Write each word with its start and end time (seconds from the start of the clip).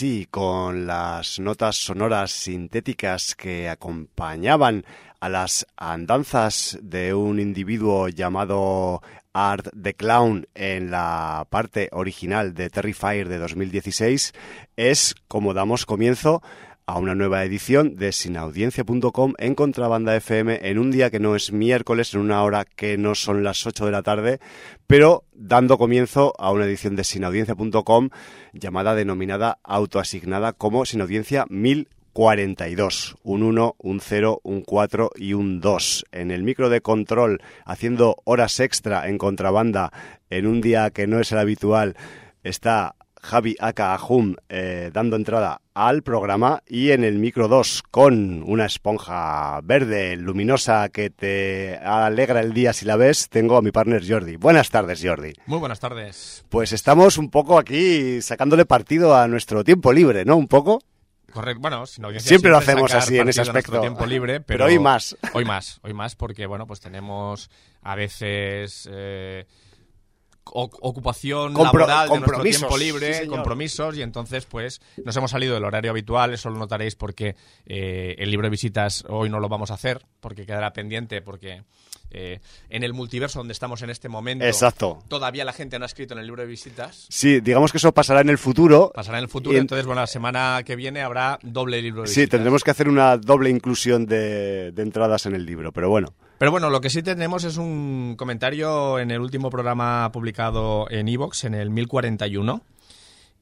así, 0.00 0.26
con 0.30 0.86
las 0.86 1.38
notas 1.40 1.76
sonoras 1.76 2.30
sintéticas 2.30 3.34
que 3.34 3.68
acompañaban 3.68 4.86
a 5.20 5.28
las 5.28 5.66
andanzas 5.76 6.78
de 6.80 7.12
un 7.12 7.38
individuo 7.38 8.08
llamado 8.08 9.02
Art 9.34 9.68
the 9.78 9.92
Clown 9.92 10.46
en 10.54 10.90
la 10.90 11.46
parte 11.50 11.90
original 11.92 12.54
de 12.54 12.70
Terrifier 12.70 13.28
de 13.28 13.36
2016, 13.36 14.32
es 14.74 15.14
como 15.28 15.52
damos 15.52 15.84
comienzo 15.84 16.42
a 16.90 16.98
una 16.98 17.14
nueva 17.14 17.44
edición 17.44 17.94
de 17.94 18.10
sinaudiencia.com 18.10 19.34
en 19.38 19.54
Contrabanda 19.54 20.16
FM 20.16 20.58
en 20.68 20.76
un 20.76 20.90
día 20.90 21.08
que 21.08 21.20
no 21.20 21.36
es 21.36 21.52
miércoles, 21.52 22.14
en 22.14 22.20
una 22.20 22.42
hora 22.42 22.64
que 22.64 22.98
no 22.98 23.14
son 23.14 23.44
las 23.44 23.64
8 23.64 23.86
de 23.86 23.92
la 23.92 24.02
tarde, 24.02 24.40
pero 24.88 25.22
dando 25.32 25.78
comienzo 25.78 26.34
a 26.36 26.50
una 26.50 26.64
edición 26.64 26.96
de 26.96 27.04
sinaudiencia.com 27.04 28.10
llamada 28.52 28.96
denominada 28.96 29.58
autoasignada 29.62 30.52
como 30.52 30.84
Sinaudiencia 30.84 31.46
1042, 31.48 33.18
un 33.22 33.44
1, 33.44 33.76
un 33.78 34.00
0, 34.00 34.40
un 34.42 34.62
4 34.62 35.10
y 35.14 35.34
un 35.34 35.60
2. 35.60 36.06
En 36.10 36.32
el 36.32 36.42
micro 36.42 36.70
de 36.70 36.80
control, 36.80 37.40
haciendo 37.64 38.16
horas 38.24 38.58
extra 38.58 39.08
en 39.08 39.16
contrabanda 39.16 39.92
en 40.28 40.48
un 40.48 40.60
día 40.60 40.90
que 40.90 41.06
no 41.06 41.20
es 41.20 41.30
el 41.30 41.38
habitual, 41.38 41.94
está 42.42 42.96
Javi 43.22 43.56
Aka 43.58 43.94
Ahum 43.94 44.36
eh, 44.48 44.90
dando 44.92 45.16
entrada 45.16 45.60
al 45.74 46.02
programa 46.02 46.62
y 46.66 46.90
en 46.90 47.04
el 47.04 47.18
micro 47.18 47.48
2 47.48 47.82
con 47.90 48.42
una 48.42 48.66
esponja 48.66 49.60
verde 49.62 50.16
luminosa 50.16 50.88
que 50.88 51.10
te 51.10 51.76
alegra 51.78 52.40
el 52.40 52.52
día 52.52 52.72
si 52.72 52.84
la 52.84 52.96
ves, 52.96 53.28
tengo 53.28 53.56
a 53.56 53.62
mi 53.62 53.70
partner 53.70 54.02
Jordi. 54.06 54.36
Buenas 54.36 54.70
tardes, 54.70 55.00
Jordi. 55.02 55.32
Muy 55.46 55.58
buenas 55.58 55.80
tardes. 55.80 56.44
Pues 56.48 56.72
estamos 56.72 57.18
un 57.18 57.30
poco 57.30 57.58
aquí 57.58 58.20
sacándole 58.22 58.66
partido 58.66 59.16
a 59.16 59.28
nuestro 59.28 59.64
tiempo 59.64 59.92
libre, 59.92 60.24
¿no? 60.24 60.36
Un 60.36 60.48
poco. 60.48 60.80
Correcto, 61.32 61.60
bueno, 61.60 61.86
siempre, 61.86 62.50
lo 62.50 62.58
hacemos 62.58 62.92
así 62.92 63.18
en 63.18 63.28
ese 63.28 63.42
aspecto. 63.42 63.80
Tiempo 63.80 64.04
libre, 64.04 64.40
pero, 64.40 64.64
hoy 64.64 64.78
más. 64.78 65.16
Hoy 65.32 65.44
más, 65.44 65.78
hoy 65.82 65.94
más, 65.94 66.16
porque 66.16 66.46
bueno, 66.46 66.66
pues 66.66 66.80
tenemos 66.80 67.50
a 67.82 67.94
veces 67.94 68.88
eh, 68.90 69.46
ocupación 70.52 71.54
laboral 71.54 72.08
de 72.08 72.20
nuestro 72.20 72.42
tiempo 72.42 72.78
libre, 72.78 73.26
compromisos, 73.26 73.96
y 73.96 74.02
entonces 74.02 74.46
pues 74.46 74.80
nos 75.04 75.16
hemos 75.16 75.30
salido 75.30 75.54
del 75.54 75.64
horario 75.64 75.90
habitual, 75.90 76.34
eso 76.34 76.50
lo 76.50 76.58
notaréis 76.58 76.96
porque 76.96 77.36
eh, 77.66 78.14
el 78.18 78.30
libro 78.30 78.46
de 78.46 78.50
visitas 78.50 79.04
hoy 79.08 79.30
no 79.30 79.40
lo 79.40 79.48
vamos 79.48 79.70
a 79.70 79.74
hacer, 79.74 80.04
porque 80.20 80.46
quedará 80.46 80.72
pendiente, 80.72 81.22
porque 81.22 81.62
eh, 82.10 82.40
en 82.68 82.82
el 82.82 82.92
multiverso 82.92 83.38
donde 83.38 83.52
estamos 83.52 83.82
en 83.82 83.90
este 83.90 84.08
momento, 84.08 84.44
Exacto. 84.44 85.02
todavía 85.08 85.44
la 85.44 85.52
gente 85.52 85.78
no 85.78 85.84
ha 85.84 85.86
escrito 85.86 86.14
en 86.14 86.20
el 86.20 86.26
libro 86.26 86.42
de 86.42 86.48
visitas. 86.48 87.06
Sí, 87.08 87.40
digamos 87.40 87.72
que 87.72 87.78
eso 87.78 87.92
pasará 87.92 88.20
en 88.20 88.28
el 88.30 88.38
futuro. 88.38 88.92
Pasará 88.94 89.18
en 89.18 89.24
el 89.24 89.30
futuro, 89.30 89.56
entonces 89.58 89.86
bueno, 89.86 90.00
la 90.00 90.06
semana 90.06 90.62
que 90.64 90.76
viene 90.76 91.02
habrá 91.02 91.38
doble 91.42 91.80
libro 91.82 92.02
de 92.02 92.08
visitas. 92.08 92.24
Sí, 92.24 92.28
tendremos 92.28 92.64
que 92.64 92.70
hacer 92.70 92.88
una 92.88 93.16
doble 93.16 93.50
inclusión 93.50 94.06
de, 94.06 94.72
de 94.72 94.82
entradas 94.82 95.26
en 95.26 95.34
el 95.34 95.46
libro, 95.46 95.72
pero 95.72 95.88
bueno. 95.88 96.12
Pero 96.38 96.50
bueno, 96.50 96.70
lo 96.70 96.80
que 96.80 96.88
sí 96.88 97.02
tenemos 97.02 97.44
es 97.44 97.58
un 97.58 98.14
comentario 98.16 98.98
en 98.98 99.10
el 99.10 99.20
último 99.20 99.50
programa 99.50 100.10
publicado 100.10 100.90
en 100.90 101.06
Evox, 101.06 101.44
en 101.44 101.54
el 101.54 101.68
1041. 101.70 102.62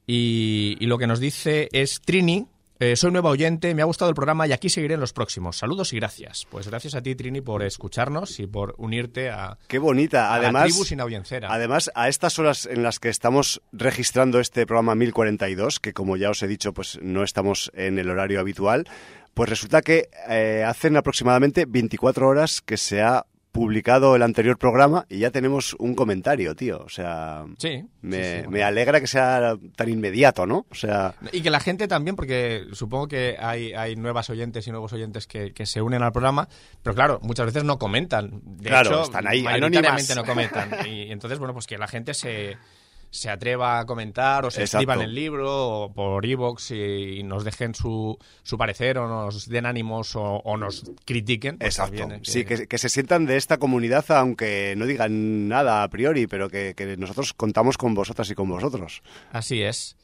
Y, 0.05 0.75
y 0.79 0.85
lo 0.87 0.97
que 0.97 1.07
nos 1.07 1.19
dice 1.19 1.69
es 1.71 2.01
Trini, 2.01 2.47
eh, 2.79 2.95
soy 2.95 3.11
nueva 3.11 3.29
oyente, 3.29 3.75
me 3.75 3.81
ha 3.81 3.85
gustado 3.85 4.09
el 4.09 4.15
programa 4.15 4.47
y 4.47 4.53
aquí 4.53 4.69
seguiré 4.69 4.93
en 4.93 5.01
los 5.01 5.13
próximos. 5.13 5.57
Saludos 5.57 5.91
y 5.93 5.97
gracias. 5.97 6.47
Pues 6.49 6.67
gracias 6.67 6.95
a 6.95 7.01
ti, 7.01 7.13
Trini, 7.13 7.41
por 7.41 7.61
escucharnos 7.63 8.39
y 8.39 8.47
por 8.47 8.75
unirte 8.77 9.29
a, 9.29 9.57
Qué 9.67 9.79
bonita. 9.79 10.33
Además, 10.33 10.63
la 10.63 10.67
tribu 10.69 10.85
sin 10.85 11.01
audiencera. 11.01 11.49
Además, 11.51 11.91
a 11.93 12.07
estas 12.07 12.39
horas 12.39 12.65
en 12.65 12.81
las 12.83 12.99
que 12.99 13.09
estamos 13.09 13.61
registrando 13.71 14.39
este 14.39 14.65
programa 14.65 14.95
1042, 14.95 15.79
que 15.79 15.93
como 15.93 16.15
ya 16.15 16.29
os 16.29 16.41
he 16.41 16.47
dicho, 16.47 16.73
pues 16.73 16.99
no 17.01 17.23
estamos 17.23 17.69
en 17.73 17.99
el 17.99 18.09
horario 18.09 18.39
habitual, 18.39 18.87
pues 19.33 19.49
resulta 19.49 19.81
que 19.81 20.09
eh, 20.27 20.63
hacen 20.65 20.97
aproximadamente 20.97 21.65
24 21.65 22.27
horas 22.27 22.61
que 22.61 22.77
se 22.77 23.01
ha 23.01 23.25
publicado 23.51 24.15
el 24.15 24.21
anterior 24.21 24.57
programa 24.57 25.05
y 25.09 25.19
ya 25.19 25.31
tenemos 25.31 25.75
un 25.79 25.95
comentario, 25.95 26.55
tío. 26.55 26.79
O 26.79 26.89
sea, 26.89 27.45
sí, 27.57 27.83
me, 28.01 28.47
me, 28.47 28.63
alegra 28.63 28.99
que 29.01 29.07
sea 29.07 29.55
tan 29.75 29.89
inmediato, 29.89 30.45
¿no? 30.45 30.65
O 30.69 30.75
sea... 30.75 31.15
Y 31.31 31.41
que 31.41 31.49
la 31.49 31.59
gente 31.59 31.87
también, 31.87 32.15
porque 32.15 32.65
supongo 32.73 33.07
que 33.07 33.37
hay, 33.39 33.73
hay 33.73 33.95
nuevas 33.95 34.29
oyentes 34.29 34.67
y 34.67 34.71
nuevos 34.71 34.93
oyentes 34.93 35.25
que, 35.25 35.53
que 35.53 35.65
se 35.65 35.81
unen 35.81 36.03
al 36.03 36.11
programa, 36.11 36.47
pero 36.83 36.95
claro, 36.95 37.19
muchas 37.23 37.47
veces 37.47 37.63
no 37.63 37.79
comentan. 37.79 38.41
De 38.43 38.69
claro, 38.69 38.89
hecho, 38.89 39.03
están 39.03 39.27
ahí 39.27 39.41
mayoritariamente 39.41 40.15
no 40.15 40.23
comentan. 40.23 40.69
Y 40.89 41.11
entonces, 41.11 41.39
bueno, 41.39 41.53
pues 41.53 41.67
que 41.67 41.77
la 41.77 41.87
gente 41.87 42.13
se 42.13 42.57
se 43.11 43.29
atreva 43.29 43.79
a 43.79 43.85
comentar 43.85 44.45
o 44.45 44.51
se 44.51 44.63
escriban 44.63 45.01
el 45.01 45.13
libro 45.13 45.67
o 45.67 45.93
por 45.93 46.25
iVoox 46.25 46.71
y, 46.71 47.19
y, 47.19 47.23
nos 47.23 47.43
dejen 47.43 47.73
su, 47.73 48.17
su 48.43 48.57
parecer 48.57 48.97
o 48.97 49.07
nos 49.07 49.47
den 49.49 49.65
ánimos 49.65 50.15
o, 50.15 50.21
o 50.21 50.57
nos 50.57 50.91
critiquen. 51.05 51.57
Pues 51.57 51.75
Exacto. 51.75 51.97
También, 51.97 52.21
que... 52.21 52.31
Sí, 52.31 52.45
que, 52.45 52.67
que, 52.67 52.77
se 52.77 52.89
sientan 52.89 53.25
de 53.25 53.37
esta 53.37 53.57
comunidad 53.57 54.05
aunque 54.09 54.75
no 54.77 54.85
digan 54.85 55.47
nada 55.47 55.83
a 55.83 55.87
priori, 55.89 56.27
pero 56.27 56.49
que, 56.49 56.73
que 56.75 56.97
nosotros 56.97 57.33
contamos 57.33 57.77
con 57.77 57.93
vosotras 57.93 58.29
y 58.29 58.35
con 58.35 58.49
vosotros. 58.49 59.01
Así 59.31 59.61
es. 59.61 59.95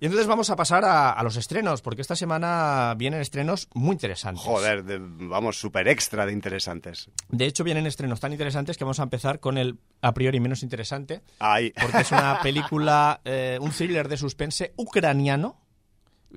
Y 0.00 0.06
entonces 0.06 0.26
vamos 0.26 0.48
a 0.48 0.56
pasar 0.56 0.82
a, 0.86 1.10
a, 1.10 1.22
los 1.22 1.36
estrenos, 1.36 1.82
porque 1.82 2.00
esta 2.00 2.16
semana 2.16 2.94
vienen 2.96 3.20
estrenos 3.20 3.68
muy 3.74 3.92
interesantes. 3.92 4.42
Joder, 4.42 4.82
de, 4.82 4.98
vamos, 4.98 5.60
súper 5.60 5.88
extra 5.88 6.24
de 6.24 6.32
interesantes. 6.32 7.10
De 7.28 7.44
hecho, 7.44 7.64
vienen 7.64 7.86
estrenos 7.86 8.18
tan 8.18 8.32
interesantes 8.32 8.78
que 8.78 8.84
vamos 8.84 8.98
a 8.98 9.02
empezar 9.02 9.40
con 9.40 9.58
el 9.58 9.78
a 10.00 10.14
priori 10.14 10.40
menos 10.40 10.62
interesante. 10.62 11.20
Ay. 11.38 11.74
Porque 11.78 11.98
es 11.98 12.12
una 12.12 12.40
película, 12.42 13.20
eh, 13.26 13.58
un 13.60 13.72
thriller 13.72 14.08
de 14.08 14.16
suspense 14.16 14.72
ucraniano. 14.76 15.60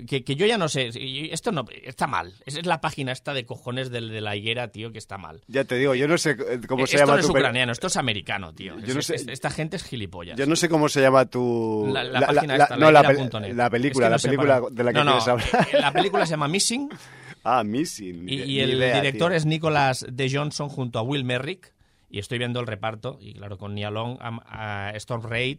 Que, 0.08 0.24
que, 0.24 0.36
yo 0.36 0.48
ya 0.48 0.58
no 0.58 0.70
sé, 0.70 0.90
esto 1.32 1.52
no 1.52 1.66
está 1.84 2.08
mal. 2.08 2.34
Esa 2.46 2.60
es 2.60 2.66
la 2.66 2.82
página 2.82 3.12
esta 3.12 3.34
de 3.34 3.46
cojones 3.46 3.92
de, 3.92 4.02
de, 4.02 4.22
la 4.22 4.36
higuera, 4.36 4.70
tío, 4.70 4.92
que 4.92 4.98
está 4.98 5.20
mal. 5.20 5.42
Ya 5.48 5.66
te 5.66 5.76
digo, 5.76 5.94
yo 5.94 6.08
no 6.08 6.18
sé 6.18 6.32
eh, 6.32 6.62
cómo 6.68 6.88
se 6.88 6.96
esto 6.96 7.06
llama 7.06 7.14
no 7.14 7.20
es 7.20 7.28
tu 7.28 7.32
ucraniano, 7.32 7.72
esto 7.72 7.88
es 7.88 7.98
americano, 7.98 8.54
tío. 8.54 8.80
Yo 8.80 8.96
no 8.96 9.02
es, 9.02 9.06
sé, 9.06 9.16
es, 9.16 9.28
esta 9.28 9.52
gente 9.52 9.76
es 9.76 9.84
gilipollas. 9.84 10.36
Yo 10.36 10.48
no 10.48 10.56
sé 10.56 10.68
cómo 10.68 10.90
se 10.90 11.00
llama 11.00 11.28
tu 11.28 11.88
la, 11.94 12.04
la, 12.04 12.22
la 12.22 12.28
página 12.28 12.56
esta, 12.56 12.76
no, 12.76 12.92
la, 12.92 13.04
la, 13.04 13.04
la 13.04 13.70
película, 13.70 14.08
es 14.08 14.24
la 14.24 14.30
película 14.30 14.62
de 14.72 14.84
la 14.84 14.94
que 14.94 15.04
no, 15.04 15.06
quieres 15.06 15.28
hablar. 15.28 15.68
La 15.74 15.92
película 15.94 16.26
se 16.26 16.32
llama 16.32 16.48
Missing. 16.48 16.90
Ah, 17.46 17.62
Missing. 17.62 18.30
Y, 18.30 18.36
y 18.44 18.60
el 18.62 18.76
idea, 18.76 19.02
director 19.02 19.32
tío. 19.32 19.38
es 19.38 19.46
Nicholas 19.46 20.06
de 20.10 20.32
Johnson 20.32 20.70
junto 20.70 20.98
a 20.98 21.02
Will 21.02 21.26
Merrick. 21.26 21.74
Y 22.10 22.20
estoy 22.20 22.38
viendo 22.38 22.62
el 22.62 22.68
reparto, 22.68 23.18
y 23.20 23.34
claro, 23.34 23.58
con 23.58 23.76
Nia 23.76 23.92
Long, 23.92 24.18
a, 24.22 24.88
a 24.88 24.92
Storm 24.92 25.24
Reid, 25.24 25.58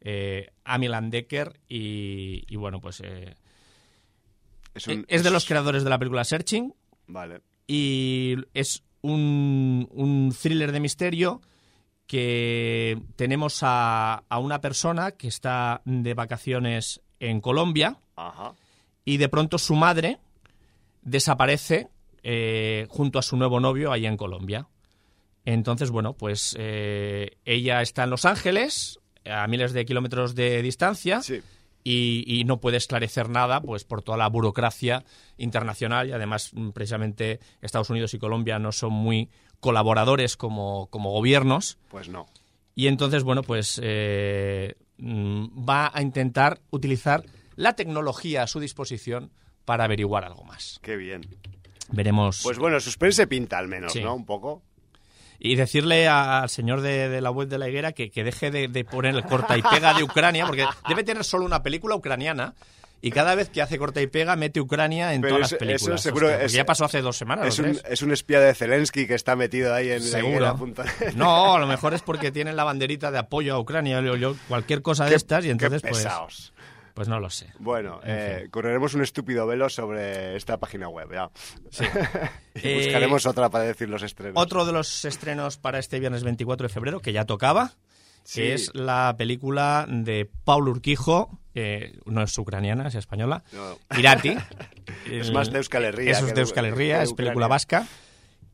eh, 0.00 0.48
Amy 0.64 0.88
Landecker 0.88 1.60
y, 1.68 2.44
y 2.48 2.56
bueno, 2.56 2.80
pues... 2.80 3.02
Eh, 3.04 3.34
es, 4.76 4.86
un, 4.86 5.04
es, 5.08 5.24
de 5.24 5.30
los 5.30 5.44
creadores 5.46 5.84
de 5.84 5.90
la 5.90 5.98
película 5.98 6.24
Searching. 6.24 6.74
Vale. 7.06 7.40
Y 7.66 8.36
es 8.54 8.82
un, 9.02 9.88
un 9.92 10.34
thriller 10.40 10.72
de 10.72 10.80
misterio 10.80 11.40
que 12.06 13.00
tenemos 13.16 13.60
a, 13.62 14.22
a, 14.28 14.38
una 14.38 14.60
persona 14.60 15.12
que 15.12 15.28
está 15.28 15.82
de 15.84 16.14
vacaciones 16.14 17.00
en 17.18 17.40
Colombia 17.40 17.98
Ajá. 18.14 18.54
y 19.04 19.16
de 19.16 19.28
pronto 19.28 19.58
su 19.58 19.74
madre 19.74 20.18
desaparece 21.02 21.88
eh, 22.22 22.86
junto 22.90 23.18
a 23.18 23.22
su 23.22 23.36
nuevo 23.36 23.60
novio 23.60 23.92
allá 23.92 24.08
en 24.08 24.16
Colombia. 24.16 24.68
Entonces, 25.44 25.90
bueno, 25.90 26.12
pues 26.12 26.56
eh, 26.58 27.36
ella 27.44 27.80
está 27.80 28.04
en 28.04 28.10
Los 28.10 28.24
Ángeles, 28.24 28.98
a 29.24 29.46
miles 29.46 29.72
de 29.72 29.84
kilómetros 29.84 30.34
de 30.34 30.60
distancia, 30.62 31.22
sí. 31.22 31.40
Y, 31.88 32.24
y, 32.26 32.42
no 32.42 32.60
puede 32.60 32.78
esclarecer 32.78 33.28
nada, 33.28 33.60
pues 33.60 33.84
por 33.84 34.02
toda 34.02 34.18
la 34.18 34.28
burocracia 34.28 35.04
internacional, 35.36 36.08
y 36.08 36.12
además, 36.12 36.50
precisamente, 36.74 37.38
Estados 37.62 37.90
Unidos 37.90 38.12
y 38.12 38.18
Colombia 38.18 38.58
no 38.58 38.72
son 38.72 38.92
muy 38.92 39.30
colaboradores 39.60 40.36
como, 40.36 40.88
como 40.90 41.12
gobiernos. 41.12 41.78
Pues 41.88 42.08
no. 42.08 42.26
Y 42.74 42.88
entonces, 42.88 43.22
bueno, 43.22 43.44
pues 43.44 43.80
eh, 43.82 44.74
va 45.00 45.92
a 45.94 46.02
intentar 46.02 46.60
utilizar 46.70 47.24
la 47.54 47.74
tecnología 47.74 48.42
a 48.42 48.46
su 48.48 48.58
disposición 48.58 49.30
para 49.64 49.84
averiguar 49.84 50.24
algo 50.24 50.42
más. 50.42 50.80
Qué 50.82 50.96
bien. 50.96 51.22
Veremos. 51.92 52.40
Pues 52.42 52.58
bueno, 52.58 52.80
suspense 52.80 53.28
pinta 53.28 53.58
al 53.58 53.68
menos, 53.68 53.92
sí. 53.92 54.02
¿no? 54.02 54.14
Un 54.14 54.26
poco. 54.26 54.62
Y 55.38 55.56
decirle 55.56 56.08
al 56.08 56.48
señor 56.48 56.80
de, 56.80 57.08
de, 57.08 57.20
la 57.20 57.30
web 57.30 57.48
de 57.48 57.58
la 57.58 57.68
higuera 57.68 57.92
que, 57.92 58.10
que 58.10 58.24
deje 58.24 58.50
de, 58.50 58.68
de, 58.68 58.84
poner 58.84 59.14
el 59.14 59.24
corta 59.24 59.56
y 59.56 59.62
pega 59.62 59.94
de 59.94 60.02
Ucrania, 60.02 60.46
porque 60.46 60.66
debe 60.88 61.04
tener 61.04 61.24
solo 61.24 61.44
una 61.44 61.62
película 61.62 61.94
ucraniana. 61.94 62.54
Y 63.02 63.10
cada 63.10 63.34
vez 63.34 63.50
que 63.50 63.60
hace 63.60 63.78
corta 63.78 64.00
y 64.00 64.06
pega, 64.06 64.36
mete 64.36 64.60
Ucrania 64.60 65.12
en 65.12 65.20
Pero 65.20 65.36
todas 65.36 65.52
eso, 65.52 65.54
las 65.54 65.58
películas. 65.60 66.00
Eso 66.00 66.08
seguro 66.08 66.28
Hostia, 66.28 66.44
es, 66.44 66.52
ya 66.52 66.64
pasó 66.64 66.86
hace 66.86 67.02
dos 67.02 67.16
semanas. 67.16 67.46
Es 67.46 67.58
un, 67.58 67.78
es 67.88 68.02
un, 68.02 68.12
espía 68.12 68.40
de 68.40 68.54
Zelensky 68.54 69.06
que 69.06 69.14
está 69.14 69.36
metido 69.36 69.74
ahí 69.74 69.90
en 69.90 70.02
seguro. 70.02 70.40
la 70.40 70.54
punta. 70.54 70.84
No, 71.14 71.54
a 71.54 71.58
lo 71.58 71.66
mejor 71.66 71.94
es 71.94 72.02
porque 72.02 72.32
tienen 72.32 72.56
la 72.56 72.64
banderita 72.64 73.10
de 73.10 73.18
apoyo 73.18 73.54
a 73.54 73.60
Ucrania 73.60 73.98
o 73.98 74.16
yo, 74.16 74.34
cualquier 74.48 74.82
cosa 74.82 75.04
de 75.04 75.10
qué, 75.10 75.16
estas 75.16 75.44
y 75.44 75.50
entonces 75.50 75.82
qué. 75.82 75.88
Pesaos. 75.88 76.52
Pues 76.54 76.56
no 77.08 77.20
lo 77.20 77.30
sé. 77.30 77.52
Bueno, 77.58 78.00
eh, 78.04 78.48
correremos 78.50 78.94
un 78.94 79.02
estúpido 79.02 79.46
velo 79.46 79.68
sobre 79.68 80.34
esta 80.36 80.58
página 80.58 80.88
web, 80.88 81.12
ya. 81.12 81.30
Sí. 81.70 81.84
y 82.62 82.74
buscaremos 82.84 83.26
eh, 83.26 83.28
otra 83.28 83.50
para 83.50 83.64
decir 83.64 83.88
los 83.88 84.02
estrenos. 84.02 84.42
Otro 84.42 84.64
de 84.64 84.72
los 84.72 85.04
estrenos 85.04 85.58
para 85.58 85.78
este 85.78 86.00
viernes 86.00 86.24
24 86.24 86.68
de 86.68 86.72
febrero, 86.72 87.00
que 87.00 87.12
ya 87.12 87.26
tocaba, 87.26 87.72
que 88.32 88.54
es 88.54 88.74
la 88.74 89.14
película 89.18 89.86
de 89.88 90.30
Paul 90.44 90.68
Urquijo, 90.68 91.38
no 92.06 92.22
es 92.22 92.38
ucraniana, 92.38 92.88
es 92.88 92.94
española, 92.94 93.44
Irati. 93.96 94.36
es 95.10 95.30
más 95.32 95.52
de 95.52 95.58
Euskal 95.58 95.84
Herria. 95.84 96.12
Eso 96.12 96.26
es 96.26 96.34
de 96.34 96.40
Euskal 96.40 96.64
Herria, 96.64 97.02
es 97.02 97.12
película 97.12 97.46
vasca. 97.46 97.86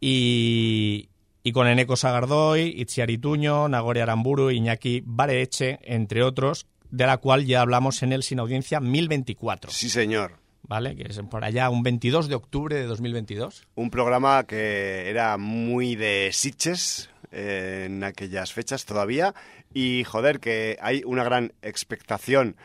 Y, 0.00 1.10
y 1.44 1.52
con 1.52 1.68
Eneco 1.68 1.96
Sagardoy, 1.96 2.74
Itziar 2.76 3.10
Ituño, 3.10 3.68
Nagore 3.68 4.02
Aramburu, 4.02 4.50
Iñaki 4.50 5.02
Bareeche, 5.04 5.78
entre 5.82 6.22
otros, 6.22 6.66
de 6.92 7.06
la 7.06 7.16
cual 7.16 7.46
ya 7.46 7.62
hablamos 7.62 8.02
en 8.02 8.12
el 8.12 8.22
Sin 8.22 8.38
Audiencia 8.38 8.78
1024. 8.78 9.72
Sí, 9.72 9.88
señor. 9.88 10.38
¿Vale? 10.62 10.94
Que 10.94 11.04
es 11.08 11.18
por 11.28 11.42
allá 11.42 11.68
un 11.70 11.82
22 11.82 12.28
de 12.28 12.36
octubre 12.36 12.76
de 12.76 12.84
2022. 12.84 13.66
Un 13.74 13.90
programa 13.90 14.44
que 14.44 15.08
era 15.08 15.36
muy 15.38 15.96
de 15.96 16.30
Sitches 16.32 17.10
eh, 17.32 17.84
en 17.86 18.04
aquellas 18.04 18.52
fechas 18.52 18.84
todavía. 18.84 19.34
Y 19.74 20.04
joder, 20.04 20.38
que 20.38 20.78
hay 20.80 21.02
una 21.04 21.24
gran 21.24 21.54
expectación 21.62 22.56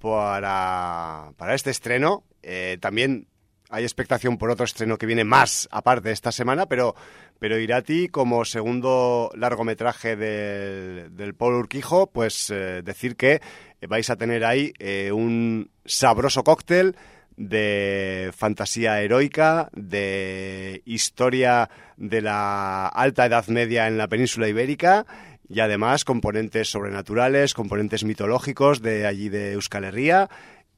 para, 0.00 1.32
para 1.36 1.54
este 1.54 1.70
estreno. 1.70 2.24
Eh, 2.42 2.78
también 2.80 3.28
hay 3.70 3.84
expectación 3.84 4.38
por 4.38 4.50
otro 4.50 4.64
estreno 4.64 4.98
que 4.98 5.06
viene 5.06 5.24
más 5.24 5.68
aparte 5.70 6.08
de 6.08 6.14
esta 6.14 6.32
semana, 6.32 6.66
pero, 6.66 6.96
pero 7.38 7.58
Irati, 7.58 8.08
como 8.08 8.44
segundo 8.44 9.30
largometraje 9.34 10.16
del, 10.16 11.16
del 11.16 11.34
Paul 11.34 11.54
Urquijo, 11.54 12.08
pues 12.08 12.50
eh, 12.50 12.82
decir 12.84 13.16
que 13.16 13.40
vais 13.86 14.10
a 14.10 14.16
tener 14.16 14.44
ahí 14.44 14.72
eh, 14.78 15.12
un 15.12 15.70
sabroso 15.84 16.42
cóctel 16.42 16.96
de 17.36 18.32
fantasía 18.36 19.00
heroica, 19.00 19.70
de 19.72 20.82
historia 20.84 21.70
de 21.96 22.20
la 22.20 22.88
alta 22.88 23.26
Edad 23.26 23.46
Media 23.46 23.86
en 23.86 23.96
la 23.96 24.08
península 24.08 24.48
ibérica 24.48 25.06
y 25.48 25.60
además 25.60 26.04
componentes 26.04 26.68
sobrenaturales, 26.68 27.54
componentes 27.54 28.02
mitológicos 28.04 28.82
de 28.82 29.06
allí 29.06 29.28
de 29.28 29.52
Euskal 29.52 29.84
Herria. 29.84 30.28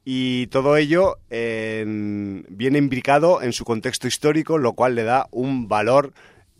Y 0.03 0.47
todo 0.47 0.77
ello 0.77 1.17
viene 1.29 2.77
imbricado 2.77 3.41
en 3.41 3.53
su 3.53 3.65
contexto 3.65 4.07
histórico, 4.07 4.57
lo 4.57 4.73
cual 4.73 4.95
le 4.95 5.03
da 5.03 5.27
un 5.31 5.67
valor 5.67 6.13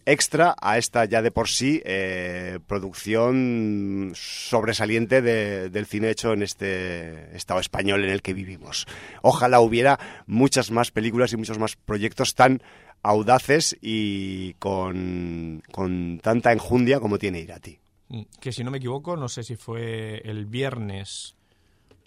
extra 0.06 0.56
a 0.62 0.78
esta 0.78 1.06
ya 1.06 1.22
de 1.22 1.32
por 1.32 1.48
sí 1.48 1.82
eh, 1.86 2.60
producción 2.68 4.12
sobresaliente 4.16 5.22
del 5.22 5.86
cine 5.86 6.10
hecho 6.10 6.34
en 6.34 6.44
este 6.44 7.36
estado 7.36 7.60
español 7.60 8.04
en 8.04 8.12
el 8.12 8.22
que 8.22 8.34
vivimos. 8.34 8.88
Ojalá 9.22 9.60
hubiera 9.60 10.00
muchas 10.26 10.72
más 10.72 10.92
películas 10.92 11.34
y 11.34 11.38
muchos 11.38 11.60
más 11.60 11.76
proyectos 11.76 12.36
tan 12.36 12.62
audaces 13.04 13.78
y 13.82 14.54
con, 14.56 15.64
con 15.72 16.20
tanta 16.20 16.52
enjundia 16.52 17.00
como 17.00 17.18
tiene 17.18 17.40
Irati. 17.40 17.80
Mm, 18.10 18.22
que 18.40 18.52
si 18.52 18.64
no 18.64 18.72
me 18.72 18.78
equivoco, 18.78 19.16
no 19.18 19.30
sé 19.30 19.44
si 19.44 19.56
fue 19.56 20.22
el 20.26 20.46
viernes 20.46 21.36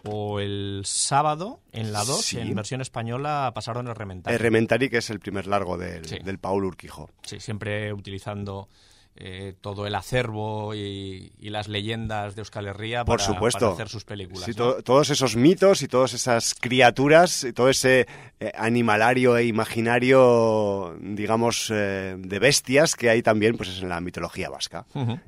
o 0.05 0.41
el 0.41 0.83
sábado 0.85 1.61
en 1.73 1.93
la 1.93 2.05
2, 2.05 2.35
en 2.35 2.55
versión 2.55 2.81
española, 2.81 3.53
pasaron 3.55 3.89
el 3.89 3.95
Rementari. 3.95 4.35
El 4.35 4.41
Rementari, 4.41 4.89
que 4.89 4.99
es 4.99 5.11
el 5.11 5.21
primer 5.21 5.47
largo 5.47 5.79
del, 5.79 6.03
del 6.03 6.39
Paul 6.39 6.65
Urquijo. 6.65 7.11
Sí, 7.23 7.41
siempre 7.41 7.93
utilizando 7.93 8.69
eh, 9.17 9.55
todo 9.61 9.87
el 9.87 9.95
acervo 9.95 10.75
y, 10.75 11.31
las 11.39 11.69
leyendas 11.69 12.35
de 12.35 12.41
Euskal 12.41 12.67
Herria 12.67 13.05
Por 13.05 13.21
supuesto. 13.21 13.71
hacer 13.71 13.89
sus 13.89 14.05
películas. 14.05 14.45
Sí, 14.45 14.55
todos 14.55 15.09
esos 15.09 15.37
mitos 15.37 15.83
y 15.83 15.89
todas 15.89 16.15
esas 16.15 16.57
criaturas, 16.57 17.45
y 17.45 17.53
todo 17.53 17.69
ese 17.69 18.09
eh, 18.41 18.51
animalario 18.59 19.37
e 19.37 19.45
imaginario, 19.45 20.97
digamos, 21.01 21.71
eh, 21.73 22.17
de 22.19 22.39
bestias 22.41 22.97
que 22.97 23.09
hay 23.09 23.23
también 23.23 23.57
pues, 23.57 23.81
en 23.81 23.89
la 23.89 24.01
mitología 24.01 24.51
vasca. 24.51 24.85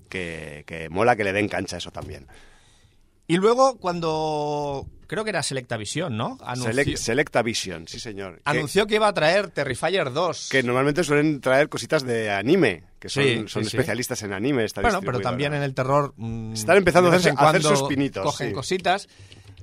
que, 0.09 0.65
que 0.67 0.89
mola 0.89 1.15
que 1.15 1.23
le 1.23 1.33
den 1.33 1.49
cancha 1.49 1.77
eso 1.77 1.93
también. 1.93 2.27
Y 3.29 3.37
luego, 3.37 3.79
cuando 3.79 4.87
creo 5.07 5.25
que 5.25 5.31
era 5.31 5.43
Selecta 5.43 5.77
Visión, 5.77 6.17
¿no? 6.17 6.39
Selecta 6.97 7.43
Vision, 7.43 7.89
sí 7.89 7.99
señor. 7.99 8.41
Anunció 8.45 8.87
que, 8.87 8.97
iba 8.97 9.09
a 9.09 9.15
traer 9.15 9.51
Terrifier 9.51 10.13
2. 10.13 10.49
Que 10.51 10.63
normalmente 10.63 11.03
suelen 11.05 11.41
traer 11.41 11.69
cositas 11.69 12.05
de 12.05 12.31
anime, 12.31 12.85
que 12.99 13.09
son, 13.09 13.49
son 13.49 13.63
especialistas 13.63 14.23
en 14.23 14.33
anime. 14.33 14.65
Esta 14.65 14.81
bueno, 14.81 15.01
pero 15.01 15.21
también 15.21 15.55
en 15.55 15.63
el 15.63 15.75
terror... 15.75 16.15
Mm, 16.17 16.53
Están 16.53 16.77
empezando 16.77 17.11
a, 17.11 17.17
hacer, 17.17 17.63
sus 17.63 17.83
pinitos. 17.85 18.25
Cogen 18.25 18.53
cositas. 18.53 19.09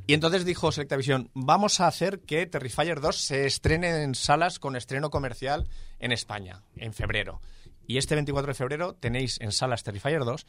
Y 0.06 0.14
entonces 0.14 0.44
dijo 0.44 0.72
Selecta 0.72 0.98
Visión, 0.98 1.30
vamos 1.34 1.80
a 1.80 1.88
hacer 1.88 2.20
que 2.20 2.46
Terrifier 2.46 3.00
2 3.00 3.16
se 3.16 3.46
estrene 3.46 4.04
en 4.04 4.16
salas 4.16 4.60
con 4.60 4.76
estreno 4.76 5.10
comercial 5.10 5.70
en 6.00 6.12
España, 6.12 6.64
en 6.76 6.94
febrero. 6.94 7.40
Y 7.88 7.98
este 7.98 8.16
24 8.16 8.52
de 8.52 8.54
febrero 8.54 8.96
tenéis 8.96 9.40
en 9.40 9.52
salas 9.52 9.84
Terrifier 9.84 10.26
2 10.26 10.46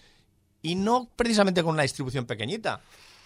y 0.64 0.74
no 0.76 1.08
precisamente 1.14 1.62
con 1.62 1.74
una 1.74 1.82
distribución 1.82 2.24
pequeñita. 2.24 2.80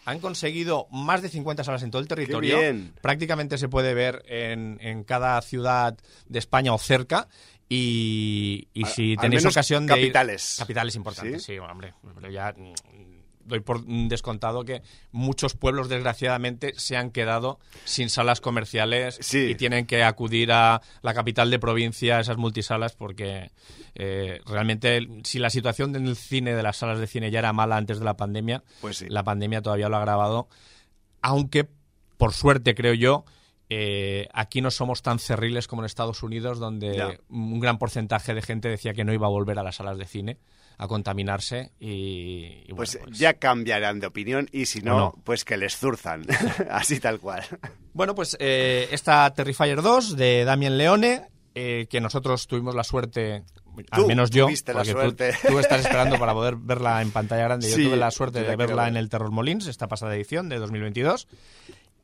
Han 0.04 0.18
conseguido 0.18 0.88
más 0.90 1.22
de 1.22 1.28
50 1.28 1.62
salas 1.62 1.82
en 1.82 1.90
todo 1.90 2.02
el 2.02 2.08
territorio. 2.08 2.58
Prácticamente 3.00 3.58
se 3.58 3.68
puede 3.68 3.94
ver 3.94 4.24
en, 4.26 5.04
cada 5.04 5.40
ciudad 5.40 5.96
de 6.26 6.38
España 6.38 6.74
o 6.74 6.78
cerca. 6.78 7.28
Y, 7.68 8.68
si 8.94 9.16
tenéis 9.16 9.44
ocasión 9.46 9.86
de 9.86 9.94
capitales. 9.94 10.56
capitales 10.58 10.96
importantes, 10.96 11.44
sí, 11.44 11.58
hombre. 11.58 11.94
Pero 12.14 12.30
ya 12.30 12.54
doy 13.48 13.60
por 13.60 13.84
descontado 13.84 14.64
que 14.64 14.82
muchos 15.10 15.54
pueblos, 15.54 15.88
desgraciadamente, 15.88 16.74
se 16.76 16.96
han 16.96 17.10
quedado 17.10 17.58
sin 17.84 18.10
salas 18.10 18.40
comerciales 18.40 19.18
y 19.34 19.54
tienen 19.54 19.86
que 19.86 20.04
acudir 20.04 20.52
a 20.52 20.82
la 21.02 21.14
capital 21.14 21.50
de 21.50 21.58
provincia, 21.58 22.18
a 22.18 22.20
esas 22.20 22.36
multisalas, 22.36 22.94
porque 22.94 23.50
eh, 23.94 24.40
realmente, 24.46 25.06
si 25.24 25.38
la 25.38 25.50
situación 25.50 25.92
del 25.92 26.14
cine, 26.14 26.54
de 26.54 26.62
las 26.62 26.76
salas 26.76 27.00
de 27.00 27.06
cine, 27.06 27.30
ya 27.30 27.40
era 27.40 27.52
mala 27.52 27.76
antes 27.76 27.98
de 27.98 28.04
la 28.04 28.16
pandemia, 28.16 28.62
pues 28.80 29.04
la 29.08 29.24
pandemia 29.24 29.62
todavía 29.62 29.88
lo 29.88 29.96
ha 29.96 30.00
agravado. 30.00 30.48
Aunque, 31.22 31.66
por 32.16 32.32
suerte, 32.32 32.74
creo 32.74 32.94
yo, 32.94 33.24
eh, 33.70 34.28
aquí 34.32 34.60
no 34.60 34.70
somos 34.70 35.02
tan 35.02 35.18
cerriles 35.18 35.66
como 35.66 35.82
en 35.82 35.86
Estados 35.86 36.22
Unidos, 36.22 36.58
donde 36.58 37.18
un 37.28 37.60
gran 37.60 37.78
porcentaje 37.78 38.34
de 38.34 38.42
gente 38.42 38.68
decía 38.68 38.94
que 38.94 39.04
no 39.04 39.12
iba 39.12 39.26
a 39.26 39.30
volver 39.30 39.58
a 39.58 39.62
las 39.62 39.76
salas 39.76 39.98
de 39.98 40.06
cine 40.06 40.38
a 40.78 40.86
contaminarse 40.86 41.72
y, 41.80 42.72
pues, 42.72 42.98
pues, 43.02 43.18
ya 43.18 43.34
cambiarán 43.34 43.98
de 43.98 44.06
opinión 44.06 44.48
y 44.52 44.66
si 44.66 44.80
no, 44.80 45.12
pues 45.24 45.44
que 45.44 45.56
les 45.56 45.76
zurzan, 45.76 46.24
así 46.70 47.00
tal 47.00 47.18
cual. 47.18 47.44
Bueno, 47.92 48.14
pues 48.14 48.36
eh, 48.38 48.88
esta 48.92 49.28
Terrifier 49.34 49.82
2 49.82 50.16
de 50.16 50.44
Damien 50.44 50.78
Leone, 50.78 51.28
eh, 51.56 51.86
que 51.90 52.00
nosotros 52.00 52.46
tuvimos 52.46 52.76
la 52.76 52.84
suerte, 52.84 53.42
al 53.90 54.06
menos 54.06 54.30
yo, 54.30 54.46
porque 54.46 55.34
tú, 55.48 55.58
estás 55.58 55.80
esperando 55.80 56.16
para 56.16 56.32
poder 56.32 56.54
verla 56.54 57.02
en 57.02 57.10
pantalla 57.10 57.42
grande, 57.42 57.68
yo 57.68 57.76
tuve 57.76 57.96
la 57.96 58.12
suerte 58.12 58.44
de 58.44 58.54
verla 58.54 58.86
en 58.86 58.96
el 58.96 59.08
Terror 59.08 59.32
Molins, 59.32 59.66
esta 59.66 59.88
pasada 59.88 60.14
edición 60.14 60.48
de 60.48 60.58
2022, 60.58 61.26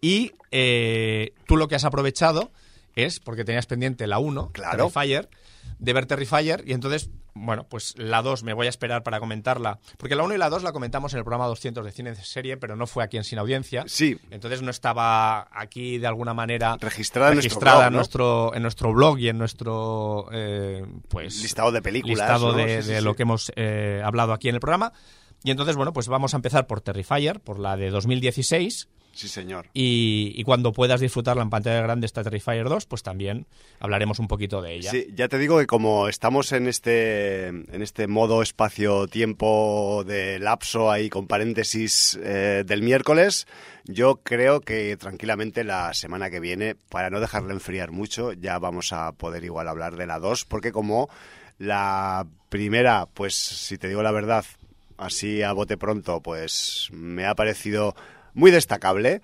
y 0.01 0.33
eh, 0.51 1.33
tú 1.47 1.57
lo 1.57 1.69
que 1.69 1.77
has 1.77 1.85
aprovechado 1.85 2.51
es, 2.97 3.21
porque 3.21 3.45
tenías 3.45 3.67
pendiente 3.67 4.09
la 4.09 4.19
1, 4.19 4.51
claro. 4.53 4.91
Terrifier, 4.91 5.29
de 5.79 5.93
ver 5.93 6.07
Terrifier 6.07 6.65
y 6.67 6.73
entonces, 6.73 7.11
bueno, 7.35 7.67
pues 7.69 7.95
la 7.97 8.23
2 8.23 8.45
me 8.45 8.53
voy 8.53 8.67
a 8.67 8.71
esperar 8.71 9.03
para 9.03 9.21
comentarla, 9.21 9.81
porque 9.99 10.15
la 10.15 10.23
1 10.23 10.35
y 10.35 10.39
la 10.39 10.49
2 10.51 10.63
la 10.63 10.73
comentamos 10.73 11.13
en 11.13 11.19
el 11.19 11.25
programa 11.25 11.47
200 11.47 11.85
de 11.85 11.93
cine 11.93 12.11
de 12.11 12.17
serie, 12.17 12.57
pero 12.57 12.77
no 12.77 12.87
fue 12.87 13.03
aquí 13.03 13.17
en 13.17 13.25
Sin 13.25 13.39
Audiencia. 13.39 13.85
Sí. 13.87 14.17
Entonces 14.31 14.63
no 14.63 14.71
estaba 14.71 15.49
aquí 15.51 15.99
de 15.99 16.07
alguna 16.07 16.33
manera 16.33 16.77
registrada, 16.81 17.33
registrada 17.33 17.89
en, 17.89 17.93
nuestro, 17.93 18.55
en 18.55 18.63
nuestro 18.63 18.93
blog 18.93 19.19
y 19.19 19.29
en 19.29 19.39
nuestro 19.39 20.29
eh, 20.33 20.85
pues 21.09 21.43
listado 21.43 21.73
de 21.73 21.83
películas, 21.83 22.19
listado 22.19 22.53
de, 22.53 23.01
lo 23.01 23.15
que 23.15 23.23
hemos 23.23 23.53
eh, 23.57 24.01
hablado 24.05 24.33
aquí 24.33 24.49
en 24.49 24.55
el 24.55 24.61
programa. 24.61 24.93
Y 25.43 25.51
entonces, 25.51 25.77
bueno, 25.77 25.93
pues 25.93 26.09
vamos 26.09 26.33
a 26.33 26.37
empezar 26.37 26.67
por 26.67 26.81
Terrifier, 26.81 27.41
por 27.41 27.59
la 27.59 27.77
de 27.77 27.91
2016 27.91 28.89
Sí, 29.15 29.29
señor. 29.29 29.67
Y, 29.73 30.43
cuando 30.45 30.73
puedas 30.73 31.01
disfrutarla 31.01 31.43
en 31.43 31.51
pantalla 31.51 31.81
grande 31.81 32.07
esta 32.07 32.25
Terrifier 32.25 32.69
2, 32.69 32.87
pues 32.87 33.03
también 33.03 33.47
hablaremos 33.79 34.19
un 34.19 34.27
poquito 34.27 34.61
de 34.61 34.75
ella. 34.75 34.91
Sí, 34.91 35.07
ya 35.15 35.29
te 35.29 35.39
digo 35.39 35.59
que 35.59 35.67
como 35.67 36.09
estamos 36.09 36.51
en 36.53 36.67
este, 36.67 37.47
en 37.47 37.83
este 37.83 38.09
modo 38.09 38.43
espacio-tiempo 38.43 40.03
de 40.05 40.41
lapso 40.41 40.91
ahí 40.91 41.09
con 41.09 41.29
paréntesis 41.29 42.19
eh, 42.23 42.65
del 42.67 42.83
miércoles, 42.83 43.47
yo 43.85 44.17
creo 44.17 44.61
que 44.61 44.97
tranquilamente 44.97 45.63
la 45.63 45.95
semana 45.95 46.29
que 46.29 46.41
viene, 46.41 46.75
para 46.75 47.09
no 47.09 47.21
dejarla 47.21 47.53
enfriar 47.53 47.93
mucho, 47.93 48.33
ya 48.33 48.59
vamos 48.59 48.93
a 48.93 49.13
poder 49.13 49.45
igual 49.45 49.69
hablar 49.69 49.97
de 49.97 50.07
la 50.07 50.19
2, 50.19 50.45
porque 50.47 50.73
como 50.73 51.09
la 51.59 52.27
primera, 52.49 53.07
pues 53.15 53.35
si 53.35 53.79
te 53.79 53.89
digo 53.89 54.03
la 54.03 54.11
verdad, 54.11 54.45
así 54.97 55.43
a 55.43 55.53
bote 55.53 55.77
pronto, 55.77 56.21
pues 56.21 56.89
me 56.93 57.27
ha 57.27 57.35
parecido 57.35 57.95
muy 58.35 58.51
destacable. 58.51 59.23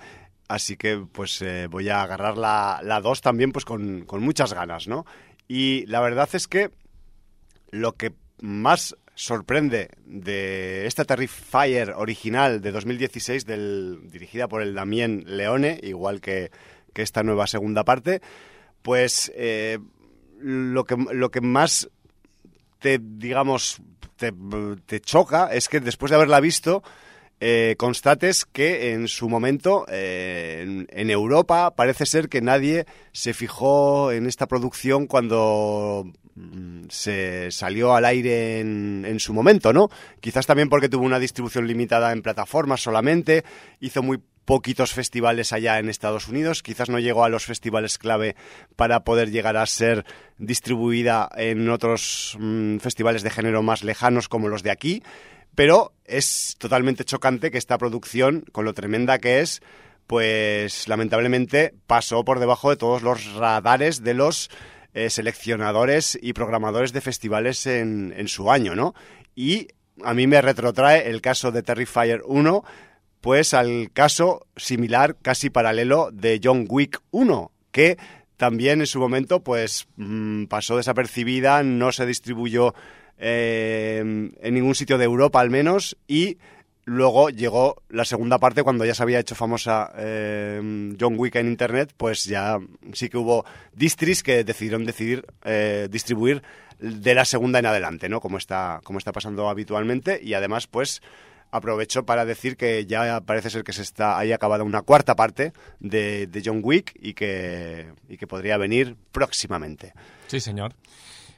Así 0.48 0.76
que 0.76 0.96
pues 1.12 1.40
eh, 1.42 1.68
voy 1.68 1.88
a 1.90 2.02
agarrar 2.02 2.36
la, 2.36 2.80
la 2.82 3.00
2 3.00 3.20
también 3.20 3.52
pues 3.52 3.64
con, 3.64 4.04
muchas 4.18 4.52
ganas, 4.52 4.88
¿no? 4.88 5.06
Y 5.46 5.86
la 5.86 6.00
verdad 6.00 6.28
es 6.32 6.48
que 6.48 6.70
lo 7.70 7.92
que 7.92 8.14
más 8.40 8.96
sorprende 9.14 9.90
de 10.06 10.86
esta 10.86 11.04
Terrifier 11.04 11.90
original 11.90 12.60
de 12.62 12.72
2016, 12.72 13.46
del, 13.46 14.00
dirigida 14.10 14.48
por 14.48 14.62
el 14.62 14.74
Damien 14.74 15.22
Leone, 15.26 15.78
igual 15.82 16.20
que, 16.20 16.50
esta 16.94 17.22
nueva 17.22 17.46
segunda 17.46 17.82
parte, 17.82 18.20
pues 18.82 19.32
eh, 19.34 19.78
lo, 20.38 20.84
que, 20.84 20.96
lo 20.96 21.30
que 21.30 21.40
más 21.40 21.88
te, 22.78 23.00
digamos, 23.00 23.80
te, 24.16 24.34
te 24.84 25.00
choca 25.00 25.46
es 25.50 25.70
que 25.70 25.80
después 25.80 26.10
de 26.10 26.16
haberla 26.16 26.40
visto, 26.40 26.82
eh, 27.42 27.75
constates 27.78 28.44
que 28.44 28.92
en 28.92 29.09
su 29.09 29.30
momento 29.30 29.87
eh, 29.88 30.87
en, 30.90 31.11
Europa 31.11 31.75
parece 31.75 32.04
ser 32.04 32.28
que 32.28 32.42
nadie 32.42 32.85
se 33.12 33.32
fijó 33.32 34.12
en 34.12 34.26
esta 34.26 34.47
producción 34.47 35.06
cuando 35.06 36.04
mm, 36.35 36.82
se 36.90 37.50
salió 37.50 37.94
al 37.94 38.04
aire 38.04 38.61
en, 38.61 39.18
su 39.20 39.32
momento, 39.32 39.73
¿no? 39.73 39.88
Quizás 40.20 40.47
también 40.47 40.68
porque 40.68 40.90
tuvo 40.90 41.06
una 41.06 41.18
distribución 41.18 41.66
limitada 41.66 42.12
en 42.12 42.20
plataformas 42.20 42.82
solamente, 42.82 43.42
hizo 43.80 44.02
muy 44.02 44.20
poquitos 44.44 44.92
festivales 44.92 45.54
allá 45.54 45.78
en 45.78 45.88
Estados 45.88 46.28
Unidos, 46.28 46.62
quizás 46.62 46.90
no 46.90 46.99
llegó 46.99 47.25
a 47.25 47.28
los 47.30 47.47
festivales 47.47 47.97
clave 47.97 48.37
para 48.76 49.00
poder 49.00 49.30
llegar 49.30 49.56
a 49.56 49.64
ser 49.64 50.04
distribuida 50.38 51.30
en 51.37 51.70
otros 51.70 52.37
mm, 52.38 52.78
festivales 52.78 53.23
de 53.23 53.30
género 53.30 53.62
más 53.62 53.82
lejanos 53.82 54.28
como 54.28 54.49
los 54.49 54.62
de 54.62 54.73
aquí, 54.73 55.02
pero 55.54 55.92
es 56.04 56.57
totalmente 56.59 57.04
chocante 57.04 57.50
que 57.50 57.59
esta 57.59 57.78
producción, 57.78 58.45
con 58.52 58.64
lo 58.64 58.75
tremenda 58.75 59.19
que 59.19 59.40
es, 59.40 59.62
pues 60.07 60.88
lamentablemente 60.88 61.75
pasó 61.87 62.25
por 62.25 62.40
debajo 62.40 62.71
de 62.71 62.76
todos 62.76 63.02
los 63.02 63.35
radares 63.35 64.02
de 64.02 64.14
los 64.14 64.50
eh, 64.92 65.09
seleccionadores 65.09 66.19
y 66.21 66.33
programadores 66.33 66.92
de 66.92 67.00
festivales 67.00 67.66
en, 67.66 68.12
en 68.16 68.26
su 68.26 68.50
año, 68.50 68.75
¿no? 68.75 68.95
Y 69.37 69.69
a 70.02 70.14
mí 70.14 70.26
me 70.26 70.42
retrotrae 70.42 71.09
el 71.09 71.21
caso 71.21 71.52
de 71.52 71.62
Terrifier 71.62 72.23
1, 72.25 72.64
pues 73.21 73.54
al 73.54 73.90
caso 73.92 74.47
similar, 74.57 75.16
casi 75.23 75.50
paralelo, 75.50 76.11
de 76.12 76.40
John 76.42 76.66
Wick 76.69 77.00
1, 77.11 77.52
que 77.71 77.99
también 78.37 78.80
en 78.80 78.87
su 78.87 78.99
momento 78.99 79.45
pues 79.45 79.87
mm, 79.97 80.47
pasó 80.47 80.76
desapercibida, 80.76 81.62
no 81.62 81.92
se 81.92 82.07
distribuyó 82.07 82.75
eh, 83.20 83.98
en 84.00 84.54
ningún 84.54 84.74
sitio 84.74 84.98
de 84.98 85.04
Europa 85.04 85.40
al 85.40 85.50
menos, 85.50 85.96
y 86.08 86.38
luego 86.84 87.30
llegó 87.30 87.82
la 87.88 88.04
segunda 88.04 88.38
parte 88.38 88.62
cuando 88.62 88.84
ya 88.84 88.94
se 88.94 89.02
había 89.02 89.20
hecho 89.20 89.34
famosa 89.34 89.92
eh, 89.96 90.96
John 90.98 91.14
Wick 91.16 91.36
en 91.36 91.46
Internet, 91.46 91.92
pues 91.96 92.24
ya 92.24 92.58
sí 92.92 93.08
que 93.08 93.18
hubo 93.18 93.44
distris 93.74 94.22
que 94.22 94.42
decidieron 94.42 94.84
decidir 94.84 95.24
eh, 95.44 95.88
distribuir 95.90 96.42
de 96.80 97.14
la 97.14 97.24
segunda 97.26 97.58
en 97.58 97.66
adelante, 97.66 98.08
¿no? 98.08 98.20
Como 98.20 98.38
está, 98.38 98.80
como 98.82 98.98
está 98.98 99.12
pasando 99.12 99.48
habitualmente, 99.48 100.18
y 100.22 100.34
además 100.34 100.66
pues 100.66 101.02
aprovecho 101.50 102.04
para 102.04 102.24
decir 102.24 102.56
que 102.56 102.86
ya 102.86 103.20
parece 103.20 103.50
ser 103.50 103.64
que 103.64 103.72
se 103.72 103.82
está 103.82 104.18
ahí 104.18 104.32
acabada 104.32 104.64
una 104.64 104.82
cuarta 104.82 105.14
parte 105.14 105.52
de, 105.78 106.26
de 106.26 106.42
John 106.44 106.60
Wick 106.62 106.92
y 107.00 107.14
que, 107.14 107.92
y 108.08 108.16
que 108.16 108.26
podría 108.26 108.56
venir 108.56 108.96
próximamente. 109.12 109.92
Sí, 110.28 110.40
señor. 110.40 110.74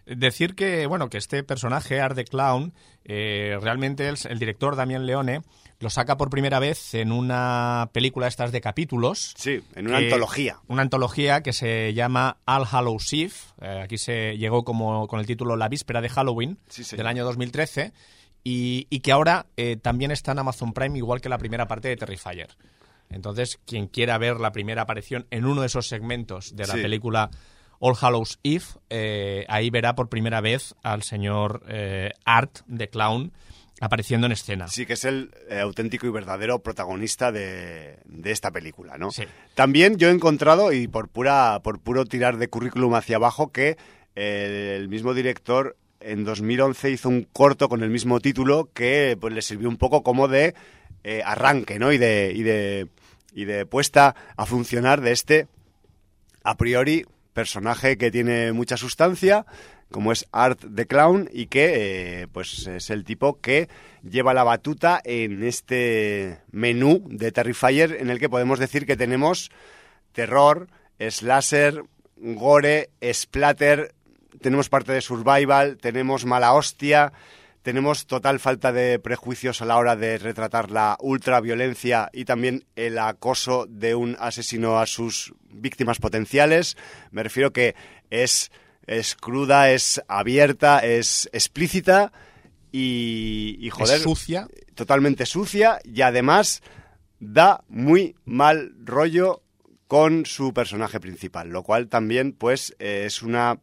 Decir 0.07 0.55
que, 0.55 0.87
bueno, 0.87 1.09
que 1.09 1.19
este 1.19 1.45
personaje, 1.45 2.01
Art 2.01 2.17
the 2.17 2.25
Clown, 2.25 2.73
eh, 3.05 3.57
realmente 3.61 4.09
el, 4.09 4.17
el, 4.29 4.39
director 4.39 4.75
Damián 4.77 5.07
Leone 5.07 5.43
lo 5.79 5.91
saca 5.91 6.17
por 6.17 6.31
primera 6.31 6.59
vez 6.59 6.95
en 6.95 7.13
una 7.13 7.91
película 7.93 8.27
estas 8.27 8.53
de 8.53 8.61
capítulos. 8.61 9.33
Sí, 9.37 9.61
en 9.75 9.89
una 9.89 9.99
que, 9.99 10.05
antología. 10.05 10.59
Una 10.69 10.83
antología 10.83 11.43
que 11.43 11.53
se 11.53 11.93
llama 11.95 12.39
All 12.47 12.67
Hallows 12.71 13.13
Eve. 13.13 13.33
Eh, 13.61 13.81
aquí 13.85 13.99
se 13.99 14.37
llegó 14.39 14.65
como 14.65 15.07
con 15.09 15.21
el 15.21 15.27
título 15.27 15.57
La 15.57 15.69
víspera 15.69 16.01
de 16.01 16.09
Halloween 16.09 16.59
sí, 16.69 16.97
del 16.97 17.07
año 17.07 17.25
2013 17.25 17.93
y, 18.45 18.87
y 18.91 19.01
que 19.01 19.13
ahora 19.13 19.47
eh, 19.57 19.77
también 19.81 20.11
está 20.11 20.33
en 20.33 20.41
Amazon 20.41 20.73
Prime 20.73 20.99
igual 20.99 21.21
que 21.21 21.29
la 21.29 21.39
primera 21.39 21.67
parte 21.69 21.89
de 21.89 21.97
Terrifier. 21.97 22.49
Entonces, 23.09 23.61
quien 23.67 23.89
quiera 23.89 24.19
ver 24.19 24.41
la 24.41 24.53
primera 24.53 24.83
aparición 24.83 25.27
en 25.31 25.45
uno 25.45 25.61
de 25.61 25.67
esos 25.67 25.87
segmentos 25.87 26.57
de 26.57 26.67
la 26.67 26.75
Sí. 26.75 26.83
película 26.83 27.31
All 27.85 27.97
Hallows 28.01 28.39
Eve, 28.45 28.65
eh, 28.91 29.45
ahí 29.49 29.69
verá 29.71 29.97
por 29.97 30.09
primera 30.09 30.41
vez 30.41 30.75
al 30.85 31.03
señor 31.03 31.65
eh, 31.69 32.13
Art 32.25 32.61
de 32.67 32.89
Clown 32.89 33.33
apareciendo 33.81 34.27
en 34.27 34.33
escena. 34.33 34.69
Sí, 34.69 34.87
que 34.87 34.93
es 34.93 35.05
el 35.05 35.35
eh, 35.51 35.59
auténtico 35.59 36.07
y 36.07 36.11
verdadero 36.11 36.63
protagonista 36.63 37.33
de, 37.33 37.99
de 38.05 38.31
esta 38.31 38.53
película, 38.53 38.99
¿no? 38.99 39.11
Sí. 39.11 39.25
También 39.57 39.97
yo 39.97 40.09
he 40.09 40.13
encontrado, 40.13 40.73
y 40.73 40.87
por, 40.87 41.09
pura, 41.09 41.61
por 41.65 41.81
puro 41.81 42.05
tirar 42.05 42.37
de 42.37 42.47
currículum 42.47 42.95
hacia 42.95 43.17
abajo, 43.17 43.51
que 43.51 43.77
el 44.15 44.89
mismo 44.89 45.15
director 45.15 45.77
en 45.99 46.23
2011 46.23 46.91
hizo 46.91 47.09
un 47.09 47.25
corto 47.33 47.69
con 47.69 47.83
el 47.83 47.91
mismo 47.91 48.21
título 48.21 48.71
que 48.73 49.17
pues, 49.21 49.35
le 49.35 49.43
sirvió 49.43 49.69
un 49.69 49.77
poco 49.77 50.05
como 50.05 50.29
de 50.29 50.55
eh, 51.03 51.23
arranque, 51.25 51.81
¿no? 51.81 51.93
Y 51.93 51.99
de, 51.99 52.33
y, 52.33 52.43
de, 52.45 52.87
y 53.35 53.45
de 53.45 53.67
puesta 53.67 54.15
a 54.37 54.47
funcionar 54.47 55.01
de 55.01 55.13
este, 55.13 55.49
a 56.45 56.57
priori, 56.57 57.07
personaje 57.33 57.97
que 57.99 58.11
tiene 58.11 58.53
mucha 58.53 58.77
sustancia, 58.77 59.47
como 59.91 60.13
es 60.13 60.27
Art 60.33 60.61
the 60.75 60.87
Clown, 60.87 61.29
y 61.33 61.47
que 61.47 62.23
eh, 62.23 62.29
pues 62.29 62.67
es 62.67 62.91
el 62.91 63.05
tipo 63.05 63.41
que 63.41 63.69
lleva 64.03 64.35
la 64.35 64.45
batuta 64.45 65.01
en 65.05 65.43
este 65.45 66.39
menú 66.51 67.05
de 67.09 67.33
Terrifier 67.33 67.97
en 68.01 68.11
el 68.11 68.19
que 68.19 68.29
podemos 68.29 68.59
decir 68.59 68.87
que 68.87 68.97
tenemos 68.97 69.51
terror, 70.13 70.69
slasher, 70.99 71.85
gore, 72.17 72.91
splatter, 73.13 73.95
tenemos 74.41 74.69
parte 74.69 74.93
de 74.93 75.01
survival, 75.01 75.77
tenemos 75.79 76.25
mala 76.25 76.55
hostia, 76.55 77.13
tenemos 77.63 78.07
total 78.07 78.41
falta 78.41 78.73
de 78.73 78.99
prejuicios 78.99 79.63
a 79.63 79.65
la 79.65 79.77
hora 79.77 79.97
de 79.97 80.19
retratar 80.19 80.71
la 80.71 80.97
ultraviolencia 81.01 82.11
y 82.13 82.25
también 82.25 82.65
el 82.77 82.99
acoso 82.99 83.67
de 83.69 83.95
un 83.95 84.17
asesino 84.19 84.81
a 84.81 84.87
sus 84.87 85.33
víctimas 85.49 85.99
potenciales. 85.99 86.77
Me 87.11 87.23
refiero 87.23 87.53
que 87.53 87.75
es, 88.11 88.51
es 88.87 89.15
cruda, 89.15 89.71
es 89.71 90.03
abierta, 90.09 90.81
es 90.81 91.31
explícita 91.33 92.13
y, 92.73 93.57
y 93.61 93.71
joder, 93.71 93.97
es 93.97 94.03
sucia. 94.03 94.49
totalmente 94.75 95.25
sucia 95.27 95.79
y 95.85 96.03
además 96.03 96.63
da 97.21 97.63
muy 97.69 98.17
mal 98.25 98.73
rollo 98.85 99.43
con 99.87 100.27
su 100.27 100.53
personaje 100.53 100.99
principal, 101.01 101.51
lo 101.51 101.63
cual 101.63 101.89
también 101.89 102.33
pues 102.33 102.75
eh, 102.79 103.05
es 103.07 103.23
una 103.23 103.61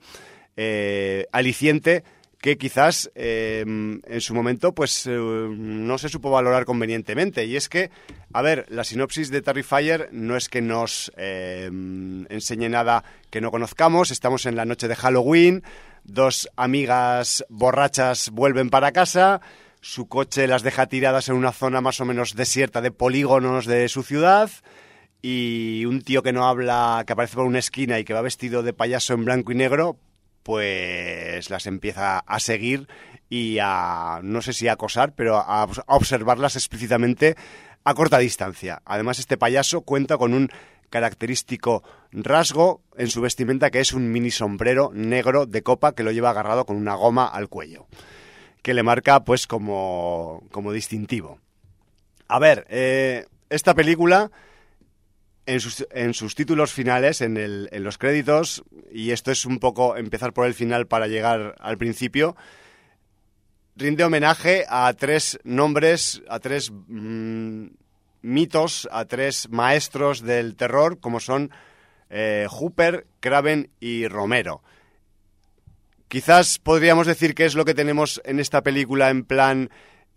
eh, 0.56 1.26
aliciente 1.32 2.04
que 2.42 2.58
quizás 2.58 3.12
eh, 3.16 3.64
en 3.66 4.22
su 4.22 4.34
momento 4.34 4.74
pues 4.74 5.06
eh, 5.08 5.12
no 5.12 5.98
se 5.98 6.10
supo 6.10 6.32
valorar 6.32 6.66
convenientemente. 6.66 7.46
Y 7.46 7.56
es 7.56 7.70
que 7.70 7.92
a 8.34 8.42
ver 8.42 8.66
la 8.70 8.84
sinopsis 8.84 9.30
de 9.30 9.42
Terrifier 9.42 10.10
no 10.12 10.36
es 10.36 10.50
que 10.50 10.62
nos 10.62 11.12
eh, 11.18 11.66
enseñe 12.30 12.70
nada 12.70 13.04
que 13.30 13.42
no 13.42 13.52
conozcamos. 13.52 14.12
Estamos 14.12 14.46
en 14.46 14.56
la 14.56 14.66
noche 14.66 14.88
de 14.88 14.96
Halloween 14.96 15.64
dos 16.04 16.50
amigas 16.56 17.46
borrachas 17.50 18.30
vuelven 18.32 18.70
para 18.70 18.92
casa 18.92 19.42
su 19.82 20.08
coche 20.08 20.48
las 20.48 20.64
deja 20.64 20.88
tiradas 20.88 21.30
en 21.30 21.36
una 21.36 21.52
zona 21.52 21.82
más 21.82 22.02
o 22.02 22.06
menos 22.06 22.36
desierta 22.36 22.82
de 22.82 22.92
polígonos 22.92 23.66
de 23.66 23.88
su 23.88 24.04
ciudad 24.04 24.50
y 25.22 25.86
un 25.86 26.02
tío 26.02 26.24
que 26.24 26.34
no 26.34 26.48
habla, 26.48 27.04
que 27.06 27.14
aparece 27.14 27.36
por 27.36 27.46
una 27.46 27.60
esquina 27.60 28.00
y 28.00 28.04
que 28.04 28.14
va 28.14 28.22
vestido 28.22 28.64
de 28.64 28.74
payaso 28.74 29.14
en 29.14 29.26
blanco 29.26 29.52
y 29.52 29.56
negro, 29.56 29.98
pues 30.50 31.52
las 31.52 31.68
empieza 31.68 32.18
a 32.18 32.40
seguir 32.40 32.88
y 33.30 33.60
a, 33.62 34.20
no 34.24 34.42
sé 34.42 34.52
si 34.54 34.68
a 34.68 34.74
acosar, 34.74 35.14
pero 35.14 35.38
a, 35.38 35.68
observarlas 35.86 36.56
explícitamente 36.56 37.36
a 37.84 37.94
corta 37.94 38.18
distancia. 38.18 38.82
Además, 38.84 39.20
este 39.20 39.38
payaso 39.38 39.82
cuenta 39.82 40.18
con 40.18 40.34
un 40.34 40.50
característico 40.90 41.84
rasgo 42.12 42.82
en 42.98 43.10
su 43.10 43.22
vestimenta 43.22 43.70
que 43.70 43.80
es 43.80 43.94
un 43.94 44.12
mini 44.12 44.32
sombrero 44.32 44.90
negro 44.92 45.46
de 45.46 45.62
copa 45.62 45.94
que 45.94 46.02
lo 46.02 46.12
lleva 46.12 46.32
agarrado 46.32 46.66
con 46.66 46.78
una 46.78 46.96
goma 46.96 47.28
al 47.28 47.48
cuello, 47.48 47.86
que 48.64 48.74
le 48.74 48.82
marca 48.82 49.24
pues 49.24 49.46
como, 49.46 50.42
como 50.52 50.72
distintivo. 50.72 51.40
A 52.28 52.40
ver, 52.40 52.66
eh, 52.70 53.28
esta 53.52 53.76
película 53.76 54.32
en 55.50 56.14
sus, 56.14 56.36
títulos 56.36 56.72
finales, 56.72 57.22
en, 57.22 57.38
el, 57.38 57.70
en, 57.72 57.84
los 57.84 57.98
créditos, 57.98 58.64
y 58.92 59.12
esto 59.12 59.32
es 59.32 59.46
un 59.46 59.60
poco 59.60 59.98
empezar 59.98 60.32
por 60.32 60.46
el 60.46 60.54
final 60.54 60.86
para 60.86 61.08
llegar 61.08 61.56
al 61.60 61.78
principio, 61.78 62.36
rinde 63.76 64.04
homenaje 64.04 64.66
a 64.70 64.94
tres 64.94 65.40
nombres, 65.44 66.22
a 66.30 66.40
tres 66.40 66.72
mmm, 66.72 67.68
mitos, 68.22 68.88
a 68.92 69.06
tres 69.06 69.50
maestros 69.50 70.22
del 70.22 70.56
terror, 70.56 71.00
como 71.00 71.20
son 71.20 71.50
eh, 72.12 72.46
Hooper, 72.50 73.08
Craven 73.20 73.72
y 73.80 74.08
Romero. 74.08 74.62
Quizás 76.08 76.60
podríamos 76.60 77.08
decir 77.08 77.34
que 77.34 77.46
es 77.46 77.56
lo 77.56 77.66
que 77.66 77.74
tenemos 77.74 78.22
en 78.24 78.40
esta 78.40 78.62
película 78.62 79.10
en 79.10 79.24
plan... 79.26 79.70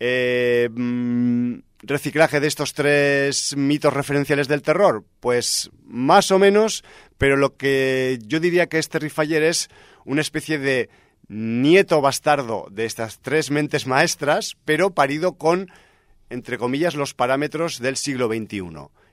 Eh, 0.05 0.69
mmm, 0.73 1.61
reciclaje 1.83 2.41
de 2.41 2.47
estos 2.47 2.73
tres 2.73 3.57
mitos 3.57 3.93
referenciales 3.93 4.49
del 4.49 4.63
terror? 4.63 5.05
Pues 5.21 5.71
más 5.85 6.31
o 6.31 6.39
menos, 6.39 6.85
pero 7.19 7.37
lo 7.37 7.57
que 7.57 8.19
yo 8.27 8.41
diría 8.41 8.69
que 8.69 8.79
es 8.79 8.89
Terrifier 8.89 9.43
es 9.43 9.69
una 10.05 10.21
especie 10.21 10.59
de 10.59 10.89
nieto 11.29 12.01
bastardo 12.01 12.67
de 12.71 12.85
estas 12.85 13.21
tres 13.21 13.51
mentes 13.51 13.87
maestras, 13.87 14.57
pero 14.65 14.91
parido 14.91 15.35
con, 15.35 15.69
entre 16.31 16.59
comillas, 16.59 16.95
los 16.95 17.15
parámetros 17.15 17.81
del 17.81 17.97
siglo 17.97 18.29
XXI. 18.29 18.63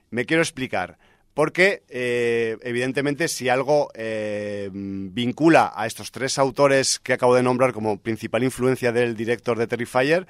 Me 0.09 0.25
quiero 0.25 0.41
explicar. 0.41 0.97
Porque, 1.33 1.83
eh, 1.87 2.57
evidentemente, 2.63 3.29
si 3.29 3.47
algo 3.47 3.89
eh, 3.93 4.69
vincula 4.73 5.71
a 5.73 5.85
estos 5.85 6.11
tres 6.11 6.37
autores 6.37 6.99
que 6.99 7.13
acabo 7.13 7.35
de 7.35 7.43
nombrar 7.43 7.71
como 7.71 8.01
principal 8.01 8.43
influencia 8.43 8.91
del 8.91 9.15
director 9.15 9.57
de 9.57 9.67
Terrifier, 9.67 10.27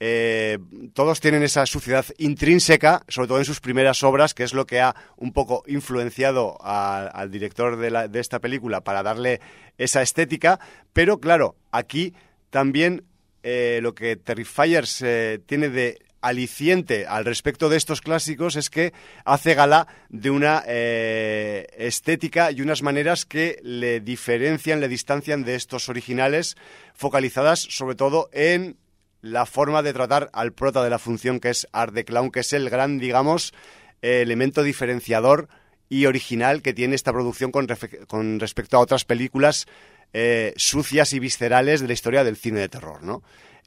eh, 0.00 0.58
todos 0.94 1.20
tienen 1.20 1.42
esa 1.42 1.66
suciedad 1.66 2.06
intrínseca, 2.18 3.02
sobre 3.08 3.28
todo 3.28 3.38
en 3.38 3.44
sus 3.44 3.60
primeras 3.60 4.02
obras, 4.02 4.32
que 4.32 4.44
es 4.44 4.54
lo 4.54 4.66
que 4.66 4.80
ha 4.80 4.94
un 5.16 5.32
poco 5.32 5.64
influenciado 5.66 6.56
al 6.62 7.30
director 7.30 7.76
de, 7.76 8.20
esta 8.20 8.38
película 8.38 8.80
para 8.82 9.02
darle 9.02 9.40
esa 9.76 10.02
estética. 10.02 10.60
Pero 10.92 11.18
claro, 11.18 11.56
aquí 11.72 12.14
también 12.50 13.04
eh, 13.42 13.80
lo 13.82 13.94
que 13.94 14.16
Terrifiers 14.16 15.02
eh, 15.02 15.40
tiene 15.44 15.68
de 15.68 15.98
aliciente 16.20 17.06
al 17.06 17.24
respecto 17.24 17.68
de 17.68 17.76
estos 17.76 18.00
clásicos 18.00 18.56
es 18.56 18.70
que 18.70 18.92
hace 19.24 19.54
gala 19.54 19.86
de 20.08 20.30
una 20.30 20.64
estética 20.66 22.50
y 22.50 22.60
unas 22.60 22.82
maneras 22.82 23.24
que 23.24 23.60
le 23.62 24.00
diferencian, 24.00 24.80
le 24.80 24.88
distancian 24.88 25.44
de 25.44 25.54
estos 25.54 25.88
originales, 25.88 26.56
focalizadas 26.92 27.60
sobre 27.60 27.94
todo 27.94 28.30
en 28.32 28.76
la 29.20 29.46
forma 29.46 29.82
de 29.82 29.92
tratar 29.92 30.30
al 30.32 30.52
prota 30.52 30.82
de 30.82 30.90
la 30.90 30.98
función 30.98 31.40
que 31.40 31.50
es 31.50 31.66
Art 31.72 31.92
de 31.92 32.04
Clown, 32.04 32.30
que 32.30 32.40
es 32.40 32.52
el 32.52 32.70
gran, 32.70 32.98
digamos, 32.98 33.52
elemento 34.00 34.62
diferenciador 34.62 35.48
y 35.88 36.06
original 36.06 36.62
que 36.62 36.74
tiene 36.74 36.94
esta 36.94 37.12
producción 37.12 37.50
con, 37.50 37.68
respecto 37.68 38.76
a 38.76 38.80
otras 38.80 39.04
películas 39.04 39.66
eh, 40.12 40.52
sucias 40.56 41.12
y 41.12 41.18
viscerales 41.18 41.80
de 41.80 41.86
la 41.86 41.92
historia 41.92 42.24
del 42.24 42.36
cine 42.36 42.60
de 42.60 42.68
terror, 42.68 43.02
¿no? 43.02 43.22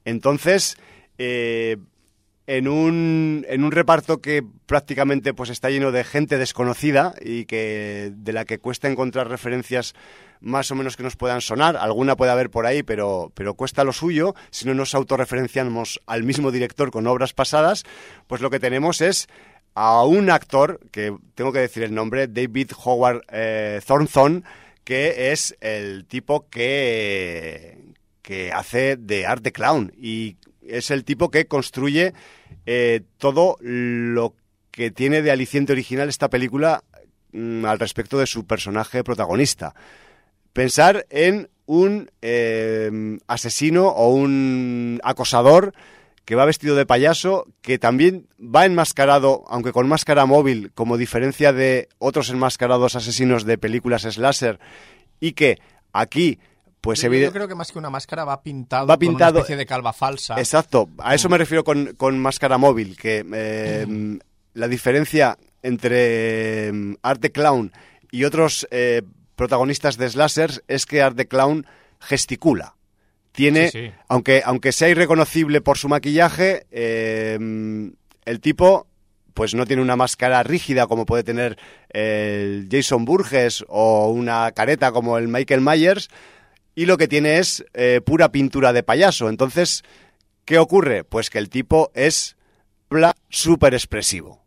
Entonces, 0.05 0.77
eh, 1.17 1.77
en 2.47 2.67
un, 2.67 3.45
en 3.47 3.63
un 3.63 3.71
reparto 3.71 4.19
que 4.19 4.43
prácticamente 4.65 5.33
pues 5.33 5.49
está 5.49 5.69
lleno 5.69 5.91
de 5.91 6.03
gente 6.03 6.37
desconocida 6.37 7.13
y 7.21 7.45
que 7.45 8.11
de 8.15 8.33
la 8.33 8.45
que 8.45 8.59
cuesta 8.59 8.89
encontrar 8.89 9.29
referencias 9.29 9.93
más 10.39 10.71
o 10.71 10.75
menos 10.75 10.97
que 10.97 11.03
nos 11.03 11.15
puedan 11.15 11.41
sonar. 11.41 11.77
Alguna 11.77 12.15
puede 12.15 12.31
haber 12.31 12.49
por 12.49 12.65
ahí, 12.65 12.83
pero, 12.83 13.31
pero 13.35 13.53
cuesta 13.53 13.83
lo 13.83 13.93
suyo. 13.93 14.33
Si 14.49 14.65
no 14.65 14.73
nos 14.73 14.95
autorreferenciamos 14.95 16.01
al 16.07 16.23
mismo 16.23 16.51
director 16.51 16.91
con 16.91 17.07
obras 17.07 17.33
pasadas, 17.33 17.83
pues 18.27 18.41
lo 18.41 18.49
que 18.49 18.59
tenemos 18.59 19.01
es 19.01 19.27
a 19.75 20.03
un 20.03 20.29
actor, 20.29 20.79
que 20.91 21.15
tengo 21.35 21.53
que 21.53 21.59
decir 21.59 21.83
el 21.83 21.93
nombre, 21.93 22.27
David 22.27 22.71
Howard 22.83 23.21
eh, 23.31 23.79
Thornton, 23.85 24.43
que 24.83 25.31
es 25.31 25.55
el 25.61 26.05
tipo 26.05 26.49
que, 26.49 27.77
que 28.21 28.51
hace 28.51 28.97
de 28.97 29.25
art 29.25 29.47
clown 29.53 29.93
y 29.95 30.37
es 30.71 30.91
el 30.91 31.03
tipo 31.03 31.29
que 31.29 31.45
construye 31.45 32.13
eh, 32.65 33.01
todo 33.17 33.57
lo 33.61 34.35
que 34.71 34.91
tiene 34.91 35.21
de 35.21 35.31
aliciente 35.31 35.73
original 35.73 36.09
esta 36.09 36.29
película 36.29 36.83
mm, 37.33 37.65
al 37.65 37.79
respecto 37.79 38.17
de 38.17 38.27
su 38.27 38.45
personaje 38.45 39.03
protagonista. 39.03 39.75
Pensar 40.53 41.05
en 41.09 41.49
un 41.65 42.11
eh, 42.21 43.17
asesino 43.27 43.87
o 43.87 44.09
un 44.13 44.99
acosador 45.03 45.73
que 46.25 46.35
va 46.35 46.45
vestido 46.45 46.75
de 46.75 46.85
payaso, 46.85 47.47
que 47.61 47.79
también 47.79 48.27
va 48.39 48.65
enmascarado, 48.65 49.43
aunque 49.47 49.71
con 49.71 49.87
máscara 49.87 50.25
móvil, 50.25 50.71
como 50.73 50.97
diferencia 50.97 51.51
de 51.51 51.89
otros 51.97 52.29
enmascarados 52.29 52.95
asesinos 52.95 53.43
de 53.43 53.57
películas 53.57 54.03
slasher, 54.03 54.59
y 55.19 55.33
que 55.33 55.59
aquí 55.93 56.39
pues 56.81 56.99
yo, 56.99 57.13
yo, 57.13 57.31
creo 57.31 57.47
que 57.47 57.53
más 57.53 57.71
que 57.71 57.77
una 57.77 57.91
máscara 57.91 58.25
va 58.25 58.41
pintado, 58.41 58.87
va 58.87 58.97
pintado 58.97 59.33
con 59.33 59.35
una 59.35 59.39
especie 59.41 59.55
de 59.55 59.65
calva 59.67 59.93
falsa. 59.93 60.35
Exacto, 60.39 60.89
a 60.97 61.13
eso 61.13 61.29
me 61.29 61.37
refiero 61.37 61.63
con, 61.63 61.93
con 61.95 62.17
máscara 62.17 62.57
móvil, 62.57 62.97
que 62.97 63.23
eh, 63.33 64.19
la 64.55 64.67
diferencia 64.67 65.37
entre 65.61 66.69
eh, 66.69 66.97
Art 67.03 67.21
the 67.21 67.31
Clown 67.31 67.71
y 68.09 68.23
otros 68.23 68.67
eh, 68.71 69.03
protagonistas 69.35 69.97
de 69.97 70.09
slashers 70.09 70.63
es 70.67 70.87
que 70.87 71.03
Art 71.03 71.15
the 71.15 71.27
Clown 71.27 71.67
gesticula. 71.99 72.75
Tiene, 73.31 73.93
Aunque, 74.09 74.41
aunque 74.43 74.73
sea 74.73 74.89
irreconocible 74.89 75.61
por 75.61 75.77
su 75.77 75.87
maquillaje, 75.87 76.65
el 76.69 78.39
tipo 78.41 78.87
pues 79.33 79.55
no 79.55 79.65
tiene 79.65 79.81
una 79.81 79.95
máscara 79.95 80.43
rígida 80.43 80.87
como 80.87 81.05
puede 81.05 81.23
tener 81.23 81.57
el 81.89 82.67
Jason 82.69 83.05
Burgess 83.05 83.63
o 83.69 84.09
una 84.09 84.51
careta 84.51 84.91
como 84.91 85.17
el 85.17 85.29
Michael 85.29 85.61
Myers, 85.61 86.09
y 86.75 86.85
lo 86.85 86.97
que 86.97 87.07
tiene 87.07 87.37
es 87.37 87.65
eh, 87.73 88.01
pura 88.03 88.31
pintura 88.31 88.73
de 88.73 88.83
payaso. 88.83 89.29
Entonces, 89.29 89.83
¿qué 90.45 90.57
ocurre? 90.57 91.03
Pues 91.03 91.29
que 91.29 91.39
el 91.39 91.49
tipo 91.49 91.91
es 91.93 92.35
súper 93.29 93.73
expresivo. 93.73 94.41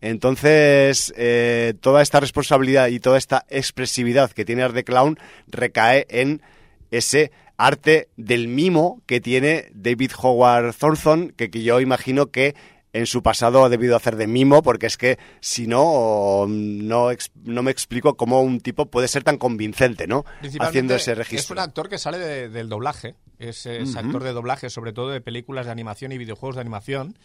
Entonces, 0.00 1.14
eh, 1.16 1.74
toda 1.80 2.02
esta 2.02 2.20
responsabilidad 2.20 2.88
y 2.88 3.00
toda 3.00 3.16
esta 3.16 3.46
expresividad 3.48 4.30
que 4.32 4.44
tiene 4.44 4.62
Art 4.62 4.74
de 4.74 4.84
Clown 4.84 5.18
recae 5.46 6.06
en 6.10 6.42
ese 6.90 7.32
arte 7.56 8.08
del 8.16 8.48
mimo 8.48 9.02
que 9.06 9.20
tiene 9.20 9.70
David 9.72 10.12
Howard 10.20 10.74
Thornton, 10.74 11.30
que, 11.30 11.50
que 11.50 11.62
yo 11.62 11.80
imagino 11.80 12.26
que 12.26 12.54
en 12.94 13.06
su 13.06 13.22
pasado 13.22 13.64
ha 13.64 13.68
debido 13.68 13.96
hacer 13.96 14.14
de 14.14 14.28
mimo, 14.28 14.62
porque 14.62 14.86
es 14.86 14.96
que 14.96 15.18
si 15.40 15.66
no, 15.66 16.46
no, 16.48 17.08
no 17.42 17.62
me 17.64 17.70
explico 17.72 18.16
cómo 18.16 18.40
un 18.40 18.60
tipo 18.60 18.86
puede 18.86 19.08
ser 19.08 19.24
tan 19.24 19.36
convincente, 19.36 20.06
¿no? 20.06 20.24
Haciendo 20.60 20.94
ese 20.94 21.16
registro. 21.16 21.44
Es 21.44 21.50
un 21.50 21.58
actor 21.58 21.88
que 21.88 21.98
sale 21.98 22.48
del 22.48 22.68
doblaje, 22.68 23.16
es, 23.40 23.66
actor 23.96 24.22
de 24.22 24.32
doblaje, 24.32 24.70
sobre 24.70 24.92
todo 24.92 25.10
de 25.10 25.20
películas 25.20 25.66
de 25.66 25.72
animación 25.72 26.12
y 26.12 26.18
videojuegos 26.18 26.54
de 26.54 26.60
animación, 26.60 27.18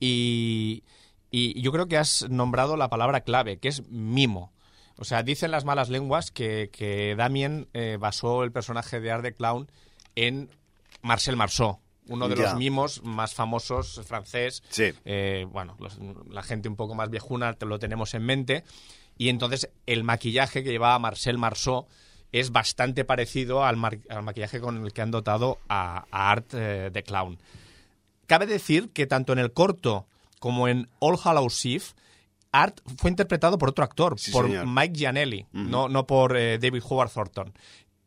y, 0.00 0.82
y 1.30 1.62
yo 1.62 1.70
creo 1.70 1.86
que 1.86 1.96
has 1.96 2.28
nombrado 2.28 2.76
la 2.76 2.90
palabra 2.90 3.20
clave, 3.20 3.58
que 3.58 3.68
es 3.68 3.88
mimo. 3.88 4.52
O 4.96 5.04
sea, 5.04 5.22
dicen 5.22 5.52
las 5.52 5.64
malas 5.64 5.90
lenguas 5.90 6.32
que, 6.32 6.70
que 6.72 7.14
Damien 7.16 7.68
eh, 7.72 7.98
basó 8.00 8.42
el 8.42 8.50
personaje 8.50 8.98
de 8.98 9.12
Art 9.12 9.22
the 9.22 9.32
Clown 9.32 9.70
en 10.16 10.50
Marcel 11.02 11.36
Marceau, 11.36 11.78
uno 12.08 12.28
de 12.28 12.36
los 12.36 12.54
mimos 12.56 13.02
más 13.02 13.34
famosos 13.34 14.00
francés. 14.06 14.62
Sí. 14.68 14.92
Eh, 15.04 15.46
bueno, 15.50 15.76
la 16.30 16.42
gente 16.42 16.68
un 16.68 16.76
poco 16.76 16.94
más 16.94 17.10
viejuna 17.10 17.56
lo 17.60 17.78
tenemos 17.78 18.14
en 18.14 18.24
mente. 18.24 18.64
Y 19.16 19.28
entonces 19.28 19.70
el 19.86 20.04
maquillaje 20.04 20.64
que 20.64 20.70
llevaba 20.70 20.98
Marcel 20.98 21.38
Marceau 21.38 21.86
es 22.32 22.50
bastante 22.50 23.04
parecido 23.04 23.64
al, 23.64 23.76
maquillaje 23.76 24.60
con 24.60 24.84
el 24.84 24.92
que 24.92 25.02
han 25.02 25.12
dotado 25.12 25.58
a, 25.68 26.04
Art 26.10 26.52
eh, 26.52 26.90
de 26.92 27.02
Clown. 27.02 27.38
Cabe 28.26 28.46
decir 28.46 28.90
que 28.90 29.06
tanto 29.06 29.32
en 29.32 29.38
el 29.38 29.52
corto 29.52 30.06
como 30.40 30.66
en 30.66 30.88
All 30.98 31.16
Hallows 31.22 31.64
Eve, 31.64 31.84
Art 32.50 32.80
fue 32.98 33.10
interpretado 33.10 33.58
por 33.58 33.70
otro 33.70 33.84
actor, 33.84 34.16
por 34.32 34.48
Mike 34.66 34.94
Gianelli, 34.94 35.46
no, 35.52 35.88
no 35.88 36.06
por 36.06 36.36
eh, 36.36 36.58
David 36.58 36.82
Howard 36.88 37.10
Thornton. 37.10 37.52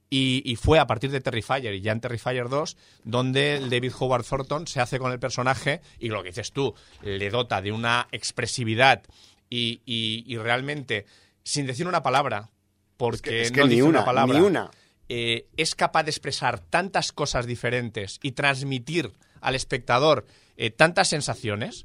Y, 0.09 0.55
fue 0.55 0.79
a 0.79 0.87
partir 0.87 1.11
de 1.11 1.19
Terrifier 1.19 1.73
y 1.73 1.81
ya 1.81 1.91
en 1.91 1.99
Terrifier 1.99 2.47
2 2.47 2.77
donde 3.03 3.59
David 3.69 3.91
Howard 3.99 4.23
Thornton 4.23 4.65
se 4.65 4.79
hace 4.79 4.99
con 4.99 5.11
el 5.11 5.19
personaje 5.19 5.81
y 5.99 6.07
lo 6.07 6.23
que 6.23 6.29
dices 6.29 6.53
tú, 6.53 6.73
le 7.01 7.29
dota 7.29 7.61
de 7.61 7.73
una 7.73 8.07
expresividad 8.13 9.03
y, 9.49 10.37
realmente, 10.37 11.05
sin 11.43 11.67
decir 11.67 11.87
una 11.87 12.03
palabra, 12.03 12.49
porque 12.95 13.51
no 13.53 13.67
dice 13.67 13.83
una, 13.83 14.05
palabra, 14.05 14.41
una. 14.41 14.71
Eh, 15.09 15.47
es 15.57 15.75
capaz 15.75 16.03
de 16.03 16.11
expresar 16.11 16.59
tantas 16.59 17.11
cosas 17.11 17.45
diferentes 17.45 18.19
y 18.21 18.31
transmitir 18.31 19.11
al 19.41 19.55
espectador 19.55 20.25
eh, 20.57 20.69
tantas 20.69 21.09
sensaciones 21.09 21.83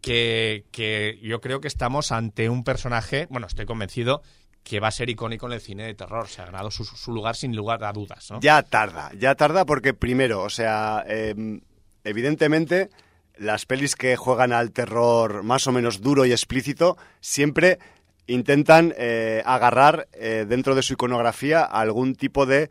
que, 0.00 0.64
que 0.70 1.18
yo 1.22 1.40
creo 1.40 1.60
que 1.60 1.68
estamos 1.68 2.12
ante 2.12 2.48
un 2.48 2.64
personaje, 2.64 3.26
bueno, 3.30 3.46
estoy 3.46 3.66
convencido 3.66 4.22
que 4.62 4.80
va 4.80 4.88
a 4.88 4.92
ser 4.92 5.10
icónico 5.10 5.46
en 5.46 5.52
el 5.52 5.60
cine 5.60 5.84
de 5.84 5.94
terror. 5.94 6.28
Se 6.28 6.42
ha 6.42 6.46
ganado 6.46 6.70
su, 6.70 7.12
lugar 7.12 7.36
sin 7.36 7.56
lugar 7.56 7.82
a 7.84 7.92
dudas. 7.92 8.28
Ya 8.40 8.62
tarda, 8.62 9.10
ya 9.18 9.34
tarda 9.34 9.64
porque 9.64 9.94
primero, 9.94 10.42
o 10.42 10.50
sea, 10.50 11.04
em, 11.06 11.60
evidentemente 12.04 12.90
las 13.36 13.64
pelis 13.66 13.96
que 13.96 14.16
juegan 14.16 14.52
al 14.52 14.70
terror 14.70 15.42
más 15.42 15.66
o 15.66 15.72
menos 15.72 16.00
duro 16.00 16.26
y 16.26 16.32
explícito 16.32 16.98
siempre 17.20 17.78
intentan 18.26 18.94
eh, 18.96 19.42
agarrar 19.44 20.08
eh, 20.12 20.44
dentro 20.48 20.74
de 20.74 20.82
su 20.82 20.92
iconografía 20.92 21.64
algún 21.64 22.14
tipo 22.14 22.46
de 22.46 22.70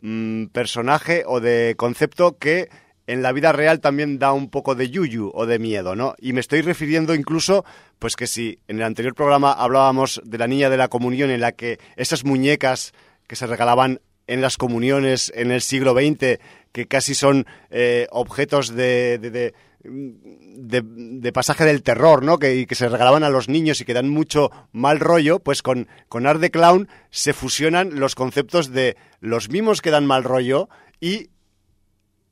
mm, 0.00 0.46
personaje 0.46 1.24
o 1.26 1.40
de 1.40 1.74
concepto 1.76 2.38
que 2.38 2.68
en 3.06 3.22
la 3.22 3.32
vida 3.32 3.52
real 3.52 3.80
también 3.80 4.18
da 4.18 4.32
un 4.32 4.48
poco 4.48 4.74
de 4.74 4.90
yuyu 4.90 5.30
o 5.34 5.46
de 5.46 5.58
miedo, 5.58 5.96
¿no? 5.96 6.14
Y 6.18 6.32
me 6.32 6.40
estoy 6.40 6.62
refiriendo 6.62 7.14
incluso, 7.14 7.64
pues 7.98 8.16
que 8.16 8.26
si 8.26 8.58
en 8.68 8.76
el 8.76 8.84
anterior 8.84 9.14
programa 9.14 9.52
hablábamos 9.52 10.20
de 10.24 10.38
la 10.38 10.46
niña 10.46 10.70
de 10.70 10.76
la 10.76 10.88
comunión 10.88 11.30
en 11.30 11.40
la 11.40 11.52
que 11.52 11.78
esas 11.96 12.24
muñecas 12.24 12.92
que 13.26 13.36
se 13.36 13.46
regalaban 13.46 14.00
en 14.26 14.40
las 14.40 14.56
comuniones 14.56 15.32
en 15.34 15.50
el 15.50 15.62
siglo 15.62 15.94
XX, 15.94 16.38
que 16.70 16.86
casi 16.86 17.14
son 17.14 17.46
eh, 17.70 18.06
objetos 18.10 18.74
de, 18.74 19.18
de, 19.18 19.52
de, 19.84 21.32
pasaje 21.32 21.64
del 21.64 21.82
terror, 21.82 22.22
¿no? 22.22 22.38
Que, 22.38 22.66
que 22.66 22.74
se 22.74 22.88
regalaban 22.88 23.24
a 23.24 23.30
los 23.30 23.48
niños 23.48 23.80
y 23.80 23.84
que 23.84 23.94
dan 23.94 24.08
mucho 24.08 24.50
mal 24.70 25.00
rollo, 25.00 25.40
pues 25.40 25.62
con, 25.62 25.88
con 26.08 26.26
Art 26.26 26.40
de 26.40 26.50
Clown 26.50 26.88
se 27.10 27.32
fusionan 27.32 27.98
los 27.98 28.14
conceptos 28.14 28.70
de 28.72 28.96
los 29.20 29.48
mimos 29.48 29.82
que 29.82 29.90
dan 29.90 30.06
mal 30.06 30.24
rollo 30.24 30.68
y 31.00 31.30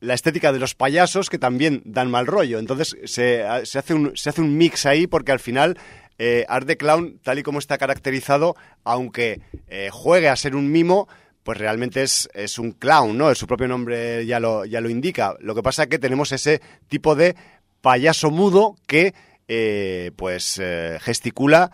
la 0.01 0.15
estética 0.15 0.53
de 0.53 0.59
los 0.59 0.75
payasos 0.75 1.31
que 1.31 1.39
también 1.39 1.83
dan 1.85 2.11
mal 2.11 2.27
rollo. 2.27 2.59
Entonces 2.59 2.97
se, 3.05 3.45
hace, 3.45 3.95
un, 3.95 4.17
se 4.17 4.31
hace 4.31 4.41
un 4.41 4.57
mix 4.57 4.87
ahí 4.87 5.07
porque 5.07 5.33
al 5.33 5.41
final 5.41 5.79
eh, 6.19 6.45
Art 6.49 6.67
the 6.67 6.77
Clown, 6.77 7.21
tal 7.23 7.39
y 7.39 7.43
como 7.43 7.59
está 7.59 7.79
caracterizado, 7.79 8.57
aunque 8.85 9.41
eh, 9.69 9.89
juegue 9.93 10.29
a 10.29 10.37
ser 10.37 10.57
un 10.57 10.73
mimo, 10.73 11.09
pues 11.43 11.59
realmente 11.59 12.03
es, 12.03 12.29
es 12.35 12.59
un 12.59 12.73
clown, 12.73 13.17
¿no? 13.17 13.35
Su 13.35 13.47
propio 13.47 13.69
nombre 13.69 14.27
ya 14.27 14.41
lo, 14.41 14.65
ya 14.65 14.81
lo 14.81 14.91
indica. 14.91 15.37
Lo 15.41 15.55
que 15.55 15.63
pasa 15.63 15.85
es 15.85 15.89
que 15.89 15.99
tenemos 15.99 16.33
ese 16.33 16.61
tipo 16.89 17.15
de 17.15 17.35
payaso 17.81 18.31
mudo 18.31 18.77
que 18.87 19.15
eh, 19.49 20.13
pues 20.17 20.59
eh, 20.63 20.99
gesticula 21.01 21.73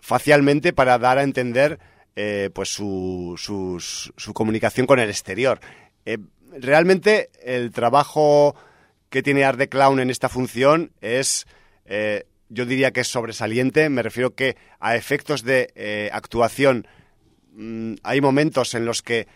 facialmente 0.00 0.72
para 0.72 0.98
dar 0.98 1.18
a 1.18 1.22
entender 1.22 1.80
eh, 2.14 2.50
pues 2.54 2.68
su, 2.68 3.34
su, 3.36 3.80
su, 3.80 4.32
comunicación 4.32 4.86
con 4.86 5.00
el 5.00 5.08
exterior. 5.08 5.58
Realmente 6.60 7.30
el 7.42 7.70
trabajo 7.72 8.54
que 9.10 9.22
tiene 9.22 9.44
Art 9.44 9.58
de 9.58 9.68
Clown 9.68 10.00
en 10.00 10.10
esta 10.10 10.28
función 10.28 10.92
es 11.00 11.46
yo 12.48 12.66
diría 12.66 12.90
que 12.90 13.00
es 13.00 13.08
sobresaliente. 13.08 13.88
Me 13.88 14.02
refiero 14.02 14.34
que 14.34 14.56
a 14.80 14.96
efectos 14.96 15.44
de 15.44 16.10
actuación 16.12 16.86
mm, 17.52 17.94
hay 18.02 18.20
momentos 18.20 18.74
en 18.74 18.84
los 18.84 19.02
que 19.02 19.28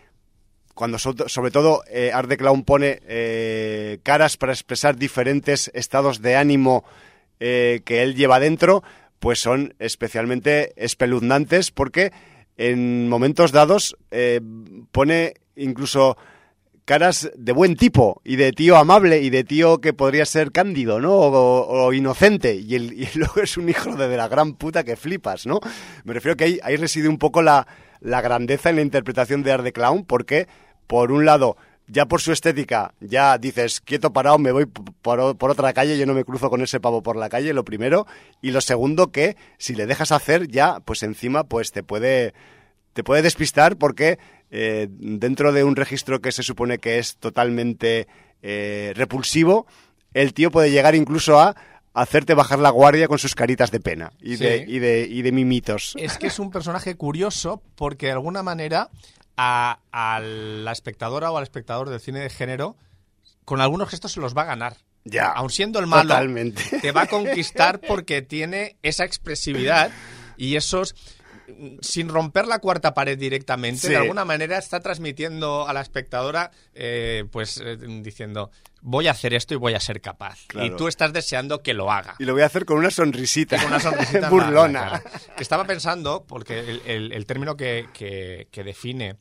cuando 0.73 0.97
sobre 0.97 1.51
todo 1.51 1.83
eh, 1.89 2.11
Art 2.13 2.29
de 2.29 2.37
Clown 2.37 2.63
pone 2.63 2.99
eh, 3.07 3.99
caras 4.03 4.37
para 4.37 4.53
expresar 4.53 4.95
diferentes 4.95 5.69
estados 5.73 6.21
de 6.21 6.35
ánimo 6.35 6.83
eh, 7.39 7.81
que 7.85 8.03
él 8.03 8.15
lleva 8.15 8.39
dentro, 8.39 8.83
pues 9.19 9.39
son 9.39 9.75
especialmente 9.79 10.73
espeluznantes 10.75 11.71
porque 11.71 12.11
en 12.57 13.09
momentos 13.09 13.51
dados 13.51 13.97
eh, 14.11 14.41
pone 14.91 15.35
incluso 15.55 16.17
caras 16.91 17.31
de 17.37 17.53
buen 17.53 17.77
tipo 17.77 18.19
y 18.25 18.35
de 18.35 18.51
tío 18.51 18.75
amable 18.75 19.21
y 19.21 19.29
de 19.29 19.45
tío 19.45 19.79
que 19.79 19.93
podría 19.93 20.25
ser 20.25 20.51
cándido, 20.51 20.99
¿no? 20.99 21.13
O, 21.13 21.93
inocente. 21.93 22.55
Y, 22.55 22.75
el, 22.75 23.07
luego 23.15 23.41
es 23.41 23.55
un 23.55 23.69
hijo 23.69 23.95
de, 23.95 24.17
la 24.17 24.27
gran 24.27 24.55
puta 24.55 24.83
que 24.83 24.97
flipas, 24.97 25.45
¿no? 25.45 25.61
Me 26.03 26.13
refiero 26.13 26.35
que 26.35 26.59
ahí, 26.61 26.75
reside 26.75 27.07
un 27.07 27.17
poco 27.17 27.41
la, 27.43 27.65
la 28.01 28.19
grandeza 28.19 28.71
en 28.71 28.75
la 28.75 28.81
interpretación 28.81 29.41
de 29.41 29.53
Art 29.53 29.63
de 29.63 29.71
Clown, 29.71 30.03
porque, 30.03 30.49
por 30.85 31.13
un 31.13 31.23
lado, 31.23 31.55
ya 31.87 32.07
por 32.07 32.19
su 32.19 32.33
estética, 32.33 32.93
ya 32.99 33.37
dices, 33.37 33.79
quieto 33.79 34.11
parado, 34.11 34.37
me 34.37 34.51
voy 34.51 34.65
por, 34.65 35.37
por, 35.37 35.49
otra 35.49 35.71
calle, 35.71 35.97
yo 35.97 36.05
no 36.05 36.13
me 36.13 36.25
cruzo 36.25 36.49
con 36.49 36.61
ese 36.61 36.81
pavo 36.81 37.01
por 37.01 37.15
la 37.15 37.29
calle, 37.29 37.53
lo 37.53 37.63
primero. 37.63 38.05
Y 38.41 38.51
lo 38.51 38.59
segundo, 38.59 39.13
que 39.13 39.37
si 39.57 39.75
le 39.75 39.85
dejas 39.85 40.11
hacer, 40.11 40.49
ya, 40.49 40.81
pues 40.81 41.03
encima, 41.03 41.45
pues 41.45 41.71
te 41.71 41.83
puede, 41.83 42.33
te 42.91 43.05
puede 43.05 43.21
despistar 43.21 43.77
porque 43.77 44.19
eh, 44.51 44.87
dentro 44.89 45.53
de 45.53 45.63
un 45.63 45.75
registro 45.75 46.21
que 46.21 46.31
se 46.31 46.43
supone 46.43 46.77
que 46.77 46.99
es 46.99 47.15
totalmente 47.17 48.07
eh, 48.41 48.91
repulsivo, 48.95 49.65
el 50.13 50.33
tío 50.33 50.51
puede 50.51 50.71
llegar 50.71 50.93
incluso 50.93 51.39
a 51.39 51.55
hacerte 51.93 52.33
bajar 52.33 52.59
la 52.59 52.69
guardia 52.69 53.07
con 53.07 53.17
sus 53.17 53.33
caritas 53.33 53.71
de 53.71 53.79
pena 53.79 54.11
y, 54.19 54.35
de, 54.35 54.65
y, 54.67 54.79
de, 54.79 55.07
y 55.09 55.21
de 55.21 55.31
mimitos. 55.31 55.93
Es 55.97 56.17
que 56.17 56.27
es 56.27 56.39
un 56.39 56.51
personaje 56.51 56.95
curioso 56.95 57.61
porque 57.75 58.07
de 58.07 58.13
alguna 58.13 58.43
manera 58.43 58.89
a, 59.37 60.21
la 60.21 60.71
espectadora 60.71 61.31
o 61.31 61.37
al 61.37 61.43
espectador 61.43 61.89
del 61.89 61.99
cine 61.99 62.19
de 62.19 62.29
género 62.29 62.75
con 63.45 63.61
algunos 63.61 63.89
gestos 63.89 64.13
se 64.13 64.19
los 64.19 64.35
va 64.35 64.43
a 64.43 64.45
ganar. 64.45 64.77
Ya. 65.03 65.27
Aun 65.29 65.49
siendo 65.49 65.79
el 65.79 65.87
malo, 65.87 66.15
te 66.81 66.91
va 66.91 67.03
a 67.03 67.07
conquistar 67.09 67.79
porque 67.79 68.21
tiene 68.21 68.77
esa 68.83 69.03
expresividad 69.03 69.91
y 70.37 70.55
esos 70.55 70.95
sin 71.81 72.09
romper 72.09 72.47
la 72.47 72.59
cuarta 72.59 72.93
pared 72.93 73.17
directamente, 73.17 73.89
de 73.89 73.97
alguna 73.97 74.25
manera 74.25 74.57
está 74.57 74.79
transmitiendo 74.79 75.67
a 75.67 75.73
la 75.73 75.81
espectadora, 75.81 76.51
eh, 76.73 77.25
pues 77.31 77.61
eh, 77.63 77.77
diciendo, 78.01 78.51
voy 78.81 79.07
a 79.07 79.11
hacer 79.11 79.33
esto 79.33 79.53
y 79.53 79.57
voy 79.57 79.73
a 79.73 79.79
ser 79.79 80.01
capaz. 80.01 80.39
Y 80.53 80.71
tú 80.71 80.87
estás 80.87 81.13
deseando 81.13 81.61
que 81.61 81.73
lo 81.73 81.91
haga. 81.91 82.15
Y 82.19 82.25
lo 82.25 82.33
voy 82.33 82.41
a 82.41 82.45
hacer 82.45 82.65
con 82.65 82.77
una 82.77 82.91
sonrisita. 82.91 83.57
Con 83.57 83.67
una 83.67 83.79
sonrisita 83.79 84.29
burlona. 84.31 85.01
Estaba 85.37 85.65
pensando, 85.65 86.25
porque 86.27 86.81
el, 86.85 87.25
término 87.25 87.55
que, 87.55 88.47
define 88.51 89.17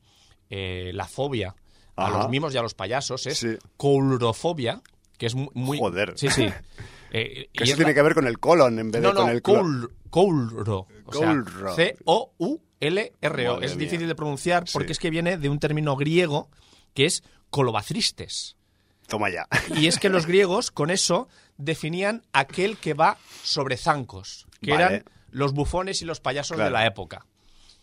eh, 0.48 0.90
la 0.94 1.06
fobia 1.06 1.54
a 1.96 2.10
los 2.10 2.28
mimos 2.30 2.54
y 2.54 2.58
a 2.58 2.62
los 2.62 2.74
payasos 2.74 3.26
es 3.26 3.46
coulrofobia, 3.76 4.80
que 5.18 5.26
es 5.26 5.34
muy... 5.34 5.78
Joder. 5.78 6.14
Sí, 6.16 6.30
sí. 6.30 6.48
que 7.10 7.48
eso 7.54 7.76
tiene 7.76 7.94
que 7.94 8.02
ver 8.02 8.14
con 8.14 8.26
el 8.26 8.38
colon 8.38 8.78
en 8.78 8.90
vez 8.90 9.02
de 9.02 9.12
con 9.12 9.28
el 9.28 9.42
colon. 9.42 9.99
Coulro. 10.10 10.86
C-O-U-L-R-O. 11.74 13.60
Es 13.60 13.78
difícil 13.78 14.08
de 14.08 14.14
pronunciar 14.14 14.64
porque 14.72 14.92
es 14.92 14.98
que 14.98 15.10
viene 15.10 15.38
de 15.38 15.48
un 15.48 15.58
término 15.58 15.96
griego 15.96 16.50
que 16.94 17.06
es 17.06 17.22
colobacristes. 17.50 18.56
Toma 19.06 19.30
ya. 19.30 19.48
Y 19.76 19.86
es 19.86 19.98
que 19.98 20.08
los 20.08 20.26
griegos 20.28 20.70
con 20.70 20.90
eso 20.90 21.28
definían 21.56 22.22
aquel 22.32 22.76
que 22.76 22.94
va 22.94 23.18
sobre 23.42 23.76
zancos, 23.76 24.46
que 24.60 24.72
eran 24.72 25.04
los 25.30 25.52
bufones 25.52 26.02
y 26.02 26.04
los 26.04 26.20
payasos 26.20 26.58
de 26.58 26.70
la 26.70 26.86
época. 26.86 27.26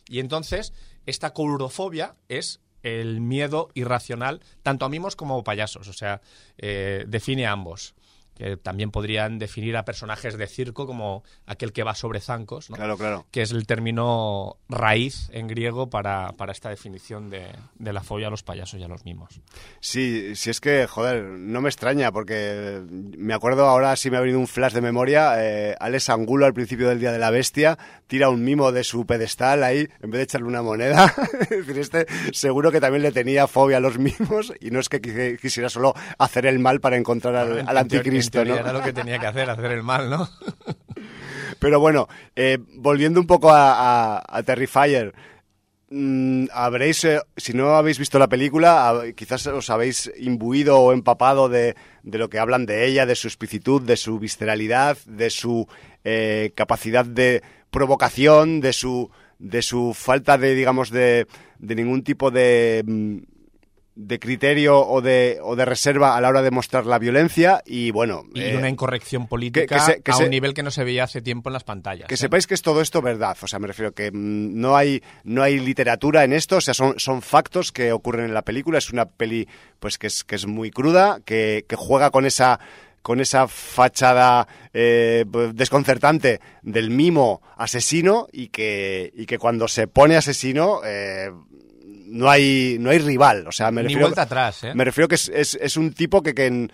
Y 0.08 0.20
entonces, 0.20 0.74
esta 1.06 1.34
coulrofobia 1.34 2.16
es 2.30 2.62
el 2.84 3.20
miedo 3.20 3.70
irracional 3.74 4.42
tanto 4.64 4.86
a 4.86 4.90
mimos 4.90 5.16
como 5.16 5.38
a 5.38 5.44
payasos, 5.44 5.88
o 5.88 5.94
sea, 5.94 6.22
eh, 6.58 7.04
define 7.08 7.46
a 7.46 7.52
ambos 7.52 7.96
que 8.38 8.56
también 8.56 8.92
podrían 8.92 9.40
definir 9.40 9.76
a 9.78 9.84
personajes 9.84 10.38
de 10.38 10.48
circo 10.48 10.86
como 10.86 11.24
aquel 11.46 11.74
que 11.74 11.84
va 11.84 11.96
sobre 11.96 12.20
zancos, 12.20 12.70
¿no? 12.70 12.76
Claro, 12.76 12.98
claro. 12.98 13.26
Que 13.32 13.42
es 13.42 13.52
el 13.52 13.66
término 13.66 14.58
raíz 14.70 15.30
en 15.32 15.48
griego 15.48 15.90
para, 15.90 16.34
esta 16.52 16.70
definición 16.70 17.30
de, 17.30 17.48
la 17.80 18.04
fobia 18.04 18.28
a 18.28 18.30
los 18.30 18.44
payasos 18.44 18.80
y 18.80 18.84
a 18.84 18.88
los 18.88 19.06
mimos. 19.06 19.42
Sí, 19.80 20.36
sí 20.36 20.52
es 20.52 20.62
que, 20.62 20.86
joder, 20.86 21.24
no 21.24 21.62
me 21.62 21.70
extraña, 21.70 22.12
porque 22.12 22.84
me 23.18 23.34
acuerdo 23.34 23.66
ahora, 23.66 23.96
sí 23.96 24.12
me 24.12 24.18
ha 24.18 24.22
venido 24.22 24.40
un 24.40 24.48
flash 24.48 24.74
de 24.74 24.82
memoria, 24.82 25.44
eh, 25.44 25.76
Alex 25.80 26.10
Angulo 26.10 26.46
al 26.46 26.54
principio 26.54 26.90
del 26.90 27.00
Día 27.00 27.12
de 27.12 27.20
la 27.20 27.32
Bestia 27.32 27.78
tira 28.06 28.30
un 28.30 28.44
mimo 28.44 28.72
de 28.72 28.84
su 28.84 29.06
pedestal 29.06 29.64
ahí, 29.64 29.88
en 30.02 30.12
vez 30.12 30.20
de 30.20 30.24
echarle 30.24 30.48
una 30.48 30.62
moneda. 30.62 31.14
este 31.76 32.06
seguro 32.34 32.72
que 32.72 32.80
también 32.80 33.02
le 33.02 33.12
tenía 33.12 33.48
fobia 33.48 33.78
a 33.78 33.80
los 33.80 33.98
mimos 33.98 34.54
y 34.60 34.72
no 34.72 34.80
es 34.80 34.90
que 34.90 35.38
quisiera 35.42 35.70
solo 35.70 35.94
hacer 36.18 36.46
el 36.46 36.60
mal 36.60 36.80
para 36.80 36.98
encontrar 36.98 37.36
al, 37.36 37.68
al 37.68 37.78
anticristo. 37.78 38.27
Era 38.34 38.74
lo 38.74 38.82
que 38.82 38.94
tenía 38.94 39.20
que 39.20 39.28
hacer, 39.28 39.50
hacer 39.50 39.72
el 39.72 39.84
mal, 39.84 40.10
¿no? 40.10 40.30
Pero 41.60 41.80
bueno, 41.80 42.08
eh, 42.36 42.58
volviendo 42.76 43.20
un 43.20 43.28
poco 43.28 43.50
a, 43.52 44.22
Terrifier, 44.46 45.14
mm, 45.90 46.46
habréis, 46.54 47.04
eh, 47.04 47.22
si 47.36 47.54
no 47.54 47.76
habéis 47.76 48.00
visto 48.00 48.20
la 48.20 48.28
película, 48.28 49.02
quizás 49.16 49.48
os 49.48 49.70
habéis 49.70 50.12
imbuido 50.18 50.80
o 50.80 50.94
empapado 50.94 51.50
de, 51.50 51.76
lo 52.04 52.30
que 52.30 52.40
hablan 52.40 52.66
de 52.66 52.86
ella, 52.86 53.06
de 53.06 53.16
su 53.16 53.28
explicitud, 53.28 53.82
de 53.82 53.98
su 53.98 54.20
visceralidad, 54.20 54.98
de 55.06 55.30
su 55.30 55.68
eh, 56.04 56.52
capacidad 56.56 57.06
de 57.06 57.42
provocación, 57.72 58.62
de 58.62 58.74
su, 58.74 59.10
de 59.40 59.62
su 59.62 59.94
falta 59.94 60.38
de, 60.38 60.54
digamos, 60.54 60.90
de, 60.90 61.28
de 61.60 61.76
ningún 61.76 62.04
tipo 62.04 62.32
de 62.32 62.84
mm, 62.86 63.37
de 63.98 64.20
criterio 64.20 64.80
o 64.80 65.02
de, 65.02 65.40
o 65.42 65.56
de 65.56 65.66
reserva 65.66 66.16
a 66.16 66.22
la 66.22 66.30
hora 66.30 66.44
de 66.44 66.52
mostrar 66.52 66.86
la 66.86 67.00
violencia 67.00 67.64
y 67.66 67.90
bueno... 67.90 68.26
Y 68.34 68.42
eh, 68.42 68.56
una 68.56 68.70
incorrección 68.70 69.28
política 69.28 70.00
a 70.06 70.18
un 70.18 70.30
nivel 70.30 70.54
que 70.54 70.62
no 70.62 70.70
se 70.70 70.84
veía 70.84 71.04
hace 71.04 71.22
tiempo 71.22 71.50
en 71.50 71.54
las 71.54 71.64
pantallas. 71.64 72.08
Que 72.08 72.14
¿eh? 72.14 72.18
sepáis 72.18 72.46
que 72.46 72.54
es 72.54 72.62
todo 72.62 72.82
esto 72.82 73.02
verdad, 73.02 73.36
o 73.42 73.48
sea, 73.48 73.58
me 73.58 73.66
refiero 73.66 73.94
que 73.94 74.12
mm, 74.12 74.62
no 74.62 74.78
hay, 74.78 75.02
no 75.24 75.42
hay 75.42 75.60
literatura 75.60 76.24
en 76.24 76.34
esto, 76.34 76.58
o 76.58 76.62
sea, 76.62 76.76
son, 76.76 77.00
son 77.00 77.24
factos 77.24 77.72
que 77.72 77.92
ocurren 77.92 78.26
en 78.26 78.36
la 78.36 78.44
película, 78.44 78.78
es 78.78 78.92
una 78.92 79.08
peli 79.08 79.48
pues 79.80 79.98
que 79.98 80.08
es, 80.08 80.24
que 80.24 80.36
es 80.36 80.46
muy 80.46 80.70
cruda, 80.70 81.20
que, 81.26 81.66
que 81.68 81.76
juega 81.76 82.12
con 82.12 82.26
esa 82.26 82.60
con 83.02 83.22
esa 83.22 83.48
fachada 83.48 84.50
eh, 84.74 85.24
desconcertante 85.54 86.42
del 86.62 86.90
mimo 86.90 87.42
asesino 87.56 88.28
y 88.34 88.50
que, 88.50 89.14
y 89.16 89.26
que 89.26 89.40
cuando 89.40 89.70
se 89.70 89.88
pone 89.88 90.18
asesino 90.18 90.82
no 92.08 92.30
hay, 92.30 92.78
no 92.80 92.90
hay 92.90 93.00
rival. 93.00 93.46
O 93.48 93.52
sea, 93.52 93.72
me 93.72 93.82
Ni 93.82 93.90
refiero, 93.90 94.08
vuelta 94.08 94.24
atrás, 94.24 94.64
¿eh? 94.64 94.74
Me 94.74 94.84
refiero 94.84 95.08
que 95.08 95.16
es, 95.16 95.30
es, 95.30 95.78
un 95.78 95.94
tipo 95.94 96.22
que, 96.24 96.34
que, 96.34 96.70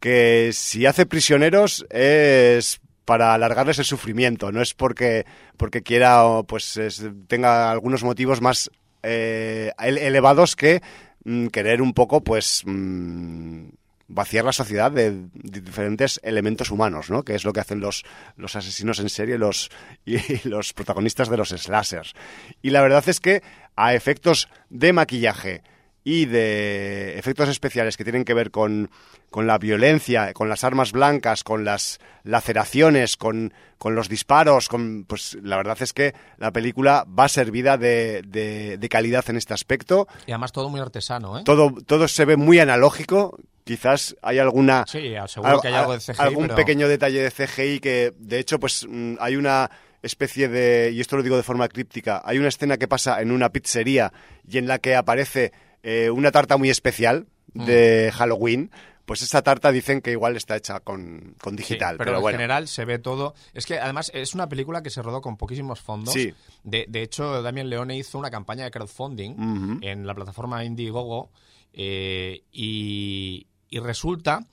que, 0.00 0.50
si 0.52 0.86
hace 0.86 1.06
prisioneros 1.06 1.86
es 1.90 2.80
para 3.04 3.32
alargarles 3.32 3.78
el 3.78 3.84
sufrimiento, 3.84 4.52
no 4.52 4.60
es 4.60 4.74
porque, 4.74 5.24
porque 5.56 5.82
quiera 5.82 6.22
pues 6.46 6.78
tenga 7.26 7.70
algunos 7.70 8.04
motivos 8.04 8.42
más 8.42 8.70
eh, 9.02 9.72
elevados 9.78 10.56
que 10.56 10.82
mm, 11.24 11.46
querer 11.46 11.80
un 11.80 11.94
poco 11.94 12.22
pues 12.22 12.62
mm, 12.66 13.68
vaciar 14.08 14.44
la 14.44 14.52
sociedad 14.52 14.90
de, 14.90 15.26
diferentes 15.32 16.18
elementos 16.22 16.70
humanos, 16.70 17.10
¿no? 17.10 17.22
Que 17.22 17.34
es 17.34 17.44
lo 17.44 17.52
que 17.52 17.60
hacen 17.60 17.80
los, 17.80 18.04
los 18.36 18.56
asesinos 18.56 18.98
en 18.98 19.08
serie 19.08 19.38
los, 19.38 19.70
y 20.04 20.18
los 20.48 20.72
protagonistas 20.72 21.28
de 21.28 21.36
los 21.36 21.50
slashers. 21.50 22.14
Y 22.62 22.70
la 22.70 22.82
verdad 22.82 23.04
es 23.06 23.20
que 23.20 23.42
a 23.78 23.94
efectos 23.94 24.48
de 24.70 24.92
maquillaje 24.92 25.62
y 26.02 26.24
de 26.24 27.16
efectos 27.16 27.48
especiales 27.48 27.96
que 27.96 28.02
tienen 28.02 28.24
que 28.24 28.34
ver 28.34 28.50
con, 28.50 28.90
con 29.30 29.46
la 29.46 29.58
violencia, 29.58 30.32
con 30.32 30.48
las 30.48 30.64
armas 30.64 30.90
blancas, 30.90 31.44
con 31.44 31.64
las 31.64 32.00
laceraciones, 32.24 33.16
con, 33.16 33.54
con, 33.78 33.94
los 33.94 34.08
disparos, 34.08 34.68
con, 34.68 35.04
pues 35.04 35.38
la 35.42 35.56
verdad 35.56 35.76
es 35.80 35.92
que 35.92 36.14
la 36.38 36.50
película 36.50 37.06
va 37.06 37.28
servida 37.28 37.76
de, 37.76 38.22
de, 38.26 38.88
calidad 38.88 39.24
en 39.28 39.36
este 39.36 39.54
aspecto. 39.54 40.08
Y 40.26 40.32
además 40.32 40.50
todo 40.50 40.68
muy 40.68 40.80
artesano, 40.80 41.38
¿eh? 41.38 41.42
Todo, 41.44 41.72
todo 41.86 42.08
se 42.08 42.24
ve 42.24 42.36
muy 42.36 42.58
analógico. 42.58 43.38
Quizás 43.62 44.16
hay 44.22 44.38
alguna... 44.38 44.86
Sí, 44.88 45.12
seguro 45.26 45.60
que 45.60 45.68
hay 45.68 45.74
algo 45.74 45.92
de 45.92 46.00
CGI, 46.00 46.14
Algún 46.18 46.48
pequeño 46.48 46.88
detalle 46.88 47.22
de 47.22 47.30
CGI 47.30 47.80
que, 47.80 48.14
de 48.18 48.38
hecho, 48.40 48.58
pues 48.58 48.86
mm, 48.88 49.16
hay 49.20 49.36
una 49.36 49.70
especie 50.02 50.48
de, 50.48 50.90
y 50.92 51.00
esto 51.00 51.16
lo 51.16 51.22
digo 51.22 51.36
de 51.36 51.42
forma 51.42 51.68
críptica, 51.68 52.22
hay 52.24 52.38
una 52.38 52.48
escena 52.48 52.76
que 52.76 52.88
pasa 52.88 53.20
en 53.20 53.30
una 53.32 53.50
pizzería 53.50 54.12
y 54.48 54.58
en 54.58 54.66
la 54.66 54.78
que 54.78 54.96
aparece 54.96 55.52
eh, 55.82 56.10
una 56.10 56.30
tarta 56.30 56.56
muy 56.56 56.70
especial 56.70 57.26
de 57.54 58.12
Halloween, 58.14 58.70
pues 59.08 59.22
esa 59.22 59.40
tarta 59.40 59.72
dicen 59.72 60.02
que 60.02 60.10
igual 60.12 60.36
está 60.36 60.54
hecha 60.54 60.80
con, 60.80 61.34
con 61.40 61.56
digital. 61.56 61.94
Sí, 61.94 61.98
pero, 61.98 62.10
pero, 62.10 62.16
en 62.18 62.22
bueno. 62.22 62.38
general 62.38 62.68
se 62.68 62.84
ve 62.84 62.98
todo. 62.98 63.34
Es 63.54 63.64
que 63.64 63.78
además 63.78 64.10
es 64.14 64.34
una 64.34 64.50
película 64.50 64.82
que 64.82 64.90
se 64.90 65.00
rodó 65.00 65.22
con 65.22 65.38
poquísimos 65.38 65.80
fondos. 65.80 66.12
Sí. 66.12 66.34
De, 66.62 66.84
de 66.88 67.02
hecho, 67.02 67.40
Damien 67.42 67.70
Leone 67.70 67.96
hizo 67.96 68.18
una 68.18 68.30
campaña 68.30 68.64
de 68.64 68.70
crowdfunding 68.70 69.80
en 69.80 70.06
la 70.06 70.14
plataforma 70.14 70.62
Indiegogo 70.62 71.30
eh, 71.72 72.42
y, 72.52 73.46
y 73.70 73.78
resulta 73.78 74.44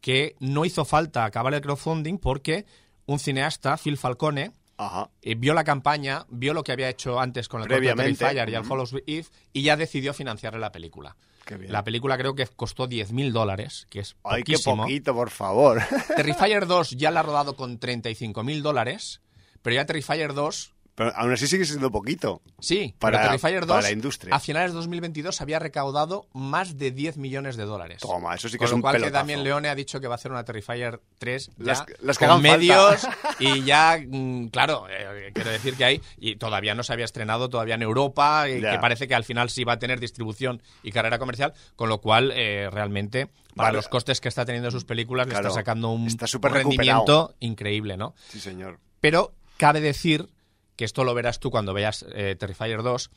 que 0.00 0.36
no 0.38 0.64
hizo 0.64 0.84
falta 0.84 1.24
acabar 1.24 1.52
el 1.54 1.60
crowdfunding 1.60 2.18
porque 2.18 2.66
un 3.06 3.18
cineasta, 3.18 3.76
Phil 3.78 3.96
Falcone, 3.96 4.52
Ajá. 4.78 5.10
eh, 5.22 5.34
vio 5.34 5.52
la 5.54 5.64
campaña, 5.64 6.24
vio 6.30 6.54
lo 6.54 6.62
que 6.64 6.72
había 6.72 6.88
hecho 6.88 7.20
antes 7.20 7.48
con 7.48 7.60
el 7.60 7.66
corto 7.66 7.74
de 7.74 7.78
Previamente. 7.80 8.18
Terrifier 8.24 8.48
y 8.48 8.54
el 8.54 8.60
Ujú. 8.60 8.68
Follows 8.68 8.94
Eve 9.06 9.26
y 9.52 9.62
ya 9.62 9.76
decidió 9.76 10.14
financiarle 10.14 10.58
la 10.60 10.72
película. 10.72 11.16
Qué 11.44 11.56
bien. 11.56 11.72
La 11.72 11.82
película 11.82 12.16
creo 12.18 12.34
que 12.34 12.46
costó 12.46 12.86
10.000 12.88 13.32
dólares, 13.32 13.86
que 13.90 14.00
es 14.00 14.16
Ay, 14.22 14.42
qué 14.42 14.52
poquísimo. 14.54 14.82
poquito, 14.84 15.14
por 15.14 15.30
favor. 15.30 15.82
Terrifier 16.16 16.66
2 16.68 16.90
ya 16.92 17.10
la 17.10 17.20
ha 17.20 17.22
rodado 17.22 17.56
con 17.56 17.80
35.000 17.80 18.60
dólares, 18.62 19.20
pero 19.62 19.74
ya 19.74 19.86
Terrifier 19.86 20.34
2, 20.34 20.74
Pero 20.98 21.12
aún 21.16 21.32
así 21.32 21.46
sigue 21.46 21.64
siendo 21.64 21.90
poquito. 21.92 22.42
sí, 22.58 22.94
Para- 22.98 23.18
pero 23.18 23.28
Terrifier 23.30 23.60
2 23.66 23.68
para 23.68 23.82
la 23.82 23.90
industria. 23.92 24.34
a 24.34 24.40
finales 24.40 24.72
de 24.72 24.76
2022 24.76 25.40
había 25.40 25.58
recaudado 25.60 26.26
más 26.34 26.76
de 26.76 26.90
10 26.90 27.16
millones 27.18 27.56
de 27.56 27.64
dólares. 27.64 28.00
Toma, 28.02 28.34
eso 28.34 28.48
sí 28.48 28.54
que 28.54 28.58
Con 28.58 28.64
es 28.66 28.70
lo 28.72 28.76
un 28.76 28.82
cual 28.82 28.94
que 28.96 29.00
pelotazo. 29.02 29.20
Damien 29.20 29.44
Leone 29.44 29.68
ha 29.68 29.74
dicho 29.76 30.00
que 30.00 30.08
va 30.08 30.14
a 30.14 30.16
hacer 30.16 30.32
una 30.32 30.44
Terrifier 30.44 31.00
3 31.18 31.50
ya 31.56 31.64
Las- 31.64 31.84
las 32.02 32.18
que 32.18 32.26
con 32.26 32.42
falta. 32.42 32.56
medios 32.58 33.06
y 33.38 33.62
ya, 33.64 33.96
mm, 34.06 34.48
claro, 34.48 34.86
eh, 34.90 35.30
quiero 35.32 35.50
decir 35.50 35.76
que 35.76 35.84
hay, 35.84 36.02
y 36.18 36.34
todavía 36.34 36.74
no 36.74 36.82
se 36.82 36.92
había 36.92 37.04
estrenado 37.04 37.48
todavía 37.48 37.76
en 37.76 37.82
Europa, 37.82 38.48
y 38.48 38.60
Ya. 38.60 38.72
que 38.72 38.78
parece 38.80 39.06
que 39.06 39.14
al 39.14 39.22
final 39.24 39.50
sí 39.50 39.62
va 39.62 39.74
a 39.74 39.78
tener 39.78 40.00
distribución 40.00 40.60
y 40.82 40.90
carrera 40.90 41.20
comercial, 41.20 41.54
con 41.76 41.88
lo 41.88 41.98
cual 42.00 42.32
eh, 42.34 42.68
realmente 42.72 43.28
para 43.54 43.68
Vale. 43.68 43.76
los 43.76 43.88
costes 43.88 44.20
que 44.20 44.28
está 44.28 44.44
teniendo 44.44 44.70
sus 44.72 44.84
películas 44.84 45.28
le 45.28 45.34
está 45.34 45.50
sacando 45.50 45.90
un, 45.90 46.08
está 46.08 46.26
un 46.36 46.42
rendimiento 46.52 47.34
increíble, 47.38 47.96
¿no? 47.96 48.14
Sí, 48.28 48.40
señor. 48.40 48.78
Pero 49.00 49.32
cabe 49.56 49.80
decir, 49.80 50.28
que 50.78 50.84
esto 50.84 51.02
lo 51.02 51.12
verás 51.12 51.40
tú 51.40 51.50
cuando 51.50 51.74
veas 51.74 52.06
eh, 52.14 52.36
Terrifier 52.38 52.84
2, 52.84 53.10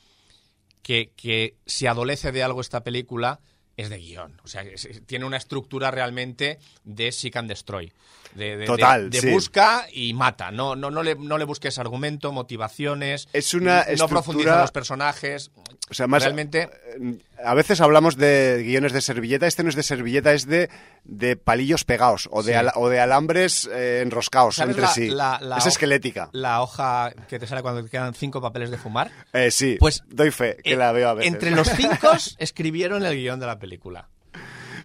que, 0.81 1.11
que 1.15 1.57
si 1.67 1.85
adolece 1.85 2.31
de 2.31 2.41
algo 2.41 2.59
esta 2.59 2.83
película 2.83 3.39
es 3.81 3.89
de 3.89 3.97
guion. 3.99 4.39
O 4.43 4.47
sea, 4.47 4.61
es- 4.63 4.87
tiene 5.05 5.25
una 5.25 5.37
estructura 5.37 5.91
realmente 5.91 6.59
de 6.83 7.11
seek 7.11 7.35
and 7.35 7.49
destroy. 7.49 7.91
De, 8.35 8.55
de- 8.55 8.65
Total, 8.65 9.09
de, 9.09 9.17
de 9.19 9.27
sí. 9.27 9.33
busca 9.33 9.87
y 9.91 10.13
mata. 10.13 10.51
No, 10.51 10.75
no, 10.77 10.89
no, 10.89 11.03
le, 11.03 11.15
no 11.15 11.37
le 11.37 11.43
busques 11.43 11.77
argumento, 11.79 12.31
motivaciones. 12.31 13.27
Es 13.33 13.53
una 13.53 13.85
No 13.97 14.07
profundiza 14.07 14.53
en 14.53 14.61
los 14.61 14.71
personajes. 14.71 15.51
O 15.89 15.93
sea, 15.93 16.07
más 16.07 16.23
Realmente- 16.23 16.69
eh, 16.97 17.17
a 17.43 17.53
veces 17.53 17.81
hablamos 17.81 18.15
de 18.15 18.63
guiones 18.65 18.93
de 18.93 19.01
servilleta, 19.01 19.47
este 19.47 19.63
no 19.63 19.69
es 19.69 19.75
de 19.75 19.83
servilleta, 19.83 20.31
es 20.31 20.45
de, 20.45 20.69
de 21.03 21.35
palillos 21.35 21.83
pegados 21.83 22.29
o 22.31 22.41
de, 22.43 22.53
Sí. 22.53 22.65
o 22.75 22.87
de 22.87 22.99
alambres 23.01 23.67
eh, 23.73 23.99
enroscados 24.01 24.55
¿Sabes 24.55 24.77
entre 24.77 24.83
la- 24.83 24.93
sí. 24.93 25.09
la- 25.09 25.39
la 25.41 25.57
es 25.57 25.65
esquelética. 25.65 26.29
La 26.31 26.61
hoja 26.61 27.11
que 27.27 27.37
te 27.39 27.47
sale 27.47 27.61
cuando 27.61 27.83
te 27.83 27.89
quedan 27.89 28.13
cinco 28.13 28.39
papeles 28.41 28.69
de 28.71 28.77
fumar. 28.77 29.11
Eh, 29.33 29.51
sí, 29.51 29.75
Pues, 29.77 30.03
doy 30.07 30.31
fe, 30.31 30.55
que 30.63 30.73
Eh, 30.73 30.77
la 30.77 30.93
veo 30.93 31.09
a 31.09 31.15
veces. 31.15 31.33
Entre 31.33 31.51
los 31.51 31.67
cinco 31.75 32.11
escribieron 32.37 33.03
el 33.03 33.15
guion 33.17 33.39
de 33.41 33.47
la 33.47 33.59
película. 33.59 33.70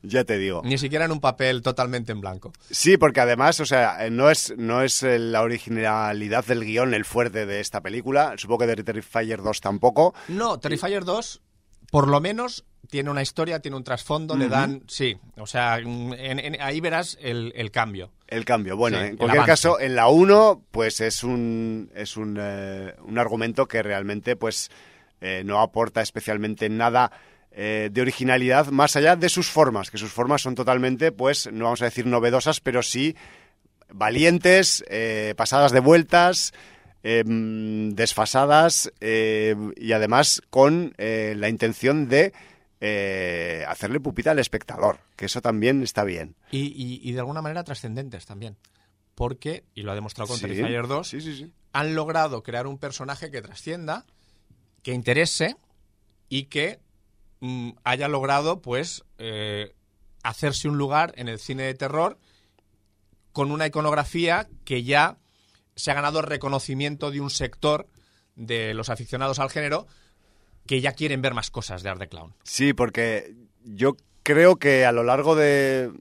Ya 0.02 0.24
te 0.24 0.38
digo. 0.38 0.62
Ni 0.64 0.78
siquiera 0.78 1.04
en 1.04 1.12
un 1.12 1.20
papel 1.20 1.62
totalmente 1.62 2.12
en 2.12 2.20
blanco. 2.20 2.52
Sí, 2.70 2.96
porque 2.96 3.20
además, 3.20 3.60
o 3.60 3.66
sea, 3.66 3.98
no 4.10 4.30
es, 4.30 4.54
no 4.56 4.82
es 4.82 5.02
eh, 5.02 5.18
la 5.18 5.42
originalidad 5.42 6.44
del 6.44 6.64
guion 6.64 6.94
el 6.94 7.04
fuerte 7.04 7.46
de 7.46 7.60
esta 7.60 7.80
película. 7.80 8.34
Supongo 8.36 8.60
que 8.60 8.66
de 8.76 8.84
Terrifier 8.84 9.42
2 9.42 9.60
tampoco. 9.60 10.14
No, 10.28 10.58
Terrifier 10.58 11.04
2, 11.04 11.40
por 11.90 12.08
lo 12.08 12.20
menos, 12.20 12.64
tiene 12.90 13.10
una 13.10 13.22
historia, 13.22 13.60
tiene 13.60 13.76
un 13.76 13.84
trasfondo, 13.84 14.36
le 14.36 14.48
dan. 14.48 14.82
Sí, 14.86 15.16
o 15.38 15.46
sea, 15.46 15.78
en- 15.78 16.12
en- 16.14 16.60
ahí 16.60 16.80
verás 16.80 17.16
el, 17.20 17.52
el 17.56 17.70
cambio. 17.70 18.10
El 18.28 18.44
cambio. 18.44 18.76
Bueno, 18.76 18.98
Sí, 18.98 19.04
en 19.06 19.16
cualquier 19.16 19.44
caso, 19.44 19.80
en 19.80 19.96
la 19.96 20.08
1, 20.08 20.62
pues 20.72 21.00
es 21.00 21.22
un, 21.24 21.90
es 21.94 22.16
un, 22.16 22.36
eh, 22.40 22.94
un 23.04 23.18
argumento 23.18 23.66
que 23.66 23.82
realmente, 23.82 24.36
pues, 24.36 24.70
eh, 25.20 25.42
no 25.44 25.60
aporta 25.60 26.00
especialmente 26.02 26.68
nada 26.68 27.10
eh, 27.56 27.88
de 27.90 28.00
originalidad 28.02 28.66
más 28.68 28.94
allá 28.96 29.16
de 29.16 29.28
sus 29.30 29.48
formas, 29.48 29.90
que 29.90 29.98
sus 29.98 30.12
formas 30.12 30.42
son 30.42 30.54
totalmente, 30.54 31.10
pues, 31.10 31.50
no 31.52 31.64
vamos 31.64 31.80
a 31.82 31.86
decir 31.86 32.06
novedosas, 32.06 32.60
pero 32.60 32.82
sí 32.82 33.16
valientes, 33.92 34.84
eh, 34.88 35.34
pasadas 35.36 35.72
de 35.72 35.80
vueltas, 35.80 36.52
eh, 37.02 37.22
desfasadas 37.26 38.92
y 39.00 39.92
además 39.92 40.42
con 40.50 40.94
la 40.98 41.48
intención 41.48 42.08
de 42.08 42.32
eh, 42.80 43.64
hacerle 43.68 44.00
pupita 44.00 44.32
al 44.32 44.38
espectador, 44.38 44.98
que 45.16 45.24
eso 45.24 45.40
también 45.40 45.82
está 45.82 46.04
bien. 46.04 46.36
Y, 46.50 46.66
y- 46.66 47.00
y 47.08 47.12
de 47.12 47.20
alguna 47.20 47.40
manera 47.40 47.64
trascendentes 47.64 48.26
también. 48.26 48.56
Porque, 49.14 49.64
y 49.74 49.80
lo 49.82 49.92
ha 49.92 49.94
demostrado 49.94 50.28
con 50.28 50.36
Sí, 50.36 50.42
Terrifier 50.42 50.86
2, 50.86 51.08
Sí, 51.08 51.22
sí, 51.22 51.34
sí. 51.36 51.50
han 51.72 51.94
logrado 51.94 52.42
crear 52.42 52.66
un 52.66 52.76
personaje 52.76 53.30
que 53.30 53.40
trascienda, 53.40 54.04
que 54.82 54.92
interese 54.92 55.56
y 56.28 56.44
que 56.44 56.80
mm, 57.40 57.70
haya 57.84 58.08
logrado, 58.08 58.60
pues, 58.60 59.04
eh, 59.18 59.74
hacerse 60.22 60.68
un 60.68 60.78
lugar 60.78 61.12
en 61.16 61.28
el 61.28 61.38
cine 61.38 61.64
de 61.64 61.74
terror 61.74 62.18
con 63.32 63.50
una 63.52 63.66
iconografía 63.66 64.48
que 64.64 64.82
ya 64.82 65.18
se 65.74 65.90
ha 65.90 65.94
ganado 65.94 66.22
reconocimiento 66.22 67.10
de 67.10 67.20
un 67.20 67.30
sector 67.30 67.86
de 68.34 68.74
los 68.74 68.88
aficionados 68.88 69.38
al 69.38 69.50
género 69.50 69.86
que 70.66 70.80
ya 70.80 70.92
quieren 70.92 71.22
ver 71.22 71.34
más 71.34 71.50
cosas 71.50 71.82
de 71.82 71.90
Art 71.90 72.00
the 72.00 72.08
Clown. 72.08 72.34
Sí, 72.42 72.72
porque 72.72 73.34
yo 73.62 73.96
creo 74.22 74.56
que 74.56 74.84
a 74.84 74.92
lo 74.92 75.04
largo 75.04 75.36
de, 75.36 75.92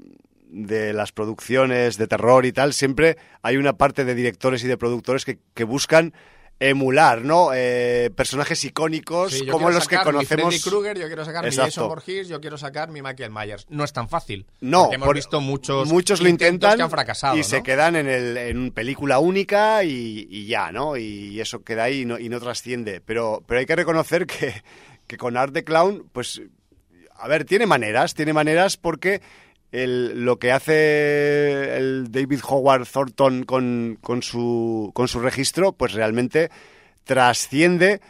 de 0.47 0.93
las 0.93 1.11
producciones 1.11 1.97
de 1.97 2.07
terror 2.07 2.45
y 2.45 2.51
tal, 2.51 2.73
siempre 2.73 3.17
hay 3.41 3.57
una 3.57 3.73
parte 3.73 4.05
de 4.05 4.15
directores 4.15 4.63
y 4.63 4.67
de 4.67 4.77
productores 4.77 5.25
que, 5.25 5.39
que 5.53 5.63
buscan 5.63 6.13
emular, 6.59 7.21
¿no? 7.23 7.49
Eh, 7.53 8.09
personajes 8.15 8.63
icónicos 8.63 9.33
Sí, 9.33 9.45
como 9.47 9.69
los 9.69 9.87
que 9.87 9.95
sacar 9.95 10.13
mi 10.13 10.19
conocemos. 10.19 10.55
Freddy 10.55 10.69
Krueger, 10.69 10.97
yo 10.97 11.07
quiero 11.07 11.25
sacar 11.25 11.45
mi. 11.45 11.51
Jason 11.55 11.87
Voorhees, 11.89 12.27
yo 12.29 12.39
quiero 12.39 12.57
sacar 12.57 12.89
mi 12.89 13.01
Michael 13.01 13.31
Myers. 13.31 13.65
No 13.69 13.83
es 13.83 13.91
tan 13.91 14.07
fácil. 14.07 14.45
No, 14.61 14.89
hemos 14.91 15.05
por- 15.05 15.15
visto 15.15 15.41
muchos, 15.41 15.87
muchos 15.89 16.21
lo 16.21 16.29
intentan 16.29 16.77
que 16.77 16.83
han 16.83 16.89
fracasado. 16.89 17.35
y 17.35 17.39
¿no? 17.39 17.43
se 17.43 17.61
quedan 17.61 17.95
en, 17.97 18.07
el, 18.07 18.37
en 18.37 18.71
película 18.71 19.19
única 19.19 19.83
y, 19.83 20.27
y 20.29 20.47
ya, 20.47 20.71
¿no? 20.71 20.95
Y 20.97 21.39
eso 21.41 21.63
queda 21.63 21.83
ahí 21.83 22.01
y 22.01 22.05
no, 22.05 22.17
y 22.17 22.29
no 22.29 22.39
trasciende. 22.39 23.01
Pero, 23.01 23.43
pero 23.45 23.59
hay 23.59 23.65
que 23.65 23.75
reconocer 23.75 24.25
que, 24.25 24.63
que 25.07 25.17
con 25.17 25.35
Art 25.35 25.53
the 25.53 25.63
Clown, 25.65 26.09
pues, 26.13 26.41
a 27.17 27.27
ver, 27.27 27.43
tiene 27.45 27.65
maneras, 27.65 28.13
tiene 28.13 28.31
maneras 28.33 28.77
porque 28.77 29.21
el- 29.83 30.23
lo 30.25 30.39
que 30.39 30.51
hace 30.51 31.77
el 31.77 32.11
David 32.11 32.39
Howard 32.47 32.87
Thornton 32.87 33.43
con, 33.43 33.97
con, 34.01 34.21
su, 34.23 34.91
con 34.93 35.07
su 35.07 35.19
registro, 35.19 35.73
pues 35.73 35.93
realmente 35.93 36.49
trasciende 37.03 38.01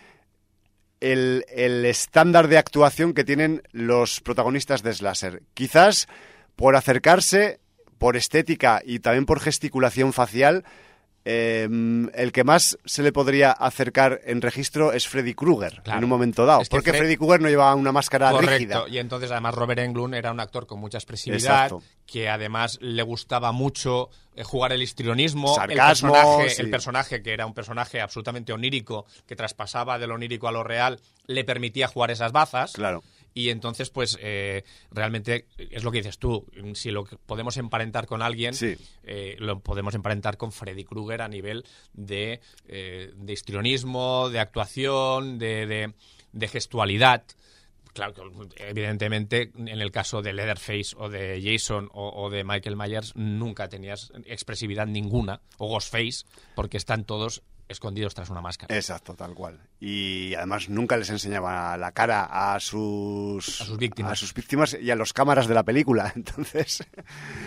el, 1.01 1.45
el 1.49 1.85
estándar 1.85 2.47
de 2.47 2.57
actuación 2.57 3.13
que 3.13 3.23
tienen 3.23 3.61
los 3.71 4.21
protagonistas 4.21 4.83
de 4.83 4.93
Slasher. 4.93 5.43
Quizás 5.53 6.07
por 6.55 6.75
acercarse, 6.75 7.59
por 7.97 8.15
estética 8.15 8.81
y 8.85 8.99
también 8.99 9.25
por 9.25 9.39
gesticulación 9.39 10.13
facial, 10.13 10.63
eh, 11.25 11.67
el 12.13 12.31
que 12.31 12.43
más 12.43 12.77
se 12.85 13.01
le 13.03 13.11
podría 13.11 13.51
acercar 13.51 14.21
en 14.25 14.41
registro 14.41 14.93
es 14.93 15.07
Freddy 15.07 15.33
Krueger 15.33 15.81
Claro. 15.83 15.97
en 15.97 16.03
un 16.03 16.09
momento 16.09 16.45
dado. 16.45 16.61
Es 16.61 16.69
que 16.69 16.75
porque 16.75 16.91
Fred- 16.91 16.99
Freddy 16.99 17.17
Krueger 17.17 17.41
no 17.41 17.49
llevaba 17.49 17.73
una 17.75 17.91
máscara 17.91 18.31
rígida. 18.31 18.75
Correcto. 18.75 18.87
Y 18.87 18.99
entonces, 18.99 19.31
además, 19.31 19.55
Robert 19.55 19.79
Englund 19.79 20.13
era 20.15 20.31
un 20.31 20.39
actor 20.39 20.67
con 20.67 20.79
mucha 20.79 20.97
expresividad, 20.99 21.39
Exacto. 21.65 21.81
que 22.05 22.29
además 22.29 22.77
le 22.79 23.01
gustaba 23.03 23.51
mucho 23.51 24.09
eh, 24.35 24.43
jugar 24.43 24.71
el 24.73 24.81
histrionismo, 24.83 25.55
Sarcasmo, 25.55 26.09
el, 26.09 26.21
personaje, 26.21 26.49
sí. 26.51 26.61
el 26.61 26.69
personaje, 26.69 27.21
que 27.23 27.33
era 27.33 27.45
un 27.45 27.53
personaje 27.53 28.01
absolutamente 28.01 28.53
onírico, 28.53 29.05
que 29.25 29.35
traspasaba 29.35 29.97
de 29.97 30.07
lo 30.07 30.13
onírico 30.15 30.47
a 30.47 30.51
lo 30.51 30.63
real, 30.63 30.99
le 31.25 31.43
permitía 31.43 31.87
jugar 31.87 32.11
esas 32.11 32.31
bazas. 32.31 32.73
Claro. 32.73 33.01
Y 33.37 33.49
entonces, 33.49 33.89
pues, 33.89 34.17
eh, 34.21 34.63
realmente 34.91 35.45
es 35.57 35.83
lo 35.83 35.91
que 35.91 35.97
dices 35.97 36.17
tú. 36.19 36.47
Si 36.73 36.89
lo 36.89 37.03
podemos 37.03 37.57
emparentar 37.57 38.05
con 38.07 38.21
alguien, 38.21 38.53
Sí. 38.53 38.77
eh, 39.03 39.35
lo 39.39 39.59
podemos 39.59 39.93
emparentar 39.93 40.37
con 40.37 40.53
Freddy 40.53 40.85
Krueger 40.85 41.21
a 41.21 41.27
nivel 41.27 41.65
de, 41.91 42.39
eh, 42.69 43.11
de 43.13 43.33
histrionismo, 43.33 44.29
de 44.29 44.39
actuación, 44.39 45.37
de, 45.37 45.67
de- 45.67 45.93
de 46.31 46.47
gestualidad. 46.47 47.25
Claro, 47.93 48.13
evidentemente, 48.57 49.51
en 49.57 49.67
el 49.81 49.91
caso 49.91 50.21
de 50.21 50.31
Leatherface 50.31 50.95
o 50.97 51.09
de 51.09 51.41
Jason 51.43 51.89
o, 51.93 52.09
o 52.23 52.29
de 52.29 52.45
Michael 52.45 52.77
Myers, 52.77 53.15
nunca 53.17 53.67
tenías 53.67 54.13
expresividad 54.25 54.87
ninguna, 54.87 55.41
o 55.57 55.67
Ghostface, 55.67 56.25
porque 56.55 56.77
están 56.77 57.03
todos 57.03 57.41
escondidos 57.67 58.13
tras 58.13 58.29
una 58.29 58.41
máscara. 58.41 58.75
Exacto, 58.75 59.13
tal 59.15 59.33
cual. 59.33 59.59
Y 59.79 60.33
además 60.35 60.69
nunca 60.69 60.97
les 60.97 61.09
enseñaba 61.09 61.77
la 61.77 61.91
cara 61.91 62.25
a 62.25 62.59
sus, 62.59 63.61
a 63.61 63.65
sus 63.65 63.77
víctimas. 63.77 64.13
A 64.13 64.15
sus 64.15 64.33
víctimas 64.33 64.77
y 64.79 64.91
a 64.91 64.95
los 64.95 65.13
cámaras 65.13 65.47
de 65.47 65.53
la 65.53 65.63
película. 65.63 66.11
Entonces, 66.15 66.83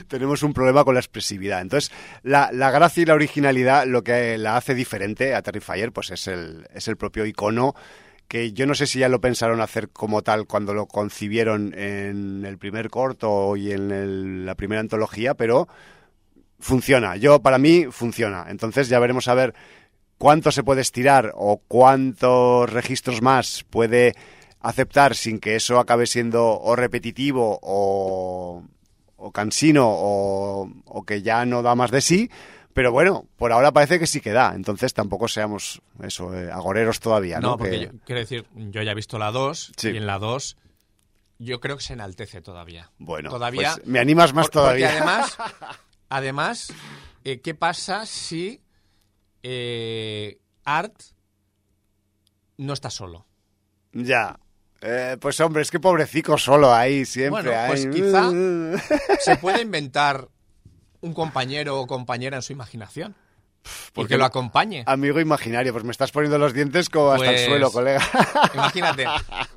tenemos 0.09 0.43
un 0.43 0.53
problema 0.53 0.85
con 0.85 0.95
la 0.95 1.01
expresividad. 1.01 1.61
Entonces, 1.61 1.93
la, 2.23 2.51
la, 2.53 2.71
gracia 2.71 3.03
y 3.03 3.07
la 3.07 3.15
originalidad, 3.15 3.87
lo 3.87 4.03
que 4.03 4.39
la 4.39 4.57
hace 4.57 4.75
diferente 4.75 5.35
a 5.35 5.43
Terrifier, 5.43 5.93
pues 5.93 6.11
es 6.11 6.27
el, 6.27 6.67
es 6.75 6.89
el 6.89 6.97
propio 6.97 7.25
icono 7.27 7.75
que 8.29 8.53
yo 8.53 8.67
no 8.67 8.75
sé 8.75 8.87
si 8.87 8.99
ya 8.99 9.09
lo 9.09 9.23
pensaron 9.23 9.63
hacer 9.63 9.89
como 9.89 10.23
tal 10.23 10.47
cuando 10.47 10.75
lo 10.75 10.87
concibieron 10.87 11.73
en 11.75 12.45
el 12.45 12.59
primer 12.59 12.91
corto 12.91 13.57
y 13.57 13.73
en 13.73 13.91
el, 13.91 14.45
la 14.45 14.55
primera 14.55 14.81
antología, 14.81 15.33
pero 15.33 15.67
funciona. 16.61 17.17
Yo, 17.17 17.41
para 17.41 17.59
mí, 17.59 17.87
funciona. 17.91 18.47
Entonces 18.49 18.89
ya 18.89 18.99
veremos 18.99 19.29
a 19.29 19.35
ver 19.35 19.55
cuánto 20.19 20.53
se 20.53 20.65
puede 20.65 20.83
estirar 20.83 21.33
o 21.35 21.63
cuántos 21.69 22.71
registros 22.71 23.23
más 23.23 23.65
puede 23.71 24.15
aceptar 24.61 25.15
sin 25.15 25.39
que 25.39 25.57
eso 25.57 25.79
acabe 25.79 26.07
siendo 26.07 26.61
o 26.61 26.77
repetitivo 26.77 27.59
o, 27.63 28.63
o 29.17 29.33
cansino 29.33 29.87
o, 29.89 30.71
o, 30.85 31.03
que 31.05 31.23
ya 31.23 31.47
no 31.47 31.63
da 31.63 31.75
más 31.75 31.91
de 31.91 32.01
sí. 32.01 32.31
Pero 32.75 32.93
bueno, 32.93 33.27
por 33.37 33.53
ahora 33.53 33.73
parece 33.73 33.99
que 33.99 34.07
sí 34.07 34.21
que 34.21 34.33
da. 34.33 34.55
Entonces 34.55 34.95
tampoco 34.95 35.27
seamos 35.27 35.81
eso, 36.03 36.33
eh, 36.35 36.51
agoreros 36.51 37.01
todavía. 37.01 37.41
No, 37.41 37.51
no 37.51 37.57
porque 37.57 37.71
que... 37.71 37.85
yo, 37.87 37.91
quiero 38.05 38.21
decir, 38.21 38.47
yo 38.55 38.83
ya 38.83 38.93
he 38.93 38.95
visto 38.95 39.19
la 39.19 39.33
2 39.33 39.73
sí. 39.77 39.91
y 39.91 39.97
en 39.97 40.07
la 40.07 40.19
2 40.19 40.57
yo 41.41 41.61
creo 41.61 41.77
que 41.77 41.83
se 41.83 41.93
enaltece 41.95 42.41
todavía. 42.41 42.91
Bueno, 42.99 43.31
todavía, 43.31 43.75
pues 43.75 43.87
me 43.87 44.01
animas 44.01 44.35
más 44.35 44.47
por, 44.47 44.53
todavía. 44.53 44.89
Porque 44.89 45.03
además, 45.03 45.39
además 46.09 46.73
eh, 47.25 47.41
¿qué 47.41 47.55
pasa 47.55 48.07
si 48.07 48.61
eh, 49.43 50.39
Art 50.65 50.95
no 52.57 52.73
está 52.73 52.91
solo? 52.91 53.27
Ya. 53.93 54.39
Eh, 54.81 55.17
pues 55.21 55.41
hombre, 55.41 55.63
es 55.63 55.71
que 55.71 55.81
pobrecico 55.81 56.39
solo 56.39 56.73
ahí 56.73 57.05
siempre. 57.05 57.43
Bueno, 57.43 57.67
pues 57.67 57.87
quizá 57.87 58.31
se 59.21 59.37
puede 59.37 59.63
inventar 59.63 60.29
un 61.01 61.15
compañero 61.15 61.81
o 61.81 61.87
compañera 61.87 62.37
en 62.37 62.43
su 62.43 62.53
imaginación. 62.53 63.17
Porque 63.93 64.17
lo 64.19 64.25
acompañe. 64.25 64.83
Amigo 64.87 65.21
imaginario, 65.21 65.73
pues 65.73 65.85
me 65.85 65.91
estás 65.93 66.11
poniendo 66.13 66.39
los 66.39 66.53
dientes 66.55 66.89
como 66.89 67.11
hasta 67.13 67.27
Pues, 67.27 67.41
el 67.43 67.47
suelo, 67.49 67.71
colega. 67.71 68.01
Imagínate. 68.55 69.07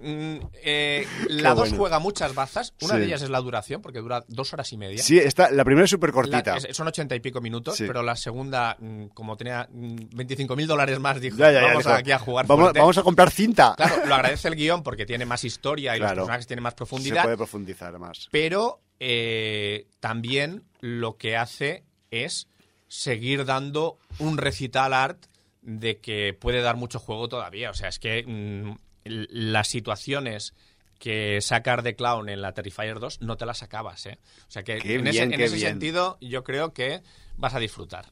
mm, 0.01 0.35
eh, 0.63 1.07
la 1.29 1.49
2 1.51 1.59
bueno. 1.59 1.77
juega 1.77 1.99
muchas 1.99 2.33
bazas. 2.33 2.73
Una 2.81 2.93
Sí. 2.95 2.99
de 2.99 3.05
ellas 3.05 3.21
es 3.21 3.29
la 3.29 3.39
duración, 3.39 3.81
porque 3.81 3.99
dura 3.99 4.23
dos 4.27 4.53
horas 4.53 4.71
y 4.73 4.77
media. 4.77 5.01
Sí, 5.01 5.17
esta, 5.17 5.51
la 5.51 5.63
primera 5.63 5.85
es 5.85 5.91
súper 5.91 6.09
La- 6.09 6.13
cortita. 6.13 6.57
es- 6.57 6.75
son 6.75 6.87
ochenta 6.87 7.15
y 7.15 7.19
pico 7.19 7.41
minutos, 7.41 7.75
Sí. 7.77 7.85
pero 7.87 8.03
la 8.03 8.15
segunda, 8.15 8.75
mm, 8.79 9.05
como 9.07 9.37
tenía 9.37 9.67
25 9.71 10.55
mil 10.55 10.67
dólares 10.67 10.99
más, 10.99 11.19
dijo, 11.21 11.37
Ya, 11.37 11.51
ya, 11.51 11.61
ya, 11.61 11.67
vamos 11.67 11.83
dijo, 11.85 11.95
aquí 11.95 12.11
a 12.11 12.19
jugar 12.19 12.47
Vamos, 12.47 12.63
fuerte". 12.65 12.79
vamos 12.79 12.97
a 12.97 13.03
comprar 13.03 13.31
cinta. 13.31 13.73
Claro, 13.77 14.05
lo 14.05 14.15
agradece 14.15 14.47
el 14.47 14.55
guion 14.55 14.83
porque 14.83 15.05
tiene 15.05 15.25
más 15.25 15.43
historia 15.43 15.95
y 15.95 15.99
los 15.99 16.07
Claro. 16.07 16.21
personajes 16.23 16.47
tienen 16.47 16.63
más 16.63 16.73
Se 16.73 16.77
profundidad, 16.77 17.23
puede 17.23 17.37
profundizar 17.37 17.97
más. 17.99 18.27
pero 18.31 18.79
eh, 18.99 19.87
también 19.99 20.63
lo 20.79 21.17
que 21.17 21.35
hace 21.35 21.83
es 22.11 22.47
seguir 22.91 23.45
dando 23.45 23.97
un 24.19 24.37
recital 24.37 24.93
art 24.93 25.23
de 25.61 25.99
que 25.99 26.33
puede 26.33 26.61
dar 26.61 26.75
mucho 26.75 26.99
juego 26.99 27.29
todavía. 27.29 27.69
O 27.69 27.73
sea, 27.73 27.87
es 27.87 27.99
que 27.99 28.23
mm, 28.27 28.75
las 29.05 29.69
situaciones 29.69 30.53
que 30.99 31.39
saca 31.39 31.73
Art 31.73 31.83
the 31.83 31.95
Clown 31.95 32.27
en 32.27 32.41
la 32.41 32.53
Terrifier 32.53 32.99
2 32.99 33.21
no 33.21 33.37
te 33.37 33.45
las 33.45 33.63
acabas, 33.63 34.05
¿eh? 34.07 34.19
O 34.45 34.51
sea 34.51 34.63
que 34.63 34.77
Qué 34.79 34.95
en 34.95 35.03
bien, 35.05 35.15
ese, 35.15 35.23
en 35.23 35.39
ese 35.39 35.59
sentido 35.59 36.17
yo 36.19 36.43
creo 36.43 36.73
que 36.73 37.01
vas 37.37 37.55
a 37.55 37.59
disfrutar. 37.59 38.07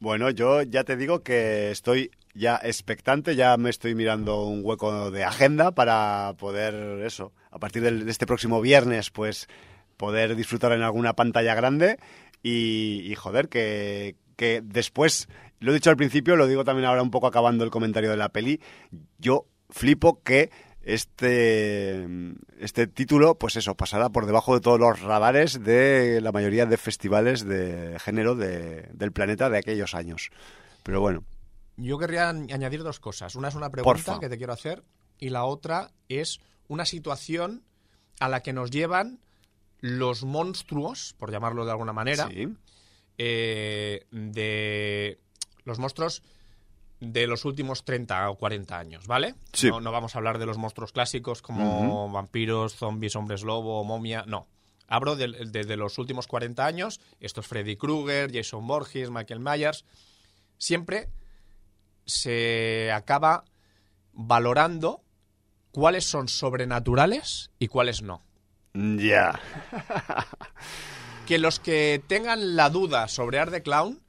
Bueno, 0.00 0.30
yo 0.30 0.62
ya 0.62 0.84
te 0.84 0.96
digo 0.96 1.22
que 1.22 1.70
estoy 1.70 2.10
ya 2.32 2.58
expectante, 2.62 3.36
ya 3.36 3.58
me 3.58 3.68
estoy 3.68 3.94
mirando 3.94 4.46
un 4.46 4.62
hueco 4.64 5.10
de 5.10 5.22
agenda 5.22 5.72
para 5.72 6.34
poder 6.38 7.04
eso, 7.04 7.32
a 7.50 7.58
partir 7.58 7.82
de 7.82 8.10
este 8.10 8.26
próximo 8.26 8.62
viernes, 8.62 9.10
pues 9.10 9.48
poder 9.98 10.34
disfrutar 10.34 10.72
en 10.72 10.82
alguna 10.82 11.14
pantalla 11.14 11.54
grande 11.54 11.98
y, 12.44 13.00
y, 13.10 13.14
joder, 13.16 13.48
que, 13.48 14.14
que 14.36 14.60
después, 14.62 15.28
lo 15.58 15.72
he 15.72 15.74
dicho 15.74 15.90
al 15.90 15.96
principio, 15.96 16.36
lo 16.36 16.46
digo 16.46 16.62
también 16.64 16.86
ahora 16.86 17.02
un 17.02 17.10
poco 17.10 17.26
acabando 17.26 17.64
el 17.64 17.70
comentario 17.70 18.10
de 18.10 18.16
la 18.16 18.28
peli, 18.28 18.60
yo 19.18 19.46
flipo 19.70 20.22
que 20.22 20.50
este, 20.82 22.06
este 22.58 22.86
título, 22.86 23.36
pues 23.36 23.56
eso, 23.56 23.74
pasará 23.74 24.10
por 24.10 24.26
debajo 24.26 24.54
de 24.54 24.60
todos 24.60 24.78
los 24.78 25.00
radares 25.00 25.62
de 25.64 26.20
la 26.20 26.32
mayoría 26.32 26.66
de 26.66 26.76
festivales 26.76 27.44
de 27.44 27.96
género 28.00 28.34
de- 28.34 28.88
del 28.92 29.12
planeta 29.12 29.48
de 29.48 29.58
aquellos 29.58 29.94
años. 29.94 30.30
Pero 30.82 31.00
bueno, 31.00 31.24
Yo 31.76 31.98
querría 31.98 32.30
añ- 32.30 32.52
añadir 32.52 32.82
dos 32.84 33.00
cosas. 33.00 33.34
Una 33.34 33.48
es 33.48 33.54
una 33.56 33.68
pregunta 33.70 33.94
Porfa. 34.04 34.20
que 34.20 34.28
te 34.28 34.36
quiero 34.38 34.52
hacer 34.52 34.84
y 35.18 35.30
la 35.30 35.44
otra 35.44 35.90
es 36.08 36.38
una 36.68 36.84
situación 36.84 37.64
a 38.20 38.28
la 38.28 38.42
que 38.42 38.52
nos 38.52 38.70
llevan 38.70 39.18
los 39.86 40.24
monstruos, 40.24 41.14
por 41.18 41.30
llamarlo 41.30 41.66
de 41.66 41.70
alguna 41.72 41.92
manera, 41.92 42.26
sí. 42.28 42.48
eh, 43.18 44.06
de 44.10 45.18
los 45.64 45.78
monstruos 45.78 46.22
de 47.00 47.26
los 47.26 47.44
últimos 47.44 47.84
30 47.84 48.30
o 48.30 48.36
40 48.38 48.78
años, 48.78 49.06
¿vale? 49.06 49.34
Sí. 49.52 49.68
No, 49.68 49.82
no 49.82 49.92
vamos 49.92 50.14
a 50.14 50.18
hablar 50.18 50.38
de 50.38 50.46
los 50.46 50.56
monstruos 50.56 50.92
clásicos 50.92 51.42
como 51.42 52.10
vampiros, 52.10 52.74
zombies, 52.76 53.14
hombres 53.14 53.42
lobo, 53.42 53.84
momia, 53.84 54.24
no. 54.26 54.46
Hablo 54.88 55.16
de, 55.16 55.28
de- 55.28 55.64
de 55.64 55.76
los 55.76 55.98
últimos 55.98 56.26
40 56.28 56.64
años, 56.64 57.00
esto 57.20 57.42
es 57.42 57.46
Freddy 57.46 57.76
Krueger, 57.76 58.30
Jason 58.32 58.66
Borges, 58.66 59.10
Michael 59.10 59.40
Myers, 59.40 59.84
siempre 60.56 61.10
se 62.06 62.90
acaba 62.92 63.44
valorando 64.14 65.02
cuáles 65.72 66.04
son 66.06 66.28
sobrenaturales 66.28 67.50
y 67.58 67.68
cuáles 67.68 68.00
no. 68.02 68.22
Ya. 68.74 69.38
Que 71.26 71.38
los 71.38 71.60
que 71.60 72.02
tengan 72.06 72.56
la 72.56 72.68
duda 72.70 73.08
sobre 73.08 73.38
Art 73.38 73.50
the 73.52 73.62
Clown 73.62 74.00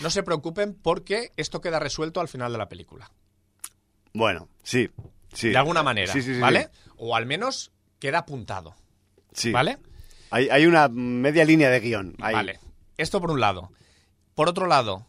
no 0.00 0.10
se 0.10 0.22
preocupen 0.22 0.74
porque 0.74 1.30
esto 1.36 1.60
queda 1.60 1.78
resuelto 1.78 2.20
al 2.20 2.28
final 2.28 2.50
de 2.52 2.58
la 2.58 2.68
película. 2.68 3.10
Bueno, 4.12 4.48
sí. 4.62 4.90
sí. 5.32 5.50
De 5.50 5.56
alguna 5.58 5.82
manera, 5.82 6.12
Sí, 6.12 6.22
sí, 6.22 6.34
sí, 6.34 6.40
¿vale? 6.40 6.70
O 6.96 7.14
al 7.14 7.26
menos 7.26 7.70
queda 8.00 8.18
apuntado, 8.20 8.74
Sí. 9.32 9.52
¿vale? 9.52 9.78
Hay, 10.30 10.48
hay 10.48 10.66
una 10.66 10.88
media 10.88 11.44
línea 11.44 11.70
de 11.70 11.80
guion. 11.80 12.16
ahí. 12.20 12.34
Vale. 12.34 12.58
Esto 12.96 13.20
por 13.20 13.30
un 13.30 13.40
lado. 13.40 13.70
Por 14.34 14.48
otro 14.48 14.66
lado, 14.66 15.06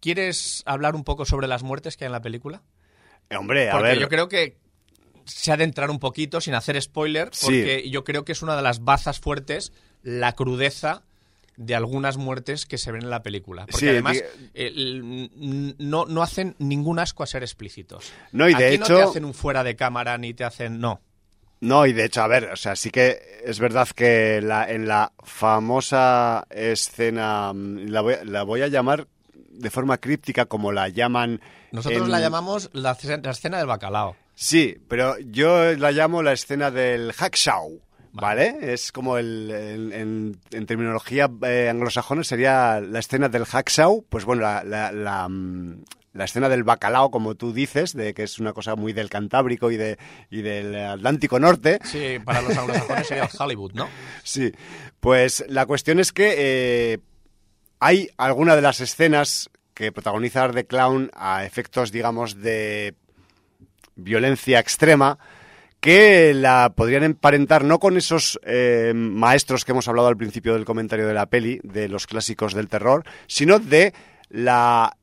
¿quieres 0.00 0.62
hablar 0.66 0.94
un 0.94 1.02
poco 1.04 1.24
sobre 1.24 1.48
las 1.48 1.62
muertes 1.62 1.96
que 1.96 2.04
hay 2.04 2.06
en 2.08 2.12
la 2.12 2.22
película? 2.22 2.62
Eh, 3.30 3.36
hombre, 3.36 3.68
a 3.68 3.72
Porque 3.72 3.88
ver. 3.88 3.98
yo 3.98 4.08
creo 4.08 4.28
que 4.28 4.58
se 5.26 5.52
ha 5.52 5.56
de 5.56 5.64
entrar 5.64 5.90
un 5.90 5.98
poquito 5.98 6.40
sin 6.40 6.54
hacer 6.54 6.80
spoiler, 6.80 7.30
Sí. 7.32 7.46
porque 7.46 7.90
yo 7.90 8.04
creo 8.04 8.24
que 8.24 8.32
es 8.32 8.42
una 8.42 8.56
de 8.56 8.62
las 8.62 8.84
bazas 8.84 9.20
fuertes 9.20 9.72
la 10.02 10.32
crudeza 10.34 11.02
de 11.56 11.74
algunas 11.74 12.16
muertes 12.16 12.64
que 12.66 12.78
se 12.78 12.90
ven 12.92 13.02
en 13.02 13.10
la 13.10 13.22
película. 13.22 13.66
Porque 13.66 13.78
Sí, 13.78 13.88
además 13.88 14.22
n- 14.54 15.74
no, 15.78 16.06
no 16.06 16.22
hacen 16.22 16.56
ningún 16.58 16.98
asco 16.98 17.22
a 17.22 17.26
ser 17.26 17.42
explícitos. 17.42 18.10
No, 18.32 18.48
y 18.48 18.54
de 18.54 18.66
Aquí 18.66 18.74
hecho- 18.76 18.92
no 18.94 18.96
te 18.98 19.02
hacen 19.02 19.24
un 19.24 19.34
fuera 19.34 19.62
de 19.62 19.76
cámara 19.76 20.16
ni 20.18 20.34
te 20.34 20.44
hacen... 20.44 20.80
No. 20.80 21.00
No, 21.60 21.86
y 21.86 21.92
de 21.92 22.06
hecho, 22.06 22.22
a 22.22 22.26
ver, 22.26 22.46
o 22.50 22.56
sea, 22.56 22.74
sí 22.74 22.90
que 22.90 23.20
es 23.44 23.60
verdad 23.60 23.86
que 23.94 24.40
la, 24.42 24.68
en 24.68 24.88
la 24.88 25.12
famosa 25.22 26.44
escena, 26.50 27.52
mm, 27.52 27.86
la 27.88 28.00
voy, 28.00 28.14
la 28.24 28.42
voy 28.42 28.62
a 28.62 28.66
llamar 28.68 29.06
de 29.34 29.70
forma 29.70 29.98
críptica 29.98 30.46
como 30.46 30.72
la 30.72 30.88
llaman... 30.88 31.40
Nosotros 31.70 32.02
en- 32.06 32.10
la 32.10 32.18
llamamos 32.20 32.70
la 32.72 32.92
escena 32.92 33.58
del 33.58 33.66
bacalao. 33.66 34.16
Sí, 34.34 34.76
pero 34.88 35.18
yo 35.18 35.74
la 35.74 35.92
llamo 35.92 36.22
la 36.22 36.32
escena 36.32 36.70
del 36.70 37.12
hackshaw, 37.12 37.80
¿vale? 38.12 38.56
Es 38.60 38.90
como 38.92 39.18
el, 39.18 39.50
el- 39.50 39.92
en, 39.92 40.40
en 40.50 40.66
terminología 40.66 41.30
eh, 41.42 41.68
anglosajona 41.70 42.24
sería 42.24 42.80
la 42.80 42.98
escena 42.98 43.28
del 43.28 43.44
hackshaw, 43.44 44.04
pues 44.08 44.24
bueno, 44.24 44.42
la, 44.42 44.64
la, 44.64 44.90
la, 44.90 45.28
mm, 45.28 45.84
la 46.14 46.24
escena 46.24 46.48
del 46.48 46.64
bacalao, 46.64 47.10
como 47.10 47.34
tú 47.36 47.52
dices, 47.52 47.92
de 47.94 48.14
que 48.14 48.24
es 48.24 48.38
una 48.38 48.52
cosa 48.52 48.74
muy 48.74 48.92
del 48.92 49.08
Cantábrico 49.10 49.70
y, 49.70 49.76
de, 49.76 49.98
y 50.30 50.42
del 50.42 50.74
Atlántico 50.76 51.38
Norte. 51.38 51.78
Sí, 51.84 52.18
para 52.24 52.42
los 52.42 52.56
anglosajones 52.56 53.06
sería 53.06 53.24
el 53.24 53.30
Hollywood, 53.38 53.72
¿no? 53.74 53.88
Sí, 54.24 54.52
pues 55.00 55.44
la 55.48 55.66
cuestión 55.66 56.00
es 56.00 56.12
que 56.12 56.34
eh, 56.94 56.98
hay 57.80 58.08
alguna 58.16 58.56
de 58.56 58.62
las 58.62 58.80
escenas 58.80 59.50
que 59.74 59.90
protagoniza 59.90 60.50
the 60.50 60.66
Clown 60.66 61.10
a 61.14 61.44
efectos, 61.46 61.92
digamos, 61.92 62.40
de 62.42 62.94
violencia 63.96 64.58
extrema 64.58 65.18
que 65.80 66.32
la 66.34 66.72
podrían 66.76 67.02
emparentar 67.02 67.64
no 67.64 67.78
con 67.80 67.96
esos 67.96 68.38
eh, 68.44 68.92
maestros 68.94 69.64
que 69.64 69.72
hemos 69.72 69.88
hablado 69.88 70.06
al 70.08 70.16
principio 70.16 70.52
del 70.54 70.64
comentario 70.64 71.08
de 71.08 71.14
la 71.14 71.26
peli, 71.26 71.60
de 71.64 71.88
los 71.88 72.06
clásicos 72.06 72.54
del 72.54 72.68
terror, 72.68 73.04
sino 73.26 73.58
de 73.58 73.92
la 74.30 74.96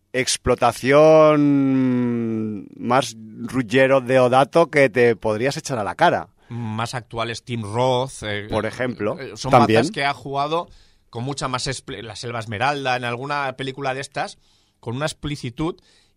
explotación 1.49 2.67
más 2.77 3.15
rullero 3.41 4.01
de 4.01 4.19
Odato 4.19 4.69
que 4.69 4.89
te 4.89 5.15
podrías 5.15 5.57
echar 5.57 5.79
a 5.79 5.83
la 5.83 5.95
cara. 5.95 6.29
Más 6.49 6.95
actuales, 6.95 7.43
Tim 7.43 7.61
Roth. 7.61 8.23
eh, 8.23 8.47
Por 8.49 8.65
ejemplo, 8.65 9.19
eh, 9.19 9.33
son 9.35 9.51
también. 9.51 9.81
bazas 9.81 9.91
que 9.91 10.03
ha 10.05 10.13
jugado 10.13 10.67
con 11.09 11.23
mucha 11.23 11.47
más... 11.47 11.69
La 11.87 12.15
Selva 12.15 12.39
Esmeralda, 12.39 12.95
en 12.95 13.03
alguna 13.03 13.53
película 13.57 13.93
de 13.93 14.01
estas, 14.01 14.37
con 14.79 14.95
una 14.95 15.05
explicitud 15.05 15.75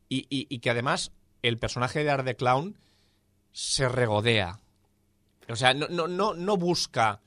y, 0.08 0.26
y- 0.30 0.46
y 0.48 0.58
que 0.60 0.70
además 0.70 1.12
el 1.42 1.58
personaje 1.58 2.04
de 2.04 2.10
Art 2.10 2.24
the 2.24 2.36
Clown 2.36 2.76
se 3.52 3.88
regodea. 3.88 4.60
O 5.48 5.56
sea, 5.56 5.74
no, 5.74 5.88
no, 5.88 6.08
no, 6.08 6.34
no 6.34 6.56
busca 6.56 7.20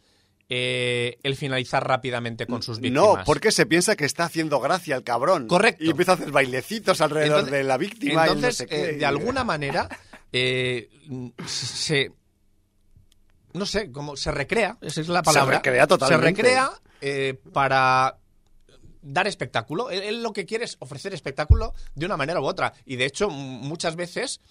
eh, 0.49 1.17
el 1.23 1.35
finalizar 1.35 1.87
rápidamente 1.87 2.47
con 2.47 2.63
sus 2.63 2.79
víctimas. 2.79 3.17
No, 3.17 3.23
porque 3.25 3.51
se 3.51 3.65
piensa 3.65 3.95
que 3.95 4.05
está 4.05 4.25
haciendo 4.25 4.59
gracia 4.59 4.95
el 4.95 5.03
cabrón. 5.03 5.47
Correcto. 5.47 5.83
Y 5.83 5.89
empieza 5.89 6.13
a 6.13 6.15
hacer 6.15 6.31
bailecitos 6.31 7.01
alrededor 7.01 7.39
Entonces- 7.39 7.59
de 7.59 7.63
la 7.63 7.77
víctima. 7.77 8.25
no 8.25 8.33
Entonces, 8.33 8.67
sé 8.69 8.89
eh, 8.91 8.93
de 8.97 9.05
alguna 9.05 9.43
manera, 9.43 9.89
eh, 10.31 10.89
se. 11.45 12.11
No 13.53 13.65
sé, 13.65 13.91
como 13.91 14.17
se 14.17 14.31
recrea, 14.31 14.77
esa 14.81 14.99
es 15.01 15.07
la 15.07 15.23
palabra. 15.23 15.57
recrea 15.57 15.87
totalmente. 15.87 16.41
Se 16.41 16.47
recrea 16.47 16.71
para 17.53 18.17
dar 19.05 19.27
espectáculo. 19.27 19.89
Él, 19.89 20.01
él 20.03 20.23
lo 20.23 20.33
que 20.33 20.45
quiere 20.45 20.65
es 20.65 20.75
ofrecer 20.79 21.13
espectáculo 21.13 21.73
de 21.95 22.05
una 22.05 22.17
manera 22.17 22.41
u 22.41 22.45
otra. 22.45 22.73
Y 22.85 22.97
de 22.97 23.05
hecho, 23.05 23.29
muchas 23.29 23.95
veces 23.95 24.41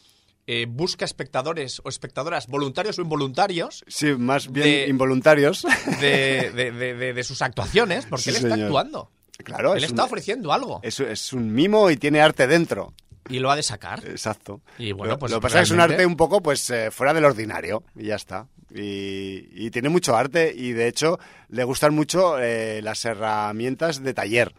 eh, 0.46 0.66
busca 0.68 1.04
espectadores 1.04 1.80
o 1.84 1.88
espectadoras 1.88 2.46
voluntarios 2.46 2.98
o 2.98 3.02
involuntarios 3.02 3.82
Sí, 3.88 4.12
más 4.12 4.50
bien 4.52 4.66
de- 4.66 4.86
involuntarios. 4.88 5.66
de, 6.00 6.50
de- 6.54 6.70
de- 6.72 6.94
de- 6.94 7.12
de 7.14 7.24
sus 7.24 7.40
actuaciones, 7.42 8.06
porque 8.06 8.24
Sí, 8.24 8.30
él 8.30 8.36
está 8.36 8.50
señor. 8.50 8.66
actuando. 8.66 9.10
claro, 9.42 9.72
él 9.74 9.84
es, 9.84 9.90
está 9.90 10.02
un, 10.02 10.06
ofreciendo 10.08 10.52
algo 10.52 10.80
es, 10.82 11.00
es 11.00 11.32
un 11.32 11.52
mimo 11.52 11.90
y 11.90 11.96
tiene 11.96 12.20
arte 12.20 12.46
dentro. 12.46 12.92
Y 13.28 13.38
lo 13.38 13.50
ha 13.50 13.56
de 13.56 13.62
sacar. 13.62 14.04
Exacto. 14.06 14.60
Y 14.78 14.92
bueno, 14.92 15.14
lo, 15.14 15.18
pues 15.18 15.32
lo 15.32 15.38
que 15.38 15.42
pasa 15.42 15.60
es 15.60 15.62
que 15.62 15.64
es 15.64 15.70
un 15.72 15.80
arte 15.80 16.04
un 16.06 16.16
poco 16.16 16.42
pues 16.42 16.68
eh, 16.70 16.90
fuera 16.90 17.14
del 17.14 17.24
ordinario 17.24 17.82
y 17.96 18.06
ya 18.06 18.16
está. 18.16 18.46
Y, 18.74 19.48
y 19.52 19.70
tiene 19.70 19.88
mucho 19.88 20.16
arte 20.16 20.52
y 20.54 20.72
de 20.72 20.88
hecho 20.88 21.18
le 21.48 21.64
gustan 21.64 21.94
mucho 21.94 22.38
eh, 22.40 22.80
las 22.82 23.04
herramientas 23.04 24.02
de 24.02 24.14
taller. 24.14 24.54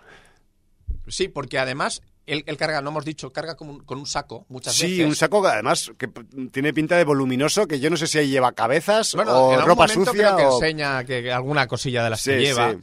Sí, 1.08 1.28
porque 1.28 1.60
además 1.60 2.02
él, 2.26 2.44
él 2.48 2.58
carga, 2.58 2.82
no 2.82 2.90
hemos 2.90 3.06
dicho, 3.06 3.32
carga 3.32 3.56
con 3.56 3.70
un, 3.70 3.80
con 3.84 4.00
un 4.00 4.08
saco 4.08 4.46
muchas 4.50 4.74
Sí, 4.74 4.92
veces. 4.94 5.06
un 5.06 5.16
saco 5.16 5.42
que 5.44 5.50
además 5.50 5.92
que 5.98 6.08
tiene 6.52 6.74
pinta 6.74 6.98
de 6.98 7.04
voluminoso, 7.04 7.68
que 7.68 7.80
yo 7.80 7.90
no 7.90 7.98
sé 7.98 8.08
si 8.08 8.18
ahí 8.18 8.30
lleva 8.30 8.52
cabezas 8.54 9.14
Bueno, 9.14 9.32
o 9.38 9.50
en 9.54 9.60
algún 9.60 9.70
ropa 9.70 9.88
sucia 9.88 10.12
creo 10.14 10.38
que 10.38 10.46
o... 10.46 10.54
enseña 10.56 11.04
que, 11.04 11.32
alguna 11.32 11.68
cosilla 11.68 12.04
de 12.04 12.10
las 12.10 12.24
que 12.24 12.40
Sí, 12.40 12.46
lleva. 12.46 12.72
sí. 12.72 12.78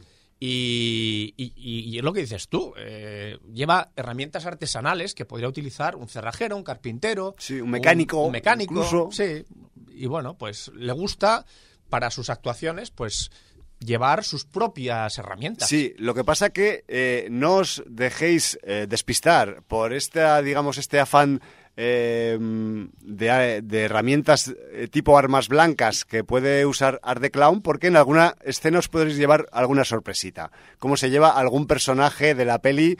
Y, 0.45 1.33
y- 1.37 1.97
es 1.97 2.03
lo 2.03 2.11
que 2.11 2.19
dices 2.21 2.49
tú. 2.49 2.73
eh, 2.77 3.37
lleva 3.53 3.91
herramientas 3.95 4.45
artesanales 4.45 5.13
que 5.13 5.23
podría 5.25 5.47
utilizar 5.47 5.95
un 5.95 6.09
cerrajero, 6.09 6.57
un 6.57 6.63
carpintero. 6.63 7.35
Sí, 7.39 7.61
un 7.61 7.69
mecánico, 7.69 8.25
Un, 8.25 8.31
mecánico. 8.33 8.73
incluso. 8.73 9.09
Sí. 9.11 9.45
Y 9.89 10.05
bueno, 10.07 10.37
pues 10.37 10.69
le 10.75 10.91
gusta 10.91 11.45
para 11.89 12.09
sus 12.11 12.29
actuaciones, 12.29 12.91
pues 12.91 13.31
llevar 13.79 14.23
sus 14.23 14.43
propias 14.45 15.17
herramientas. 15.17 15.69
Sí, 15.69 15.93
lo 15.97 16.13
que 16.13 16.23
pasa 16.23 16.49
que 16.51 16.83
eh, 16.87 17.27
no 17.31 17.55
os 17.57 17.83
dejéis 17.85 18.57
eh, 18.63 18.85
despistar 18.89 19.63
por 19.63 19.93
esta, 19.93 20.41
digamos, 20.41 20.77
este 20.77 20.99
afán 20.99 21.41
eh, 21.75 22.37
de, 22.39 23.61
de 23.63 23.81
herramientas 23.81 24.53
eh, 24.73 24.87
tipo 24.89 25.17
armas 25.17 25.47
blancas 25.47 26.05
que 26.05 26.23
puede 26.23 26.65
usar 26.65 26.99
Art 27.03 27.21
the 27.21 27.31
Clown, 27.31 27.61
porque 27.61 27.87
en 27.87 27.97
alguna 27.97 28.35
escena 28.43 28.79
os 28.79 28.89
podréis 28.89 29.17
llevar 29.17 29.47
alguna 29.51 29.83
sorpresita. 29.83 30.51
Como 30.79 30.97
se 30.97 31.09
lleva 31.09 31.29
algún 31.29 31.67
personaje 31.67 32.35
de 32.35 32.45
la 32.45 32.59
peli 32.59 32.97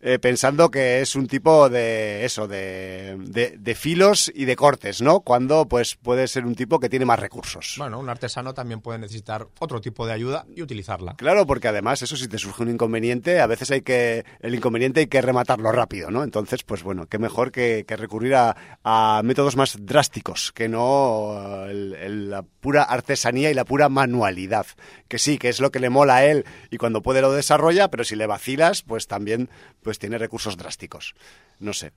eh, 0.00 0.18
pensando 0.18 0.70
que 0.70 1.00
es 1.00 1.16
un 1.16 1.26
tipo 1.26 1.68
de 1.68 2.24
eso, 2.24 2.46
de, 2.46 3.16
de, 3.18 3.56
de 3.58 3.74
filos 3.74 4.30
y 4.34 4.44
de 4.44 4.56
cortes, 4.56 5.02
¿no? 5.02 5.20
Cuando 5.20 5.66
pues 5.66 5.96
puede 5.96 6.28
ser 6.28 6.44
un 6.46 6.54
tipo 6.54 6.78
que 6.78 6.88
tiene 6.88 7.04
más 7.04 7.18
recursos. 7.18 7.74
Bueno, 7.78 7.98
un 7.98 8.08
artesano 8.08 8.54
también 8.54 8.80
puede 8.80 8.98
necesitar 8.98 9.46
otro 9.58 9.80
tipo 9.80 10.06
de 10.06 10.12
ayuda 10.12 10.46
y 10.54 10.62
utilizarla. 10.62 11.14
Claro, 11.16 11.46
porque 11.46 11.68
además 11.68 12.00
eso 12.02 12.16
si 12.16 12.28
te 12.28 12.38
surge 12.38 12.62
un 12.62 12.70
inconveniente, 12.70 13.40
a 13.40 13.46
veces 13.46 13.70
hay 13.70 13.82
que 13.82 14.24
el 14.40 14.54
inconveniente 14.54 15.00
hay 15.00 15.06
que 15.08 15.20
rematarlo 15.20 15.72
rápido, 15.72 16.10
¿no? 16.10 16.22
Entonces, 16.22 16.62
pues 16.62 16.82
bueno, 16.82 17.06
qué 17.06 17.18
mejor 17.18 17.50
que, 17.50 17.84
que 17.86 17.96
recurrir 17.96 18.34
a, 18.36 18.56
a 18.84 19.20
métodos 19.24 19.56
más 19.56 19.76
drásticos 19.80 20.52
que 20.52 20.68
no 20.68 21.66
eh, 21.66 21.70
el- 21.70 21.94
el- 21.94 22.30
la 22.30 22.42
pura 22.42 22.82
artesanía 22.82 23.50
y 23.50 23.54
la 23.54 23.64
pura 23.64 23.88
manualidad, 23.88 24.66
que 25.08 25.18
sí, 25.18 25.38
que 25.38 25.48
es 25.48 25.60
lo 25.60 25.70
que 25.70 25.80
le 25.80 25.90
mola 25.90 26.16
a 26.16 26.24
él 26.24 26.44
y 26.70 26.76
cuando 26.76 27.02
puede 27.02 27.20
lo 27.20 27.32
desarrolla, 27.32 27.88
pero 27.88 28.04
si 28.04 28.16
le 28.16 28.26
vacilas, 28.26 28.82
pues 28.82 29.06
también 29.06 29.48
pues 29.88 29.98
tiene 29.98 30.18
recursos 30.18 30.58
drásticos. 30.58 31.14
No 31.60 31.72
sé. 31.72 31.92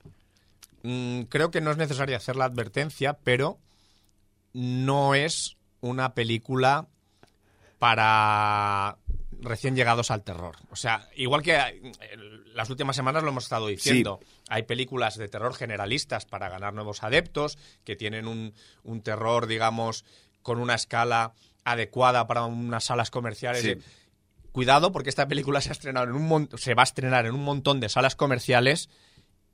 Mm, 0.82 1.24
creo 1.24 1.50
que 1.50 1.60
no 1.60 1.70
es 1.70 1.76
necesario 1.76 2.16
hacer 2.16 2.36
la 2.36 2.46
advertencia, 2.46 3.18
pero 3.22 3.58
no 4.54 5.14
es 5.14 5.58
una 5.82 6.14
película 6.14 6.86
para 7.78 8.96
recién 9.42 9.76
llegados 9.76 10.10
al 10.10 10.22
terror. 10.22 10.56
O 10.70 10.76
sea, 10.76 11.06
igual 11.16 11.42
que 11.42 11.54
eh, 11.54 11.92
las 12.54 12.70
últimas 12.70 12.96
semanas 12.96 13.24
lo 13.24 13.28
hemos 13.28 13.44
estado 13.44 13.66
diciendo, 13.66 14.20
hay 14.48 14.62
películas 14.62 15.18
de 15.18 15.28
terror 15.28 15.52
generalistas 15.52 16.24
para 16.24 16.48
ganar 16.48 16.72
nuevos 16.72 17.02
adeptos, 17.02 17.58
que 17.84 17.94
tienen 17.94 18.26
un, 18.26 18.54
un 18.84 19.02
terror, 19.02 19.46
digamos, 19.46 20.06
con 20.40 20.58
una 20.58 20.76
escala 20.76 21.34
adecuada 21.64 22.26
para 22.26 22.46
unas 22.46 22.84
salas 22.84 23.10
comerciales. 23.10 23.60
Sí. 23.60 23.76
Cuidado, 24.52 24.92
porque 24.92 25.08
esta 25.08 25.26
película 25.28 25.60
se, 25.60 25.70
ha 25.70 25.72
estrenado 25.72 26.06
en 26.06 26.12
un 26.14 26.26
mon- 26.28 26.48
se 26.56 26.74
va 26.74 26.82
a 26.82 26.84
estrenar 26.84 27.26
en 27.26 27.34
un 27.34 27.42
montón 27.44 27.80
de 27.80 27.88
salas 27.88 28.14
comerciales 28.16 28.90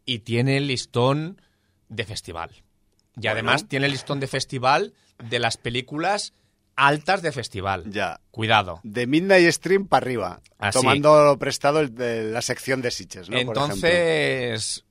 y 0.05 0.21
tiene 0.21 0.57
el 0.57 0.67
listón 0.67 1.41
de 1.89 2.05
festival. 2.05 2.51
Y 3.17 3.21
Bueno. 3.21 3.33
además 3.33 3.67
tiene 3.69 3.89
listón 3.89 4.21
de 4.21 4.27
festival 4.27 4.93
de 5.23 5.39
las 5.39 5.57
películas 5.57 6.33
altas 6.77 7.23
de 7.23 7.33
festival. 7.33 7.85
Ya. 7.91 8.21
Cuidado. 8.31 8.81
De 8.85 9.07
Midnight 9.09 9.51
Stream 9.53 9.87
para 9.89 10.05
arriba, 10.05 10.41
Así. 10.59 10.79
tomando 10.79 11.37
prestado 11.39 11.81
el 11.81 11.95
de 11.95 12.25
la 12.31 12.43
sección 12.43 12.83
de 12.83 12.91
Sitches, 12.93 13.29
¿no? 13.31 13.37
Entonces, 13.39 14.85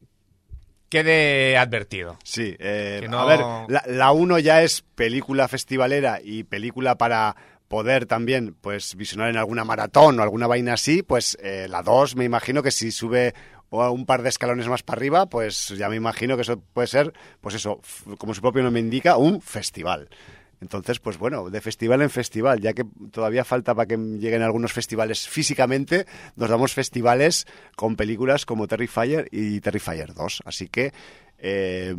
quede 0.90 1.58
advertido. 1.58 2.18
Sí, 2.24 2.56
eh, 2.60 3.00
Que 3.02 3.08
no- 3.10 3.20
a 3.20 3.26
ver, 3.26 3.40
la, 3.70 3.84
la 3.88 4.12
uno 4.12 4.40
ya 4.40 4.64
es 4.64 4.82
película 4.96 5.48
festivalera 5.48 6.20
y 6.24 6.44
película 6.44 6.98
para 6.98 7.36
poder 7.68 8.06
también 8.06 8.56
pues 8.60 8.96
visionar 8.96 9.30
en 9.30 9.38
alguna 9.38 9.64
maratón 9.64 10.20
o 10.20 10.24
alguna 10.24 10.48
vaina 10.48 10.74
así, 10.74 11.04
pues 11.04 11.38
eh, 11.42 11.68
la 11.70 11.84
2 11.84 12.16
me 12.16 12.26
imagino 12.26 12.64
que 12.64 12.72
si 12.72 12.92
sube 12.92 13.34
un 13.70 14.06
par 14.06 14.22
de 14.24 14.30
escalones 14.30 14.68
más 14.68 14.84
para 14.84 15.00
arriba, 15.00 15.26
pues 15.26 15.70
ya 15.70 15.90
me 15.90 15.96
imagino 15.96 16.36
que 16.36 16.44
eso 16.44 16.60
puede 16.74 16.88
ser, 16.88 17.14
pues 17.42 17.56
eso, 17.56 17.82
como 18.18 18.34
su 18.34 18.42
propio 18.42 18.64
nombre 18.64 18.80
indica, 18.80 19.18
un 19.18 19.42
festival. 19.42 20.10
Entonces, 20.60 21.00
pues 21.00 21.18
bueno, 21.20 21.50
de 21.50 21.62
festival 21.62 22.02
en 22.02 22.10
festival, 22.10 22.60
ya 22.62 22.74
que 22.74 22.84
todavía 23.12 23.44
falta 23.44 23.76
para 23.76 23.86
que 23.86 23.98
lleguen 23.98 24.42
algunos 24.42 24.74
festivales 24.74 25.28
físicamente, 25.28 26.08
nos 26.36 26.50
damos 26.50 26.74
festivales 26.74 27.46
con 27.76 27.96
películas 27.96 28.46
como 28.46 28.68
Terrifier 28.68 29.28
y 29.32 29.62
Terrifier 29.62 30.16
2. 30.16 30.42
Así 30.46 30.68
que 30.68 30.94
eh, 31.40 31.94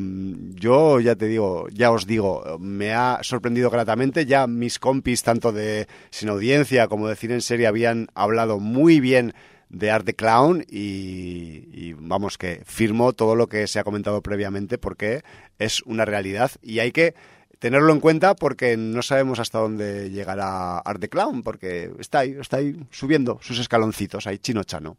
yo 0.55 1.01
ya 1.01 1.15
te 1.17 1.27
digo, 1.27 1.69
ya 1.71 1.91
os 1.91 2.07
digo, 2.07 2.59
me 2.59 2.93
ha 2.93 3.21
sorprendido 3.23 3.71
gratamente. 3.71 4.27
Ya 4.27 4.47
mis 4.47 4.79
compis, 4.79 5.23
tanto 5.23 5.53
de 5.53 5.87
Sin 6.11 6.29
Audiencia 6.29 6.89
como 6.89 7.09
de 7.09 7.17
Cine 7.17 7.35
en 7.35 7.43
Serie, 7.43 7.67
habían 7.67 8.09
hablado 8.15 8.59
muy 8.59 9.01
bien 9.01 9.35
de 9.69 9.91
Art 9.91 10.07
the 10.07 10.15
Clown 10.15 10.65
y, 10.69 11.69
y 11.73 11.93
vamos 11.99 12.39
que 12.39 12.63
firmo 12.65 13.13
todo 13.13 13.37
lo 13.37 13.49
que 13.49 13.67
se 13.67 13.79
ha 13.79 13.85
comentado 13.85 14.23
previamente 14.23 14.79
porque 14.79 15.23
es 15.59 15.83
una 15.83 16.07
realidad 16.07 16.53
y 16.63 16.79
hay 16.79 16.91
que 16.91 17.15
tenerlo 17.59 17.93
en 17.93 18.01
cuenta 18.01 18.35
porque 18.35 18.77
no 18.77 19.03
sabemos 19.03 19.39
hasta 19.41 19.59
dónde 19.59 20.11
llegará 20.11 20.79
Art 20.79 21.01
the 21.01 21.09
Clown 21.09 21.43
porque 21.43 21.93
está 21.99 22.21
ahí, 22.21 22.37
está 22.41 22.59
ahí 22.59 22.83
subiendo 22.91 23.39
sus 23.43 23.59
escaloncitos, 23.59 24.27
ahí 24.27 24.39
chino 24.39 24.65
chano, 24.65 24.97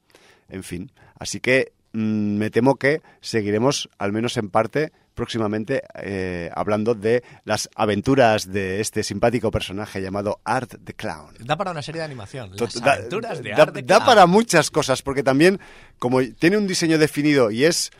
en 0.49 0.63
fin. 0.63 0.91
Así 1.17 1.39
que 1.39 1.73
mm, 1.93 2.37
me 2.37 2.49
temo 2.49 2.75
que 2.75 3.01
seguiremos, 3.21 3.89
al 3.97 4.11
menos 4.11 4.37
en 4.37 4.49
parte, 4.49 4.91
próximamente 5.15 5.81
eh, 5.95 6.49
hablando 6.55 6.95
de 6.95 7.23
las 7.43 7.69
aventuras 7.75 8.49
de 8.51 8.79
este 8.79 9.03
simpático 9.03 9.51
personaje 9.51 10.01
llamado 10.01 10.39
Art 10.45 10.75
the 10.83 10.93
Clown. 10.93 11.33
Da 11.39 11.57
para 11.57 11.71
una 11.71 11.81
serie 11.81 11.99
de 11.99 12.05
animación. 12.05 12.51
Las 12.57 12.73
da- 12.81 12.93
aventuras 12.93 13.43
de 13.43 13.49
da- 13.51 13.63
Art 13.63 13.73
the 13.73 13.81
da 13.83 13.95
Clown. 13.97 14.05
para 14.05 14.25
muchas 14.27 14.71
cosas, 14.71 15.01
porque 15.01 15.21
también, 15.23 15.59
como 15.97 16.21
tiene 16.23 16.57
un 16.57 16.67
diseño 16.67 16.97
definido 16.97 17.51
y 17.51 17.65
es, 17.65 17.91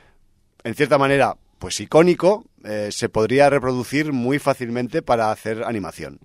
en 0.64 0.76
cierta 0.76 0.98
manera, 0.98 1.36
pues 1.58 1.80
icónico, 1.82 2.46
eh, 2.64 2.88
se 2.92 3.10
podría 3.10 3.50
reproducir 3.50 4.14
muy 4.14 4.40
fácilmente 4.40 5.02
para 5.02 5.30
hacer 5.32 5.64
animación. 5.64 6.20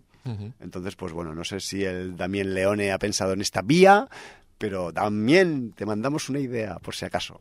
Entonces, 0.59 0.97
pues 0.97 1.13
bueno, 1.13 1.35
no 1.35 1.45
sé 1.45 1.61
si 1.61 1.85
el 1.85 2.17
Damien 2.17 2.55
Leone 2.55 2.93
ha 2.93 2.99
pensado 2.99 3.35
en 3.35 3.43
esta 3.43 3.61
vía, 3.61 4.09
pero 4.59 4.93
también 4.93 5.73
te 5.73 5.87
mandamos 5.87 6.29
una 6.29 6.41
idea, 6.41 6.79
por 6.79 6.95
si 6.95 7.05
acaso. 7.05 7.41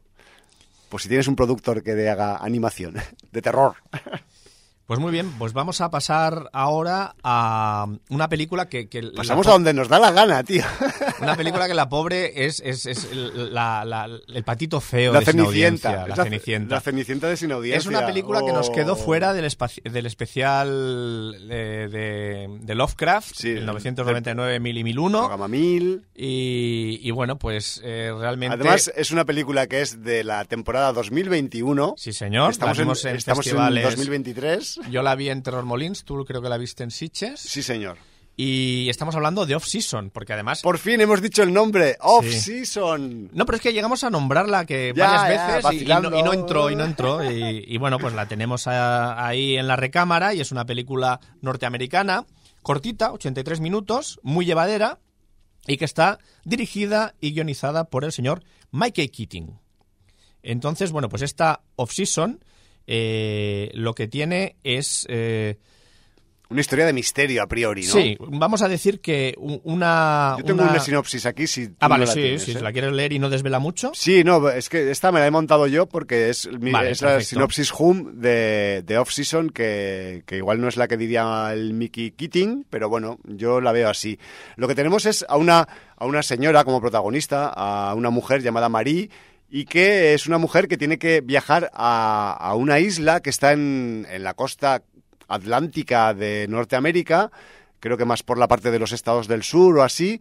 Pues 0.89 1.03
si 1.03 1.09
tienes 1.09 1.28
un 1.28 1.36
productor 1.36 1.82
que 1.82 1.93
te 1.93 2.09
haga 2.09 2.38
animación 2.38 2.95
de 3.32 3.41
terror. 3.41 3.76
Pues 4.94 5.02
muy 5.02 5.12
bien, 5.12 5.32
pues 5.39 5.54
vamos 5.54 5.82
a 5.82 5.89
pasar 5.89 6.50
ahora 6.54 7.16
a 7.24 7.88
una 8.10 8.30
película 8.30 8.70
que... 8.70 8.88
que 8.88 9.02
Pasamos 9.16 9.48
a 9.48 9.52
donde 9.52 9.74
nos 9.74 9.88
da 9.88 9.98
la 9.98 10.12
gana, 10.12 10.44
tío. 10.44 10.64
Una 11.20 11.36
película 11.38 11.68
que 11.68 11.74
la 11.74 11.89
pobre 11.89 12.46
es, 12.46 12.62
es, 12.64 12.86
es 12.86 13.08
el, 13.12 13.52
la, 13.54 13.84
la, 13.86 14.06
el 14.06 14.44
patito 14.44 14.80
feo 14.80 15.12
la 15.14 15.20
de 15.20 15.26
Cenicienta. 15.26 15.89
Sin 15.89 15.98
audiencia, 15.98 16.16
la, 16.16 16.24
Cenicienta. 16.24 16.76
La 16.76 16.82
Cenicienta 16.82 17.28
de 17.28 17.38
Sin 17.38 17.52
Audiencia. 17.52 17.80
Es 17.80 17.88
una 17.88 18.06
película 18.06 18.41
oh. 18.41 18.46
que 18.46 18.54
nos 18.54 18.70
quedó 18.70 18.94
Oh. 18.94 18.96
fuera 18.96 19.34
del, 19.34 19.52
del 19.84 20.06
especial 20.06 21.48
de, 21.48 21.88
de, 21.88 22.48
de 22.62 22.76
Lovecraft, 22.76 23.36
sí, 23.36 23.50
el 23.50 23.66
999 23.66 24.60
1000 24.60 24.78
y 24.78 24.84
1001. 24.84 25.20
Programa 25.20 25.48
1000. 25.48 26.04
Y, 26.16 27.00
y 27.02 27.12
bueno, 27.12 27.39
pues 27.39 27.82
eh, 27.84 28.14
realmente... 28.16 28.54
Además, 28.56 28.91
es 28.96 29.10
una 29.10 29.26
película 29.26 29.66
que 29.66 29.82
es 29.82 30.04
de 30.04 30.24
la 30.24 30.46
temporada 30.46 30.94
2021. 30.94 31.96
Sí, 31.98 32.14
señor. 32.14 32.52
Estamos, 32.52 32.78
en, 32.78 33.10
en, 33.10 33.16
estamos 33.16 33.48
en 33.48 33.56
2023. 33.56 34.80
Yo 34.89 35.01
la 35.01 35.15
vi 35.15 35.29
en 35.29 35.43
Terror 35.43 35.65
Molins, 35.65 36.03
tú 36.03 36.23
creo 36.25 36.41
que 36.41 36.49
la 36.49 36.57
viste 36.57 36.84
en 36.84 36.91
Sitges. 36.91 37.39
Sí, 37.39 37.63
señor. 37.63 37.97
Y 38.36 38.89
estamos 38.89 39.15
hablando 39.15 39.45
de 39.45 39.53
Off-Season, 39.55 40.09
porque 40.09 40.34
además... 40.34 40.61
Por 40.63 40.79
fin 40.79 40.99
hemos 41.01 41.21
dicho 41.21 41.43
el 41.43 41.53
nombre, 41.53 41.97
Off-Season. 41.99 43.29
Sí. 43.29 43.38
No, 43.38 43.45
pero 43.45 43.57
es 43.57 43.61
que 43.61 43.73
llegamos 43.73 44.03
a 44.03 44.09
nombrarla 44.09 44.65
que 44.65 44.91
ya, 44.95 45.05
varias 45.05 45.63
veces 45.63 45.63
ya, 45.86 45.99
y, 45.99 45.99
y, 45.99 46.01
no, 46.01 46.17
y, 46.17 46.23
no, 46.23 46.34
entró, 46.34 46.71
y 46.71 46.75
no 46.75 46.84
entró. 46.84 47.23
Y, 47.31 47.63
y 47.67 47.77
bueno, 47.77 47.99
pues 47.99 48.15
la 48.15 48.27
tenemos 48.27 48.65
a, 48.65 49.23
ahí 49.23 49.55
en 49.55 49.67
la 49.67 49.75
recámara 49.75 50.34
y 50.34 50.41
es 50.41 50.51
una 50.51 50.65
película 50.65 51.19
norteamericana, 51.41 52.25
cortita, 52.63 53.11
83 53.11 53.59
minutos, 53.59 54.19
muy 54.23 54.45
llevadera 54.45 54.97
y 55.67 55.77
que 55.77 55.86
está 55.86 56.17
dirigida 56.43 57.13
y 57.21 57.34
guionizada 57.34 57.86
por 57.86 58.03
el 58.03 58.11
señor 58.11 58.43
Mikey 58.71 59.09
Keating. 59.09 59.59
Entonces, 60.41 60.91
bueno, 60.91 61.07
pues 61.07 61.21
esta 61.21 61.61
Off-Season 61.75 62.43
eh, 62.88 63.71
lo 63.73 63.93
que 63.93 64.07
tiene 64.07 64.55
es... 64.63 65.05
Eh, 65.09 65.57
una 66.49 66.61
historia 66.61 66.86
de 66.86 66.93
misterio 66.93 67.41
a 67.41 67.47
priori, 67.47 67.81
¿no? 67.81 67.93
Sí, 67.93 68.15
vamos 68.19 68.61
a 68.61 68.67
decir 68.67 69.01
que 69.01 69.34
una... 69.39 70.36
Yo 70.38 70.43
tengo 70.43 70.61
una... 70.61 70.71
una 70.71 70.79
sinopsis 70.79 71.25
aquí, 71.25 71.47
si 71.47 71.69
Ah, 71.79 71.88
vale, 71.88 72.05
no 72.05 72.11
sí, 72.11 72.21
tienes, 72.21 72.43
si 72.43 72.51
¿eh? 72.51 72.61
la 72.61 72.71
quieres 72.71 72.91
leer 72.91 73.11
y 73.11 73.17
no 73.17 73.31
desvela 73.31 73.57
mucho. 73.57 73.91
Sí, 73.95 74.23
no, 74.23 74.47
es 74.49 74.69
que 74.69 74.91
esta 74.91 75.11
me 75.11 75.19
la 75.19 75.25
he 75.25 75.31
montado 75.31 75.65
yo 75.65 75.88
porque 75.88 76.29
es, 76.29 76.47
mi, 76.59 76.69
Vale, 76.69 76.91
es 76.91 77.01
la 77.01 77.21
sinopsis 77.21 77.73
home 77.75 78.11
de, 78.13 78.84
de 78.86 78.97
Off-Season, 78.99 79.49
que, 79.49 80.21
que 80.27 80.38
igual 80.38 80.61
no 80.61 80.67
es 80.67 80.77
la 80.77 80.88
que 80.88 80.95
diría 80.95 81.49
el 81.53 81.73
Mickey 81.73 82.11
Keating, 82.11 82.67
pero 82.69 82.88
bueno, 82.88 83.17
yo 83.23 83.59
la 83.59 83.71
veo 83.71 83.89
así. 83.89 84.19
Lo 84.55 84.67
que 84.67 84.75
tenemos 84.75 85.07
es 85.07 85.25
a 85.27 85.38
una, 85.38 85.67
a 85.97 86.05
una 86.05 86.21
señora 86.21 86.63
como 86.65 86.81
protagonista, 86.81 87.47
a 87.47 87.95
una 87.95 88.11
mujer 88.11 88.43
llamada 88.43 88.69
Marie, 88.69 89.09
y 89.56 89.66
que 89.66 90.16
es 90.16 90.26
una 90.26 90.39
mujer 90.39 90.68
que 90.68 90.80
tiene 90.80 90.97
que 90.97 91.22
viajar 91.22 91.70
a, 91.76 92.36
a 92.39 92.56
una 92.56 92.80
isla 92.80 93.20
que 93.20 93.30
está 93.30 93.54
en, 93.54 94.08
en, 94.10 94.24
la 94.24 94.34
costa 94.34 94.82
atlántica 95.28 96.16
de 96.16 96.47
Norteamérica, 96.49 97.30
creo 97.80 97.95
que 97.95 98.04
más 98.04 98.24
por 98.24 98.39
la 98.39 98.47
parte 98.47 98.72
de 98.72 98.80
los 98.80 98.93
estados 98.93 99.28
del 99.28 99.43
sur 99.43 99.78
o 99.78 99.84
así, 99.84 100.20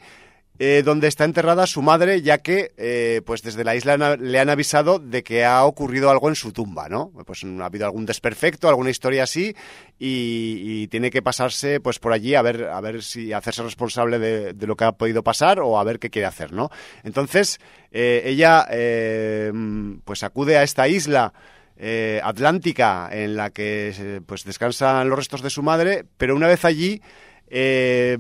eh, 0.64 0.84
donde 0.84 1.08
está 1.08 1.24
enterrada 1.24 1.66
su 1.66 1.82
madre, 1.82 2.22
ya 2.22 2.38
que 2.38 2.70
eh, 2.76 3.20
pues 3.26 3.42
desde 3.42 3.64
la 3.64 3.74
isla 3.74 4.16
le 4.16 4.38
han 4.38 4.48
avisado 4.48 5.00
de 5.00 5.24
que 5.24 5.44
ha 5.44 5.64
ocurrido 5.64 6.08
algo 6.08 6.28
en 6.28 6.36
su 6.36 6.52
tumba, 6.52 6.88
¿no? 6.88 7.10
Pues 7.26 7.42
ha 7.42 7.64
habido 7.64 7.84
algún 7.84 8.06
desperfecto, 8.06 8.68
alguna 8.68 8.90
historia 8.90 9.24
así, 9.24 9.56
y, 9.98 10.86
tiene 10.86 11.10
que 11.10 11.20
pasarse 11.20 11.80
pues 11.80 11.98
por 11.98 12.12
allí 12.12 12.36
a 12.36 12.42
ver, 12.42 12.68
a 12.68 12.80
ver 12.80 13.02
si 13.02 13.32
hacerse 13.32 13.64
responsable 13.64 14.20
de, 14.20 14.66
lo 14.68 14.76
que 14.76 14.84
ha 14.84 14.92
podido 14.92 15.24
pasar 15.24 15.58
o 15.58 15.80
a 15.80 15.82
ver 15.82 15.98
qué 15.98 16.10
quiere 16.10 16.26
hacer, 16.26 16.52
¿no? 16.52 16.70
Entonces, 17.02 17.58
eh, 17.90 18.22
ella 18.26 18.64
pues 20.04 20.22
acude 20.22 20.58
a 20.58 20.62
esta 20.62 20.86
isla. 20.86 21.32
Eh, 21.76 22.20
atlántica 22.22 23.08
en 23.10 23.34
la 23.34 23.50
que 23.50 23.92
eh, 23.98 24.20
pues 24.24 24.44
descansan 24.44 25.08
los 25.08 25.18
restos 25.18 25.42
de 25.42 25.50
su 25.50 25.64
madre, 25.64 26.04
pero 26.18 26.36
una 26.36 26.46
vez 26.46 26.64
allí 26.64 27.02
eh, 27.48 28.16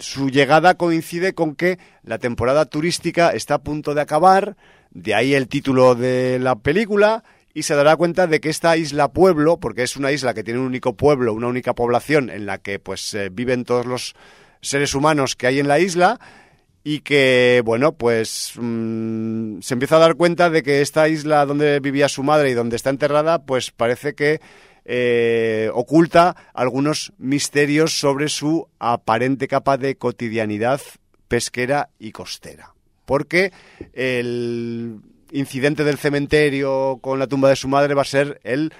su 0.00 0.30
llegada 0.30 0.74
coincide 0.74 1.34
con 1.34 1.54
que 1.54 1.78
la 2.02 2.18
temporada 2.18 2.64
turística 2.66 3.30
está 3.30 3.54
a 3.54 3.62
punto 3.62 3.94
de 3.94 4.00
acabar, 4.00 4.56
de 4.90 5.14
ahí 5.14 5.34
el 5.34 5.48
título 5.48 5.94
de 5.94 6.38
la 6.38 6.56
película, 6.56 7.24
y 7.54 7.62
se 7.62 7.74
dará 7.74 7.96
cuenta 7.96 8.26
de 8.26 8.40
que 8.40 8.50
esta 8.50 8.76
isla 8.76 9.12
pueblo, 9.12 9.58
porque 9.58 9.82
es 9.82 9.96
una 9.96 10.12
isla 10.12 10.34
que 10.34 10.44
tiene 10.44 10.60
un 10.60 10.66
único 10.66 10.94
pueblo, 10.94 11.32
una 11.32 11.48
única 11.48 11.74
población 11.74 12.30
en 12.30 12.46
la 12.46 12.58
que 12.58 12.78
pues 12.78 13.14
eh, 13.14 13.30
viven 13.30 13.64
todos 13.64 13.86
los 13.86 14.14
seres 14.60 14.94
humanos 14.94 15.34
que 15.36 15.46
hay 15.46 15.58
en 15.58 15.68
la 15.68 15.78
isla, 15.78 16.20
y 16.84 17.00
que, 17.00 17.60
bueno, 17.64 17.92
pues 17.92 18.52
mmm, 18.56 19.60
se 19.60 19.74
empieza 19.74 19.96
a 19.96 19.98
dar 19.98 20.14
cuenta 20.14 20.48
de 20.48 20.62
que 20.62 20.80
esta 20.80 21.08
isla 21.08 21.44
donde 21.44 21.80
vivía 21.80 22.08
su 22.08 22.22
madre 22.22 22.50
y 22.50 22.54
donde 22.54 22.76
está 22.76 22.90
enterrada, 22.90 23.44
pues 23.44 23.72
parece 23.72 24.14
que 24.14 24.40
eh, 24.90 25.70
oculta 25.74 26.34
algunos 26.54 27.12
misterios 27.18 27.98
sobre 28.00 28.30
su 28.30 28.68
aparente 28.78 29.46
capa 29.46 29.76
de 29.76 29.96
cotidianidad 29.96 30.80
pesquera 31.28 31.90
y 31.98 32.12
costera. 32.12 32.72
Porque 33.04 33.52
el 33.92 35.00
incidente 35.30 35.84
del 35.84 35.98
cementerio 35.98 37.00
con 37.02 37.18
la 37.18 37.26
tumba 37.26 37.50
de 37.50 37.56
su 37.56 37.68
madre 37.68 37.92
va 37.92 38.00
a 38.00 38.06
ser 38.06 38.40
el 38.44 38.72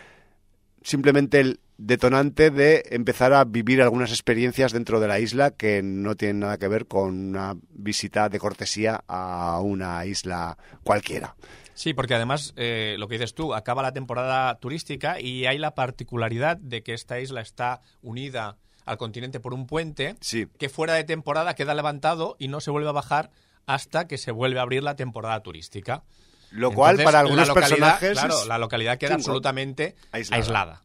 simplemente 0.83 1.41
el 1.41 1.61
detonante 1.77 2.51
de 2.51 2.85
empezar 2.91 3.35
a 3.35 3.45
vivir 3.45 3.83
algunas 3.83 4.11
experiencias 4.11 4.73
dentro 4.73 5.01
de 5.01 5.09
la 5.09 5.21
isla 5.21 5.51
que 5.51 5.83
no 5.83 6.15
tienen 6.17 6.41
nada 6.41 6.57
que 6.57 6.69
ver 6.69 6.87
con 6.87 7.29
una 7.29 7.55
visita 7.71 8.31
de 8.31 8.39
cortesía 8.39 9.05
a 9.07 9.61
una 9.61 10.07
isla 10.07 10.57
cualquiera. 10.83 11.37
Sí, 11.79 11.95
porque 11.95 12.15
además, 12.15 12.55
eh, 12.57 12.97
lo 12.99 13.07
que 13.07 13.15
dices 13.15 13.35
tú, 13.35 13.55
acaba 13.55 13.83
la 13.83 13.93
temporada 13.93 14.53
turística 14.57 15.21
y 15.21 15.47
hay 15.47 15.59
la 15.59 15.77
particularidad 15.77 16.57
de 16.57 16.83
que 16.83 16.93
esta 16.93 17.21
isla 17.21 17.41
está 17.41 17.83
unida 18.03 18.57
al 18.85 18.99
continente 18.99 19.39
por 19.39 19.55
un 19.55 19.69
puente 19.69 20.17
sí. 20.21 20.49
que 20.59 20.69
fuera 20.69 20.95
de 20.95 21.05
temporada 21.05 21.55
queda 21.55 21.75
levantado 21.75 22.35
y 22.41 22.49
no 22.49 22.61
se 22.61 22.73
vuelve 22.73 22.89
a 22.89 22.93
bajar 22.93 23.31
hasta 23.65 24.09
que 24.09 24.19
se 24.19 24.33
vuelve 24.33 24.59
a 24.59 24.63
abrir 24.63 24.83
la 24.83 24.97
temporada 24.97 25.41
turística. 25.41 26.03
Lo 26.51 26.73
cual, 26.73 26.99
Entonces, 26.99 27.05
para 27.05 27.21
algunos 27.21 27.51
personajes. 27.51 28.19
Claro, 28.19 28.45
la 28.47 28.59
localidad 28.59 28.99
queda 28.99 29.15
absolutamente 29.15 29.95
Aislada. 30.11 30.43
aislada. 30.43 30.85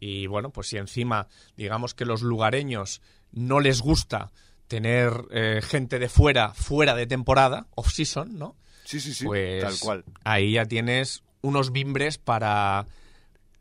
Y 0.00 0.26
bueno, 0.26 0.50
pues 0.50 0.66
si 0.66 0.76
encima, 0.76 1.28
digamos 1.56 1.94
que 1.94 2.04
los 2.04 2.22
lugareños 2.22 3.00
no 3.30 3.60
les 3.60 3.80
gusta 3.80 4.32
tener 4.66 5.12
eh, 5.30 5.60
gente 5.62 6.00
de 6.00 6.08
fuera, 6.08 6.52
fuera 6.52 6.96
de 6.96 7.06
temporada, 7.06 7.68
off-season, 7.76 8.36
¿no? 8.36 8.56
Sí, 8.90 8.98
sí, 8.98 9.14
sí, 9.14 9.24
pues 9.24 9.62
tal 9.62 9.78
cual. 9.78 10.04
ahí 10.24 10.54
ya 10.54 10.64
tienes 10.64 11.22
unos 11.42 11.70
bimbres 11.70 12.18
para, 12.18 12.88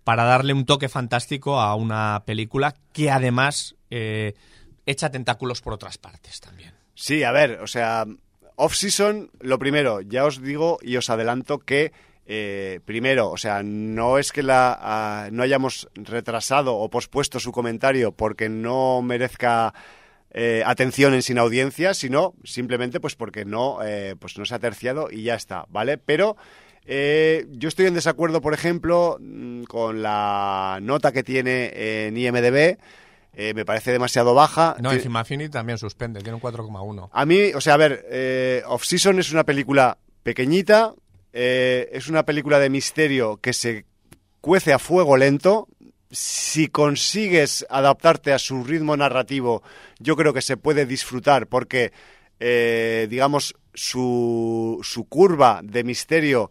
para 0.03 0.23
darle 0.23 0.53
un 0.53 0.65
toque 0.65 0.89
fantástico 0.89 1.59
a 1.59 1.75
una 1.75 2.23
película 2.25 2.73
que 2.93 3.11
además 3.11 3.75
eh, 3.91 4.33
echa 4.87 5.11
tentáculos 5.11 5.61
por 5.61 5.73
otras 5.73 5.99
partes 5.99 6.39
también. 6.39 6.73
Sí, 6.95 7.21
a 7.21 7.31
ver, 7.31 7.59
o 7.61 7.67
sea, 7.67 8.07
off-season, 8.55 9.29
lo 9.39 9.59
primero, 9.59 10.01
ya 10.01 10.25
os 10.25 10.41
digo 10.41 10.79
y 10.81 10.97
os 10.97 11.11
adelanto 11.11 11.59
que 11.59 11.91
eh, 12.25 12.79
primero, 12.83 13.29
o 13.29 13.37
sea, 13.37 13.61
no 13.61 14.17
es 14.17 14.31
que 14.31 14.41
la, 14.41 15.27
uh, 15.29 15.31
no 15.31 15.43
hayamos 15.43 15.89
retrasado 15.93 16.75
o 16.75 16.89
pospuesto 16.89 17.39
su 17.39 17.51
comentario 17.51 18.13
porque 18.13 18.49
no 18.49 19.03
merezca 19.03 19.75
eh, 20.31 20.63
atención 20.65 21.13
en 21.13 21.21
sin 21.21 21.37
audiencia, 21.37 21.93
sino 21.93 22.33
simplemente 22.43 22.99
pues 22.99 23.15
porque 23.15 23.45
no, 23.45 23.79
eh, 23.83 24.15
pues 24.19 24.37
no 24.37 24.45
se 24.45 24.55
ha 24.55 24.59
terciado 24.59 25.09
y 25.11 25.23
ya 25.23 25.35
está, 25.35 25.65
¿vale? 25.69 25.97
Pero 25.97 26.37
eh, 26.85 27.45
yo 27.51 27.69
estoy 27.69 27.85
en 27.85 27.93
desacuerdo, 27.93 28.41
por 28.41 28.53
ejemplo, 28.53 29.17
mm, 29.19 29.63
con 29.63 30.01
la 30.01 30.79
nota 30.81 31.11
que 31.11 31.23
tiene 31.23 32.07
en 32.07 32.17
IMDB. 32.17 32.77
Eh, 33.33 33.53
me 33.53 33.63
parece 33.63 33.91
demasiado 33.91 34.33
baja. 34.33 34.75
No, 34.81 34.91
en 34.91 34.99
Film 34.99 35.15
Affinity 35.15 35.49
también 35.49 35.77
suspende, 35.77 36.19
tiene 36.21 36.35
un 36.35 36.41
4,1. 36.41 37.09
A 37.11 37.25
mí, 37.25 37.51
o 37.53 37.61
sea, 37.61 37.75
a 37.75 37.77
ver, 37.77 38.05
eh, 38.09 38.63
Off 38.65 38.83
Season 38.83 39.19
es 39.19 39.31
una 39.31 39.43
película 39.43 39.97
pequeñita, 40.23 40.93
eh, 41.31 41.89
es 41.93 42.07
una 42.09 42.25
película 42.25 42.59
de 42.59 42.69
misterio 42.69 43.37
que 43.37 43.53
se 43.53 43.85
cuece 44.41 44.73
a 44.73 44.79
fuego 44.79 45.15
lento. 45.15 45.67
Si 46.11 46.67
consigues 46.67 47.65
adaptarte 47.69 48.33
a 48.33 48.39
su 48.39 48.63
ritmo 48.63 48.97
narrativo, 48.97 49.61
yo 49.99 50.15
creo 50.15 50.33
que 50.33 50.41
se 50.41 50.57
puede 50.57 50.85
disfrutar 50.85 51.47
porque, 51.47 51.91
eh, 52.39 53.07
digamos, 53.09 53.55
su, 53.73 54.79
su, 54.81 55.05
curva 55.05 55.61
de 55.63 55.83
misterio 55.83 56.49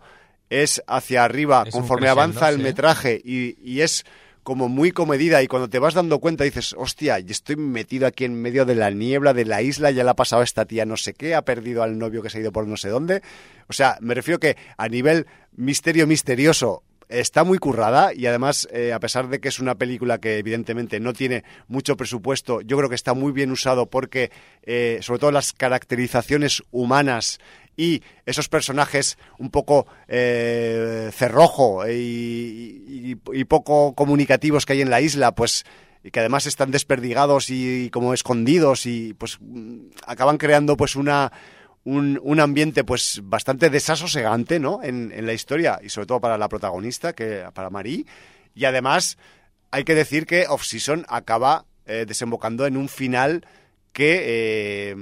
es 0.48 0.82
hacia 0.86 1.24
arriba 1.24 1.64
es 1.66 1.74
conforme 1.74 2.08
avanza 2.08 2.48
el 2.48 2.56
sí. 2.56 2.62
metraje 2.62 3.20
y, 3.22 3.58
y 3.62 3.80
es 3.80 4.04
como 4.48 4.70
muy 4.70 4.92
comedida 4.92 5.42
y 5.42 5.46
cuando 5.46 5.68
te 5.68 5.78
vas 5.78 5.92
dando 5.92 6.20
cuenta 6.20 6.42
dices, 6.42 6.74
hostia, 6.78 7.18
y 7.20 7.26
estoy 7.30 7.56
metido 7.56 8.06
aquí 8.06 8.24
en 8.24 8.40
medio 8.40 8.64
de 8.64 8.76
la 8.76 8.88
niebla 8.90 9.34
de 9.34 9.44
la 9.44 9.60
isla, 9.60 9.90
ya 9.90 10.04
la 10.04 10.12
ha 10.12 10.16
pasado 10.16 10.42
esta 10.42 10.64
tía 10.64 10.86
no 10.86 10.96
sé 10.96 11.12
qué, 11.12 11.34
ha 11.34 11.42
perdido 11.42 11.82
al 11.82 11.98
novio 11.98 12.22
que 12.22 12.30
se 12.30 12.38
ha 12.38 12.40
ido 12.40 12.50
por 12.50 12.66
no 12.66 12.78
sé 12.78 12.88
dónde. 12.88 13.20
O 13.68 13.74
sea, 13.74 13.98
me 14.00 14.14
refiero 14.14 14.40
que 14.40 14.56
a 14.78 14.88
nivel 14.88 15.26
misterio 15.54 16.06
misterioso 16.06 16.82
está 17.08 17.44
muy 17.44 17.58
currada 17.58 18.12
y 18.14 18.26
además, 18.26 18.68
eh, 18.72 18.92
a 18.92 19.00
pesar 19.00 19.28
de 19.28 19.40
que 19.40 19.48
es 19.48 19.58
una 19.58 19.76
película 19.76 20.18
que 20.18 20.38
evidentemente 20.38 21.00
no 21.00 21.12
tiene 21.12 21.44
mucho 21.66 21.96
presupuesto, 21.96 22.60
yo 22.60 22.76
creo 22.76 22.88
que 22.88 22.94
está 22.94 23.14
muy 23.14 23.32
bien 23.32 23.50
usado 23.50 23.86
porque, 23.86 24.30
eh, 24.62 24.98
sobre 25.00 25.20
todo 25.20 25.32
las 25.32 25.52
caracterizaciones 25.52 26.62
humanas 26.70 27.38
y 27.76 28.02
esos 28.26 28.48
personajes 28.48 29.18
un 29.38 29.50
poco 29.50 29.86
eh, 30.08 31.10
cerrojo 31.12 31.84
y, 31.88 33.16
poco 33.48 33.94
comunicativos 33.94 34.66
que 34.66 34.74
hay 34.74 34.82
en 34.82 34.90
la 34.90 35.00
isla, 35.00 35.34
pues 35.34 35.64
y 36.04 36.10
que 36.10 36.20
además 36.20 36.46
están 36.46 36.70
desperdigados 36.70 37.50
y, 37.50 37.88
como 37.90 38.14
escondidos 38.14 38.86
y 38.86 39.14
pues 39.14 39.38
mm, 39.40 39.88
acaban 40.06 40.36
creando 40.36 40.76
pues 40.76 40.96
una 40.96 41.32
un, 41.88 42.40
ambiente 42.40 42.84
pues 42.84 43.20
bastante 43.24 43.70
desasosegante 43.70 44.60
¿no? 44.60 44.80
En, 44.82 45.26
la 45.26 45.32
historia 45.32 45.80
y 45.82 45.88
sobre 45.88 46.06
todo 46.06 46.20
para 46.20 46.38
la 46.38 46.48
protagonista, 46.48 47.12
que 47.12 47.44
para 47.54 47.70
Marie. 47.70 48.04
Y 48.54 48.64
además 48.64 49.18
hay 49.70 49.84
que 49.84 49.94
decir 49.94 50.26
que 50.26 50.46
Off 50.48 50.64
Season 50.64 51.04
acaba 51.08 51.64
eh, 51.86 52.04
desembocando 52.06 52.66
en 52.66 52.76
un 52.76 52.88
final 52.88 53.46
que, 53.92 54.22
eh, 54.90 54.96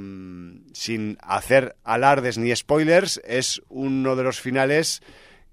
sin 0.72 1.18
hacer 1.20 1.76
alardes 1.84 2.38
ni 2.38 2.54
spoilers, 2.54 3.20
es 3.24 3.60
uno 3.68 4.16
de 4.16 4.22
los 4.22 4.40
finales 4.40 5.02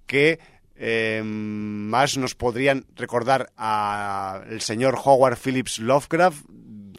que 0.05 0.39
eh, 0.75 1.21
más 1.23 2.17
nos 2.17 2.35
podrían 2.35 2.85
recordar 2.95 3.51
al 3.57 4.61
señor 4.61 4.97
Howard 5.03 5.37
Phillips 5.37 5.79
Lovecraft 5.79 6.45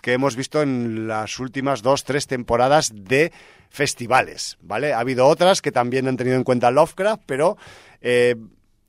que 0.04 0.12
hemos 0.12 0.36
visto 0.36 0.60
en 0.60 1.08
las 1.08 1.38
últimas 1.38 1.80
dos, 1.80 2.04
tres 2.04 2.26
temporadas 2.26 2.92
de 2.94 3.32
festivales, 3.70 4.58
¿vale? 4.60 4.92
Ha 4.92 4.98
habido 4.98 5.26
otras 5.26 5.62
que 5.62 5.72
también 5.72 6.06
han 6.06 6.18
tenido 6.18 6.36
en 6.36 6.44
cuenta 6.44 6.70
Lovecraft, 6.70 7.22
pero 7.24 7.56
eh, 8.02 8.36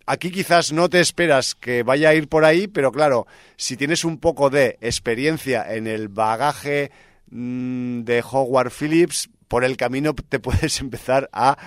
aquí 0.05 0.29
quizás 0.29 0.73
no 0.73 0.89
te 0.89 0.99
esperas 0.99 1.55
que 1.55 1.83
vaya 1.83 2.09
a 2.09 2.13
ir 2.15 2.27
por 2.27 2.43
ahí, 2.43 2.67
pero 2.67 2.91
claro, 2.91 3.27
si 3.55 3.77
tienes 3.77 4.03
un 4.03 4.17
poco 4.17 4.49
de 4.49 4.77
experiencia 4.81 5.73
en 5.73 5.87
el 5.87 6.09
bagaje 6.09 6.91
mm, 7.31 8.01
de 8.01 8.21
Howard 8.29 8.73
Phillips, 8.77 9.29
por 9.47 9.63
el 9.63 9.77
camino 9.77 10.13
te 10.15 10.39
puedes 10.41 10.81
empezar 10.81 11.29
a 11.31 11.57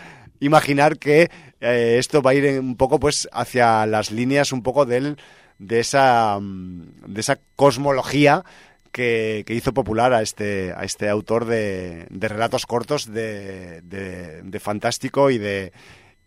imaginar 0.41 0.99
que 0.99 1.31
eh, 1.63 1.97
esto 1.99 2.21
va 2.21 2.33
a 2.33 2.35
ir 2.35 2.61
un 2.61 2.77
poco 2.77 3.01
pues 3.01 3.27
hacia 3.33 3.87
las 3.87 4.11
líneas 4.11 4.53
un 4.53 4.63
poco 4.63 4.85
del 4.85 5.17
de 5.59 5.81
esa 5.81 6.39
mm, 6.39 7.15
de 7.15 7.21
esa 7.23 7.39
cosmología 7.57 8.45
que, 8.93 9.45
hizo 9.49 9.73
popular 9.73 10.13
a 10.13 10.23
este, 10.23 10.73
a 10.77 10.85
este 10.85 11.09
autor 11.09 11.45
de, 11.45 12.07
relatos 12.11 12.67
cortos 12.67 13.13
de, 13.13 13.81
de, 13.83 14.61
fantástico 14.61 15.31
y 15.31 15.39
de, 15.39 15.73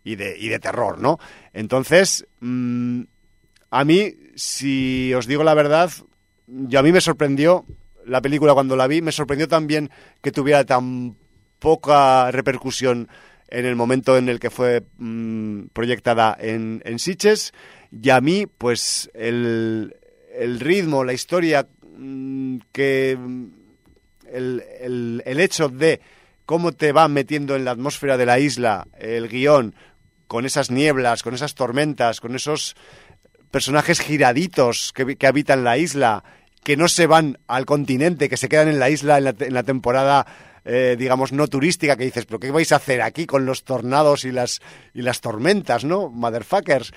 y 0.04 0.16
de, 0.16 0.36
y 0.38 0.48
de 0.48 0.58
terror, 0.58 1.00
¿no? 1.00 1.18
Entonces, 1.52 2.26
mm, 2.40 3.02
a 3.70 3.84
mí, 3.84 4.14
si 4.34 5.12
os 5.14 5.26
digo 5.26 5.44
la 5.44 5.54
verdad, 5.54 5.90
yo 6.46 6.80
a 6.80 6.82
mí 6.82 6.92
me 6.92 7.00
sorprendió 7.00 7.64
la 8.04 8.20
película 8.20 8.54
cuando 8.54 8.76
la 8.76 8.86
vi, 8.86 9.00
me 9.00 9.12
sorprendió 9.12 9.48
también 9.48 9.90
que 10.20 10.32
tuviera 10.32 10.64
tan 10.64 11.16
poca 11.58 12.30
repercusión 12.30 13.08
en 13.48 13.66
el 13.66 13.76
momento 13.76 14.16
en 14.16 14.28
el 14.28 14.40
que 14.40 14.50
fue 14.50 14.82
mm, 14.96 15.66
proyectada 15.72 16.36
en, 16.40 16.82
en 16.84 16.98
Sitges, 16.98 17.52
y 17.92 18.08
a 18.10 18.20
mí, 18.20 18.46
pues, 18.46 19.10
el, 19.14 19.94
el 20.34 20.58
ritmo, 20.60 21.04
la 21.04 21.12
historia 21.12 21.68
que 22.72 23.16
mm, 23.18 23.46
el, 24.32 25.22
el, 25.24 25.40
hecho 25.40 25.68
de 25.68 26.00
cómo 26.46 26.72
te 26.72 26.92
va 26.92 27.08
metiendo 27.08 27.56
en 27.56 27.64
la 27.64 27.72
atmósfera 27.72 28.16
de 28.16 28.26
la 28.26 28.38
isla 28.38 28.86
el 28.98 29.28
guion, 29.28 29.74
con 30.26 30.46
esas 30.46 30.70
nieblas, 30.70 31.22
con 31.22 31.34
esas 31.34 31.54
tormentas, 31.54 32.20
con 32.20 32.34
esos 32.34 32.74
personajes 33.52 34.00
giraditos 34.00 34.92
que, 34.94 35.26
habitan 35.26 35.62
la 35.62 35.76
isla, 35.76 36.24
que 36.64 36.76
no 36.76 36.88
se 36.88 37.06
van 37.06 37.38
al 37.46 37.66
continente, 37.66 38.30
que 38.30 38.38
se 38.38 38.48
quedan 38.48 38.68
en 38.68 38.78
la 38.78 38.88
isla 38.88 39.18
en 39.18 39.52
la, 39.52 39.62
temporada, 39.62 40.26
eh, 40.64 40.96
digamos, 40.98 41.32
no 41.32 41.46
turística, 41.48 41.96
que 41.96 42.04
dices, 42.04 42.24
pero 42.24 42.40
¿qué 42.40 42.50
vais 42.50 42.72
a 42.72 42.76
hacer 42.76 43.02
aquí 43.02 43.26
con 43.26 43.44
los 43.44 43.64
tornados 43.64 44.24
y 44.24 44.32
las, 44.32 44.60
y 44.94 45.02
las 45.02 45.20
tormentas, 45.20 45.84
no? 45.84 46.08
Motherfuckers. 46.08 46.92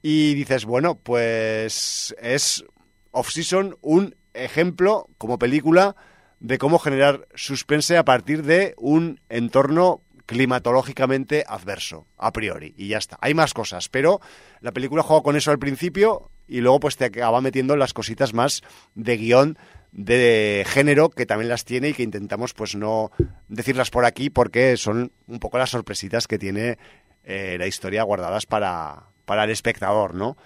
Y 0.00 0.32
dices, 0.32 0.64
bueno, 0.64 0.94
pues 0.94 2.16
es 2.18 2.64
Off-Season 3.12 3.76
un 3.80 4.16
ejemplo 4.34 5.08
como 5.18 5.38
película 5.38 5.96
de 6.40 6.58
cómo 6.58 6.78
generar 6.78 7.26
suspense 7.34 7.96
a 7.96 8.04
partir 8.04 8.44
de 8.44 8.74
un 8.78 9.20
entorno 9.28 10.02
climatológicamente 10.26 11.44
adverso, 11.48 12.06
a 12.18 12.32
priori, 12.32 12.74
y 12.76 12.88
ya 12.88 12.98
está. 12.98 13.16
Hay 13.22 13.32
más 13.32 13.54
cosas, 13.54 13.88
pero 13.88 14.20
la 14.60 14.72
película 14.72 15.02
juega 15.02 15.22
con 15.22 15.36
eso 15.36 15.50
al 15.50 15.58
principio 15.58 16.30
y 16.46 16.60
luego 16.60 16.80
pues 16.80 16.96
te 16.96 17.06
acaba 17.06 17.40
metiendo 17.40 17.76
las 17.76 17.94
cositas 17.94 18.34
más 18.34 18.62
de 18.94 19.16
guion 19.16 19.58
de 19.90 20.66
género 20.68 21.08
que 21.08 21.24
también 21.24 21.48
las 21.48 21.64
tiene 21.64 21.88
y 21.88 21.94
que 21.94 22.02
intentamos 22.02 22.52
pues 22.52 22.74
no 22.74 23.10
decirlas 23.48 23.88
por 23.88 24.04
aquí 24.04 24.28
porque 24.28 24.76
son 24.76 25.12
un 25.26 25.38
poco 25.38 25.56
las 25.56 25.70
sorpresitas 25.70 26.26
que 26.26 26.38
tiene 26.38 26.78
eh, 27.24 27.56
la 27.58 27.66
historia 27.66 28.02
guardadas 28.02 28.44
para, 28.44 29.04
para 29.24 29.44
el 29.44 29.50
espectador, 29.50 30.14
¿no? 30.14 30.36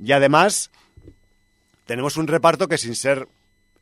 Y 0.00 0.12
además 0.12 0.70
tenemos 1.88 2.18
un 2.18 2.26
reparto 2.26 2.68
que 2.68 2.76
sin 2.76 2.94
ser 2.94 3.28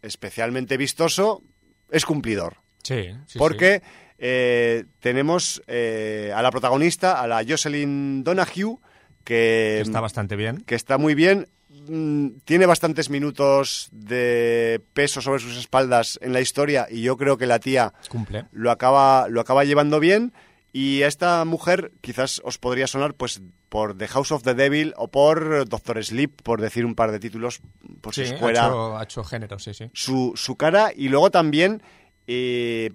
especialmente 0.00 0.76
vistoso 0.76 1.42
es 1.90 2.06
cumplidor. 2.06 2.58
Sí, 2.84 3.10
sí 3.26 3.36
Porque 3.36 3.82
eh, 4.16 4.84
tenemos 5.00 5.60
eh, 5.66 6.32
a 6.32 6.40
la 6.40 6.52
protagonista, 6.52 7.20
a 7.20 7.26
la 7.26 7.44
Jocelyn 7.46 8.22
Donahue, 8.22 8.78
que 9.24 9.80
está 9.80 10.00
bastante 10.00 10.36
bien. 10.36 10.58
Que 10.58 10.76
está 10.76 10.98
muy 10.98 11.16
bien. 11.16 11.48
Mm, 11.68 12.38
tiene 12.44 12.66
bastantes 12.66 13.10
minutos 13.10 13.88
de 13.90 14.80
peso 14.92 15.20
sobre 15.20 15.40
sus 15.40 15.56
espaldas 15.56 16.16
en 16.22 16.32
la 16.32 16.40
historia 16.40 16.86
y 16.88 17.02
yo 17.02 17.16
creo 17.16 17.36
que 17.36 17.46
la 17.46 17.58
tía 17.58 17.92
Cumple. 18.08 18.44
lo 18.52 18.70
acaba 18.70 19.28
lo 19.28 19.40
acaba 19.40 19.64
llevando 19.64 19.98
bien 19.98 20.32
y 20.76 21.04
a 21.04 21.06
esta 21.06 21.42
mujer 21.46 21.92
quizás 22.02 22.42
os 22.44 22.58
podría 22.58 22.86
sonar 22.86 23.14
pues 23.14 23.40
por 23.70 23.96
The 23.96 24.08
House 24.08 24.30
of 24.30 24.42
the 24.42 24.52
Devil 24.52 24.92
o 24.98 25.08
por 25.08 25.66
Doctor 25.66 26.04
Sleep, 26.04 26.42
por 26.42 26.60
decir 26.60 26.84
un 26.84 26.94
par 26.94 27.12
de 27.12 27.18
títulos, 27.18 27.62
por 28.02 28.14
si 28.14 28.26
fuera... 28.36 28.66
Ha 28.66 29.02
hecho, 29.02 29.24
género, 29.24 29.58
sí, 29.58 29.72
sí. 29.72 29.88
Su, 29.94 30.34
su 30.36 30.56
cara 30.56 30.90
y 30.94 31.08
luego 31.08 31.30
también 31.30 31.82
eh, 32.26 32.90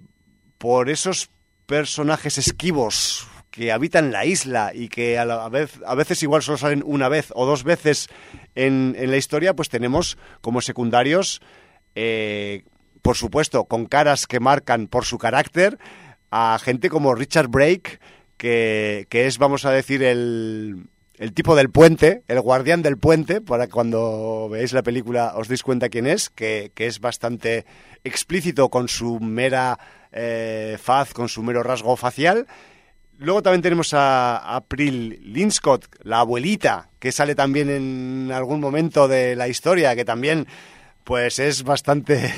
por 0.58 0.90
esos 0.90 1.30
personajes 1.66 2.38
esquivos 2.38 3.26
que 3.50 3.72
habitan 3.72 4.12
la 4.12 4.26
isla 4.26 4.70
y 4.72 4.88
que 4.88 5.18
a, 5.18 5.24
la 5.24 5.48
vez, 5.48 5.80
a 5.84 5.96
veces 5.96 6.22
igual 6.22 6.40
solo 6.40 6.58
salen 6.58 6.84
una 6.86 7.08
vez 7.08 7.32
o 7.34 7.46
dos 7.46 7.64
veces 7.64 8.06
en, 8.54 8.94
en 8.96 9.10
la 9.10 9.16
historia, 9.16 9.56
pues 9.56 9.68
tenemos 9.68 10.18
como 10.40 10.60
secundarios, 10.60 11.42
eh, 11.96 12.62
por 13.02 13.16
supuesto, 13.16 13.64
con 13.64 13.86
caras 13.86 14.28
que 14.28 14.38
marcan 14.38 14.86
por 14.86 15.04
su 15.04 15.18
carácter, 15.18 15.80
a 16.32 16.58
gente 16.58 16.88
como 16.88 17.14
Richard 17.14 17.48
Brake, 17.48 18.00
que, 18.38 19.06
es, 19.12 19.38
vamos 19.38 19.66
a 19.66 19.70
decir, 19.70 20.02
el, 20.02 20.86
el 21.18 21.34
tipo 21.34 21.54
del 21.54 21.70
puente, 21.70 22.22
el 22.26 22.40
guardián 22.40 22.82
del 22.82 22.96
puente, 22.96 23.42
para 23.42 23.68
cuando 23.68 24.48
veáis 24.50 24.72
la 24.72 24.82
película 24.82 25.34
os 25.36 25.46
deis 25.46 25.62
cuenta 25.62 25.90
quién 25.90 26.06
es, 26.06 26.30
que, 26.30 26.72
es 26.74 27.00
bastante 27.00 27.66
explícito 28.02 28.70
con 28.70 28.88
su 28.88 29.20
mera 29.20 29.78
eh, 30.10 30.78
faz, 30.82 31.12
con 31.12 31.28
su 31.28 31.42
mero 31.42 31.62
rasgo 31.62 31.96
facial. 31.96 32.46
Luego 33.18 33.42
también 33.42 33.62
tenemos 33.62 33.92
a 33.92 34.56
April 34.56 35.20
Linscott, 35.22 35.84
la 36.02 36.20
abuelita, 36.20 36.88
que 36.98 37.12
sale 37.12 37.34
también 37.34 37.68
en 37.68 38.32
algún 38.32 38.58
momento 38.58 39.06
de 39.06 39.36
la 39.36 39.48
historia, 39.48 39.94
que 39.94 40.06
también 40.06 40.46
pues 41.04 41.38
es 41.38 41.62
bastante, 41.62 42.32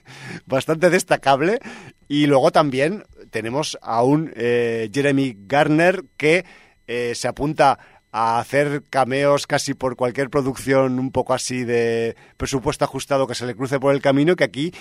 bastante 0.46 0.90
destacable. 0.90 1.60
Y 2.08 2.26
luego 2.26 2.50
también 2.50 3.04
tenemos 3.30 3.78
a 3.82 4.02
un 4.02 4.32
eh, 4.36 4.90
Jeremy 4.92 5.36
Garner 5.46 6.04
que 6.16 6.44
eh, 6.86 7.12
se 7.14 7.28
apunta 7.28 7.78
a 8.12 8.40
hacer 8.40 8.82
cameos 8.90 9.46
casi 9.46 9.74
por 9.74 9.96
cualquier 9.96 10.30
producción 10.30 10.98
un 10.98 11.12
poco 11.12 11.32
así 11.32 11.64
de 11.64 12.16
presupuesto 12.36 12.84
ajustado 12.84 13.26
que 13.26 13.36
se 13.36 13.46
le 13.46 13.54
cruce 13.54 13.78
por 13.78 13.94
el 13.94 14.02
camino, 14.02 14.34
que 14.34 14.44
aquí 14.44 14.72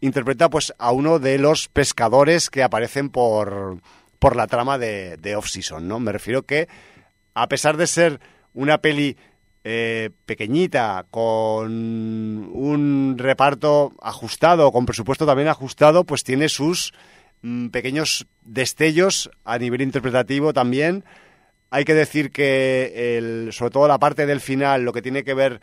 interpreta 0.00 0.50
pues 0.50 0.74
a 0.78 0.90
uno 0.90 1.20
de 1.20 1.38
los 1.38 1.68
pescadores 1.68 2.50
que 2.50 2.64
aparecen 2.64 3.08
por, 3.08 3.80
por 4.18 4.34
la 4.34 4.48
trama 4.48 4.78
de, 4.78 5.16
de 5.16 5.36
Off-Season, 5.36 5.86
¿no? 5.86 6.00
Me 6.00 6.10
refiero 6.10 6.42
que, 6.42 6.68
a 7.34 7.48
pesar 7.48 7.76
de 7.76 7.86
ser 7.86 8.20
una 8.52 8.78
peli 8.78 9.16
eh, 9.64 10.10
pequeñita, 10.26 11.06
con 11.10 11.72
un 12.52 13.14
reparto 13.18 13.92
ajustado, 14.00 14.72
con 14.72 14.86
presupuesto 14.86 15.26
también 15.26 15.48
ajustado, 15.48 16.04
pues 16.04 16.24
tiene 16.24 16.48
sus 16.48 16.92
Mm, 17.42 17.68
pequeños 17.68 18.28
destellos 18.42 19.28
a 19.44 19.58
nivel 19.58 19.82
interpretativo 19.82 20.52
también. 20.52 21.04
Hay 21.70 21.84
que 21.84 21.94
decir 21.94 22.30
que, 22.30 23.18
el, 23.18 23.52
sobre 23.52 23.72
todo 23.72 23.88
la 23.88 23.98
parte 23.98 24.26
del 24.26 24.40
final, 24.40 24.82
lo 24.82 24.92
que 24.92 25.02
tiene 25.02 25.24
que 25.24 25.34
ver 25.34 25.60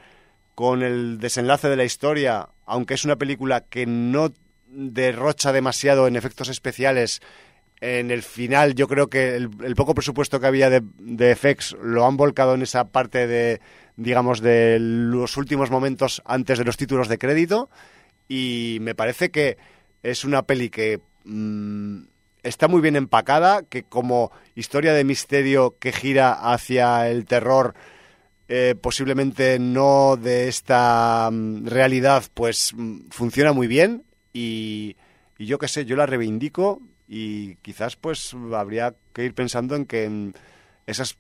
con 0.56 0.84
el 0.84 1.20
desenlace 1.20 1.70
de 1.70 1.78
la 1.78 1.86
historia, 1.86 2.50
aunque 2.66 2.96
es 2.96 3.06
una 3.06 3.16
película 3.16 3.62
que 3.62 3.86
no 3.86 4.34
derrocha 4.68 5.54
demasiado 5.54 6.08
en 6.08 6.18
efectos 6.18 6.50
especiales, 6.50 7.22
en 7.80 8.12
el 8.12 8.24
final 8.24 8.76
yo 8.76 8.90
creo 8.90 9.08
que 9.08 9.36
el, 9.38 9.76
poco 9.76 9.96
presupuesto 9.96 10.42
que 10.42 10.48
había 10.48 10.70
de, 10.70 10.82
de 10.98 11.58
lo 11.82 12.06
han 12.06 12.18
volcado 12.18 12.56
en 12.56 12.64
esa 12.64 12.90
parte 12.90 13.26
de, 13.26 13.62
digamos, 14.00 14.40
de 14.40 14.78
los 14.80 15.36
últimos 15.36 15.70
momentos 15.70 16.22
antes 16.26 16.58
de 16.58 16.64
los 16.64 16.78
títulos 16.78 17.10
de 17.10 17.18
crédito. 17.18 17.70
Y 18.28 18.78
me 18.82 18.96
parece 18.96 19.30
que 19.30 19.58
es 20.02 20.24
una 20.24 20.44
peli 20.44 20.70
que 20.70 21.02
mm, 21.26 22.04
está 22.42 22.68
muy 22.70 22.82
bien 22.82 22.96
empacada, 22.96 23.64
que 23.64 23.84
como 23.84 24.32
historia 24.56 24.94
de 24.94 25.04
misterio 25.04 25.76
que 25.80 25.92
gira 25.92 26.32
hacia 26.32 27.10
el 27.10 27.26
terror, 27.26 27.76
eh, 28.48 28.76
posiblemente 28.80 29.60
no 29.60 30.16
de 30.16 30.48
esta 30.48 31.30
mm, 31.30 31.68
realidad, 31.68 32.24
pues 32.34 32.74
mm, 32.74 33.10
funciona 33.10 33.52
muy 33.52 33.68
bien. 33.68 34.06
Y, 34.32 34.96
y 35.38 35.46
yo 35.46 35.60
qué 35.60 35.68
sé, 35.68 35.84
yo 35.84 35.98
la 35.98 36.06
reivindico 36.06 36.82
y 37.06 37.56
quizás 37.56 37.98
pues 37.98 38.34
habría 38.54 38.96
que 39.12 39.26
ir 39.26 39.34
pensando 39.34 39.76
en 39.76 39.86
que 39.86 40.32
esas 40.86 41.18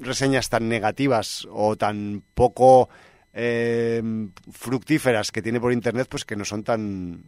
reseñas 0.00 0.48
tan 0.48 0.68
negativas 0.68 1.46
o 1.50 1.76
tan 1.76 2.22
poco 2.34 2.88
eh, 3.32 4.02
fructíferas 4.50 5.30
que 5.30 5.42
tiene 5.42 5.60
por 5.60 5.72
internet, 5.72 6.08
pues 6.10 6.24
que 6.24 6.36
no 6.36 6.44
son 6.44 6.64
tan 6.64 7.24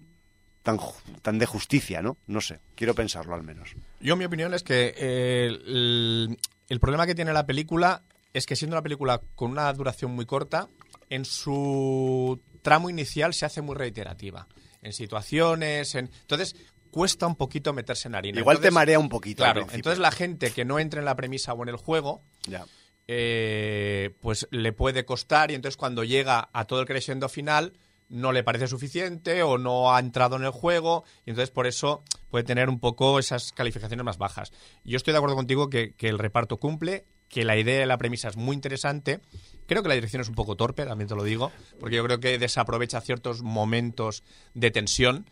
tan, 0.62 0.78
tan 1.22 1.38
de 1.38 1.46
justicia, 1.46 2.02
¿no? 2.02 2.16
No 2.26 2.40
sé, 2.40 2.60
quiero 2.74 2.94
pensarlo 2.94 3.34
al 3.34 3.42
menos. 3.42 3.76
Yo 4.00 4.16
mi 4.16 4.24
opinión 4.24 4.54
es 4.54 4.62
que 4.62 4.94
eh, 4.96 5.46
el, 5.46 6.38
el, 6.68 6.80
problema 6.80 7.06
que 7.06 7.14
tiene 7.14 7.32
la 7.34 7.46
película 7.46 8.02
es 8.32 8.46
que 8.46 8.56
siendo 8.56 8.74
una 8.74 8.82
película 8.82 9.20
con 9.34 9.50
una 9.50 9.70
duración 9.72 10.12
muy 10.12 10.24
corta, 10.24 10.68
en 11.10 11.24
su 11.26 12.40
tramo 12.62 12.88
inicial 12.90 13.34
se 13.34 13.44
hace 13.46 13.60
muy 13.60 13.76
reiterativa. 13.76 14.48
En 14.82 14.92
situaciones, 14.92 15.94
en... 15.94 16.10
Entonces, 16.22 16.56
cuesta 16.90 17.26
un 17.26 17.36
poquito 17.36 17.72
meterse 17.72 18.08
en 18.08 18.14
harina. 18.14 18.40
Igual 18.40 18.60
te 18.60 18.70
marea 18.70 18.98
un 18.98 19.08
poquito. 19.08 19.42
Claro, 19.42 19.66
entonces 19.72 19.98
la 19.98 20.10
gente 20.10 20.50
que 20.50 20.64
no 20.64 20.78
entre 20.78 21.00
en 21.00 21.04
la 21.04 21.14
premisa 21.14 21.52
o 21.52 21.62
en 21.62 21.68
el 21.68 21.76
juego, 21.76 22.22
ya. 22.48 22.66
Eh, 23.06 24.14
pues 24.20 24.48
le 24.50 24.72
puede 24.72 25.04
costar 25.04 25.50
y 25.50 25.54
entonces 25.54 25.76
cuando 25.76 26.04
llega 26.04 26.48
a 26.52 26.64
todo 26.64 26.80
el 26.80 26.86
creciendo 26.86 27.28
final 27.28 27.74
no 28.08 28.32
le 28.32 28.42
parece 28.42 28.66
suficiente 28.66 29.42
o 29.42 29.58
no 29.58 29.94
ha 29.94 30.00
entrado 30.00 30.36
en 30.36 30.44
el 30.44 30.50
juego 30.50 31.04
y 31.26 31.30
entonces 31.30 31.50
por 31.50 31.66
eso 31.66 32.02
puede 32.30 32.44
tener 32.44 32.68
un 32.68 32.80
poco 32.80 33.18
esas 33.18 33.52
calificaciones 33.52 34.04
más 34.04 34.18
bajas. 34.18 34.52
Yo 34.84 34.96
estoy 34.96 35.12
de 35.12 35.18
acuerdo 35.18 35.36
contigo 35.36 35.68
que, 35.68 35.92
que 35.92 36.08
el 36.08 36.18
reparto 36.18 36.56
cumple, 36.56 37.04
que 37.28 37.44
la 37.44 37.56
idea 37.58 37.80
de 37.80 37.86
la 37.86 37.98
premisa 37.98 38.28
es 38.28 38.36
muy 38.36 38.54
interesante. 38.54 39.20
Creo 39.66 39.82
que 39.82 39.88
la 39.88 39.96
dirección 39.96 40.22
es 40.22 40.28
un 40.28 40.34
poco 40.34 40.56
torpe, 40.56 40.86
también 40.86 41.08
te 41.08 41.16
lo 41.16 41.24
digo, 41.24 41.50
porque 41.80 41.96
yo 41.96 42.04
creo 42.04 42.20
que 42.20 42.38
desaprovecha 42.38 43.00
ciertos 43.00 43.42
momentos 43.42 44.22
de 44.54 44.70
tensión. 44.70 45.26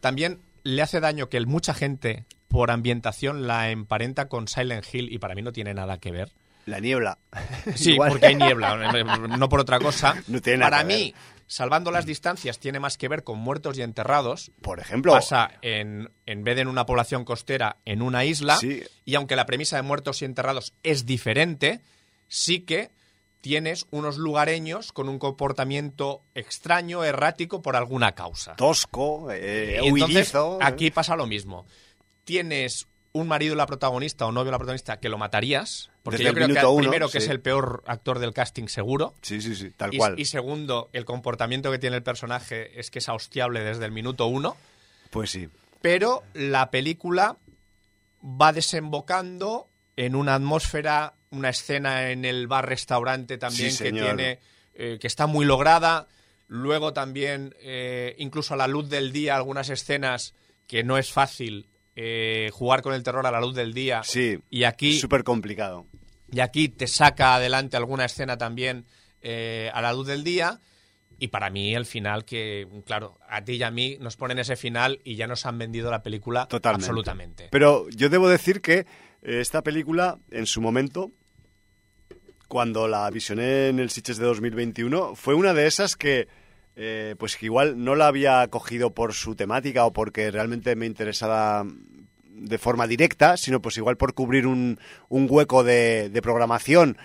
También 0.00 0.40
le 0.62 0.82
hace 0.82 1.00
daño 1.00 1.28
que 1.28 1.40
mucha 1.46 1.74
gente 1.74 2.24
por 2.48 2.70
ambientación 2.70 3.46
la 3.46 3.70
emparenta 3.70 4.28
con 4.28 4.48
Silent 4.48 4.84
Hill 4.92 5.12
y 5.12 5.18
para 5.18 5.34
mí 5.34 5.42
no 5.42 5.52
tiene 5.52 5.74
nada 5.74 5.98
que 5.98 6.10
ver. 6.10 6.32
La 6.70 6.78
niebla. 6.78 7.18
Sí, 7.74 7.96
porque 7.96 8.26
hay 8.26 8.36
niebla, 8.36 8.92
no 9.04 9.48
por 9.48 9.60
otra 9.60 9.78
cosa. 9.78 10.14
Para 10.60 10.84
mí, 10.84 11.14
salvando 11.46 11.90
las 11.90 12.06
distancias, 12.06 12.58
tiene 12.58 12.78
más 12.78 12.96
que 12.96 13.08
ver 13.08 13.24
con 13.24 13.38
muertos 13.38 13.76
y 13.76 13.82
enterrados. 13.82 14.52
Por 14.62 14.78
ejemplo. 14.78 15.12
Pasa 15.12 15.50
en, 15.62 16.10
en 16.26 16.44
vez 16.44 16.54
de 16.54 16.62
en 16.62 16.68
una 16.68 16.86
población 16.86 17.24
costera, 17.24 17.78
en 17.84 18.02
una 18.02 18.24
isla. 18.24 18.58
Y 19.04 19.14
aunque 19.16 19.36
la 19.36 19.46
premisa 19.46 19.76
de 19.76 19.82
muertos 19.82 20.22
y 20.22 20.26
enterrados 20.26 20.72
es 20.84 21.06
diferente, 21.06 21.80
sí 22.28 22.60
que 22.60 22.90
tienes 23.40 23.86
unos 23.90 24.16
lugareños 24.16 24.92
con 24.92 25.08
un 25.08 25.18
comportamiento 25.18 26.22
extraño, 26.34 27.04
errático, 27.04 27.62
por 27.62 27.74
alguna 27.74 28.12
causa. 28.12 28.54
Tosco, 28.54 29.30
eh, 29.32 29.80
aquí 30.60 30.90
pasa 30.90 31.16
lo 31.16 31.26
mismo. 31.26 31.66
Tienes 32.24 32.86
un 33.12 33.28
marido 33.28 33.54
la 33.54 33.66
protagonista 33.66 34.26
o 34.26 34.32
novio 34.32 34.50
la 34.50 34.58
protagonista 34.58 35.00
que 35.00 35.08
lo 35.08 35.18
matarías. 35.18 35.90
Porque 36.02 36.22
yo 36.22 36.32
creo 36.32 36.48
que 36.48 36.78
primero 36.78 37.08
que 37.08 37.18
es 37.18 37.28
el 37.28 37.40
peor 37.40 37.82
actor 37.86 38.18
del 38.18 38.32
casting 38.32 38.68
seguro. 38.68 39.14
Sí, 39.22 39.40
sí, 39.40 39.54
sí, 39.54 39.70
tal 39.70 39.94
y, 39.94 39.98
cual. 39.98 40.18
Y 40.18 40.24
segundo, 40.24 40.88
el 40.92 41.04
comportamiento 41.04 41.70
que 41.70 41.78
tiene 41.78 41.96
el 41.96 42.02
personaje 42.02 42.78
es 42.78 42.90
que 42.90 43.00
es 43.00 43.08
hostiable 43.08 43.60
desde 43.60 43.84
el 43.84 43.92
minuto 43.92 44.26
uno. 44.26 44.56
Pues 45.10 45.30
sí. 45.30 45.48
Pero 45.82 46.22
la 46.34 46.70
película 46.70 47.38
va 48.22 48.52
desembocando 48.52 49.68
en 49.96 50.14
una 50.14 50.34
atmósfera, 50.34 51.14
una 51.30 51.50
escena 51.50 52.10
en 52.10 52.24
el 52.24 52.46
bar-restaurante 52.46 53.38
también 53.38 53.76
que 53.76 53.92
tiene, 53.92 54.38
eh, 54.74 54.98
que 55.00 55.06
está 55.06 55.26
muy 55.26 55.44
lograda. 55.44 56.08
Luego 56.46 56.92
también, 56.92 57.54
eh, 57.60 58.14
incluso 58.18 58.54
a 58.54 58.56
la 58.56 58.66
luz 58.66 58.88
del 58.88 59.12
día, 59.12 59.36
algunas 59.36 59.68
escenas 59.68 60.34
que 60.66 60.82
no 60.82 60.98
es 60.98 61.12
fácil 61.12 61.68
eh, 61.96 62.50
jugar 62.52 62.82
con 62.82 62.94
el 62.94 63.02
terror 63.02 63.26
a 63.26 63.30
la 63.30 63.40
luz 63.40 63.54
del 63.54 63.74
día. 63.74 64.02
Sí. 64.04 64.38
Y 64.50 64.64
aquí. 64.64 64.98
Súper 64.98 65.24
complicado. 65.24 65.86
Y 66.32 66.40
aquí 66.40 66.68
te 66.68 66.86
saca 66.86 67.34
adelante 67.34 67.76
alguna 67.76 68.04
escena 68.04 68.38
también 68.38 68.86
eh, 69.20 69.70
a 69.74 69.82
la 69.82 69.92
luz 69.92 70.06
del 70.06 70.24
día. 70.24 70.60
Y 71.18 71.28
para 71.28 71.50
mí, 71.50 71.74
el 71.74 71.84
final, 71.84 72.24
que, 72.24 72.66
claro, 72.86 73.18
a 73.28 73.44
ti 73.44 73.54
y 73.54 73.62
a 73.62 73.70
mí 73.70 73.98
nos 74.00 74.16
ponen 74.16 74.38
ese 74.38 74.56
final 74.56 75.00
y 75.04 75.16
ya 75.16 75.26
nos 75.26 75.44
han 75.44 75.58
vendido 75.58 75.90
la 75.90 76.02
película 76.02 76.46
Totalmente. 76.46 76.86
absolutamente. 76.86 77.48
Pero 77.50 77.88
yo 77.90 78.08
debo 78.08 78.28
decir 78.28 78.62
que 78.62 78.78
eh, 78.78 78.86
esta 79.22 79.62
película, 79.62 80.18
en 80.30 80.46
su 80.46 80.62
momento, 80.62 81.10
cuando 82.48 82.88
la 82.88 83.10
visioné 83.10 83.68
en 83.68 83.80
el 83.80 83.90
Sitges 83.90 84.16
de 84.16 84.24
2021, 84.24 85.14
fue 85.14 85.34
una 85.34 85.52
de 85.52 85.66
esas 85.66 85.94
que 85.94 86.26
eh, 86.76 87.14
pues 87.18 87.36
que 87.36 87.46
igual 87.46 87.82
no 87.82 87.94
la 87.94 88.06
había 88.06 88.46
cogido 88.48 88.94
por 88.94 89.12
su 89.14 89.34
temática 89.34 89.84
o 89.84 89.92
porque 89.92 90.30
realmente 90.30 90.76
me 90.76 90.86
interesaba 90.86 91.66
de 92.24 92.58
forma 92.58 92.86
directa, 92.86 93.36
sino 93.36 93.60
pues 93.60 93.76
igual 93.76 93.96
por 93.96 94.14
cubrir 94.14 94.46
un, 94.46 94.78
un 95.08 95.26
hueco 95.28 95.62
de, 95.62 96.08
de 96.08 96.22
programación. 96.22 96.96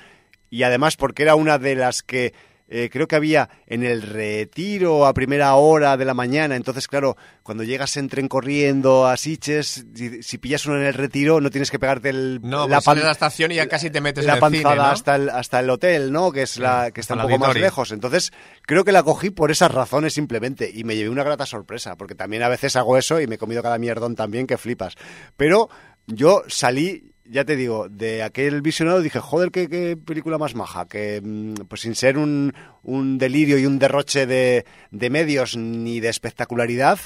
Y 0.49 0.63
además 0.63 0.95
porque 0.95 1.23
era 1.23 1.35
una 1.35 1.57
de 1.57 1.75
las 1.75 2.03
que 2.03 2.33
eh, 2.67 2.89
creo 2.91 3.07
que 3.07 3.15
había 3.15 3.49
en 3.67 3.83
el 3.83 4.01
retiro 4.01 5.05
a 5.05 5.13
primera 5.13 5.53
hora 5.55 5.97
de 5.97 6.05
la 6.05 6.13
mañana. 6.13 6.55
Entonces, 6.55 6.87
claro, 6.87 7.15
cuando 7.43 7.63
llegas 7.63 7.95
en 7.97 8.09
tren 8.09 8.27
corriendo 8.27 9.05
a 9.05 9.17
Siches, 9.17 9.85
si, 10.21 10.37
pillas 10.39 10.65
uno 10.65 10.77
en 10.77 10.85
el 10.85 10.93
retiro, 10.93 11.41
no 11.41 11.51
tienes 11.51 11.69
que 11.69 11.77
pegarte 11.77 12.09
el, 12.09 12.39
no, 12.41 12.67
la, 12.67 12.81
pues 12.81 13.03
la 13.03 13.11
estación 13.11 13.51
y 13.51 13.55
ya 13.55 13.67
casi 13.67 13.89
te 13.89 14.01
metes 14.01 14.25
la 14.25 14.33
en 14.33 14.35
el 14.37 14.41
panzada 14.41 14.91
hasta, 14.91 15.15
el, 15.15 15.29
hasta 15.29 15.59
el 15.59 15.69
hotel, 15.69 16.11
¿no? 16.11 16.31
Que 16.31 16.41
es 16.41 16.57
la 16.57 16.91
que 16.91 17.01
está 17.01 17.13
un 17.13 17.21
poco 17.21 17.37
más 17.37 17.55
lejos. 17.55 17.91
Entonces, 17.91 18.31
creo 18.63 18.83
que 18.83 18.91
la 18.91 19.03
cogí 19.03 19.29
por 19.29 19.51
esas 19.51 19.71
razones 19.71 20.13
simplemente 20.13 20.71
y 20.73 20.83
me 20.83 20.95
llevé 20.95 21.09
una 21.09 21.23
grata 21.23 21.45
sorpresa, 21.45 21.95
porque 21.97 22.15
también 22.15 22.41
a 22.41 22.49
veces 22.49 22.75
hago 22.75 22.97
eso 22.97 23.21
y 23.21 23.27
me 23.27 23.35
he 23.35 23.37
comido 23.37 23.61
cada 23.61 23.77
mierdón 23.77 24.15
también 24.15 24.47
que 24.47 24.57
flipas. 24.57 24.95
Pero 25.37 25.69
yo 26.07 26.43
salí 26.47 27.14
ya 27.27 27.43
te 27.43 27.55
digo, 27.55 27.89
de 27.89 28.23
aquel 28.23 28.61
visionado 28.61 29.01
dije, 29.01 29.19
joder, 29.19 29.51
qué, 29.51 29.97
película 29.97 30.37
más 30.37 30.55
maja, 30.55 30.87
que 30.87 31.21
mm, 31.23 31.65
pues 31.67 31.81
sin 31.81 31.95
ser 31.95 32.17
un, 32.17 32.53
un 32.83 33.17
delirio 33.17 33.57
y 33.57 33.65
un 33.65 33.79
derroche 33.79 34.25
de, 34.25 34.65
de 34.91 35.09
medios 35.09 35.57
ni 35.57 35.99
de 35.99 36.09
espectacularidad, 36.09 36.99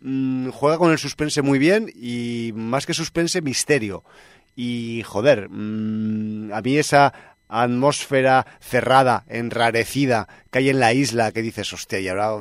mm, 0.00 0.50
juega 0.50 0.78
con 0.78 0.92
el 0.92 0.98
suspense 0.98 1.42
muy 1.42 1.58
bien 1.58 1.90
y 1.94 2.52
más 2.54 2.86
que 2.86 2.94
suspense, 2.94 3.42
misterio. 3.42 4.04
Y 4.56 5.02
joder, 5.04 5.48
mm, 5.50 6.52
a 6.52 6.60
mí 6.60 6.76
esa 6.76 7.12
atmósfera 7.48 8.46
cerrada, 8.60 9.24
enrarecida 9.28 10.28
que 10.50 10.58
hay 10.58 10.70
en 10.70 10.80
la 10.80 10.92
isla, 10.92 11.32
que 11.32 11.42
dices, 11.42 11.72
hostia, 11.72 12.00
¿y 12.00 12.08
ahora, 12.08 12.36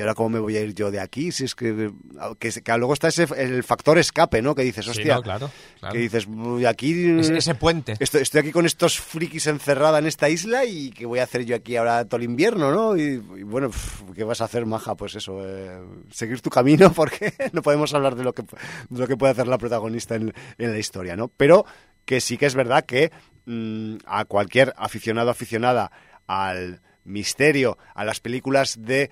¿y 0.00 0.02
ahora 0.02 0.14
cómo 0.14 0.30
me 0.30 0.38
voy 0.38 0.56
a 0.56 0.60
ir 0.62 0.74
yo 0.74 0.90
de 0.90 0.98
aquí? 0.98 1.30
Si 1.30 1.44
es 1.44 1.54
que, 1.54 1.92
que, 2.38 2.78
luego 2.78 2.94
está 2.94 3.08
ese, 3.08 3.26
el 3.36 3.62
factor 3.62 3.98
escape, 3.98 4.40
¿no? 4.40 4.54
Que 4.54 4.62
dices, 4.62 4.88
hostia, 4.88 5.20
claro, 5.20 5.50
que 5.92 5.98
dices, 5.98 6.26
aquí... 6.66 7.20
Ese, 7.20 7.54
puente. 7.54 7.96
Estoy, 8.00 8.22
estoy, 8.22 8.40
aquí 8.40 8.52
con 8.52 8.64
estos 8.66 8.98
frikis 8.98 9.46
encerrada 9.46 9.98
en 9.98 10.06
esta 10.06 10.28
isla 10.28 10.64
y 10.64 10.90
¿qué 10.90 11.04
voy 11.04 11.18
a 11.18 11.24
hacer 11.24 11.44
yo 11.44 11.54
aquí 11.54 11.76
ahora 11.76 12.04
todo 12.06 12.16
el 12.18 12.24
invierno, 12.24 12.72
no? 12.72 12.96
Y, 12.96 13.18
bueno, 13.18 13.70
¿qué 14.14 14.24
vas 14.24 14.40
a 14.40 14.44
hacer, 14.44 14.64
maja? 14.66 14.94
Pues 14.94 15.14
eso, 15.16 15.38
eh, 15.44 15.78
seguir 16.10 16.40
tu 16.40 16.50
camino 16.50 16.92
porque 16.94 17.34
no 17.52 17.62
podemos 17.62 17.92
hablar 17.94 18.16
de 18.16 18.24
lo 18.24 18.32
que, 18.32 18.42
de 18.42 18.98
lo 18.98 19.06
que 19.06 19.16
puede 19.16 19.32
hacer 19.32 19.46
la 19.46 19.58
protagonista 19.58 20.14
en, 20.14 20.32
en 20.58 20.72
la 20.72 20.78
historia, 20.78 21.16
¿no? 21.16 21.28
Pero 21.28 21.66
que 22.04 22.20
sí 22.20 22.38
que 22.38 22.46
es 22.46 22.54
verdad 22.54 22.84
que 22.84 23.12
Mm, 23.46 23.96
a 24.06 24.26
cualquier 24.26 24.74
aficionado 24.76 25.30
aficionada 25.30 25.90
al 26.26 26.82
misterio, 27.04 27.78
a 27.94 28.04
las 28.04 28.20
películas 28.20 28.76
de 28.80 29.10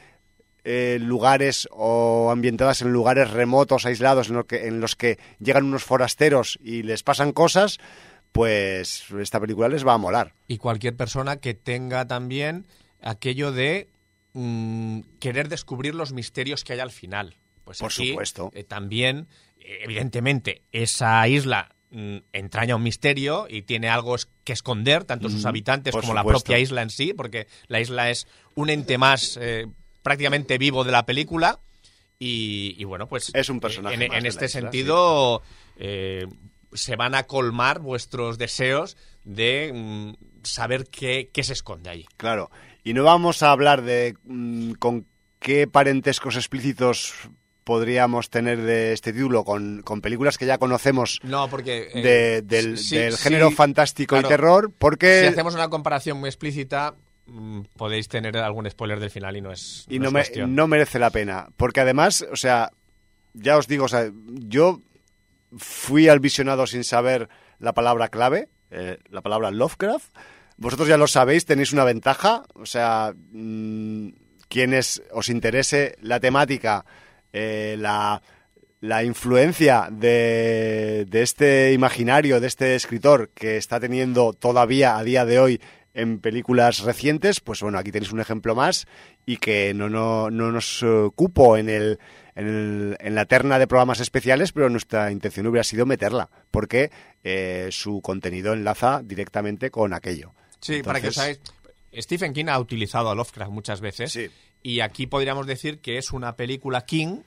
eh, 0.65 0.99
lugares 1.01 1.69
o 1.71 2.31
ambientadas 2.31 2.83
en 2.83 2.93
lugares 2.93 3.31
remotos, 3.31 3.87
aislados, 3.87 4.31
en, 4.31 4.43
que, 4.45 4.67
en 4.67 4.81
los 4.81 4.97
que 4.97 5.19
llegan 5.39 5.65
unos 5.65 5.85
forasteros 5.85 6.59
y 6.63 6.83
les 6.83 7.03
pasan 7.03 7.33
cosas, 7.33 7.79
pues 8.33 9.05
esta 9.21 9.41
película 9.41 9.69
les 9.69 9.87
va 9.87 9.95
a 9.95 9.99
molar. 9.99 10.35
Y 10.47 10.59
cualquier 10.59 10.97
persona 10.97 11.39
que 11.39 11.55
tenga 11.55 12.07
también 12.07 12.67
aquello 13.01 13.53
de 13.53 13.89
mm, 14.33 15.01
querer 15.21 15.49
descubrir 15.49 15.95
los 15.95 16.13
misterios 16.13 16.65
que 16.65 16.75
hay 16.75 16.81
al 16.81 16.91
final. 16.91 17.37
Pues 17.65 17.79
Por 17.79 17.93
supuesto. 17.93 18.51
Eh, 18.55 18.65
también, 18.65 19.29
evidentemente, 19.59 20.63
esa 20.73 21.27
isla 21.29 21.75
Mm, 21.91 22.19
entraña 22.35 22.77
un 22.77 22.83
misterio 22.83 23.47
y 23.49 23.63
tiene 23.63 23.89
algo 23.89 24.15
que 24.45 24.53
esconder, 24.53 25.05
tanto 25.05 25.31
sus 25.31 25.47
habitantes 25.47 25.95
como 25.97 26.13
la 26.13 26.23
propia 26.23 26.59
isla 26.59 26.83
en 26.83 26.91
sí, 26.91 27.15
porque 27.15 27.47
la 27.67 27.81
isla 27.81 28.11
es 28.11 28.27
un 28.55 28.69
ente 28.69 28.99
más 28.99 29.39
eh, 29.41 29.69
prácticamente 30.03 30.59
vivo 30.59 30.84
de 30.84 30.92
la 30.92 31.07
película. 31.07 31.61
Y, 32.20 32.82
bueno, 32.84 33.07
pues... 33.07 33.30
Es 33.34 33.49
un 33.49 33.61
personaje. 33.61 33.94
En, 33.94 34.26
este 34.26 34.49
sentido, 34.49 35.42
eh, 35.76 36.26
se 36.72 36.96
van 36.96 37.14
a 37.14 37.24
colmar 37.24 37.78
vuestros 37.78 38.38
deseos 38.38 38.96
de 39.24 39.72
mm, 39.72 40.14
saber 40.42 40.86
qué, 40.90 41.30
qué 41.32 41.44
se 41.44 41.53
esconde 41.53 41.90
ahí. 41.90 42.07
Claro. 42.16 42.51
Y 42.82 42.92
no 42.92 43.05
vamos 43.05 43.42
a 43.42 43.53
hablar 43.53 43.82
de 43.82 44.16
mm, 44.24 44.72
con 44.72 45.07
qué 45.38 45.68
parentescos 45.68 46.36
explícitos 46.36 47.14
podríamos 47.62 48.30
tener 48.30 48.62
de 48.62 48.94
este 48.94 49.12
título 49.12 49.44
con, 49.44 49.82
con 49.82 50.01
películas 50.01 50.38
que 50.38 50.46
ya 50.46 50.57
conocemos 50.57 51.20
No, 51.22 51.51
porque... 51.51 51.90
eh, 51.92 52.03
de- 52.03 52.42
del, 52.42 52.78
sí, 52.78 52.96
del 52.96 53.12
sí, 53.12 53.22
género 53.24 53.51
fantástico 53.51 54.14
claro. 54.14 54.26
y 54.26 54.30
terror, 54.30 54.72
porque... 54.78 55.20
Si 55.20 55.26
hacemos 55.26 55.55
una 55.55 55.68
comparación 55.68 56.18
muy 56.18 56.30
explícita, 56.30 56.94
podéis 57.76 58.09
tener 58.09 58.37
algún 58.39 58.68
spoiler 58.70 59.01
del 59.01 59.11
final 59.11 59.37
y 59.37 59.41
no 59.41 59.53
es, 59.53 59.87
y 59.89 59.99
no 59.99 60.05
no, 60.05 60.09
es 60.09 60.12
me- 60.14 60.20
cuestión. 60.20 60.55
no 60.55 60.66
merece 60.68 60.99
la 60.99 61.11
pena. 61.11 61.49
Porque 61.57 61.81
además, 61.81 62.26
o 62.33 62.37
sea, 62.37 62.70
ya 63.35 63.57
os 63.57 63.66
digo, 63.68 63.85
o 63.85 63.89
sea, 63.89 64.11
yo 64.26 64.81
fui 65.57 66.09
al 66.09 66.20
visionado 66.20 66.66
sin 66.66 66.85
saber 66.85 67.29
la 67.59 67.72
palabra 67.72 68.09
clave, 68.09 68.49
eh, 68.70 68.99
la 69.11 69.20
palabra 69.22 69.51
Lovecraft. 69.51 70.14
Vosotros 70.57 70.89
ya 70.89 70.97
lo 70.97 71.07
sabéis, 71.07 71.45
tenéis 71.47 71.72
una 71.72 71.85
ventaja, 71.85 72.43
o 72.55 72.66
sea, 72.66 73.14
mm, 73.31 74.09
quienes 74.49 75.03
os 75.12 75.29
interese 75.29 75.97
la 76.01 76.18
temática, 76.20 76.85
eh, 77.33 77.76
la, 77.79 78.20
la 78.81 79.05
influencia 79.05 79.89
de, 79.91 81.07
de 81.09 81.22
este 81.22 81.72
imaginario, 81.72 82.41
de 82.41 82.47
este 82.47 82.74
escritor 82.74 83.31
que 83.35 83.57
está 83.57 83.79
teniendo 83.79 84.33
todavía 84.33 84.97
a 84.97 85.05
día 85.05 85.24
de 85.24 85.39
hoy 85.39 85.61
en 85.99 86.20
películas 86.20 86.80
recientes, 86.80 87.40
pues 87.40 87.61
bueno, 87.61 87.78
aquí 87.78 87.90
tenéis 87.92 88.12
un 88.12 88.20
ejemplo 88.20 88.55
más 88.55 88.86
y 89.26 89.36
que 89.38 89.74
no, 89.74 89.88
no, 89.88 90.30
no 90.30 90.51
nos 90.53 90.82
eh, 90.82 91.09
cupo 91.14 91.57
en, 91.57 91.68
el, 91.68 91.99
en, 92.34 92.46
el- 92.46 92.96
en 93.01 93.14
la 93.14 93.24
terna 93.26 93.59
de 93.59 93.66
programas 93.66 94.01
especiales, 94.01 94.53
pero 94.53 94.68
nuestra 94.70 95.11
intención 95.11 95.46
hubiera 95.46 95.64
sido 95.64 95.86
meterla, 95.86 96.28
porque 96.51 96.90
eh, 97.24 97.68
su 97.70 98.01
contenido 98.01 98.53
enlaza 98.53 99.03
directamente 99.05 99.70
con 99.70 99.92
aquello. 99.92 100.32
Sí, 100.61 100.82
para 100.82 101.01
que 101.01 101.09
os 101.09 101.18
hagáis- 101.18 101.40
Stephen 102.01 102.32
King 102.32 102.46
ha 102.49 102.59
utilizado 102.59 103.11
a 103.11 103.14
Lovecraft 103.14 103.51
muchas 103.51 103.80
veces. 103.80 104.12
Sí. 104.12 104.28
Y 104.62 104.80
aquí 104.80 105.07
podríamos 105.07 105.46
decir 105.46 105.78
que 105.80 105.99
es 105.99 106.12
una 106.12 106.36
película 106.36 106.82
King 106.84 107.20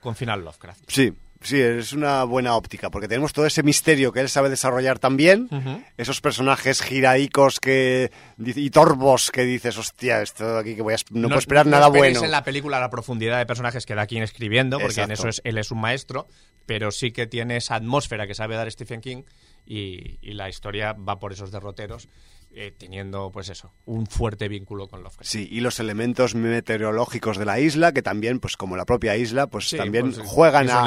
con 0.00 0.14
final 0.16 0.44
Lovecraft. 0.44 0.84
Sí, 0.88 1.12
sí, 1.42 1.60
es 1.60 1.92
una 1.92 2.24
buena 2.24 2.56
óptica, 2.56 2.90
porque 2.90 3.08
tenemos 3.08 3.32
todo 3.32 3.46
ese 3.46 3.62
misterio 3.62 4.12
que 4.12 4.20
él 4.20 4.28
sabe 4.28 4.50
desarrollar 4.50 4.98
también, 4.98 5.48
esos 5.96 6.20
personajes 6.20 6.82
giraicos 6.82 7.60
que 7.60 8.10
y 8.38 8.70
torbos 8.70 9.30
que 9.30 9.42
dices, 9.42 9.76
hostia, 9.78 10.22
esto 10.22 10.58
aquí 10.58 10.74
que 10.74 10.82
voy 10.82 10.94
a, 10.94 10.96
no, 11.10 11.28
puedo 11.28 11.38
esperar 11.38 11.66
nada 11.66 11.86
esperéis 11.86 12.14
bueno. 12.14 12.26
en 12.26 12.30
la 12.30 12.44
película 12.44 12.80
la 12.80 12.90
profundidad 12.90 13.38
de 13.38 13.46
personajes 13.46 13.86
que 13.86 13.94
da 13.94 14.06
King 14.06 14.22
escribiendo, 14.22 14.78
porque 14.78 15.02
en 15.02 15.10
eso 15.10 15.28
es, 15.28 15.40
él 15.44 15.58
es 15.58 15.70
un 15.70 15.80
maestro, 15.80 16.28
pero 16.66 16.90
sí 16.90 17.12
que 17.12 17.26
tiene 17.26 17.56
esa 17.56 17.74
atmósfera 17.74 18.26
que 18.26 18.34
sabe 18.34 18.56
dar 18.56 18.70
Stephen 18.70 19.00
King 19.00 19.22
y, 19.66 20.18
y 20.22 20.34
la 20.34 20.48
historia 20.48 20.92
va 20.92 21.18
por 21.18 21.32
esos 21.32 21.50
derroteros, 21.50 22.08
eh, 22.54 22.72
teniendo, 22.76 23.30
pues 23.32 23.48
eso, 23.48 23.72
un 23.86 24.06
fuerte 24.06 24.48
vínculo 24.48 24.88
con 24.88 25.02
Lovecraft. 25.02 25.28
Sí, 25.30 25.48
y 25.50 25.60
los 25.60 25.80
elementos 25.80 26.34
meteorológicos 26.34 27.38
de 27.38 27.44
la 27.44 27.60
isla, 27.60 27.92
que 27.92 28.02
también, 28.02 28.40
pues 28.40 28.56
como 28.56 28.76
la 28.76 28.84
propia 28.84 29.16
isla, 29.16 29.46
pues 29.46 29.68
Sí, 29.68 29.76
también 29.76 30.12
pues, 30.12 30.18
juegan, 30.26 30.68
a, 30.70 30.82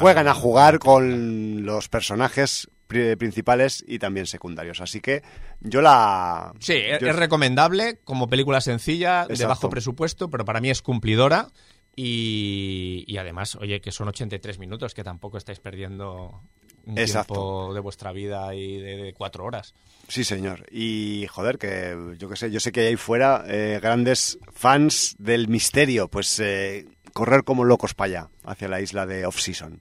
juegan 0.00 0.28
a 0.28 0.34
jugar 0.34 0.78
con 0.78 1.64
los 1.64 1.88
personajes 1.88 2.68
pri- 2.86 3.16
principales 3.16 3.84
y 3.86 3.98
también 3.98 4.26
secundarios. 4.26 4.80
Así 4.80 5.00
que 5.00 5.22
yo 5.60 5.80
la... 5.82 6.52
Sí, 6.60 6.74
es, 6.74 7.00
yo- 7.00 7.08
es 7.08 7.16
recomendable 7.16 7.98
como 8.04 8.28
película 8.28 8.60
sencilla, 8.60 9.26
de 9.26 9.46
bajo 9.46 9.70
presupuesto, 9.70 10.30
pero 10.30 10.44
para 10.44 10.60
mí 10.60 10.70
es 10.70 10.82
cumplidora. 10.82 11.48
Y, 11.96 13.04
y 13.06 13.16
además, 13.16 13.56
oye, 13.56 13.80
que 13.80 13.90
son 13.90 14.08
83 14.08 14.58
minutos, 14.58 14.92
que 14.92 15.02
tampoco 15.02 15.38
estáis 15.38 15.60
perdiendo 15.60 16.42
un 16.84 16.98
Exacto. 16.98 17.32
tiempo 17.34 17.74
de 17.74 17.80
vuestra 17.80 18.12
vida 18.12 18.54
y 18.54 18.78
de, 18.78 18.96
de 18.98 19.12
cuatro 19.14 19.44
horas. 19.44 19.74
Sí, 20.06 20.22
señor. 20.22 20.66
Y 20.70 21.26
joder, 21.30 21.58
que 21.58 22.14
yo 22.18 22.28
qué 22.28 22.36
sé, 22.36 22.50
yo 22.50 22.60
sé 22.60 22.70
que 22.70 22.80
hay 22.80 22.86
ahí 22.88 22.96
fuera 22.96 23.44
eh, 23.48 23.80
grandes 23.82 24.38
fans 24.52 25.16
del 25.18 25.48
misterio, 25.48 26.08
pues 26.08 26.38
eh, 26.38 26.86
correr 27.12 27.44
como 27.44 27.64
locos 27.64 27.94
para 27.94 28.06
allá, 28.20 28.30
hacia 28.44 28.68
la 28.68 28.80
isla 28.80 29.06
de 29.06 29.26
Off-Season. 29.26 29.80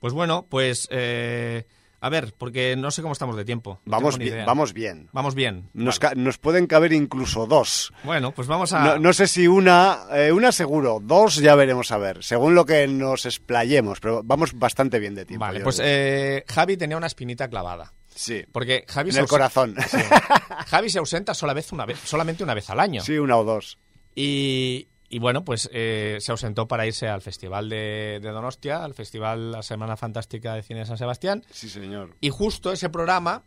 Pues 0.00 0.12
bueno, 0.14 0.46
pues 0.48 0.88
eh, 0.90 1.66
a 2.00 2.08
ver, 2.08 2.32
porque 2.38 2.76
no 2.76 2.90
sé 2.90 3.02
cómo 3.02 3.12
estamos 3.12 3.36
de 3.36 3.44
tiempo. 3.44 3.80
no 3.84 3.90
Vamos 3.92 4.18
bien, 4.18 4.34
idea. 4.34 4.44
vamos 4.44 4.72
bien. 4.72 5.08
Vamos 5.12 5.34
bien. 5.34 5.68
Nos, 5.74 5.98
Vale. 5.98 6.14
ca- 6.14 6.20
nos 6.20 6.38
pueden 6.38 6.66
caber 6.66 6.92
incluso 6.92 7.46
dos. 7.46 7.92
Bueno, 8.04 8.32
pues 8.32 8.46
vamos 8.48 8.72
a... 8.72 8.84
No, 8.84 8.98
no 8.98 9.12
sé 9.12 9.26
si 9.26 9.46
una, 9.48 10.00
eh, 10.12 10.30
una 10.32 10.52
seguro, 10.52 11.00
dos 11.02 11.36
ya 11.36 11.54
veremos 11.54 11.90
a 11.92 11.98
ver, 11.98 12.22
según 12.22 12.54
lo 12.54 12.64
que 12.64 12.86
nos 12.86 13.26
explayemos, 13.26 14.00
pero 14.00 14.22
vamos 14.24 14.52
bastante 14.58 14.98
bien 14.98 15.14
de 15.14 15.24
tiempo. 15.26 15.44
Vale, 15.44 15.60
pues 15.60 15.80
eh, 15.82 16.44
Javi 16.48 16.76
tenía 16.76 16.96
una 16.96 17.06
espinita 17.08 17.48
clavada. 17.48 17.92
sí, 18.14 18.44
Porque 18.52 18.84
Javi, 18.88 19.10
en 19.10 19.14
se 19.14 19.20
el 19.20 19.26
corazón. 19.28 19.74
Sí. 19.88 19.98
Javi 20.68 20.90
se 20.90 20.98
ausenta 20.98 21.34
sola 21.34 21.54
vez 21.54 21.72
una 21.72 21.84
vez, 21.86 21.98
solamente 22.04 22.42
una 22.44 22.54
vez 22.54 22.68
al 22.70 22.80
año. 22.80 23.00
sí, 23.02 23.18
una 23.18 23.36
o 23.36 23.44
dos. 23.44 23.78
Y, 24.14 24.88
y 25.08 25.18
bueno, 25.18 25.44
pues 25.44 25.70
eh, 25.72 26.18
se 26.20 26.32
ausentó 26.32 26.68
para 26.68 26.86
irse 26.86 27.08
al 27.08 27.22
Festival 27.22 27.68
de, 27.68 28.18
de 28.20 28.30
Donostia, 28.30 28.84
al 28.84 28.94
Festival 28.94 29.52
La 29.52 29.62
Semana 29.62 29.96
Fantástica 29.96 30.54
de 30.54 30.62
Cine 30.62 30.80
de 30.80 30.86
San 30.86 30.98
Sebastián. 30.98 31.44
Sí, 31.50 31.68
señor. 31.68 32.14
Y 32.20 32.28
justo 32.30 32.72
ese 32.72 32.90
programa, 32.90 33.44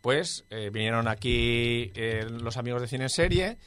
pues 0.00 0.44
eh, 0.50 0.70
vinieron 0.72 1.06
aquí 1.06 1.92
eh, 1.94 2.26
los 2.28 2.56
amigos 2.56 2.80
de 2.80 2.88
Cine 2.88 3.04
en 3.04 3.10
Serie 3.10 3.58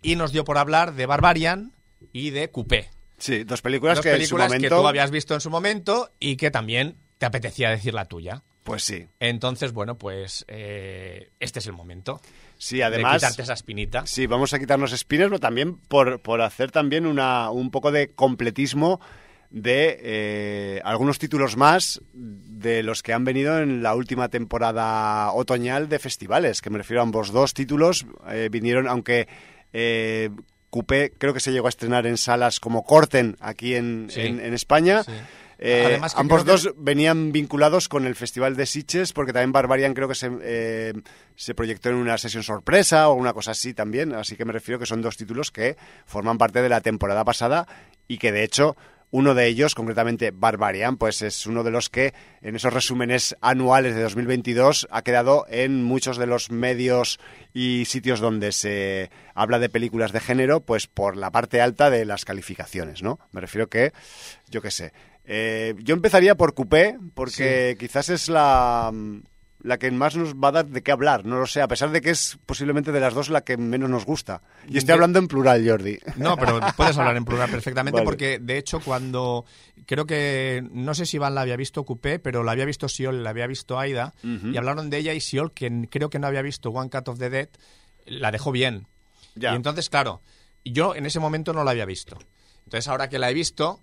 y 0.00 0.16
nos 0.16 0.32
dio 0.32 0.44
por 0.44 0.56
hablar 0.56 0.94
de 0.94 1.06
Barbarian 1.06 1.72
y 2.12 2.30
de 2.30 2.50
Coupé. 2.50 2.88
Sí, 3.18 3.44
dos 3.44 3.62
películas 3.62 3.96
Dos 3.96 4.04
que 4.04 4.12
películas 4.12 4.52
en 4.52 4.58
su 4.58 4.62
que 4.62 4.68
tú 4.70 4.86
habías 4.86 5.10
visto 5.10 5.34
en 5.34 5.40
su 5.40 5.50
momento 5.50 6.10
y 6.18 6.36
que 6.36 6.50
también 6.50 6.96
te 7.18 7.26
apetecía 7.26 7.70
decir 7.70 7.94
la 7.94 8.06
tuya. 8.06 8.42
Pues 8.64 8.82
sí. 8.82 9.06
Entonces, 9.20 9.72
bueno, 9.72 9.98
pues 9.98 10.44
eh, 10.48 11.30
este 11.38 11.58
es 11.58 11.66
el 11.66 11.74
momento 11.74 12.20
Sí, 12.64 12.78
de 12.78 12.84
además... 12.84 13.16
quitarte 13.16 13.42
esa 13.42 13.52
espinita. 13.52 14.06
Sí, 14.06 14.26
vamos 14.26 14.54
a 14.54 14.58
quitarnos 14.58 14.92
espinas, 14.92 15.26
pero 15.28 15.38
también 15.38 15.76
por, 15.76 16.20
por 16.20 16.40
hacer 16.40 16.70
también 16.70 17.04
una, 17.06 17.50
un 17.50 17.70
poco 17.70 17.92
de 17.92 18.12
completismo 18.14 19.00
de 19.50 19.98
eh, 20.02 20.80
algunos 20.84 21.18
títulos 21.18 21.56
más 21.58 22.00
de 22.14 22.82
los 22.82 23.02
que 23.02 23.12
han 23.12 23.24
venido 23.24 23.58
en 23.60 23.82
la 23.82 23.94
última 23.94 24.28
temporada 24.28 25.30
otoñal 25.32 25.88
de 25.88 25.98
festivales, 25.98 26.62
que 26.62 26.70
me 26.70 26.78
refiero 26.78 27.00
a 27.00 27.04
ambos 27.04 27.30
dos 27.32 27.52
títulos, 27.54 28.06
eh, 28.30 28.48
vinieron, 28.50 28.88
aunque 28.88 29.28
eh, 29.72 30.30
Coupé 30.70 31.12
creo 31.18 31.34
que 31.34 31.40
se 31.40 31.52
llegó 31.52 31.66
a 31.66 31.68
estrenar 31.68 32.06
en 32.06 32.16
salas 32.16 32.58
como 32.60 32.82
Corten 32.84 33.36
aquí 33.40 33.74
en, 33.76 34.06
Sí. 34.10 34.22
en- 34.22 34.40
en 34.40 34.54
España. 34.54 35.02
Sí. 35.04 35.12
Eh, 35.58 35.84
Además 35.86 36.14
que 36.14 36.20
ambos 36.20 36.44
que- 36.44 36.50
dos 36.50 36.74
venían 36.76 37.32
vinculados 37.32 37.88
con 37.88 38.06
el 38.06 38.14
Festival 38.14 38.56
de 38.56 38.66
Sitges, 38.66 39.12
porque 39.12 39.32
también 39.32 39.52
Barbarian 39.52 39.94
creo 39.94 40.08
que 40.08 40.14
se, 40.14 40.30
eh, 40.42 40.92
se 41.36 41.54
proyectó 41.54 41.88
en 41.90 41.96
una 41.96 42.18
sesión 42.18 42.42
sorpresa 42.42 43.08
o 43.08 43.14
una 43.14 43.32
cosa 43.32 43.52
así 43.52 43.74
también. 43.74 44.14
Así 44.14 44.36
que 44.36 44.44
me 44.44 44.52
refiero 44.52 44.78
que 44.78 44.86
son 44.86 45.02
dos 45.02 45.16
títulos 45.16 45.50
que 45.50 45.76
forman 46.06 46.38
parte 46.38 46.60
de 46.62 46.68
la 46.68 46.80
temporada 46.80 47.24
pasada 47.24 47.66
y 48.08 48.18
que 48.18 48.32
de 48.32 48.44
hecho 48.44 48.76
uno 49.14 49.34
de 49.34 49.46
ellos, 49.46 49.76
concretamente 49.76 50.32
Barbarian, 50.32 50.96
pues 50.96 51.22
es 51.22 51.46
uno 51.46 51.62
de 51.62 51.70
los 51.70 51.88
que 51.88 52.12
en 52.42 52.56
esos 52.56 52.74
resúmenes 52.74 53.36
anuales 53.40 53.94
de 53.94 54.02
2022 54.02 54.88
ha 54.90 55.02
quedado 55.02 55.46
en 55.48 55.84
muchos 55.84 56.16
de 56.16 56.26
los 56.26 56.50
medios 56.50 57.20
y 57.52 57.84
sitios 57.84 58.18
donde 58.18 58.50
se 58.50 59.12
habla 59.36 59.60
de 59.60 59.68
películas 59.68 60.10
de 60.10 60.18
género, 60.18 60.62
pues 60.62 60.88
por 60.88 61.16
la 61.16 61.30
parte 61.30 61.60
alta 61.60 61.90
de 61.90 62.04
las 62.04 62.24
calificaciones, 62.24 63.04
¿no? 63.04 63.20
Me 63.30 63.40
refiero 63.40 63.68
que, 63.68 63.92
yo 64.50 64.60
qué 64.60 64.72
sé. 64.72 64.92
Eh, 65.24 65.76
yo 65.78 65.94
empezaría 65.94 66.34
por 66.34 66.54
Coupé, 66.54 66.98
porque 67.14 67.76
quizás 67.78 68.08
es 68.08 68.28
la, 68.28 68.90
la 69.64 69.78
que 69.78 69.90
más 69.90 70.14
nos 70.14 70.34
va 70.34 70.48
a 70.48 70.52
dar 70.52 70.66
de 70.66 70.82
qué 70.82 70.92
hablar, 70.92 71.24
no 71.24 71.38
lo 71.38 71.46
sé, 71.46 71.62
a 71.62 71.68
pesar 71.68 71.90
de 71.90 72.02
que 72.02 72.10
es 72.10 72.38
posiblemente 72.44 72.92
de 72.92 73.00
las 73.00 73.14
dos 73.14 73.30
la 73.30 73.44
que 73.44 73.56
menos 73.56 73.88
nos 73.88 74.04
gusta. 74.04 74.42
Y 74.68 74.76
estoy 74.76 74.92
hablando 74.92 75.18
en 75.18 75.26
plural, 75.26 75.66
Jordi. 75.66 75.98
No, 76.16 76.36
pero 76.36 76.60
puedes 76.76 76.98
hablar 76.98 77.16
en 77.16 77.24
plural 77.24 77.50
perfectamente 77.50 77.96
Vale. 77.96 78.04
porque, 78.04 78.38
de 78.38 78.58
hecho, 78.58 78.80
cuando... 78.80 79.46
Creo 79.86 80.04
que... 80.04 80.62
No 80.70 80.92
sé 80.92 81.06
si 81.06 81.16
Iván 81.16 81.34
la 81.34 81.40
había 81.40 81.56
visto 81.56 81.82
Coupé, 81.84 82.18
pero 82.18 82.44
la 82.44 82.52
había 82.52 82.66
visto 82.66 82.90
Siol, 82.90 83.24
la 83.24 83.30
había 83.30 83.46
visto 83.46 83.78
Aida, 83.78 84.12
y 84.22 84.54
hablaron 84.58 84.90
de 84.90 84.98
ella 84.98 85.14
y 85.14 85.20
Siol, 85.20 85.52
que 85.52 85.88
creo 85.90 86.10
que 86.10 86.18
no 86.18 86.26
había 86.26 86.42
visto 86.42 86.68
One 86.68 86.90
Cut 86.90 87.08
of 87.08 87.18
the 87.18 87.30
Dead, 87.30 87.48
la 88.04 88.30
dejó 88.30 88.52
bien. 88.52 88.86
Ya. 89.34 89.52
Y 89.52 89.56
entonces, 89.56 89.88
claro, 89.88 90.20
yo 90.62 90.94
en 90.94 91.06
ese 91.06 91.20
momento 91.20 91.54
no 91.54 91.64
la 91.64 91.70
había 91.70 91.86
visto. 91.86 92.18
Entonces, 92.64 92.86
ahora 92.88 93.08
que 93.08 93.18
la 93.18 93.30
he 93.30 93.34
visto... 93.34 93.80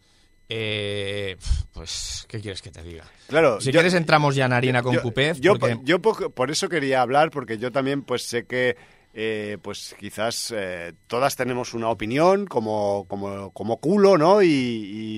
eh, 0.54 1.38
pues, 1.74 2.26
¿qué 2.28 2.42
quieres 2.42 2.62
que 2.62 2.72
te 2.72 2.84
diga? 2.84 3.06
Claro, 3.28 3.62
Si 3.62 3.68
yo- 3.68 3.72
quieres 3.80 3.94
entramos 3.94 4.36
ya 4.36 4.46
en 4.48 4.54
harina 4.54 4.84
con 4.84 4.94
yo, 4.94 5.02
yo, 5.40 5.58
porque- 5.58 5.80
yo 5.86 6.02
po- 6.02 6.30
por 6.32 6.52
eso 6.52 6.68
quería 6.68 7.02
hablar, 7.02 7.32
porque 7.32 7.58
yo 7.58 7.72
también 7.72 8.02
pues 8.04 8.24
sé 8.24 8.46
que 8.46 8.76
eh, 9.14 9.58
pues 9.62 9.96
quizás 10.00 10.54
eh, 10.56 10.94
todas 11.08 11.36
tenemos 11.38 11.74
una 11.74 11.90
opinión 11.90 12.46
como, 12.48 13.06
como, 13.08 13.52
como 13.52 13.78
culo, 13.78 14.18
¿no? 14.18 14.42
Y, 14.42 14.48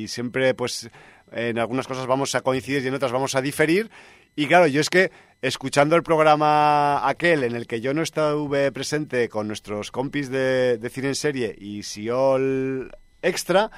y 0.03 0.07
siempre 0.07 0.53
pues 0.53 0.89
en 1.31 1.57
algunas 1.57 1.87
cosas 1.87 2.05
vamos 2.05 2.35
a 2.35 2.41
coincidir 2.41 2.83
y 2.83 2.87
en 2.87 2.93
otras 2.93 3.11
vamos 3.11 3.33
a 3.35 3.41
diferir. 3.41 3.89
Y 4.35 4.47
claro, 4.47 4.65
yo 4.67 4.81
es 4.81 4.89
que 4.89 5.11
escuchando 5.41 5.95
el 5.95 6.01
programa 6.03 7.07
aquel 7.07 7.43
en 7.43 7.55
el 7.55 7.65
que 7.67 7.81
yo 7.81 7.93
no 7.93 8.01
estuve 8.03 8.71
presente 8.71 9.29
con 9.29 9.47
nuestros 9.47 9.91
compis 9.91 10.29
de, 10.29 10.77
de 10.79 10.89
cine 10.89 11.09
en 11.09 11.15
serie 11.15 11.55
y 11.57 11.81
Siol 11.83 12.95
Extra, 13.21 13.69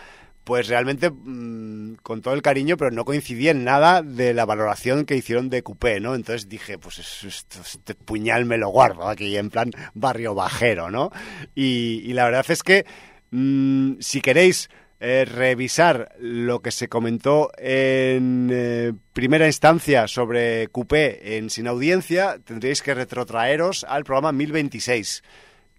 pues 0.46 0.68
realmente 0.68 1.10
mm, 1.10 1.96
con 2.04 2.22
todo 2.22 2.36
el 2.36 2.43
cariño, 2.43 2.78
pero 2.78 2.91
no 2.91 3.04
coincidía 3.04 3.52
en 3.52 3.64
nada 3.66 4.04
de 4.04 4.34
la 4.34 4.46
valoración 4.46 5.06
que 5.06 5.18
hicieron 5.18 5.50
de 5.50 5.64
Coupé, 5.64 6.00
¿no? 6.00 6.16
Entonces 6.16 6.48
dije, 6.48 6.78
pues 6.78 7.00
este 7.24 7.96
puñal 7.96 8.46
me 8.46 8.58
lo 8.58 8.70
guardo 8.70 9.10
aquí, 9.10 9.36
en 9.36 9.50
plan 9.50 9.72
barrio 9.96 10.36
bajero, 10.36 10.91
¿no? 10.91 11.12
Y, 11.56 12.14
la 12.14 12.26
verdad 12.26 12.46
es 12.48 12.62
que 12.62 12.86
mm, 13.32 13.93
si 14.00 14.22
queréis 14.22 14.70
eh, 15.00 15.26
revisar 15.26 16.16
lo 16.20 16.62
que 16.62 16.72
se 16.72 16.88
comentó 16.88 17.50
en 17.58 18.50
eh, 18.54 18.93
primera 19.14 19.48
instancia 19.48 20.08
sobre 20.08 20.68
Coupé 20.68 21.38
en 21.38 21.50
Sin 21.50 21.68
Audiencia, 21.68 22.38
tendréis 22.46 22.84
que 22.84 22.93
retrotraeros 22.93 23.84
al 23.84 24.04
programa 24.04 24.32
1026 24.32 25.24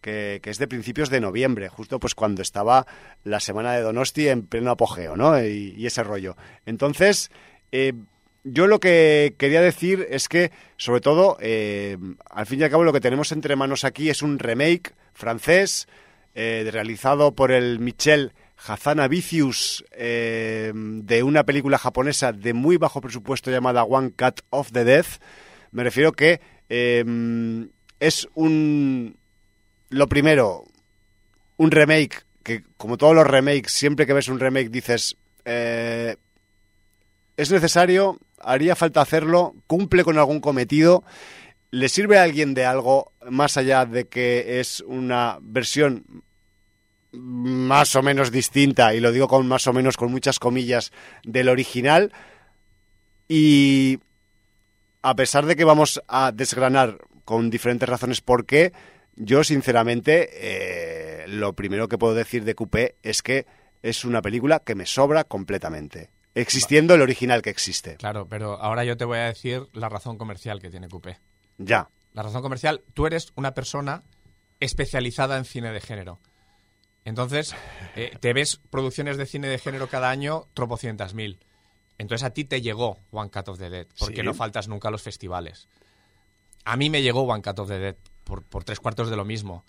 que, 0.07 0.51
es 0.51 0.59
de 0.59 0.69
principios 0.69 1.11
de 1.11 1.21
noviembre, 1.21 1.69
justo 1.69 1.99
pues 1.99 2.15
cuando 2.15 2.41
estaba 2.41 2.87
la 3.25 3.41
semana 3.41 3.73
de 3.73 3.83
Donosti 3.83 4.29
en 4.29 4.47
pleno 4.47 4.71
apogeo, 4.71 5.17
¿no? 5.17 5.43
Y, 5.43 5.85
ese 5.85 6.05
rollo. 6.05 6.37
Entonces, 6.65 7.31
eh, 7.73 7.93
yo 8.45 8.69
lo 8.69 8.79
que 8.79 9.35
quería 9.37 9.61
decir 9.61 10.07
es 10.09 10.29
que, 10.29 10.53
sobre 10.77 11.01
todo, 11.01 11.37
eh, 11.41 11.97
al 12.31 12.47
fin 12.47 12.61
y 12.61 12.63
al 12.63 12.71
cabo 12.71 12.85
lo 12.85 12.93
que 12.93 13.01
tenemos 13.01 13.33
entre 13.33 13.57
manos 13.57 13.85
aquí 13.85 14.09
es 14.09 14.23
un 14.23 14.39
remake 14.39 14.95
francés 15.13 15.89
eh, 16.37 16.69
realizado 16.71 17.35
por 17.35 17.51
el 17.51 17.81
Michel 17.81 18.33
Hazanavicius 18.65 19.85
de 19.93 21.23
una 21.25 21.45
película 21.45 21.79
japonesa 21.79 22.33
de 22.33 22.55
muy 22.55 22.77
bajo 22.77 23.01
presupuesto 23.01 23.51
llamada 23.51 23.85
One 23.85 24.13
Cut 24.13 24.41
of 24.51 24.71
the 24.73 24.85
Death. 24.85 25.21
Me 25.73 25.83
refiero 25.83 26.13
que 26.13 26.41
es 27.99 28.29
un, 28.35 29.17
lo 29.89 30.09
primero, 30.09 30.65
un 31.57 31.71
remake, 31.71 32.25
que 32.43 32.63
como 32.77 32.97
todos 32.97 33.15
los 33.15 33.27
remakes, 33.27 33.73
siempre 33.73 34.07
que 34.07 34.13
ves 34.13 34.29
un 34.29 34.41
remake 34.41 34.71
dices, 34.71 35.17
eh, 35.45 36.17
es 37.37 37.51
necesario, 37.51 38.19
haría 38.41 38.77
falta 38.77 39.01
hacerlo, 39.01 39.55
cumple 39.67 40.05
con 40.05 40.19
algún 40.19 40.41
cometido, 40.41 41.05
le 41.71 41.89
sirve 41.89 42.19
a 42.19 42.23
alguien 42.23 42.55
de 42.55 42.65
algo 42.65 43.13
más 43.29 43.57
allá 43.57 43.85
de 43.85 44.07
que 44.07 44.61
es 44.61 44.81
una 44.87 45.39
versión 45.43 46.05
más 47.13 47.97
o 47.97 48.03
menos 48.03 48.31
distinta, 48.31 48.95
y 48.95 49.01
lo 49.01 49.13
digo 49.13 49.29
con 49.29 49.47
más 49.47 49.67
o 49.67 49.73
menos 49.73 49.97
con 49.97 50.11
muchas 50.11 50.39
comillas, 50.39 50.93
del 51.25 51.49
original. 51.49 52.13
Y 53.29 53.99
a 55.03 55.15
pesar 55.17 55.47
de 55.47 55.57
que 55.57 55.65
vamos 55.65 56.03
a 56.09 56.33
desgranar 56.33 56.99
con 57.25 57.51
diferentes 57.51 57.89
razones 57.89 58.21
por 58.21 58.47
qué, 58.47 58.73
yo, 59.17 59.45
sinceramente, 59.45 60.29
eh, 60.33 61.27
lo 61.29 61.55
primero 61.55 61.89
que 61.89 61.99
puedo 61.99 62.15
decir 62.15 62.45
de 62.45 62.55
Coupé 62.55 62.97
es 63.03 63.23
que 63.23 63.47
es 63.83 64.05
una 64.05 64.23
película 64.23 64.61
que 64.61 64.75
me 64.75 64.87
sobra 64.87 65.25
completamente, 65.25 66.11
existiendo 66.35 66.95
el 66.95 67.03
original 67.03 67.43
que 67.43 67.51
existe. 67.51 67.97
Claro, 67.97 68.29
pero 68.29 68.61
ahora 68.61 68.85
yo 68.85 68.97
te 68.97 69.05
voy 69.05 69.19
a 69.19 69.27
decir 69.27 69.67
la 69.73 69.89
razón 69.89 70.19
comercial 70.19 70.61
que 70.61 70.71
tiene 70.71 70.89
Coupé. 70.89 71.19
Ya. 71.59 71.89
La 72.13 72.23
razón 72.23 72.43
comercial, 72.43 72.83
tú 72.95 73.07
eres 73.07 73.33
una 73.37 73.53
persona 73.53 74.03
especializada 74.61 75.37
en 75.37 75.45
cine 75.45 75.73
de 75.73 75.81
género. 75.81 76.21
Entonces, 77.05 77.55
eh, 77.95 78.17
te 78.21 78.33
ves 78.33 78.61
producciones 78.71 79.17
de 79.17 79.27
cine 79.27 79.49
de 79.49 79.59
género 79.59 79.89
cada 79.89 80.11
año 80.11 80.49
tropocientas 80.55 81.15
mil. 81.15 81.39
Entonces 81.99 82.25
a 82.25 82.31
ti 82.31 82.45
te 82.45 82.61
llegó 82.61 82.99
One 83.11 83.31
Cut 83.31 83.49
of 83.49 83.59
the 83.59 83.71
Dead, 83.71 83.87
porque 83.99 84.23
no 84.23 84.35
faltas 84.35 84.69
nunca 84.69 84.89
a 84.89 84.91
los 84.91 85.03
festivales. 85.03 85.69
A 86.65 86.77
mí 86.77 86.91
me 86.91 87.03
llegó 87.03 87.23
One 87.23 87.43
Cut 87.43 87.59
of 87.59 87.69
the 87.69 87.79
Dead, 87.79 87.97
por, 88.27 88.65
tres 88.65 88.81
cuartos 88.81 89.09
de 89.09 89.17
lo 89.17 89.25
mismo. 89.25 89.65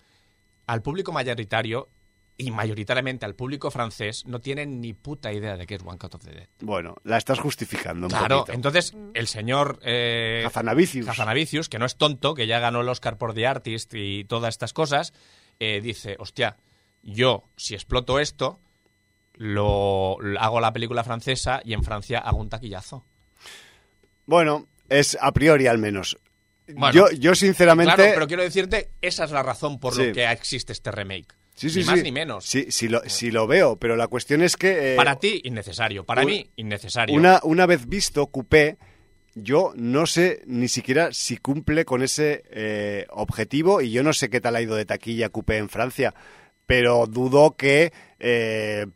Al 0.66 0.82
público 0.82 1.12
mayoritario 1.12 1.88
y 2.36 2.50
mayoritariamente 2.50 3.24
al 3.24 3.34
público 3.34 3.70
francés 3.70 4.24
no 4.26 4.40
tienen 4.40 4.80
ni 4.80 4.92
puta 4.92 5.32
idea 5.32 5.56
de 5.56 5.66
qué 5.66 5.76
es 5.76 5.82
One 5.82 5.98
Cut 5.98 6.14
of 6.14 6.24
the 6.24 6.32
Dead. 6.32 6.48
Bueno, 6.60 6.96
la 7.04 7.16
estás 7.16 7.40
justificando 7.40 8.06
un 8.06 8.10
claro, 8.10 8.44
entonces 8.48 8.94
el 9.14 9.26
señor 9.26 9.80
eh, 9.82 10.44
Hazanavicius. 10.46 11.68
que 11.68 11.78
no 11.78 11.86
es 11.86 11.96
tonto, 11.96 12.34
que 12.34 12.46
ya 12.46 12.60
ganó 12.60 12.82
el 12.82 12.88
Oscar 12.88 13.16
por 13.16 13.34
The 13.34 13.46
Artist 13.46 13.92
y 13.94 14.24
todas 14.24 14.54
estas 14.54 14.72
cosas, 14.72 15.14
eh, 15.58 15.80
dice, 15.80 16.16
hostia, 16.18 16.56
yo 17.02 17.48
si 17.56 17.74
exploto 17.74 18.20
esto, 18.20 18.60
lo, 19.34 20.18
hago 20.38 20.60
la 20.60 20.72
película 20.72 21.02
francesa 21.02 21.60
y 21.64 21.72
en 21.72 21.82
Francia 21.82 22.18
hago 22.18 22.38
un 22.38 22.50
taquillazo. 22.50 23.04
Bueno, 24.26 24.68
es 24.88 25.18
a 25.20 25.32
priori 25.32 25.66
al 25.66 25.78
menos 25.78 26.18
yo, 26.92 27.10
yo 27.10 27.34
sinceramente... 27.34 27.94
Claro, 27.94 28.12
pero 28.14 28.26
quiero 28.26 28.42
decirte, 28.42 28.90
esa 29.00 29.24
es 29.24 29.30
la 29.30 29.42
razón 29.42 29.78
por 29.78 29.96
la 29.96 30.12
que 30.12 30.30
existe 30.30 30.72
este 30.72 30.90
remake. 30.90 31.34
Sí, 31.54 31.70
sí, 31.70 31.80
ni 31.80 31.84
más 31.86 32.02
ni 32.02 32.12
menos. 32.12 32.44
Sí, 32.44 32.66
sí 32.70 32.88
lo, 32.88 33.02
sí 33.06 33.32
lo 33.32 33.48
veo, 33.48 33.76
pero 33.76 33.96
la 33.96 34.06
cuestión 34.06 34.42
es 34.42 34.56
que... 34.56 34.94
Eh, 34.94 34.96
para 34.96 35.16
ti, 35.16 35.40
innecesario. 35.44 36.04
Para 36.04 36.24
mí, 36.24 36.50
innecesario. 36.54 37.16
Una, 37.16 37.40
una 37.42 37.66
vez 37.66 37.88
visto 37.88 38.28
Coupé, 38.28 38.78
yo 39.34 39.72
no 39.76 40.06
sé 40.06 40.42
ni 40.46 40.68
siquiera 40.68 41.12
si 41.12 41.36
cumple 41.36 41.84
con 41.84 42.02
ese 42.02 42.44
eh, 42.50 43.06
objetivo 43.10 43.80
y 43.80 43.90
yo 43.90 44.04
no 44.04 44.12
sé 44.12 44.30
qué 44.30 44.40
tal 44.40 44.54
ha 44.54 44.62
ido 44.62 44.76
de 44.76 44.84
taquilla 44.84 45.30
Coupé 45.30 45.56
en 45.56 45.68
Francia, 45.68 46.14
pero 46.66 47.06
dudo 47.06 47.56
que 47.56 47.92
eh, 48.20 48.86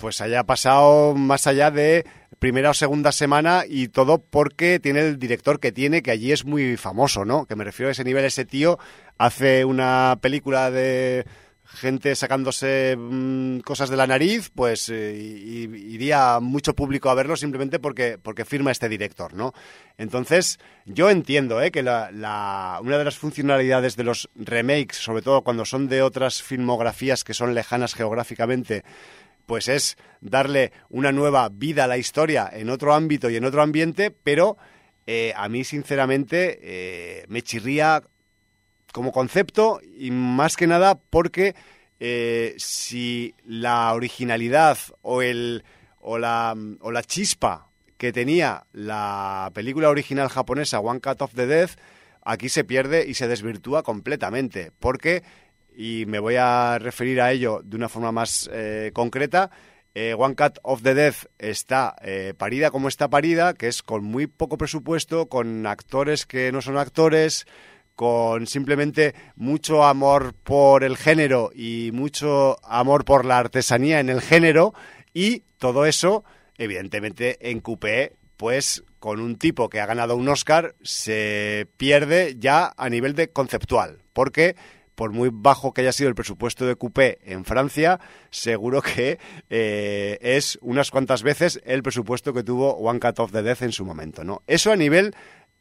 pues 0.00 0.20
haya 0.20 0.44
pasado 0.44 1.14
más 1.14 1.46
allá 1.46 1.70
de 1.70 2.06
primera 2.38 2.70
o 2.70 2.74
segunda 2.74 3.12
semana 3.12 3.64
y 3.68 3.88
todo 3.88 4.18
porque 4.18 4.80
tiene 4.80 5.00
el 5.00 5.18
director 5.18 5.60
que 5.60 5.72
tiene, 5.72 6.02
que 6.02 6.10
allí 6.10 6.32
es 6.32 6.44
muy 6.44 6.76
famoso, 6.76 7.24
¿no? 7.24 7.44
Que 7.46 7.54
me 7.54 7.64
refiero 7.64 7.88
a 7.88 7.92
ese 7.92 8.04
nivel, 8.04 8.24
ese 8.24 8.44
tío 8.46 8.78
hace 9.18 9.64
una 9.64 10.18
película 10.20 10.70
de 10.70 11.26
gente 11.72 12.14
sacándose 12.16 12.96
mm, 12.98 13.60
cosas 13.60 13.90
de 13.90 13.96
la 13.96 14.06
nariz, 14.06 14.50
pues 14.54 14.88
eh, 14.88 15.14
iría 15.14 16.40
mucho 16.40 16.74
público 16.74 17.10
a 17.10 17.14
verlo 17.14 17.36
simplemente 17.36 17.78
porque, 17.78 18.18
porque 18.20 18.44
firma 18.44 18.70
este 18.70 18.88
director, 18.88 19.34
¿no? 19.34 19.52
Entonces, 19.96 20.58
yo 20.86 21.10
entiendo 21.10 21.62
¿eh? 21.62 21.70
que 21.70 21.82
la, 21.82 22.80
una 22.82 22.98
de 22.98 23.04
las 23.04 23.18
funcionalidades 23.18 23.96
de 23.96 24.04
los 24.04 24.30
remakes, 24.34 24.96
sobre 24.96 25.22
todo 25.22 25.42
cuando 25.42 25.64
son 25.64 25.88
de 25.88 26.02
otras 26.02 26.42
filmografías 26.42 27.22
que 27.22 27.34
son 27.34 27.54
lejanas 27.54 27.94
geográficamente, 27.94 28.82
pues 29.50 29.66
es 29.66 29.96
darle 30.20 30.70
una 30.90 31.10
nueva 31.10 31.48
vida 31.48 31.82
a 31.82 31.88
la 31.88 31.98
historia 31.98 32.48
en 32.52 32.70
otro 32.70 32.94
ámbito 32.94 33.28
y 33.30 33.34
en 33.34 33.44
otro 33.44 33.62
ambiente, 33.62 34.12
pero 34.12 34.56
eh, 35.08 35.32
a 35.34 35.48
mí 35.48 35.64
sinceramente 35.64 36.60
eh, 36.62 37.24
me 37.26 37.42
chirría 37.42 38.00
como 38.92 39.10
concepto 39.10 39.80
y 39.98 40.12
más 40.12 40.56
que 40.56 40.68
nada 40.68 40.94
porque 40.94 41.56
eh, 41.98 42.54
si 42.58 43.34
la 43.44 43.92
originalidad 43.92 44.78
o, 45.02 45.20
el, 45.20 45.64
o, 45.98 46.16
la, 46.16 46.56
o 46.78 46.92
la 46.92 47.02
chispa 47.02 47.72
que 47.98 48.12
tenía 48.12 48.66
la 48.72 49.50
película 49.52 49.88
original 49.88 50.28
japonesa 50.28 50.78
One 50.78 51.00
Cut 51.00 51.22
of 51.22 51.34
the 51.34 51.48
Death, 51.48 51.72
aquí 52.22 52.48
se 52.48 52.62
pierde 52.62 53.04
y 53.08 53.14
se 53.14 53.26
desvirtúa 53.26 53.82
completamente, 53.82 54.70
porque 54.78 55.24
y 55.80 56.04
me 56.04 56.18
voy 56.18 56.36
a 56.36 56.78
referir 56.78 57.22
a 57.22 57.32
ello 57.32 57.62
de 57.64 57.74
una 57.74 57.88
forma 57.88 58.12
más 58.12 58.50
eh, 58.52 58.90
concreta. 58.92 59.50
Eh, 59.94 60.14
One 60.16 60.34
Cut 60.34 60.58
of 60.62 60.82
the 60.82 60.92
Death 60.92 61.24
está 61.38 61.96
eh, 62.02 62.34
parida 62.36 62.70
como 62.70 62.86
está 62.86 63.08
parida, 63.08 63.54
que 63.54 63.68
es 63.68 63.82
con 63.82 64.04
muy 64.04 64.26
poco 64.26 64.58
presupuesto, 64.58 65.30
con 65.30 65.66
actores 65.66 66.26
que 66.26 66.52
no 66.52 66.60
son 66.60 66.76
actores, 66.76 67.46
con 67.94 68.46
simplemente 68.46 69.14
mucho 69.36 69.82
amor 69.84 70.34
por 70.34 70.84
el 70.84 70.98
género 70.98 71.50
y 71.54 71.92
mucho 71.94 72.58
amor 72.62 73.06
por 73.06 73.24
la 73.24 73.38
artesanía 73.38 74.00
en 74.00 74.10
el 74.10 74.20
género, 74.20 74.74
y 75.14 75.44
todo 75.56 75.86
eso, 75.86 76.24
evidentemente, 76.58 77.38
en 77.50 77.60
Coupé, 77.60 78.12
pues 78.36 78.84
con 78.98 79.18
un 79.18 79.36
tipo 79.36 79.70
que 79.70 79.80
ha 79.80 79.86
ganado 79.86 80.14
un 80.14 80.28
Oscar, 80.28 80.74
se 80.82 81.68
pierde 81.78 82.36
ya 82.38 82.74
a 82.76 82.90
nivel 82.90 83.14
de 83.14 83.30
conceptual, 83.30 84.02
porque 84.12 84.56
por 85.00 85.12
muy 85.12 85.30
bajo 85.32 85.72
que 85.72 85.80
haya 85.80 85.92
sido 85.92 86.10
el 86.10 86.14
presupuesto 86.14 86.66
de 86.66 86.76
Coupé 86.76 87.20
en 87.24 87.46
Francia, 87.46 87.98
seguro 88.28 88.82
que 88.82 89.18
eh, 89.48 90.18
es 90.20 90.58
unas 90.60 90.90
cuantas 90.90 91.22
veces 91.22 91.58
el 91.64 91.82
presupuesto 91.82 92.34
que 92.34 92.42
tuvo 92.42 92.74
One 92.74 93.00
Cut 93.00 93.18
of 93.18 93.32
the 93.32 93.40
Death 93.40 93.62
en 93.62 93.72
su 93.72 93.86
momento, 93.86 94.24
¿no? 94.24 94.42
Eso 94.46 94.70
a 94.70 94.76
nivel 94.76 95.14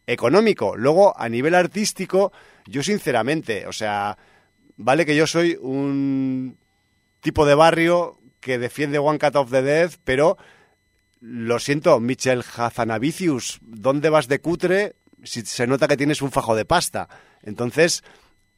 económico. 0.07 0.75
Luego, 0.75 1.17
a 1.17 1.29
nivel 1.29 1.55
artístico, 1.55 2.33
yo 2.65 2.83
sinceramente, 2.83 3.65
o 3.65 3.71
sea, 3.71 4.17
vale 4.75 5.05
que 5.05 5.15
yo 5.15 5.25
soy 5.25 5.57
un 5.61 6.57
tipo 7.21 7.45
de 7.45 7.55
barrio 7.55 8.19
que 8.41 8.59
defiende 8.59 8.99
One 8.99 9.19
Cut 9.19 9.37
of 9.37 9.51
the 9.51 9.61
Death, 9.61 10.01
pero 10.03 10.37
lo 11.21 11.59
siento, 11.59 11.97
Michel 12.01 12.43
Hazanavicius, 12.57 13.59
¿dónde 13.61 14.09
vas 14.09 14.27
de 14.27 14.41
cutre 14.41 14.97
si 15.23 15.43
se 15.43 15.65
nota 15.65 15.87
que 15.87 15.95
tienes 15.95 16.21
un 16.21 16.29
fajo 16.29 16.57
de 16.57 16.65
pasta? 16.65 17.07
Entonces, 17.41 18.03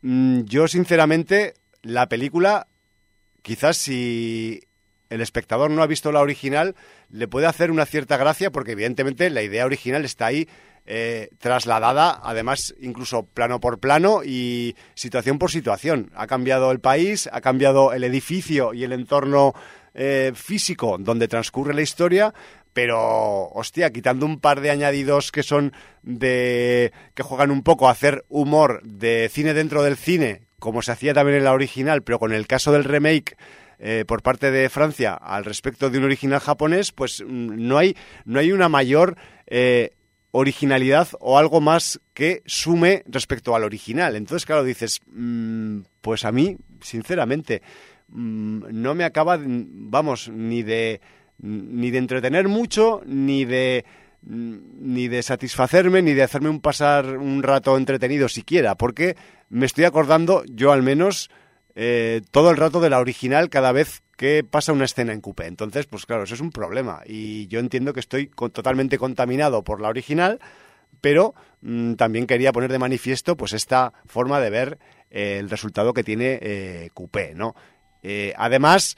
yo, 0.02 0.68
sinceramente, 0.68 1.54
la 1.82 2.08
película, 2.08 2.68
quizás 3.41 3.78
si 3.78 4.62
el 5.10 5.22
espectador 5.22 5.70
no 5.70 5.84
ha 5.84 5.88
visto 5.88 6.12
la 6.12 6.22
original, 6.22 6.76
le 7.10 7.28
puede 7.28 7.47
hacer 7.47 7.70
una 7.70 7.86
cierta 7.86 8.18
gracia 8.18 8.52
porque 8.52 8.72
evidentemente 8.72 9.30
la 9.30 9.43
idea 9.43 9.66
original 9.66 10.06
está 10.06 10.28
ahí 10.28 10.47
eh, 10.86 11.30
trasladada, 11.38 12.20
además 12.24 12.74
incluso 12.80 13.24
plano 13.24 13.60
por 13.60 13.80
plano 13.80 14.24
y 14.24 14.76
situación 14.95 15.38
por 15.38 15.52
situación. 15.52 16.12
Ha 16.16 16.28
cambiado 16.28 16.72
el 16.72 16.80
país, 16.80 17.30
ha 17.32 17.41
cambiado 17.41 17.93
el 17.93 18.04
edificio 18.04 18.74
y 18.74 18.84
el 18.84 18.93
entorno 18.93 19.54
eh, 19.93 20.32
físico 20.34 20.97
donde 20.97 21.28
transcurre 21.28 21.74
la 21.74 21.82
historia, 21.82 22.34
pero 22.74 23.50
hostia, 23.50 23.92
quitando 23.92 24.26
un 24.26 24.40
par 24.40 24.62
de 24.62 24.72
añadidos 24.72 25.32
que 25.32 25.44
son 25.44 25.74
de 26.04 26.92
que 27.14 27.24
juegan 27.24 27.52
un 27.52 27.64
poco 27.64 27.88
a 27.88 27.92
hacer 27.92 28.26
humor 28.30 28.82
de 28.84 29.30
cine 29.32 29.54
dentro 29.54 29.84
del 29.84 29.98
cine, 29.98 30.42
como 30.60 30.82
se 30.82 30.92
hacía 30.92 31.14
también 31.14 31.38
en 31.38 31.44
la 31.44 31.54
original, 31.54 32.04
pero 32.04 32.20
con 32.20 32.34
el 32.34 32.48
caso 32.48 32.72
del 32.72 32.84
remake 32.84 33.36
eh, 33.80 34.06
por 34.08 34.22
parte 34.22 34.52
de 34.52 34.70
Francia 34.70 35.16
al 35.16 35.44
respecto 35.44 35.90
de 35.90 35.98
un 35.98 36.04
original 36.06 36.40
japonés, 36.40 36.92
pues 36.92 37.24
mm, 37.26 37.68
no 37.68 37.78
hay 37.78 37.96
no 38.26 38.40
hay 38.40 38.52
una 38.52 38.70
mayor 38.70 39.18
eh, 39.48 39.92
originalidad 40.32 41.10
o 41.20 41.38
algo 41.38 41.62
más 41.62 42.00
que 42.14 42.42
sume 42.46 43.04
respecto 43.08 43.56
al 43.56 43.64
original. 43.64 44.16
Entonces, 44.16 44.46
claro, 44.46 44.64
dices, 44.64 45.02
mm, 45.08 45.80
pues 46.02 46.26
a 46.26 46.32
mí, 46.32 46.58
sinceramente, 46.82 47.62
mm, 48.08 48.66
no 48.72 48.96
me 48.96 49.04
acaba, 49.04 49.38
vamos, 49.44 50.30
ni 50.30 50.64
de 50.64 51.02
ni 51.42 51.92
de 51.92 51.98
entretener 51.98 52.48
mucho, 52.48 53.02
ni 53.06 53.46
de 53.46 53.86
ni 54.24 55.08
de 55.08 55.24
satisfacerme, 55.24 56.02
ni 56.02 56.14
de 56.14 56.24
hacerme 56.24 56.50
un 56.50 56.62
pasar 56.62 57.18
un 57.18 57.42
rato 57.42 57.76
entretenido 57.76 58.30
siquiera, 58.30 58.76
porque 58.76 59.16
me 59.50 59.66
estoy 59.66 59.86
acordando, 59.86 60.44
yo 60.46 60.72
al 60.72 60.84
menos, 60.84 61.30
eh, 61.74 62.22
todo 62.32 62.52
el 62.52 62.58
rato 62.58 62.82
de 62.82 62.89
la 62.89 63.00
original 63.00 63.50
cada 63.50 63.72
vez 63.72 64.04
que 64.18 64.44
pasa 64.44 64.74
una 64.74 64.86
escena 64.86 65.14
en 65.14 65.22
coupé. 65.22 65.48
Entonces, 65.48 65.88
pues 65.88 66.06
claro, 66.06 66.24
eso 66.24 66.36
es 66.36 66.42
un 66.42 66.52
problema. 66.52 67.02
Y 67.06 67.48
yo 67.48 67.60
entiendo 67.60 67.94
que 67.94 68.00
estoy 68.00 68.28
totalmente 68.28 69.00
contaminado 69.00 69.64
por 69.64 69.82
la 69.82 69.89
original, 69.89 70.39
pero 71.00 71.34
mm, 71.62 71.94
también 71.94 72.28
quería 72.28 72.52
poner 72.52 72.72
de 72.72 72.78
manifiesto 72.78 73.36
pues 73.36 73.54
esta 73.54 73.94
forma 74.06 74.39
de 74.39 74.50
ver 74.52 74.78
eh, 75.10 75.38
el 75.39 75.50
resultado 75.50 75.94
que 75.94 76.04
tiene 76.04 76.38
eh, 76.42 76.89
coupé, 76.94 77.34
¿no? 77.36 77.56
además, 78.36 78.96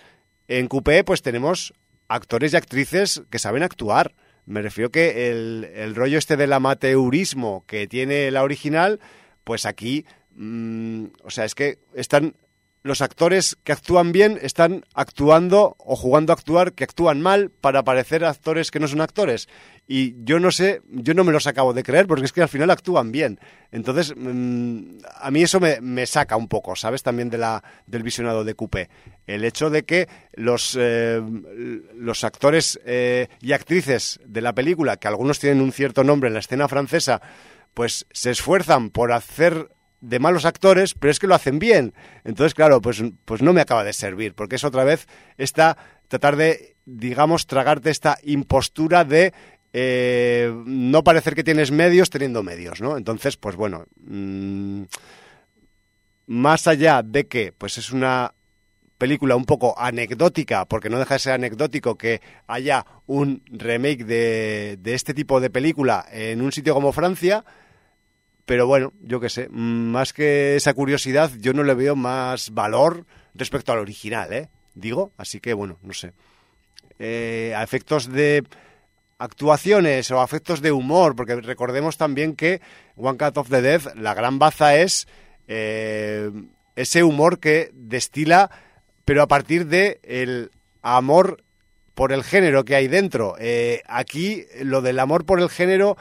en 0.47 0.67
coupé 0.69 1.03
pues 1.03 1.21
tenemos 1.21 1.73
actores 2.07 2.53
y 2.53 2.57
actrices 2.57 3.23
que 3.29 3.39
saben 3.39 3.63
actuar. 3.63 4.13
Me 4.45 4.61
refiero 4.61 4.91
que 4.91 5.29
el, 5.29 5.95
rollo 5.95 6.17
este 6.17 6.37
del 6.37 6.53
amateurismo 6.53 7.63
que 7.65 7.87
tiene 7.87 8.29
la 8.31 8.43
original, 8.43 8.99
pues 9.43 9.65
aquí, 9.65 10.05
mm, 10.35 11.05
o 11.23 11.29
sea, 11.29 11.45
es 11.45 11.55
que 11.55 11.79
están 11.93 12.35
los 12.83 13.01
actores 13.01 13.57
que 13.63 13.71
actúan 13.71 14.11
bien 14.11 14.37
están 14.41 14.85
actuando 14.93 15.75
o 15.79 15.95
jugando 15.95 16.33
a 16.33 16.35
actuar 16.35 16.73
que 16.73 16.83
actúan 16.83 17.21
mal 17.21 17.49
para 17.49 17.83
parecer 17.83 18.25
actores 18.25 18.71
que 18.71 18.79
no 18.79 18.89
son 18.89 18.99
actores. 18.99 19.47
Y 19.87 20.15
yo 20.23 20.39
no 20.39 20.51
sé, 20.51 20.81
yo 20.89 21.13
no 21.13 21.23
me 21.23 21.31
los 21.31 21.47
acabo 21.47 21.73
de 21.73 21.83
creer 21.83 22.07
porque 22.07 22.25
es 22.25 22.33
que 22.33 22.41
al 22.41 22.49
final 22.49 22.69
actúan 22.69 23.11
bien. 23.11 23.39
Entonces, 23.71 24.13
mm, 24.15 24.97
a 25.15 25.31
mí 25.31 25.43
eso 25.43 25.59
me, 25.61 26.05
saca 26.05 26.35
un 26.35 26.49
poco, 26.49 26.75
¿sabes? 26.75 27.03
También 27.03 27.29
de 27.29 27.37
la, 27.37 27.63
del 27.87 28.03
visionado 28.03 28.43
de 28.43 28.53
Coupé. 28.53 28.89
El 29.27 29.45
hecho 29.45 29.69
de 29.69 29.83
que 29.83 30.09
los, 30.33 30.77
eh, 30.79 31.21
los 31.95 32.23
actores 32.25 32.79
eh, 32.85 33.29
y 33.41 33.53
actrices 33.53 34.19
de 34.25 34.41
la 34.41 34.53
película, 34.53 34.97
que 34.97 35.07
algunos 35.07 35.39
tienen 35.39 35.61
un 35.61 35.71
cierto 35.71 36.03
nombre 36.03 36.27
en 36.27 36.33
la 36.33 36.41
escena 36.41 36.67
francesa, 36.67 37.21
pues 37.73 38.05
se 38.11 38.31
esfuerzan 38.31 38.89
por 38.89 39.13
hacer 39.13 39.69
de 40.03 40.19
malos 40.19 40.43
actores, 40.43 40.95
pero 40.95 41.11
es 41.11 41.19
que 41.19 41.27
lo 41.27 41.35
hacen 41.35 41.59
bien. 41.59 41.93
Entonces, 42.25 42.53
claro, 42.53 42.81
pues, 42.81 43.01
pues 43.23 43.41
no 43.41 43.53
me 43.53 43.61
acaba 43.61 43.85
de 43.85 43.93
servir, 43.93 44.35
porque 44.35 44.57
es 44.57 44.63
otra 44.65 44.83
vez 44.83 45.07
esta, 45.37 45.77
tratar 46.09 46.35
de, 46.35 46.75
digamos, 46.85 47.47
tragarte 47.47 47.89
esta 47.89 48.17
impostura 48.23 49.05
de 49.05 49.33
eh, 49.71 50.53
no 50.65 51.05
parecer 51.05 51.35
que 51.35 51.43
tienes 51.43 51.71
medios 51.71 52.09
teniendo 52.09 52.43
medios, 52.43 52.81
¿no? 52.81 52.97
Entonces, 52.97 53.37
pues 53.37 53.55
bueno, 53.55 53.85
mm, 54.05 54.83
más 56.27 56.67
allá 56.67 57.01
de 57.01 57.27
que, 57.27 57.53
pues 57.57 57.77
es 57.77 57.91
una 57.93 58.33
película 58.97 59.37
un 59.37 59.45
poco 59.45 59.73
anecdótica, 59.79 60.65
porque 60.65 60.89
no 60.89 60.99
deja 60.99 61.15
de 61.15 61.19
ser 61.19 61.33
anecdótico 61.33 61.97
que 61.97 62.21
haya 62.47 62.85
un 63.05 63.41
remake 63.49 64.03
de, 64.03 64.77
de 64.81 64.93
este 64.95 65.13
tipo 65.13 65.39
de 65.39 65.49
película 65.49 66.05
en 66.11 66.41
un 66.41 66.51
sitio 66.51 66.73
como 66.73 66.91
Francia, 66.91 67.45
pero 68.45 68.67
bueno, 68.67 68.93
yo 69.01 69.19
qué 69.19 69.29
sé, 69.29 69.47
más 69.49 70.13
que 70.13 70.55
esa 70.55 70.73
curiosidad, 70.73 71.31
yo 71.39 71.53
no 71.53 71.63
le 71.63 71.73
veo 71.73 71.95
más 71.95 72.51
valor 72.51 73.05
respecto 73.33 73.71
al 73.71 73.79
original, 73.79 74.33
¿eh? 74.33 74.49
Digo, 74.75 75.11
así 75.17 75.39
que 75.39 75.53
bueno, 75.53 75.77
no 75.81 75.93
sé. 75.93 76.13
Eh, 76.99 77.53
a 77.55 77.63
efectos 77.63 78.11
de 78.11 78.43
actuaciones 79.17 80.11
o 80.11 80.21
a 80.21 80.25
efectos 80.25 80.61
de 80.61 80.71
humor, 80.71 81.15
porque 81.15 81.35
recordemos 81.35 81.97
también 81.97 82.35
que 82.35 82.61
One 82.95 83.17
Cut 83.17 83.37
of 83.37 83.49
the 83.49 83.61
Death, 83.61 83.95
la 83.95 84.13
gran 84.13 84.39
baza 84.39 84.75
es 84.75 85.07
eh, 85.47 86.31
ese 86.75 87.03
humor 87.03 87.39
que 87.39 87.71
destila, 87.73 88.49
pero 89.05 89.21
a 89.21 89.27
partir 89.27 89.67
de 89.67 89.99
el 90.03 90.51
amor 90.81 91.43
por 91.93 92.11
el 92.11 92.23
género 92.23 92.65
que 92.65 92.75
hay 92.75 92.87
dentro. 92.87 93.35
Eh, 93.39 93.81
aquí 93.87 94.45
lo 94.61 94.81
del 94.81 94.99
amor 94.99 95.25
por 95.25 95.39
el 95.39 95.49
género 95.49 95.97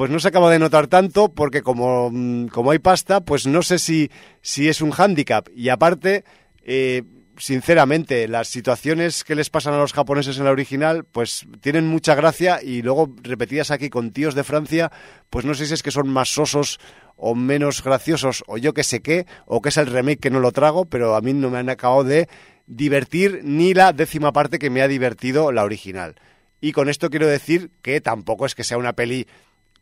pues 0.00 0.10
no 0.10 0.18
se 0.18 0.28
acaba 0.28 0.50
de 0.50 0.58
notar 0.58 0.86
tanto 0.86 1.30
porque 1.30 1.60
como, 1.60 2.08
mm, 2.10 2.46
como 2.46 2.70
hay 2.70 2.78
pasta, 2.78 3.20
pues 3.20 3.46
no 3.46 3.60
sé 3.60 3.78
si, 3.78 4.10
si 4.40 4.66
es 4.66 4.80
un 4.80 4.92
hándicap. 4.92 5.48
Y 5.54 5.68
aparte, 5.68 6.24
eh, 6.62 7.02
sinceramente, 7.36 8.26
las 8.26 8.48
situaciones 8.48 9.24
que 9.24 9.34
les 9.34 9.50
pasan 9.50 9.74
a 9.74 9.76
los 9.76 9.92
japoneses 9.92 10.38
en 10.38 10.44
la 10.44 10.52
original, 10.52 11.04
pues 11.04 11.46
tienen 11.60 11.86
mucha 11.86 12.14
gracia 12.14 12.62
y 12.62 12.80
luego 12.80 13.14
repetidas 13.22 13.70
aquí 13.70 13.90
con 13.90 14.10
tíos 14.12 14.34
de 14.34 14.42
Francia, 14.42 14.90
pues 15.28 15.44
no 15.44 15.52
sé 15.52 15.66
si 15.66 15.74
es 15.74 15.82
que 15.82 15.90
son 15.90 16.08
más 16.08 16.30
sosos 16.30 16.80
o 17.16 17.34
menos 17.34 17.84
graciosos 17.84 18.42
o 18.46 18.56
yo 18.56 18.72
que 18.72 18.84
sé 18.84 19.02
qué, 19.02 19.26
o 19.44 19.60
que 19.60 19.68
es 19.68 19.76
el 19.76 19.86
remake 19.86 20.20
que 20.20 20.30
no 20.30 20.40
lo 20.40 20.52
trago, 20.52 20.86
pero 20.86 21.14
a 21.14 21.20
mí 21.20 21.34
no 21.34 21.50
me 21.50 21.58
han 21.58 21.68
acabado 21.68 22.04
de 22.04 22.26
divertir 22.66 23.42
ni 23.44 23.74
la 23.74 23.92
décima 23.92 24.32
parte 24.32 24.58
que 24.58 24.70
me 24.70 24.80
ha 24.80 24.88
divertido 24.88 25.52
la 25.52 25.62
original. 25.62 26.14
Y 26.62 26.72
con 26.72 26.88
esto 26.88 27.10
quiero 27.10 27.26
decir 27.26 27.70
que 27.82 28.00
tampoco 28.00 28.46
es 28.46 28.54
que 28.54 28.64
sea 28.64 28.78
una 28.78 28.94
peli 28.94 29.26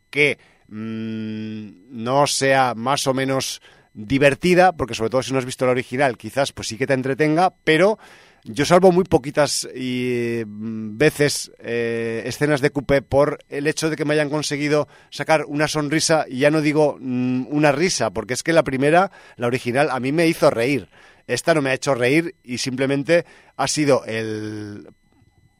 que 0.09 0.37
mm, 0.67 2.03
no 2.03 2.27
sea 2.27 2.73
más 2.75 3.07
o 3.07 3.13
menos 3.13 3.61
divertida, 3.93 4.71
porque 4.71 4.93
sobre 4.93 5.09
todo 5.09 5.23
si 5.23 5.33
no 5.33 5.39
has 5.39 5.45
visto 5.45 5.65
la 5.65 5.71
original, 5.71 6.17
quizás 6.17 6.51
pues 6.51 6.67
sí 6.67 6.77
que 6.77 6.87
te 6.87 6.93
entretenga, 6.93 7.53
pero 7.63 7.97
yo 8.43 8.65
salvo 8.65 8.91
muy 8.91 9.03
poquitas 9.03 9.67
y, 9.75 10.41
mm, 10.45 10.97
veces 10.97 11.51
eh, 11.59 12.23
escenas 12.25 12.61
de 12.61 12.71
coupé 12.71 13.01
por 13.01 13.39
el 13.49 13.67
hecho 13.67 13.89
de 13.89 13.95
que 13.95 14.05
me 14.05 14.13
hayan 14.13 14.29
conseguido 14.29 14.87
sacar 15.09 15.45
una 15.45 15.67
sonrisa, 15.67 16.25
y 16.27 16.39
ya 16.39 16.51
no 16.51 16.61
digo 16.61 16.97
mm, 16.99 17.47
una 17.49 17.71
risa, 17.71 18.11
porque 18.11 18.33
es 18.33 18.43
que 18.43 18.53
la 18.53 18.63
primera, 18.63 19.11
la 19.35 19.47
original, 19.47 19.89
a 19.91 19.99
mí 19.99 20.11
me 20.11 20.27
hizo 20.27 20.49
reír. 20.49 20.89
Esta 21.27 21.53
no 21.53 21.61
me 21.61 21.69
ha 21.69 21.75
hecho 21.75 21.93
reír 21.93 22.35
y 22.43 22.57
simplemente 22.57 23.23
ha 23.55 23.67
sido 23.67 24.03
el 24.05 24.87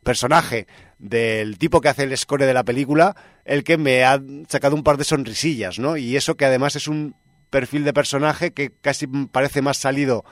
personaje 0.10 0.66
del 0.98 1.60
tipo 1.60 1.82
que 1.82 1.90
hace 1.90 2.02
el 2.02 2.18
score 2.18 2.48
de 2.48 2.54
la 2.56 2.64
película 2.64 3.16
el 3.46 3.64
que 3.64 3.78
me 3.78 4.04
ha 4.04 4.20
sacado 4.48 4.76
un 4.76 4.84
par 4.84 4.98
de 4.98 5.04
sonrisillas, 5.04 5.78
¿no? 5.78 5.98
Y 5.98 6.18
eso 6.18 6.36
que 6.36 6.46
además 6.46 6.76
es 6.76 6.88
un 6.88 7.14
perfil 7.52 7.84
de 7.84 7.94
personaje 7.94 8.50
que 8.50 8.72
casi 8.82 9.06
parece 9.06 9.62
más 9.62 9.78
salido 9.78 10.26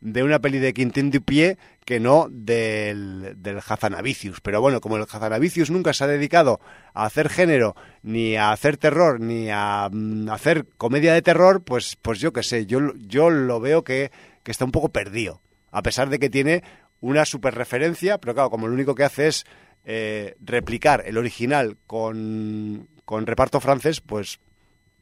de 0.00 0.22
una 0.22 0.38
peli 0.38 0.60
de 0.60 0.72
Quintín 0.72 1.10
Dupié 1.10 1.58
que 1.84 1.98
no 1.98 2.28
del, 2.30 3.34
del 3.38 3.58
Hazanavicius. 3.58 4.40
Pero 4.42 4.60
bueno, 4.60 4.80
como 4.80 4.96
el 4.96 5.02
Hazanavicius 5.02 5.72
nunca 5.72 5.92
se 5.92 6.04
ha 6.04 6.06
dedicado 6.06 6.60
a 6.94 7.04
hacer 7.04 7.28
género, 7.28 7.74
ni 8.04 8.36
a 8.36 8.52
hacer 8.52 8.76
terror, 8.76 9.18
ni 9.18 9.48
a, 9.50 9.88
mm, 9.90 10.28
hacer 10.28 10.68
comedia 10.76 11.14
de 11.14 11.22
terror, 11.22 11.64
pues, 11.64 11.96
pues 12.00 12.20
yo 12.20 12.32
qué 12.32 12.44
sé, 12.44 12.64
yo, 12.64 12.94
yo 12.94 13.28
lo 13.28 13.58
veo 13.58 13.82
que, 13.82 14.12
que 14.44 14.52
está 14.52 14.64
un 14.64 14.70
poco 14.70 14.90
perdido. 14.90 15.40
A 15.72 15.82
pesar 15.82 16.10
de 16.10 16.20
que 16.20 16.30
tiene 16.30 16.62
una 17.00 17.24
super 17.24 17.54
referencia, 17.54 18.18
pero 18.18 18.34
claro, 18.34 18.50
como 18.50 18.68
lo 18.68 18.74
único 18.74 18.94
que 18.94 19.04
hace 19.04 19.28
es 19.28 19.46
eh, 19.84 20.36
replicar 20.40 21.02
el 21.06 21.16
original 21.18 21.78
con, 21.86 22.88
con 23.04 23.26
reparto 23.26 23.60
francés, 23.60 24.00
pues 24.00 24.40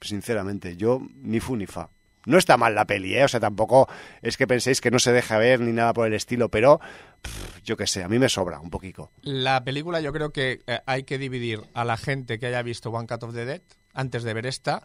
sinceramente, 0.01 0.77
yo 0.77 1.01
ni 1.15 1.41
fu 1.41 1.57
ni 1.57 1.67
fa. 1.67 1.91
No 2.27 2.37
está 2.37 2.57
mal 2.57 2.75
la 2.75 2.85
peli, 2.85 3.15
¿eh? 3.15 3.25
O 3.25 3.29
sea, 3.29 3.41
tampoco 3.41 3.89
es 4.21 4.37
que 4.37 4.47
penséis 4.47 4.81
que 4.81 4.91
no 4.91 4.99
se 4.99 5.13
deja 5.13 5.39
ver 5.39 5.61
ni 5.61 5.73
nada 5.73 5.95
por 5.95 6.07
el 6.07 6.13
estilo, 6.13 6.51
pero 6.51 6.79
yo 7.65 7.77
qué 7.77 7.87
sé, 7.87 8.03
a 8.03 8.09
mí 8.09 8.19
me 8.19 8.29
sobra 8.29 8.61
un 8.61 8.71
poquito. 8.71 9.11
La 9.23 9.65
película 9.65 10.01
yo 10.01 10.13
creo 10.13 10.31
que 10.31 10.61
eh, 10.67 10.81
hay 10.85 11.05
que 11.05 11.17
dividir 11.17 11.63
a 11.75 11.85
la 11.85 11.97
gente 11.97 12.39
que 12.39 12.47
haya 12.47 12.63
visto 12.63 12.91
One 12.91 13.07
Cut 13.07 13.23
of 13.23 13.35
the 13.35 13.45
Dead 13.45 13.63
antes 13.95 14.25
de 14.25 14.35
ver 14.35 14.47
esta 14.47 14.83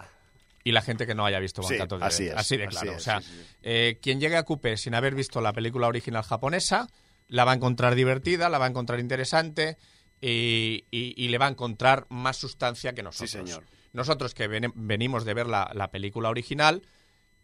y 0.64 0.72
la 0.72 0.82
gente 0.82 1.06
que 1.06 1.16
no 1.16 1.26
haya 1.26 1.40
visto 1.40 1.62
One 1.62 1.78
Cut 1.80 1.92
of 1.92 2.00
the 2.00 2.06
así 2.06 2.26
Dead. 2.26 2.34
Es, 2.34 2.40
así 2.40 2.58
de 2.58 2.68
claro. 2.68 2.96
o 2.96 3.00
sea, 3.00 3.22
eh, 3.62 4.00
quien 4.02 4.22
llegue 4.22 4.38
a 4.38 4.44
Coupé 4.44 4.78
sin 4.78 4.96
haber 4.96 5.14
visto 5.14 5.42
la 5.42 5.54
película 5.54 5.88
original 5.88 6.24
japonesa 6.24 6.88
la 7.34 7.46
va 7.46 7.54
a 7.54 7.56
encontrar 7.56 7.96
divertida, 7.96 8.48
la 8.48 8.60
va 8.60 8.66
a 8.66 8.70
encontrar 8.70 9.00
interesante 9.00 9.80
y, 10.22 10.86
le 10.92 11.38
va 11.40 11.48
a 11.48 11.50
encontrar 11.50 12.06
más 12.10 12.38
sustancia 12.38 12.94
que 12.94 13.02
nosotros. 13.02 13.32
Sí, 13.32 13.38
señor. 13.38 13.64
Nosotros 13.92 14.36
que 14.36 14.48
venimos 14.48 15.26
de 15.26 15.34
ver 15.34 15.48
la, 15.48 15.90
película 15.92 16.30
original, 16.30 16.84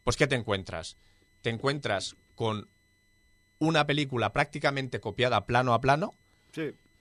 pues 0.03 0.15
¿qué 0.15 0.27
te 0.27 0.35
encuentras? 0.35 0.97
Te 1.41 1.49
encuentras 1.49 2.17
con 2.35 2.69
una 3.57 3.87
película 3.87 4.31
prácticamente 4.31 4.99
copiada 4.99 5.47
plano 5.47 5.73
a 5.73 5.81
plano, 5.81 6.13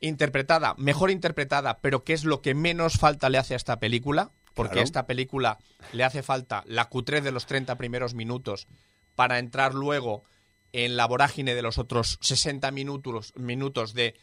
interpretada, 0.01 0.75
mejor 0.79 1.11
interpretada, 1.11 1.81
pero 1.81 2.05
¿qué 2.05 2.15
es 2.15 2.25
lo 2.25 2.41
que 2.41 2.55
menos 2.55 2.95
falta 2.95 3.29
le 3.29 3.37
hace 3.37 3.53
a 3.53 3.59
esta 3.59 3.79
película? 3.79 4.31
Porque 4.55 4.81
a 4.81 4.83
esta 4.83 5.07
película 5.07 5.59
le 5.93 6.05
hace 6.05 6.23
falta 6.23 6.63
la 6.65 6.87
cutre 6.87 7.21
de 7.21 7.33
los 7.33 7.45
30 7.45 7.77
primeros 7.77 8.15
minutos 8.15 8.67
para 9.15 9.39
entrar 9.39 9.75
luego 9.75 10.25
en 10.73 10.97
la 10.97 11.07
vorágine 11.07 11.55
de 11.55 11.63
los 11.63 11.79
otros 11.79 12.19
60 12.21 12.71
minutos, 12.71 13.33
minutos 13.37 13.95
de 13.95 14.15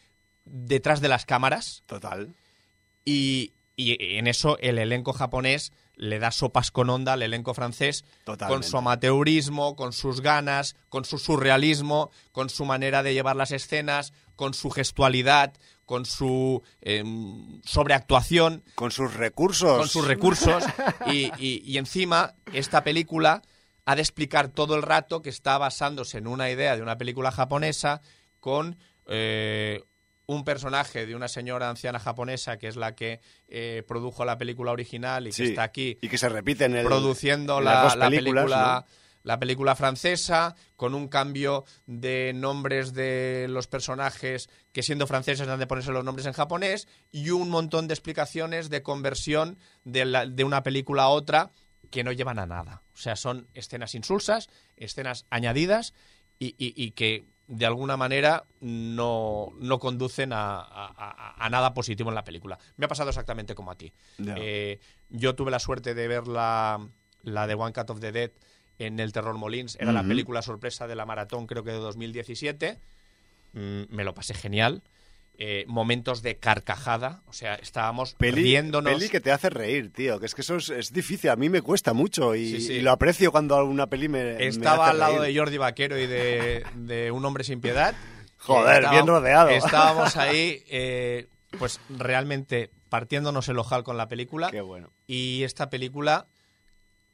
detrás 0.44 1.00
de 1.00 1.08
las 1.08 1.26
cámaras. 1.26 1.82
Total. 1.86 2.34
Y, 3.04 3.54
y 3.76 4.18
en 4.18 4.26
eso 4.26 4.58
el 4.58 4.78
elenco 4.78 5.12
japonés 5.12 5.72
le 5.96 6.18
da 6.18 6.30
sopas 6.30 6.70
con 6.70 6.90
onda 6.90 7.14
al 7.14 7.22
elenco 7.22 7.54
francés 7.54 8.04
con 8.24 8.62
su 8.62 8.76
amateurismo, 8.76 9.76
con 9.76 9.92
sus 9.92 10.20
ganas, 10.20 10.76
con 10.88 11.04
su 11.04 11.18
surrealismo, 11.18 12.10
con 12.32 12.50
su 12.50 12.64
manera 12.64 13.02
de 13.02 13.14
llevar 13.14 13.34
las 13.34 13.50
escenas, 13.50 14.12
con 14.36 14.52
su 14.52 14.70
gestualidad, 14.70 15.54
con 15.86 16.04
su 16.04 16.62
em, 16.82 17.62
sobreactuación. 17.64 18.62
Con 18.74 18.90
sus 18.90 19.14
recursos. 19.14 19.78
Con 19.78 19.88
sus 19.88 20.06
recursos. 20.06 20.64
y, 21.06 21.32
y, 21.38 21.78
encima, 21.78 22.34
esta 22.52 22.84
película 22.84 23.42
ha 23.86 23.94
de 23.94 24.02
explicar 24.02 24.48
todo 24.48 24.74
el 24.74 24.82
rato 24.82 25.22
que 25.22 25.30
está 25.30 25.56
basándose 25.56 26.18
en 26.18 26.26
una 26.26 26.50
idea 26.50 26.76
de 26.76 26.82
una 26.82 26.98
película 26.98 27.30
japonesa 27.30 28.02
con 28.40 28.76
eh, 29.06 29.82
un 30.26 30.44
personaje 30.44 31.06
de 31.06 31.14
una 31.14 31.28
señora 31.28 31.70
anciana 31.70 32.00
japonesa 32.00 32.58
que 32.58 32.66
es 32.66 32.76
la 32.76 32.96
que 32.96 33.20
eh, 33.48 33.84
produjo 33.86 34.24
la 34.24 34.36
película 34.36 34.72
original 34.72 35.28
y 35.28 35.30
que 35.30 35.44
está 35.44 35.62
aquí 35.62 35.98
y 36.02 36.08
que 36.08 36.18
se 36.18 36.28
repite 36.28 36.64
en 36.64 36.74
el, 36.74 36.84
produciendo 36.84 37.60
la, 37.60 37.96
película 38.10 38.84
la 39.22 39.38
película 39.38 39.76
francesa 39.76 40.56
con 40.74 40.94
un 40.94 41.06
cambio 41.06 41.64
de 41.86 42.32
nombres 42.34 42.92
de 42.92 43.46
los 43.48 43.68
personajes 43.68 44.48
que 44.72 44.82
siendo 44.82 45.06
franceses 45.06 45.46
han 45.46 45.60
de 45.60 45.66
ponerse 45.68 45.92
los 45.92 46.04
nombres 46.04 46.26
en 46.26 46.32
japonés 46.32 46.88
y 47.12 47.30
un 47.30 47.50
montón 47.50 47.86
de 47.86 47.94
explicaciones 47.94 48.68
de 48.68 48.82
conversión 48.82 49.58
de, 49.84 50.28
de 50.28 50.44
una 50.44 50.64
película 50.64 51.04
a 51.04 51.08
otra 51.08 51.52
que 51.90 52.04
no 52.04 52.12
llevan 52.12 52.38
a 52.38 52.46
nada. 52.46 52.82
O 52.94 52.98
sea, 52.98 53.16
son 53.16 53.48
escenas 53.54 53.94
insulsas, 53.94 54.48
escenas 54.76 55.26
añadidas 55.30 55.94
y 56.38 56.90
que 56.92 57.26
de 57.48 57.66
alguna 57.66 57.96
manera 57.96 58.44
no, 58.60 59.52
no 59.58 59.78
conducen 59.78 60.30
a, 60.32 61.48
nada 61.50 61.74
positivo 61.74 62.08
en 62.08 62.14
la 62.14 62.24
película. 62.24 62.58
Me 62.76 62.86
ha 62.86 62.88
pasado 62.88 63.10
exactamente 63.10 63.54
como 63.54 63.70
a 63.70 63.76
ti. 63.76 63.92
Eh, 64.36 64.80
yo 65.10 65.34
tuve 65.34 65.50
la 65.50 65.58
suerte 65.58 65.94
de 65.94 66.08
ver 66.08 66.26
la, 66.26 66.88
la 67.22 67.46
de 67.46 67.54
One 67.54 67.72
Cut 67.72 67.90
of 67.90 68.00
the 68.00 68.12
Dead 68.12 68.32
en 68.78 68.98
el 68.98 69.12
Terror 69.12 69.36
Molins. 69.36 69.76
Era 69.80 69.92
la 69.92 70.02
película 70.02 70.42
sorpresa 70.42 70.86
de 70.86 70.96
la 70.96 71.06
maratón, 71.06 71.46
creo 71.46 71.62
que 71.62 71.70
de 71.70 71.78
2017. 71.78 72.80
Mm, 73.52 73.82
me 73.88 74.04
lo 74.04 74.12
pasé 74.12 74.34
genial. 74.34 74.82
Eh, 75.38 75.64
momentos 75.68 76.22
de 76.22 76.38
carcajada, 76.38 77.22
o 77.26 77.32
sea, 77.34 77.56
estábamos 77.56 78.14
peli, 78.14 78.42
riéndonos. 78.42 78.90
Peli 78.90 79.10
que 79.10 79.20
te 79.20 79.32
hace 79.32 79.50
reír, 79.50 79.92
tío, 79.92 80.18
que 80.18 80.24
es 80.24 80.34
que 80.34 80.40
eso 80.40 80.56
es, 80.56 80.92
difícil, 80.94 81.28
a 81.28 81.36
mí 81.36 81.50
me 81.50 81.60
cuesta 81.60 81.92
mucho 81.92 82.34
y, 82.34 82.80
lo 82.80 82.90
aprecio 82.90 83.30
cuando 83.30 83.62
una 83.66 83.86
peli 83.86 84.08
me 84.08 84.46
Estaba 84.46 84.88
al 84.88 84.98
lado 84.98 85.20
de 85.20 85.36
Jordi 85.36 85.58
Vaquero 85.58 85.98
y 85.98 86.06
de, 86.06 87.10
Un 87.12 87.22
hombre 87.26 87.44
sin 87.44 87.60
piedad. 87.60 87.94
Joder, 88.38 88.88
bien 88.88 89.06
rodeado. 89.06 89.50
Estábamos 89.50 90.16
ahí, 90.16 90.64
eh, 90.68 91.28
pues 91.58 91.80
realmente 91.90 92.70
partiéndonos 92.88 93.46
el 93.50 93.58
ojal 93.58 93.84
con 93.84 93.98
la 93.98 94.08
película. 94.08 94.50
Qué 94.50 94.62
bueno. 94.62 94.94
Y 95.06 95.42
esta 95.42 95.68
película 95.68 96.28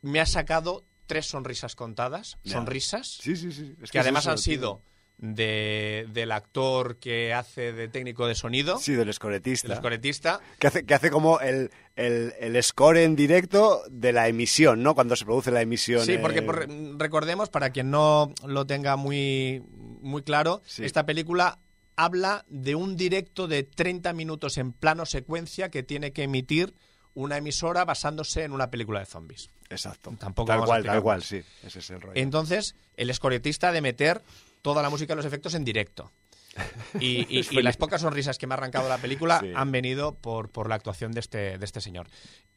me 0.00 0.20
ha 0.20 0.26
sacado 0.26 0.84
tres 1.06 1.26
sonrisas 1.26 1.74
contadas, 1.74 2.38
sonrisas, 2.44 3.18
sí, 3.20 3.34
sí, 3.34 3.50
sí. 3.50 3.74
que, 3.90 3.98
además 3.98 4.28
han 4.28 4.38
sido 4.38 4.82
de, 5.22 6.08
del 6.12 6.32
actor 6.32 6.96
que 6.96 7.32
hace 7.32 7.72
de 7.72 7.86
técnico 7.86 8.26
de 8.26 8.34
sonido. 8.34 8.78
Sí, 8.78 8.92
del 8.94 9.08
escoretista. 9.08 9.68
Del 9.68 9.76
escoretista. 9.76 10.40
Que 10.58 10.66
hace, 10.66 10.84
que 10.84 10.94
hace 10.94 11.10
como 11.10 11.38
el, 11.38 11.70
el, 11.94 12.62
score 12.62 12.98
en 12.98 13.14
directo 13.14 13.82
de 13.88 14.12
la 14.12 14.26
emisión, 14.26 14.82
¿no? 14.82 14.96
Cuando 14.96 15.14
se 15.14 15.24
produce 15.24 15.52
la 15.52 15.62
emisión. 15.62 16.04
Sí, 16.04 16.18
porque 16.18 16.40
recordemos, 16.98 17.50
para 17.50 17.70
quien 17.70 17.90
no 17.90 18.34
lo 18.44 18.66
tenga 18.66 18.96
muy, 18.96 19.62
muy 20.00 20.22
claro, 20.22 20.60
esta 20.78 21.06
película 21.06 21.60
habla 21.94 22.44
de 22.48 22.74
un 22.74 22.96
directo 22.96 23.46
de 23.46 23.62
30 23.62 24.12
minutos 24.14 24.58
en 24.58 24.72
plano 24.72 25.06
secuencia 25.06 25.70
que 25.70 25.84
tiene 25.84 26.12
que 26.12 26.24
emitir 26.24 26.74
una 27.14 27.36
emisora 27.36 27.84
basándose 27.84 28.42
en 28.42 28.50
una 28.50 28.70
película 28.70 28.98
de 28.98 29.06
zombies. 29.06 29.50
Exacto. 29.70 30.12
Tampoco 30.18 30.48
tal 30.48 30.64
cual, 30.64 30.82
tal 30.82 31.02
cual, 31.02 31.22
sí. 31.22 31.42
Ese 31.62 31.78
es 31.78 31.90
el 31.90 32.00
rollo. 32.00 32.14
Entonces, 32.16 32.74
el 32.96 33.08
escoretista 33.08 33.70
de 33.70 33.82
meter 33.82 34.22
toda 34.62 34.82
la 34.82 34.90
música 34.90 35.12
y 35.12 35.16
los 35.16 35.26
efectos 35.26 35.54
en 35.54 35.64
directo. 35.64 36.10
Y, 37.00 37.42
las 37.62 37.76
pocas 37.76 38.02
sonrisas 38.02 38.38
que 38.38 38.46
me 38.46 38.54
ha 38.54 38.56
arrancado 38.56 38.88
la 38.88 38.98
película 38.98 39.42
han 39.54 39.72
venido 39.72 40.14
por, 40.14 40.50
por, 40.50 40.68
la 40.68 40.76
actuación 40.76 41.12
de 41.12 41.20
este, 41.20 41.58
de 41.58 41.64
este 41.64 41.80
señor. 41.80 42.08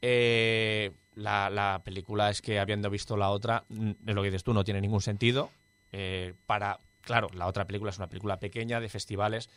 Eh, 0.02 0.92
la, 1.14 1.82
película 1.84 2.30
es 2.30 2.42
que, 2.42 2.58
habiendo 2.58 2.90
visto 2.90 3.16
la 3.16 3.30
otra, 3.30 3.64
de 3.68 4.14
lo 4.14 4.22
que 4.22 4.28
dices 4.28 4.44
tú, 4.44 4.52
no 4.52 4.64
tiene 4.64 4.80
ningún 4.80 5.00
sentido. 5.00 5.50
Eh, 5.92 6.34
para, 6.46 6.80
claro, 7.00 7.28
la 7.34 7.46
otra 7.46 7.66
película 7.66 7.90
es 7.90 7.98
una 7.98 8.08
película 8.08 8.38
pequeña, 8.38 8.80
de 8.80 8.88
festivales, 8.88 9.48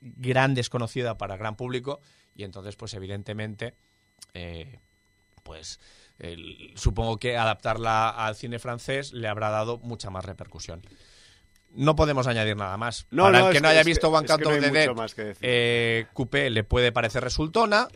gran 0.00 0.54
desconocida 0.54 1.18
para 1.18 1.34
el 1.34 1.40
gran 1.40 1.56
público, 1.56 2.00
y 2.34 2.44
entonces, 2.44 2.76
pues 2.76 2.94
evidentemente, 2.94 3.74
eh, 4.34 4.80
pues 5.42 5.78
supongo 6.76 7.18
que 7.18 7.36
adaptarla 7.36 8.08
al 8.08 8.36
cine 8.36 8.58
francés 8.58 9.12
le 9.12 9.28
habrá 9.28 9.50
dado 9.50 9.76
mucha 9.76 10.08
más 10.08 10.24
repercusión 10.24 10.80
no 11.76 11.96
podemos 11.96 12.26
añadir 12.26 12.56
nada 12.56 12.76
más. 12.76 13.06
Para 13.14 13.46
el 13.46 13.52
que 13.52 13.60
no 13.60 13.68
haya 13.68 13.82
visto 13.82 14.08
One 14.08 14.26
Cut 14.26 14.44
of 14.44 14.60
the 14.60 14.70
Dead, 14.70 15.36
eh, 15.40 16.06
Coupé 16.12 16.50
le 16.50 16.64
puede 16.64 16.92
parecer 16.92 17.22
resultona. 17.22 17.88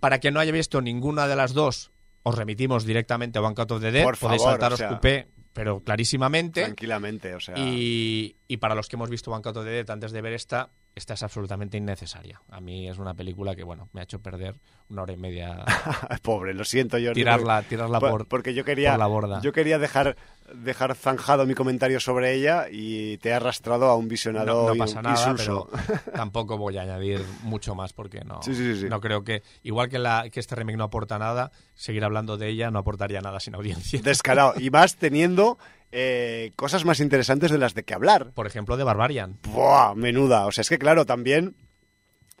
Para 0.00 0.18
quien 0.18 0.34
no 0.34 0.40
haya 0.40 0.52
visto 0.52 0.80
ninguna 0.80 1.28
de 1.28 1.36
las 1.36 1.52
dos, 1.52 1.92
os 2.22 2.34
remitimos 2.34 2.84
directamente 2.84 3.38
a 3.38 3.42
One 3.42 3.54
Cut 3.54 3.70
of 3.70 3.82
the 3.82 3.92
Dead. 3.92 4.04
Por 4.04 4.18
Podéis 4.18 4.42
saltaros 4.42 4.82
Coupé, 4.82 5.28
pero 5.52 5.80
clarísimamente. 5.80 6.62
Tranquilamente, 6.62 7.34
o 7.34 7.40
sea. 7.40 7.56
Y, 7.58 8.36
y 8.48 8.56
para 8.56 8.74
los 8.74 8.88
que 8.88 8.96
hemos 8.96 9.10
visto 9.10 9.30
One 9.30 9.42
Cut 9.42 9.56
of 9.56 9.64
the 9.64 9.70
Dead 9.70 9.90
antes 9.90 10.12
de 10.12 10.22
ver 10.22 10.32
esta, 10.32 10.70
esta 10.96 11.12
es 11.12 11.22
absolutamente 11.22 11.76
innecesaria. 11.76 12.40
A 12.50 12.58
mí 12.58 12.88
es 12.88 12.96
una 12.96 13.12
película 13.12 13.54
que, 13.54 13.62
bueno, 13.64 13.90
me 13.92 14.00
ha 14.00 14.04
hecho 14.04 14.18
perder 14.18 14.56
una 14.88 15.02
hora 15.02 15.12
y 15.12 15.18
media. 15.18 15.62
Pobre, 16.22 16.54
lo 16.54 16.64
siento, 16.64 16.96
yo. 16.96 17.12
Tirarla, 17.12 17.62
tirarla 17.62 18.00
por, 18.00 18.26
porque 18.26 18.54
yo 18.54 18.64
quería, 18.64 18.96
la 18.96 19.06
borda. 19.06 19.42
Yo 19.42 19.52
quería 19.52 19.78
dejar, 19.78 20.16
dejar 20.54 20.94
zanjado 20.94 21.44
mi 21.44 21.54
comentario 21.54 22.00
sobre 22.00 22.32
ella 22.32 22.68
y 22.70 23.18
te 23.18 23.28
he 23.28 23.34
arrastrado 23.34 23.90
a 23.90 23.96
un 23.96 24.08
visionado 24.08 24.62
no, 24.62 24.68
no 24.70 24.76
pasa 24.76 25.02
nada, 25.02 25.34
pero 25.36 25.68
tampoco 26.14 26.56
voy 26.56 26.78
a 26.78 26.82
añadir 26.82 27.22
mucho 27.42 27.74
más 27.74 27.92
porque 27.92 28.22
no, 28.24 28.40
no 28.88 29.00
creo 29.00 29.22
que, 29.22 29.42
igual 29.62 29.90
que, 29.90 29.98
la, 29.98 30.30
que 30.30 30.40
este 30.40 30.54
remake 30.54 30.78
no 30.78 30.84
aporta 30.84 31.18
nada, 31.18 31.52
seguir 31.74 32.04
hablando 32.04 32.38
de 32.38 32.48
ella 32.48 32.70
no 32.70 32.78
aportaría 32.78 33.20
nada 33.20 33.38
sin 33.38 33.54
audiencia. 33.54 34.00
Descarado. 34.02 34.54
Y 34.58 34.70
más 34.70 34.96
teniendo 34.96 35.58
eh, 35.92 36.52
cosas 36.56 36.84
más 36.84 37.00
interesantes 37.00 37.50
de 37.50 37.58
las 37.58 37.74
de 37.74 37.84
que 37.84 37.94
hablar. 37.94 38.32
Por 38.32 38.46
ejemplo, 38.46 38.76
de 38.76 38.84
Barbarian. 38.84 39.38
¡Buah! 39.42 39.94
Menuda. 39.94 40.46
O 40.46 40.52
sea, 40.52 40.62
es 40.62 40.68
que 40.68 40.78
claro, 40.78 41.06
también 41.06 41.54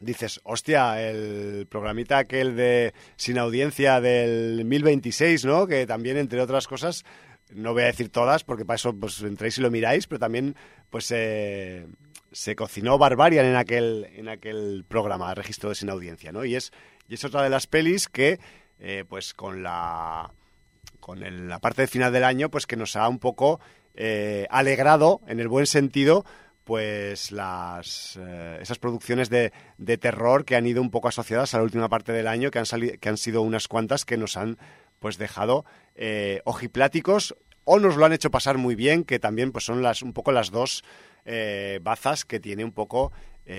dices, 0.00 0.40
hostia, 0.44 1.00
el 1.02 1.66
programita 1.68 2.18
aquel 2.18 2.56
de 2.56 2.92
Sin 3.16 3.38
Audiencia 3.38 4.00
del 4.00 4.64
1026, 4.64 5.44
¿no? 5.44 5.66
Que 5.66 5.86
también, 5.86 6.16
entre 6.16 6.40
otras 6.40 6.66
cosas, 6.66 7.04
no 7.50 7.72
voy 7.72 7.82
a 7.82 7.86
decir 7.86 8.10
todas, 8.10 8.44
porque 8.44 8.64
para 8.64 8.76
eso 8.76 8.94
pues 8.94 9.20
entréis 9.22 9.58
y 9.58 9.62
lo 9.62 9.70
miráis, 9.70 10.06
pero 10.06 10.18
también 10.18 10.56
pues 10.90 11.10
eh, 11.12 11.86
se 12.32 12.56
cocinó 12.56 12.98
Barbarian 12.98 13.46
en 13.46 13.56
aquel, 13.56 14.08
en 14.14 14.28
aquel 14.28 14.84
programa, 14.86 15.34
registro 15.34 15.70
de 15.70 15.76
Sin 15.76 15.90
Audiencia, 15.90 16.32
¿no? 16.32 16.44
Y 16.44 16.56
es, 16.56 16.72
y 17.08 17.14
es 17.14 17.24
otra 17.24 17.42
de 17.42 17.50
las 17.50 17.66
pelis 17.66 18.08
que, 18.08 18.38
eh, 18.78 19.04
pues 19.08 19.32
con 19.32 19.62
la 19.62 20.32
con 21.06 21.20
la 21.48 21.60
parte 21.60 21.82
de 21.82 21.86
final 21.86 22.12
del 22.12 22.24
año, 22.24 22.50
pues 22.50 22.66
que 22.66 22.74
nos 22.74 22.96
ha 22.96 23.08
un 23.08 23.20
poco 23.20 23.60
eh, 23.94 24.48
alegrado, 24.50 25.20
en 25.28 25.38
el 25.38 25.46
buen 25.46 25.68
sentido, 25.68 26.24
pues 26.64 27.30
las 27.30 28.18
eh, 28.20 28.58
esas 28.60 28.80
producciones 28.80 29.30
de, 29.30 29.52
de, 29.78 29.98
terror 29.98 30.44
que 30.44 30.56
han 30.56 30.66
ido 30.66 30.82
un 30.82 30.90
poco 30.90 31.06
asociadas 31.06 31.54
a 31.54 31.58
la 31.58 31.62
última 31.62 31.88
parte 31.88 32.10
del 32.10 32.26
año, 32.26 32.50
que 32.50 32.58
han, 32.58 32.64
que 33.00 33.08
han 33.08 33.18
sido 33.18 33.42
unas 33.42 33.68
cuantas 33.68 34.04
que 34.04 34.16
nos 34.16 34.36
han 34.36 34.58
pues 34.98 35.16
dejado 35.16 35.64
eh, 35.94 36.40
ojipláticos 36.44 37.36
o 37.62 37.78
nos 37.78 37.96
lo 37.96 38.04
han 38.04 38.12
hecho 38.12 38.32
pasar 38.32 38.58
muy 38.58 38.74
bien, 38.74 39.04
que 39.04 39.20
también 39.20 39.52
pues 39.52 39.64
son 39.64 39.84
las 39.84 40.02
un 40.02 40.12
poco 40.12 40.32
las 40.32 40.50
dos 40.50 40.82
bazas 41.82 42.24
que 42.24 42.40
tiene 42.40 42.64
un 42.64 42.72
poco 42.72 43.12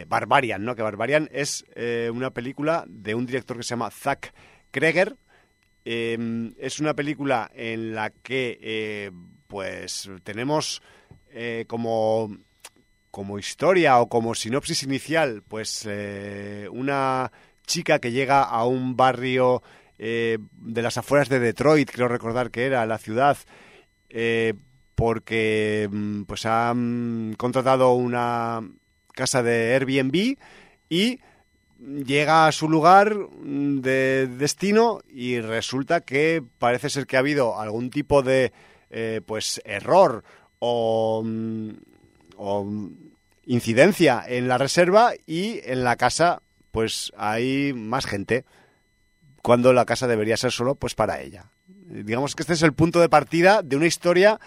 Barbarian, 0.08 0.66
¿no? 0.66 0.76
Que 0.76 0.82
Barbarian 0.82 1.30
es 1.32 1.66
una 2.14 2.32
película 2.32 2.86
de 2.88 3.16
un 3.16 3.26
director 3.26 3.56
que 3.58 3.64
se 3.64 3.70
llama 3.70 3.92
Zack 3.92 4.34
Kreger, 4.72 5.18
Em, 5.90 6.54
es 6.58 6.82
una 6.82 6.94
película 6.94 7.50
en 7.56 7.96
la 7.96 8.10
que 8.10 8.60
eh, 8.62 9.10
pues 9.48 10.10
tenemos 10.26 10.82
eh, 11.30 11.64
como, 11.66 12.36
como 13.10 13.40
historia 13.40 13.98
o 14.02 14.10
como 14.10 14.36
sinopsis 14.36 14.84
inicial 14.84 15.44
pues 15.48 15.88
eh, 15.90 16.68
una 16.70 17.32
chica 17.66 18.00
que 18.00 18.12
llega 18.12 18.44
a 18.44 18.66
un 18.66 18.98
barrio 18.98 19.64
de 19.98 20.82
las 20.82 20.98
afueras 20.98 21.30
de 21.30 21.40
Detroit, 21.40 21.90
creo 21.90 22.10
recordar 22.10 22.52
que 22.52 22.66
era 22.66 22.86
la 22.86 22.98
ciudad, 23.00 23.38
porque 24.94 25.88
mm, 25.90 26.24
pues 26.24 26.46
han 26.46 27.34
contratado 27.38 27.94
una 27.94 28.62
casa 29.14 29.42
de 29.42 29.74
Airbnb 29.74 30.38
y 30.90 31.20
llega 31.80 32.48
a 32.48 32.52
su 32.52 32.70
lugar 32.70 33.16
de 33.42 34.28
destino 34.28 35.00
y 35.10 35.40
resulta 35.40 36.02
que 36.02 36.44
parece 36.58 36.90
ser 36.90 37.08
que 37.08 37.18
ha 37.18 37.20
habido 37.20 37.60
algún 37.60 37.90
tipo 37.90 38.24
de 38.24 38.52
eh, 38.90 39.22
pues 39.26 39.62
error 39.66 40.24
o 40.60 41.22
mm, 41.24 41.70
o 42.38 42.66
incidencia 43.46 44.24
en 44.28 44.48
la 44.48 44.58
reserva 44.58 45.14
y 45.26 45.60
en 45.64 45.84
la 45.84 45.96
casa 45.96 46.42
pues 46.72 47.12
hay 47.18 47.74
más 47.74 48.06
gente 48.06 48.46
cuando 49.42 49.74
la 49.74 49.86
casa 49.86 50.08
debería 50.08 50.38
ser 50.38 50.52
solo 50.52 50.76
pues 50.76 50.94
para 50.94 51.22
ella. 51.22 51.46
Digamos 51.66 52.36
que 52.36 52.44
este 52.44 52.54
es 52.54 52.62
el 52.62 52.74
punto 52.74 53.00
de 53.00 53.10
partida 53.10 53.62
de 53.64 53.78
una 53.78 53.88
historia 53.88 54.40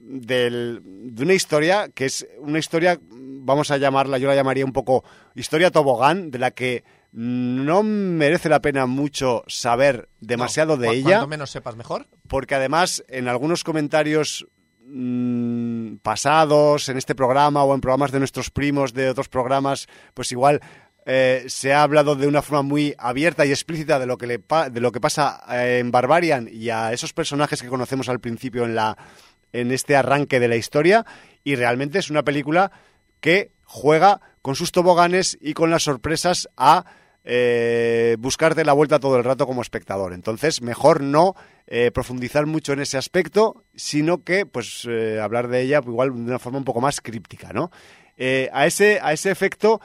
del, 0.00 0.80
de 0.84 1.22
una 1.22 1.34
historia 1.34 1.88
que 1.94 2.06
es 2.06 2.26
una 2.38 2.58
historia, 2.58 2.98
vamos 3.10 3.70
a 3.70 3.76
llamarla, 3.76 4.18
yo 4.18 4.26
la 4.28 4.34
llamaría 4.34 4.64
un 4.64 4.72
poco 4.72 5.04
historia 5.34 5.70
tobogán, 5.70 6.30
de 6.30 6.38
la 6.38 6.50
que 6.50 6.82
no 7.12 7.82
merece 7.82 8.48
la 8.48 8.60
pena 8.60 8.86
mucho 8.86 9.42
saber 9.46 10.08
demasiado 10.20 10.76
No, 10.76 10.82
de 10.82 10.90
ella, 10.90 11.02
Cuanto 11.18 11.26
menos 11.28 11.50
sepas, 11.50 11.76
mejor. 11.76 12.06
porque 12.28 12.54
además 12.54 13.04
en 13.08 13.28
algunos 13.28 13.64
comentarios 13.64 14.46
mm, 14.86 15.96
pasados 16.02 16.88
en 16.88 16.96
este 16.98 17.14
programa 17.14 17.64
o 17.64 17.74
en 17.74 17.80
programas 17.80 18.12
de 18.12 18.18
nuestros 18.20 18.50
primos 18.50 18.92
de 18.92 19.08
otros 19.10 19.28
programas, 19.28 19.86
pues 20.14 20.30
igual 20.32 20.60
eh, 21.06 21.44
se 21.48 21.72
ha 21.72 21.82
hablado 21.82 22.14
de 22.14 22.26
una 22.26 22.42
forma 22.42 22.62
muy 22.62 22.94
abierta 22.98 23.44
y 23.46 23.50
explícita 23.50 23.98
de 23.98 24.06
lo 24.06 24.18
que 24.18 24.26
le 24.26 24.38
pa- 24.38 24.68
de 24.70 24.80
lo 24.80 24.92
que 24.92 25.00
pasa 25.00 25.42
eh, 25.50 25.78
en 25.80 25.90
Barbarian 25.90 26.48
y 26.52 26.68
a 26.70 26.92
esos 26.92 27.12
personajes 27.12 27.62
que 27.62 27.68
conocemos 27.68 28.08
al 28.08 28.20
principio 28.20 28.64
en 28.64 28.74
la 28.74 28.96
en 29.52 29.72
este 29.72 29.96
arranque 29.96 30.40
de 30.40 30.48
la 30.48 30.56
historia 30.56 31.04
y 31.44 31.56
realmente 31.56 31.98
es 31.98 32.10
una 32.10 32.22
película 32.22 32.70
que 33.20 33.52
juega 33.64 34.20
con 34.42 34.54
sus 34.54 34.72
toboganes 34.72 35.38
y 35.40 35.54
con 35.54 35.70
las 35.70 35.84
sorpresas 35.84 36.48
a 36.56 36.84
eh, 37.22 38.16
buscarte 38.18 38.64
la 38.64 38.72
vuelta 38.72 38.98
todo 38.98 39.16
el 39.16 39.24
rato 39.24 39.46
como 39.46 39.62
espectador. 39.62 40.12
Entonces, 40.12 40.62
mejor 40.62 41.02
no 41.02 41.34
eh, 41.66 41.90
profundizar 41.90 42.46
mucho 42.46 42.72
en 42.72 42.80
ese 42.80 42.96
aspecto, 42.96 43.64
sino 43.74 44.24
que, 44.24 44.46
pues, 44.46 44.86
eh, 44.88 45.20
hablar 45.20 45.48
de 45.48 45.60
ella 45.62 45.80
igual 45.86 46.14
de 46.14 46.20
una 46.22 46.38
forma 46.38 46.58
un 46.58 46.64
poco 46.64 46.80
más 46.80 47.00
críptica, 47.00 47.52
¿no? 47.52 47.70
A, 48.52 48.66
ese, 48.66 49.00
a 49.02 49.14
ese 49.14 49.30
efecto, 49.30 49.80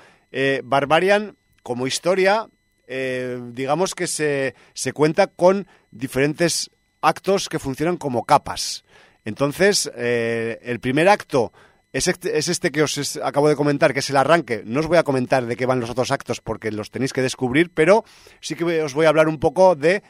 Barbarian, 0.66 1.38
como 1.64 1.88
historia, 1.88 2.50
digamos 2.86 3.96
que 3.96 4.08
se, 4.08 4.56
se 4.74 4.92
cuenta 4.92 5.28
con 5.28 5.68
diferentes 5.92 6.70
actos 7.00 7.48
que 7.48 7.60
funcionan 7.60 7.96
como 7.96 8.26
capas. 8.26 8.84
Entonces, 9.26 9.92
eh, 9.96 10.60
el 10.64 10.80
primer 10.80 11.10
acto 11.10 11.52
es 11.92 12.08
este, 12.08 12.38
es 12.38 12.48
este 12.48 12.72
que 12.72 12.84
os 12.84 13.18
acabo 13.18 13.50
de 13.50 13.56
comentar, 13.56 13.94
que 13.94 14.00
es 14.00 14.10
el 14.10 14.18
arranque. 14.18 14.64
No 14.66 14.82
os 14.82 14.88
voy 14.88 14.98
a 14.98 15.04
comentar 15.04 15.46
de 15.46 15.56
qué 15.56 15.66
van 15.66 15.80
los 15.80 15.90
otros 15.90 16.12
actos 16.12 16.42
porque 16.42 16.72
los 16.72 16.92
tenéis 16.92 17.14
que 17.14 17.22
descubrir, 17.22 17.72
pero 17.74 18.06
sí 18.40 18.56
que 18.56 18.82
os 18.82 18.94
voy 18.94 19.06
a 19.06 19.10
hablar 19.10 19.28
un 19.28 19.40
poco 19.40 19.76
de 19.76 20.04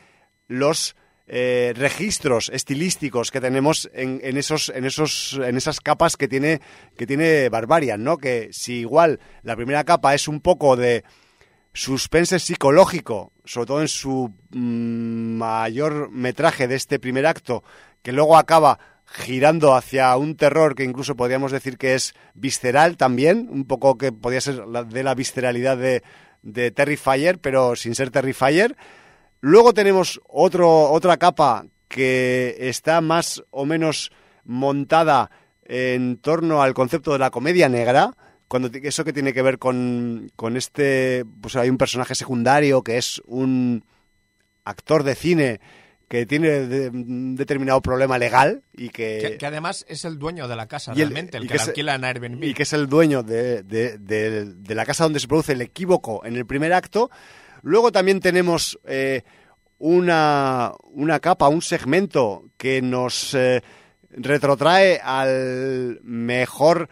los 0.48 0.96
eh, 1.28 1.74
registros 1.76 2.50
estilísticos 2.50 3.32
que 3.32 3.42
tenemos 3.42 3.90
en, 3.94 4.20
en 4.24 4.38
esos, 4.38 4.70
en 4.70 4.86
esos, 4.86 5.40
en 5.44 5.58
esas 5.58 5.80
capas 5.80 6.18
que 6.18 6.28
tiene, 6.28 6.62
que 6.98 7.08
tiene 7.08 7.50
Barbarian, 7.50 8.04
¿no? 8.04 8.18
Que 8.18 8.50
si 8.52 8.80
igual 8.80 9.20
la 9.44 9.56
primera 9.56 9.84
capa 9.84 10.14
es 10.14 10.28
un 10.28 10.42
poco 10.42 10.76
de 10.76 11.04
suspense 11.74 12.40
psicológico, 12.40 13.32
sobre 13.44 13.68
todo 13.68 13.82
en 13.82 13.88
su 13.88 14.34
mm, 14.52 15.38
mayor 15.38 16.10
metraje 16.10 16.68
de 16.68 16.76
este 16.76 17.00
primer 17.00 17.26
acto, 17.26 17.64
que 18.02 18.12
luego 18.12 18.38
acaba 18.38 18.80
girando 19.06 19.76
hacia 19.76 20.16
un 20.18 20.36
terror 20.36 20.76
que 20.76 20.84
incluso 20.84 21.16
podríamos 21.16 21.52
decir 21.52 21.78
que 21.78 21.96
es 21.96 22.14
visceral 22.34 22.98
también, 22.98 23.48
un 23.52 23.66
poco 23.66 23.98
que 23.98 24.12
podría 24.12 24.42
ser 24.42 24.66
de 24.66 25.04
la 25.04 25.16
visceralidad 25.16 25.78
de, 25.78 26.04
de 26.42 26.72
Terrifier, 26.72 27.40
pero 27.40 27.76
sin 27.76 27.96
ser 27.96 28.12
Terrifier. 28.12 28.76
Luego 29.42 29.74
tenemos 29.74 30.20
otro, 30.28 30.92
otra 30.92 31.18
capa 31.18 31.66
que 31.88 32.56
está 32.60 33.02
más 33.02 33.44
o 33.52 33.66
menos 33.66 34.12
montada 34.44 35.30
en 35.64 36.18
torno 36.18 36.62
al 36.62 36.74
concepto 36.74 37.14
de 37.14 37.20
la 37.20 37.32
comedia 37.32 37.70
negra, 37.70 38.16
cuando 38.48 38.70
eso 38.74 39.04
que 39.04 39.14
tiene 39.14 39.34
que 39.34 39.42
ver 39.42 39.58
con, 39.58 40.32
con 40.36 40.56
este, 40.56 41.26
pues 41.42 41.56
hay 41.56 41.70
un 41.70 41.78
personaje 41.78 42.16
secundario 42.16 42.84
que 42.84 42.98
es 42.98 43.22
un 43.26 43.84
actor 44.64 45.04
de 45.04 45.16
cine 45.16 45.60
que 46.08 46.26
tiene 46.26 46.50
de- 46.68 46.90
un 46.90 47.36
determinado 47.36 47.82
problema 47.82 48.18
legal 48.18 48.62
y 48.74 48.90
que, 48.90 49.20
Que, 49.22 49.38
que 49.38 49.46
además 49.46 49.86
es 49.88 50.06
el 50.06 50.20
dueño 50.20 50.48
de 50.48 50.56
la 50.56 50.68
casa, 50.68 50.92
y 50.96 51.02
el- 51.02 51.10
realmente, 51.10 51.38
el 51.38 51.46
y 51.46 51.48
que, 51.48 51.56
la 51.58 51.64
alquila 51.64 51.96
en 51.96 52.04
Airbnb. 52.04 52.44
y 52.44 52.54
que 52.54 52.64
es 52.64 52.74
el 52.74 52.88
dueño 52.88 53.24
de, 53.24 53.64
de- 53.64 53.98
de- 53.98 54.46
de 54.54 54.76
la 54.76 54.86
casa 54.86 55.04
donde 55.06 55.20
se 55.20 55.28
produce 55.28 55.54
el 55.54 55.62
equívoco 55.62 56.24
en 56.26 56.36
el 56.36 56.46
primer 56.46 56.74
acto. 56.74 57.10
Luego 57.64 57.92
también 57.92 58.20
tenemos 58.20 58.78
eh, 58.86 59.24
una, 59.80 60.74
una 60.92 61.20
capa, 61.20 61.48
un 61.50 61.62
segmento 61.62 62.46
que 62.58 62.82
nos 62.82 63.34
eh, 63.34 63.62
retrotrae 64.12 65.00
al 65.04 66.00
mejor 66.04 66.90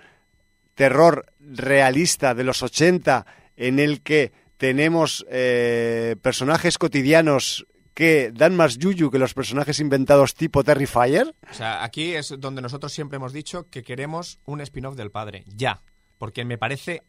terror 0.75 1.25
realista 1.39 2.33
de 2.33 2.43
los 2.43 2.63
80 2.63 3.25
en 3.57 3.79
el 3.79 4.01
que 4.01 4.31
tenemos 4.57 5.25
eh, 5.29 6.15
personajes 6.21 6.77
cotidianos 6.77 7.65
que 7.93 8.31
dan 8.33 8.55
más 8.55 8.77
yuyu 8.77 9.11
que 9.11 9.19
los 9.19 9.33
personajes 9.33 9.79
inventados 9.79 10.33
tipo 10.33 10.63
Terrifier. 10.63 11.35
O 11.49 11.53
sea, 11.53 11.83
aquí 11.83 12.13
es 12.15 12.33
donde 12.39 12.61
nosotros 12.61 12.91
siempre 12.91 13.17
hemos 13.17 13.33
dicho 13.33 13.67
que 13.69 13.83
queremos 13.83 14.39
un 14.45 14.61
spin-off 14.61 14.95
del 14.95 15.11
padre, 15.11 15.43
ya. 15.47 15.81
Porque 16.17 16.45
me 16.45 16.57
parece 16.57 17.03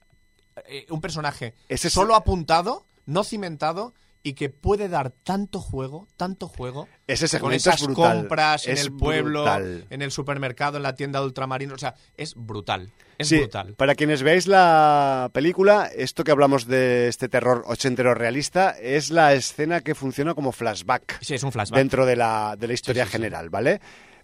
eh, 0.66 0.86
un 0.90 1.00
personaje 1.00 1.54
Ese 1.68 1.88
es- 1.88 1.94
solo 1.94 2.14
apuntado, 2.14 2.86
no 3.06 3.24
cimentado, 3.24 3.94
y 4.26 4.32
que 4.32 4.48
puede 4.48 4.88
dar 4.88 5.10
tanto 5.10 5.60
juego, 5.60 6.08
tanto 6.16 6.48
juego, 6.48 6.88
Ese 7.06 7.28
segmento 7.28 7.44
con 7.44 7.52
es 7.54 7.66
esas 7.66 7.82
brutal, 7.84 8.18
compras 8.20 8.66
en 8.66 8.78
el 8.78 8.90
pueblo, 8.92 9.42
brutal. 9.42 9.86
en 9.90 10.00
el 10.02 10.10
supermercado, 10.10 10.78
en 10.78 10.82
la 10.82 10.94
tienda 10.94 11.20
de 11.20 11.26
ultramarinos. 11.26 11.74
O 11.74 11.78
sea, 11.78 11.94
es 12.16 12.34
brutal. 12.34 12.90
Es 13.18 13.28
Sí, 13.28 13.36
brutal. 13.38 13.74
Para 13.74 13.94
quienes 13.94 14.22
veáis 14.22 14.46
la 14.46 15.30
película, 15.34 15.90
esto 15.94 16.24
que 16.24 16.30
hablamos 16.32 16.66
de 16.66 17.06
este 17.08 17.28
terror 17.28 17.62
ochentero 17.66 18.14
realista 18.14 18.70
es 18.70 19.10
la 19.10 19.34
escena 19.34 19.82
que 19.82 19.94
funciona 19.94 20.34
como 20.34 20.50
flashback 20.52 21.18
Sí, 21.22 21.34
es 21.34 21.42
un 21.42 21.52
flashback. 21.52 21.78
dentro 21.78 22.06
de 22.06 22.16
la, 22.16 22.56
de 22.58 22.66
la 22.66 22.72
historia 22.72 23.04
Sí, 23.04 23.08
sí, 23.10 23.12
sí. 23.12 23.18
general, 23.18 23.50
¿vale? 23.50 23.80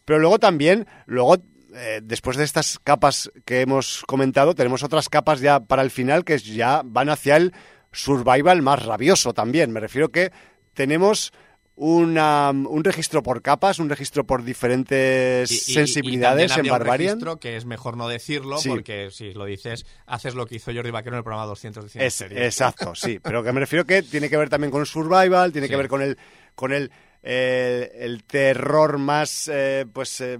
Pero 0.06 0.18
luego 0.18 0.38
también, 0.38 0.86
luego, 1.04 1.36
eh, 1.74 2.00
después 2.02 2.38
de 2.38 2.44
estas 2.44 2.78
capas 2.82 3.30
que 3.44 3.60
hemos 3.60 4.02
comentado, 4.06 4.54
tenemos 4.54 4.82
otras 4.82 5.10
capas 5.10 5.40
ya 5.40 5.60
para 5.60 5.82
el 5.82 5.90
final 5.90 6.24
que 6.24 6.38
ya 6.38 6.80
van 6.84 7.10
hacia 7.10 7.36
el 7.36 7.52
survival 7.92 8.62
más 8.62 8.84
rabioso 8.84 9.32
también. 9.34 9.70
Me 9.72 9.80
refiero 9.80 10.10
que 10.10 10.30
tenemos 10.74 11.32
una, 11.76 12.50
un 12.50 12.84
registro 12.84 13.22
por 13.22 13.40
capas, 13.40 13.78
un 13.78 13.88
registro 13.88 14.24
por 14.24 14.44
diferentes 14.44 15.50
Y- 15.50 15.54
y- 15.54 15.56
y 15.56 15.60
sensibilidades 15.74 16.50
en 16.52 16.58
habría 16.58 16.72
un 16.72 16.78
Barbarian. 16.78 17.08
registro 17.12 17.40
que 17.40 17.56
es 17.56 17.64
mejor 17.64 17.96
no 17.96 18.06
decirlo 18.06 18.58
Sí. 18.58 18.68
porque 18.68 19.08
si 19.10 19.32
lo 19.32 19.46
dices, 19.46 19.86
haces 20.06 20.34
lo 20.34 20.44
que 20.46 20.56
hizo 20.56 20.72
Jordi 20.74 20.90
Vaquero 20.90 21.16
en 21.16 21.18
el 21.18 21.24
programa 21.24 21.46
200 21.46 21.90
de 21.90 22.06
Es, 22.06 22.20
exacto, 22.20 22.94
sí, 22.94 23.18
pero 23.18 23.42
que 23.42 23.52
me 23.52 23.60
refiero 23.60 23.86
que 23.86 24.02
tiene 24.02 24.28
que 24.28 24.36
ver 24.36 24.50
también 24.50 24.70
con 24.70 24.80
el 24.82 24.86
survival, 24.86 25.52
tiene 25.52 25.68
Sí. 25.68 25.70
que 25.70 25.76
ver 25.76 25.88
con 25.88 26.02
el 26.02 26.18
con 26.54 26.72
el, 26.74 26.90
eh, 27.22 27.90
el 28.00 28.24
terror 28.24 28.98
más 28.98 29.48
eh, 29.50 29.86
pues 29.90 30.20
eh, 30.20 30.38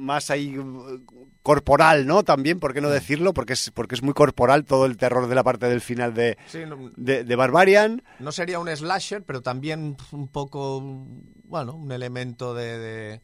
más 0.00 0.30
ahí 0.30 0.54
eh, 0.58 0.98
corporal, 1.42 2.06
¿no? 2.06 2.22
También, 2.22 2.58
¿por 2.58 2.74
qué 2.74 2.80
no 2.80 2.90
decirlo? 2.90 3.32
Porque 3.32 3.52
es 3.54 3.70
porque 3.74 3.94
es 3.94 4.02
muy 4.02 4.14
corporal 4.14 4.64
todo 4.64 4.86
el 4.86 4.96
terror 4.96 5.26
de 5.28 5.34
la 5.34 5.42
parte 5.44 5.66
del 5.66 5.80
final 5.80 6.14
de, 6.14 6.36
Sí, 6.48 6.60
no, 6.66 6.90
de, 6.96 7.24
de 7.24 7.36
Barbarian. 7.36 8.02
no 8.18 8.32
sería 8.32 8.58
un 8.58 8.68
slasher, 8.74 9.22
pero 9.22 9.40
también 9.42 9.96
un 10.12 10.28
poco, 10.28 10.80
bueno, 11.44 11.74
un 11.74 11.92
elemento 11.92 12.54
de, 12.54 12.78
de, 12.78 13.20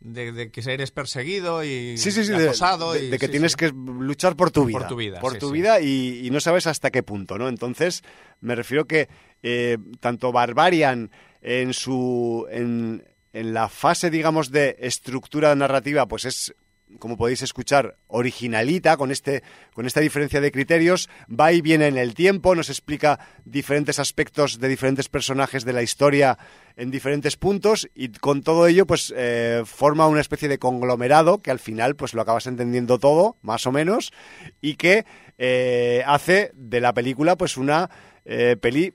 de- 0.00 0.32
de 0.32 0.50
que 0.50 0.60
eres 0.72 0.90
perseguido 0.90 1.62
y 1.62 1.96
Sí, 1.96 2.10
sí, 2.10 2.24
sí, 2.24 2.32
acosado. 2.32 2.92
de- 2.92 3.04
y- 3.06 3.10
de 3.10 3.18
que 3.18 3.28
tienes 3.28 3.54
que 3.56 3.68
luchar 3.70 4.34
por 4.36 4.50
tu 4.50 4.64
vida. 4.64 4.78
Por 4.80 4.88
tu 4.88 4.96
vida, 4.96 5.20
Por 5.20 5.38
tu 5.38 5.50
vida 5.50 5.80
y, 5.80 6.26
y 6.26 6.30
no 6.30 6.40
sabes 6.40 6.66
hasta 6.66 6.90
qué 6.90 7.02
punto, 7.02 7.38
¿no? 7.38 7.48
Entonces, 7.48 8.02
me 8.40 8.54
refiero 8.54 8.86
que 8.86 9.08
eh, 9.42 9.78
tanto 10.00 10.32
Barbarian 10.32 11.10
en 11.40 11.72
su. 11.74 12.46
En, 12.50 13.04
en 13.32 13.54
la 13.54 13.68
fase, 13.68 14.10
digamos, 14.10 14.50
de 14.50 14.76
estructura 14.80 15.54
narrativa, 15.54 16.06
pues 16.06 16.24
es. 16.24 16.54
Como 16.98 17.16
podéis 17.16 17.40
escuchar, 17.40 17.96
originalita, 18.08 18.98
con, 18.98 19.10
este, 19.10 19.42
con 19.72 19.86
esta 19.86 20.00
diferencia 20.00 20.42
de 20.42 20.52
criterios, 20.52 21.08
va 21.26 21.50
y 21.50 21.62
viene 21.62 21.86
en 21.86 21.96
el 21.96 22.12
tiempo, 22.12 22.54
nos 22.54 22.68
explica 22.68 23.18
diferentes 23.46 23.98
aspectos 23.98 24.60
de 24.60 24.68
diferentes 24.68 25.08
personajes 25.08 25.64
de 25.64 25.72
la 25.72 25.82
historia 25.82 26.36
en 26.76 26.90
diferentes 26.90 27.38
puntos 27.38 27.88
y 27.94 28.10
con 28.10 28.42
todo 28.42 28.66
ello 28.66 28.86
pues 28.86 29.10
eh, 29.16 29.62
forma 29.64 30.06
una 30.06 30.20
especie 30.20 30.50
de 30.50 30.58
conglomerado 30.58 31.38
que 31.38 31.50
al 31.50 31.60
final 31.60 31.96
pues 31.96 32.12
lo 32.12 32.20
acabas 32.20 32.46
entendiendo 32.46 32.98
todo, 32.98 33.38
más 33.40 33.66
o 33.66 33.72
menos, 33.72 34.12
y 34.60 34.74
que 34.74 35.06
eh, 35.38 36.02
hace 36.06 36.52
de 36.54 36.80
la 36.82 36.92
película 36.92 37.36
pues 37.36 37.56
una 37.56 37.88
eh, 38.26 38.56
peli 38.60 38.92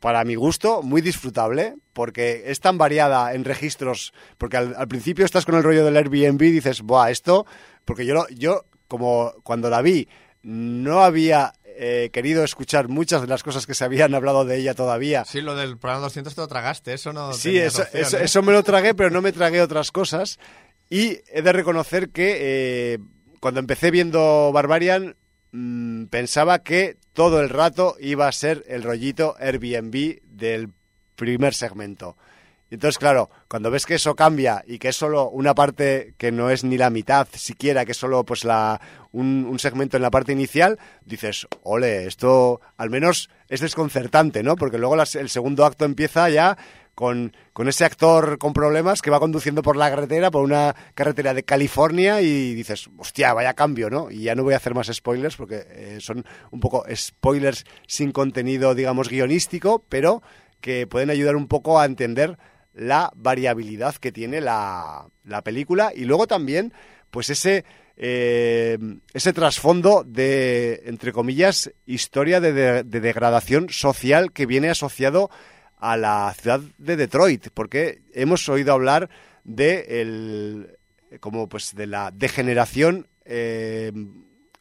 para 0.00 0.24
mi 0.24 0.34
gusto, 0.36 0.82
muy 0.82 1.00
disfrutable, 1.00 1.74
porque 1.92 2.44
es 2.46 2.60
tan 2.60 2.78
variada 2.78 3.34
en 3.34 3.44
registros, 3.44 4.12
porque 4.38 4.56
al, 4.56 4.74
al 4.76 4.88
principio 4.88 5.24
estás 5.24 5.44
con 5.44 5.54
el 5.56 5.62
rollo 5.62 5.84
del 5.84 5.96
Airbnb 5.96 6.40
y 6.42 6.50
dices, 6.52 6.82
buah, 6.82 7.10
esto, 7.10 7.46
porque 7.84 8.06
yo, 8.06 8.14
lo- 8.14 8.28
yo 8.28 8.64
como 8.86 9.32
cuando 9.42 9.68
la 9.70 9.82
vi, 9.82 10.08
no 10.42 11.00
había 11.02 11.52
eh, 11.80 12.10
querido 12.12 12.42
escuchar 12.44 12.88
muchas 12.88 13.20
de 13.22 13.26
las 13.28 13.42
cosas 13.42 13.66
que 13.66 13.74
se 13.74 13.84
habían 13.84 14.14
hablado 14.14 14.44
de 14.44 14.56
ella 14.56 14.74
todavía. 14.74 15.24
Sí, 15.24 15.40
lo 15.40 15.54
del 15.56 15.78
programa 15.78 16.02
200 16.04 16.34
te 16.34 16.40
lo 16.40 16.48
tragaste, 16.48 16.92
eso 16.94 17.12
no. 17.12 17.32
Sí, 17.32 17.50
tenías 17.52 17.74
eso, 17.74 17.82
opción, 17.82 18.02
eso, 18.02 18.18
¿eh? 18.18 18.24
eso 18.24 18.42
me 18.42 18.52
lo 18.52 18.62
tragué, 18.62 18.94
pero 18.94 19.10
no 19.10 19.20
me 19.22 19.32
tragué 19.32 19.60
otras 19.60 19.90
cosas. 19.92 20.38
Y 20.90 21.18
he 21.28 21.42
de 21.42 21.52
reconocer 21.52 22.10
que 22.10 22.36
eh, 22.94 22.98
cuando 23.40 23.60
empecé 23.60 23.90
viendo 23.90 24.50
Barbarian, 24.52 25.16
mm, 25.52 26.04
pensaba 26.06 26.60
que 26.60 26.96
todo 27.12 27.40
el 27.40 27.48
rato 27.48 27.96
iba 28.00 28.28
a 28.28 28.32
ser 28.32 28.64
el 28.68 28.82
rollito 28.82 29.34
Airbnb 29.38 30.20
del 30.24 30.70
primer 31.16 31.54
segmento. 31.54 32.16
Entonces, 32.70 32.98
claro, 32.98 33.30
cuando 33.48 33.70
ves 33.70 33.86
que 33.86 33.94
eso 33.94 34.14
cambia 34.14 34.62
y 34.66 34.78
que 34.78 34.88
es 34.88 34.96
solo 34.96 35.30
una 35.30 35.54
parte 35.54 36.14
que 36.18 36.30
no 36.30 36.50
es 36.50 36.64
ni 36.64 36.76
la 36.76 36.90
mitad 36.90 37.26
siquiera, 37.32 37.86
que 37.86 37.92
es 37.92 37.98
solo 37.98 38.24
pues 38.24 38.44
la, 38.44 38.78
un, 39.10 39.46
un 39.48 39.58
segmento 39.58 39.96
en 39.96 40.02
la 40.02 40.10
parte 40.10 40.32
inicial, 40.32 40.78
dices, 41.04 41.46
ole, 41.62 42.06
esto 42.06 42.60
al 42.76 42.90
menos 42.90 43.30
es 43.48 43.60
desconcertante, 43.60 44.42
¿no? 44.42 44.56
Porque 44.56 44.76
luego 44.76 44.96
el 45.00 45.28
segundo 45.30 45.64
acto 45.64 45.86
empieza 45.86 46.28
ya 46.28 46.58
con, 46.98 47.32
con 47.52 47.68
ese 47.68 47.84
actor 47.84 48.38
con 48.38 48.52
problemas 48.52 49.02
que 49.02 49.10
va 49.10 49.20
conduciendo 49.20 49.62
por 49.62 49.76
la 49.76 49.88
carretera, 49.88 50.32
por 50.32 50.42
una 50.42 50.74
carretera 50.94 51.32
de 51.32 51.44
California 51.44 52.20
y 52.20 52.54
dices, 52.54 52.90
hostia, 52.98 53.32
vaya 53.34 53.54
cambio, 53.54 53.88
¿no? 53.88 54.10
Y 54.10 54.22
ya 54.24 54.34
no 54.34 54.42
voy 54.42 54.54
a 54.54 54.56
hacer 54.56 54.74
más 54.74 54.88
spoilers 54.92 55.36
porque 55.36 55.64
eh, 55.70 55.98
son 56.00 56.24
un 56.50 56.58
poco 56.58 56.84
spoilers 56.92 57.64
sin 57.86 58.10
contenido, 58.10 58.74
digamos, 58.74 59.08
guionístico, 59.08 59.84
pero 59.88 60.24
que 60.60 60.88
pueden 60.88 61.10
ayudar 61.10 61.36
un 61.36 61.46
poco 61.46 61.78
a 61.78 61.84
entender 61.84 62.36
la 62.74 63.12
variabilidad 63.14 63.94
que 63.94 64.10
tiene 64.10 64.40
la, 64.40 65.06
la 65.24 65.42
película 65.42 65.92
y 65.94 66.04
luego 66.04 66.26
también, 66.26 66.72
pues 67.12 67.30
ese... 67.30 67.64
eh, 67.96 68.76
ese 69.14 69.32
trasfondo 69.32 70.04
de, 70.04 70.82
entre 70.86 71.12
comillas, 71.12 71.70
historia 71.86 72.40
de, 72.40 72.52
de- 72.52 72.82
de 72.82 73.00
degradación 73.00 73.68
social 73.70 74.32
que 74.32 74.46
viene 74.46 74.68
asociado 74.70 75.30
a 75.80 75.96
la 75.96 76.34
ciudad 76.40 76.60
de 76.78 76.96
Detroit, 76.96 77.48
porque 77.54 78.02
hemos 78.12 78.48
oído 78.48 78.72
hablar 78.72 79.08
de 79.44 80.00
el, 80.00 80.78
como 81.20 81.48
pues 81.48 81.74
de 81.74 81.86
la 81.86 82.10
degeneración 82.10 83.06
eh, 83.24 83.92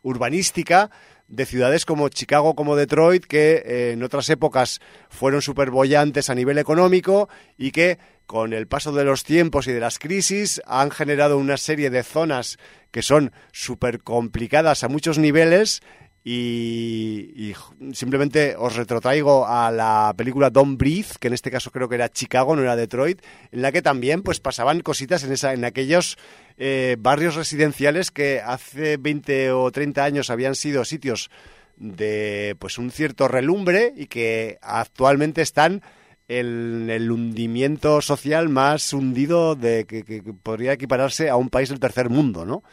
urbanística 0.03 0.89
de 1.27 1.45
ciudades 1.45 1.85
como 1.85 2.09
Chicago, 2.09 2.55
como 2.55 2.75
Detroit, 2.75 3.25
que 3.25 3.63
eh, 3.65 3.91
en 3.91 4.03
otras 4.03 4.29
épocas 4.29 4.79
fueron 5.09 5.41
súper 5.41 5.71
bollantes 5.71 6.29
a 6.29 6.35
nivel 6.35 6.57
económico 6.57 7.27
y 7.57 7.71
que 7.71 7.99
con 8.25 8.53
el 8.53 8.67
paso 8.67 8.91
de 8.91 9.03
los 9.03 9.23
tiempos 9.23 9.67
y 9.67 9.73
de 9.73 9.79
las 9.79 9.99
crisis 9.99 10.61
han 10.65 10.91
generado 10.91 11.37
una 11.37 11.57
serie 11.57 11.89
de 11.89 12.03
zonas 12.03 12.57
que 12.91 13.01
son 13.01 13.31
súper 13.51 14.01
complicadas 14.03 14.83
a 14.83 14.87
muchos 14.87 15.17
niveles 15.17 15.81
y, 16.29 17.53
simplemente 17.93 18.55
os 18.57 18.75
retrotraigo 18.75 19.47
a 19.47 19.71
la 19.71 20.13
película 20.17 20.49
Don't 20.49 20.77
Breathe, 20.77 21.15
que 21.21 21.29
en 21.29 21.33
este 21.33 21.49
caso 21.49 21.71
creo 21.71 21.87
que 21.87 21.95
era 21.95 22.09
Chicago, 22.09 22.53
no 22.53 22.61
era 22.63 22.75
Detroit, 22.75 23.21
en 23.51 23.61
la 23.61 23.71
que 23.71 23.81
también 23.81 24.23
pues 24.23 24.41
pasaban 24.41 24.81
cositas 24.81 25.23
en, 25.23 25.31
esa, 25.31 25.53
en 25.53 25.63
aquellos 25.63 26.17
eh, 26.57 26.97
barrios 26.99 27.35
residenciales 27.35 28.11
que 28.11 28.41
hace 28.41 28.97
20 28.97 29.51
o 29.51 29.71
30 29.71 30.03
años 30.03 30.29
habían 30.29 30.55
sido 30.55 30.83
sitios 30.83 31.29
de 31.77 32.57
pues 32.59 32.77
un 32.77 32.91
cierto 32.91 33.29
relumbre 33.29 33.93
y 33.95 34.07
que 34.07 34.57
actualmente 34.61 35.41
están 35.41 35.81
en 36.27 36.89
el 36.89 37.09
hundimiento 37.09 38.01
social 38.01 38.49
más 38.49 38.91
hundido 38.91 39.55
de 39.55 39.85
que- 39.85 40.03
que 40.03 40.21
podría 40.33 40.73
equipararse 40.73 41.29
a 41.29 41.37
un 41.37 41.47
país 41.49 41.69
del 41.69 41.79
tercer 41.79 42.09
mundo, 42.09 42.45
¿no? 42.45 42.63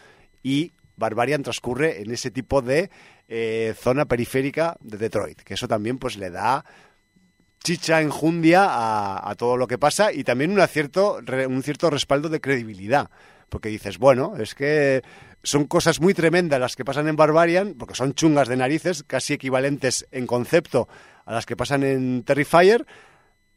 Y 0.42 0.72
Barbarian 0.96 1.42
transcurre 1.42 2.02
en 2.02 2.10
ese 2.12 2.30
tipo 2.30 2.62
de 2.62 2.90
eh, 3.28 3.74
zona 3.78 4.04
periférica 4.04 4.76
de 4.80 4.98
Detroit, 4.98 5.42
que 5.42 5.54
eso 5.54 5.68
también 5.68 5.98
pues 5.98 6.16
le 6.16 6.30
da 6.30 6.64
chicha, 7.62 8.02
enjundia 8.02 8.66
a, 8.66 9.30
a 9.30 9.34
todo 9.36 9.56
lo 9.56 9.66
que 9.66 9.78
pasa 9.78 10.12
y 10.12 10.22
también 10.22 10.50
un 10.50 10.66
cierto, 10.68 11.20
un 11.48 11.62
cierto 11.62 11.88
respaldo 11.90 12.28
de 12.28 12.40
credibilidad. 12.40 13.10
Porque 13.48 13.68
dices, 13.68 13.98
bueno, 13.98 14.34
es 14.38 14.54
que 14.54 15.02
son 15.42 15.66
cosas 15.66 16.00
muy 16.00 16.14
tremendas 16.14 16.58
las 16.58 16.76
que 16.76 16.84
pasan 16.84 17.08
en 17.08 17.16
Barbarian, 17.16 17.74
porque 17.74 17.94
son 17.94 18.14
chungas 18.14 18.48
de 18.48 18.56
narices, 18.56 19.02
casi 19.02 19.34
equivalentes 19.34 20.06
en 20.10 20.26
concepto 20.26 20.88
a 21.24 21.32
las 21.32 21.46
que 21.46 21.56
pasan 21.56 21.84
en 21.84 22.22
Terrifier, 22.24 22.86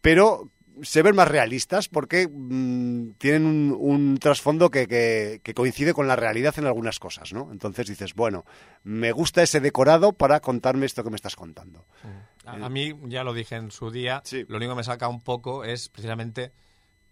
pero 0.01 0.51
se 0.83 1.01
ven 1.01 1.15
más 1.15 1.27
realistas 1.27 1.87
porque 1.87 2.27
mm, 2.31 3.11
tienen 3.17 3.45
un, 3.45 3.75
un 3.79 4.17
trasfondo 4.17 4.69
que, 4.69 4.87
que- 4.87 5.41
que 5.43 5.53
coincide 5.53 5.93
con 5.93 6.07
la 6.07 6.15
realidad 6.15 6.53
en 6.57 6.65
algunas 6.65 6.99
cosas, 6.99 7.33
¿no? 7.33 7.49
Entonces 7.51 7.87
dices, 7.87 8.13
bueno, 8.13 8.45
me 8.83 9.11
gusta 9.11 9.41
ese 9.43 9.59
decorado 9.59 10.13
para 10.13 10.39
contarme 10.39 10.85
esto 10.85 11.03
que 11.03 11.09
me 11.09 11.15
estás 11.15 11.35
contando. 11.35 11.85
A, 12.45 12.53
a 12.65 12.69
mí, 12.69 12.93
ya 13.05 13.23
lo 13.23 13.33
dije 13.33 13.55
en 13.55 13.71
su 13.71 13.91
día, 13.91 14.21
Sí. 14.23 14.45
lo 14.47 14.57
único 14.57 14.71
que 14.73 14.77
me 14.77 14.83
saca 14.83 15.07
un 15.07 15.21
poco 15.21 15.63
es 15.65 15.89
precisamente 15.89 16.51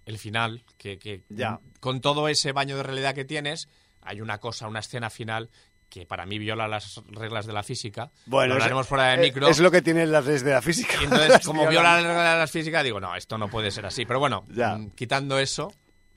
el 0.05 0.17
final, 0.17 0.63
que, 0.77 0.97
que 0.99 1.23
Ya. 1.29 1.59
con 1.79 1.99
todo 2.01 2.27
ese 2.27 2.51
baño 2.51 2.77
de 2.77 2.83
realidad 2.83 3.15
que 3.15 3.25
tienes, 3.25 3.67
hay 4.01 4.21
una 4.21 4.37
cosa, 4.39 4.67
una 4.67 4.79
escena 4.79 5.09
final 5.09 5.49
que 5.89 6.05
para 6.05 6.25
mí 6.25 6.37
viola 6.39 6.67
las 6.67 7.01
reglas 7.11 7.45
de 7.45 7.53
la 7.53 7.63
física. 7.63 8.11
Bueno, 8.25 8.49
Lo 8.49 8.57
es- 8.57 8.63
hablaremos 8.63 8.87
fuera 8.87 9.07
de 9.09 9.13
eh, 9.15 9.17
micro. 9.27 9.47
Es 9.47 9.59
lo 9.59 9.71
que 9.71 9.81
tienen 9.81 10.11
las 10.11 10.25
leyes 10.25 10.43
de 10.43 10.51
la 10.51 10.61
física. 10.61 10.93
Y 11.01 11.05
entonces, 11.05 11.39
como 11.45 11.67
viola 11.67 11.95
las 11.95 12.03
reglas 12.05 12.33
de 12.33 12.39
la 12.39 12.47
física, 12.47 12.83
digo, 12.83 12.99
no, 12.99 13.15
esto 13.15 13.37
no 13.37 13.47
puede 13.49 13.71
ser 13.71 13.85
así. 13.85 14.05
Pero 14.05 14.19
bueno, 14.19 14.45
Ya. 14.49 14.75
mm, 14.75 14.91
quitando 14.91 15.39
eso... 15.39 15.71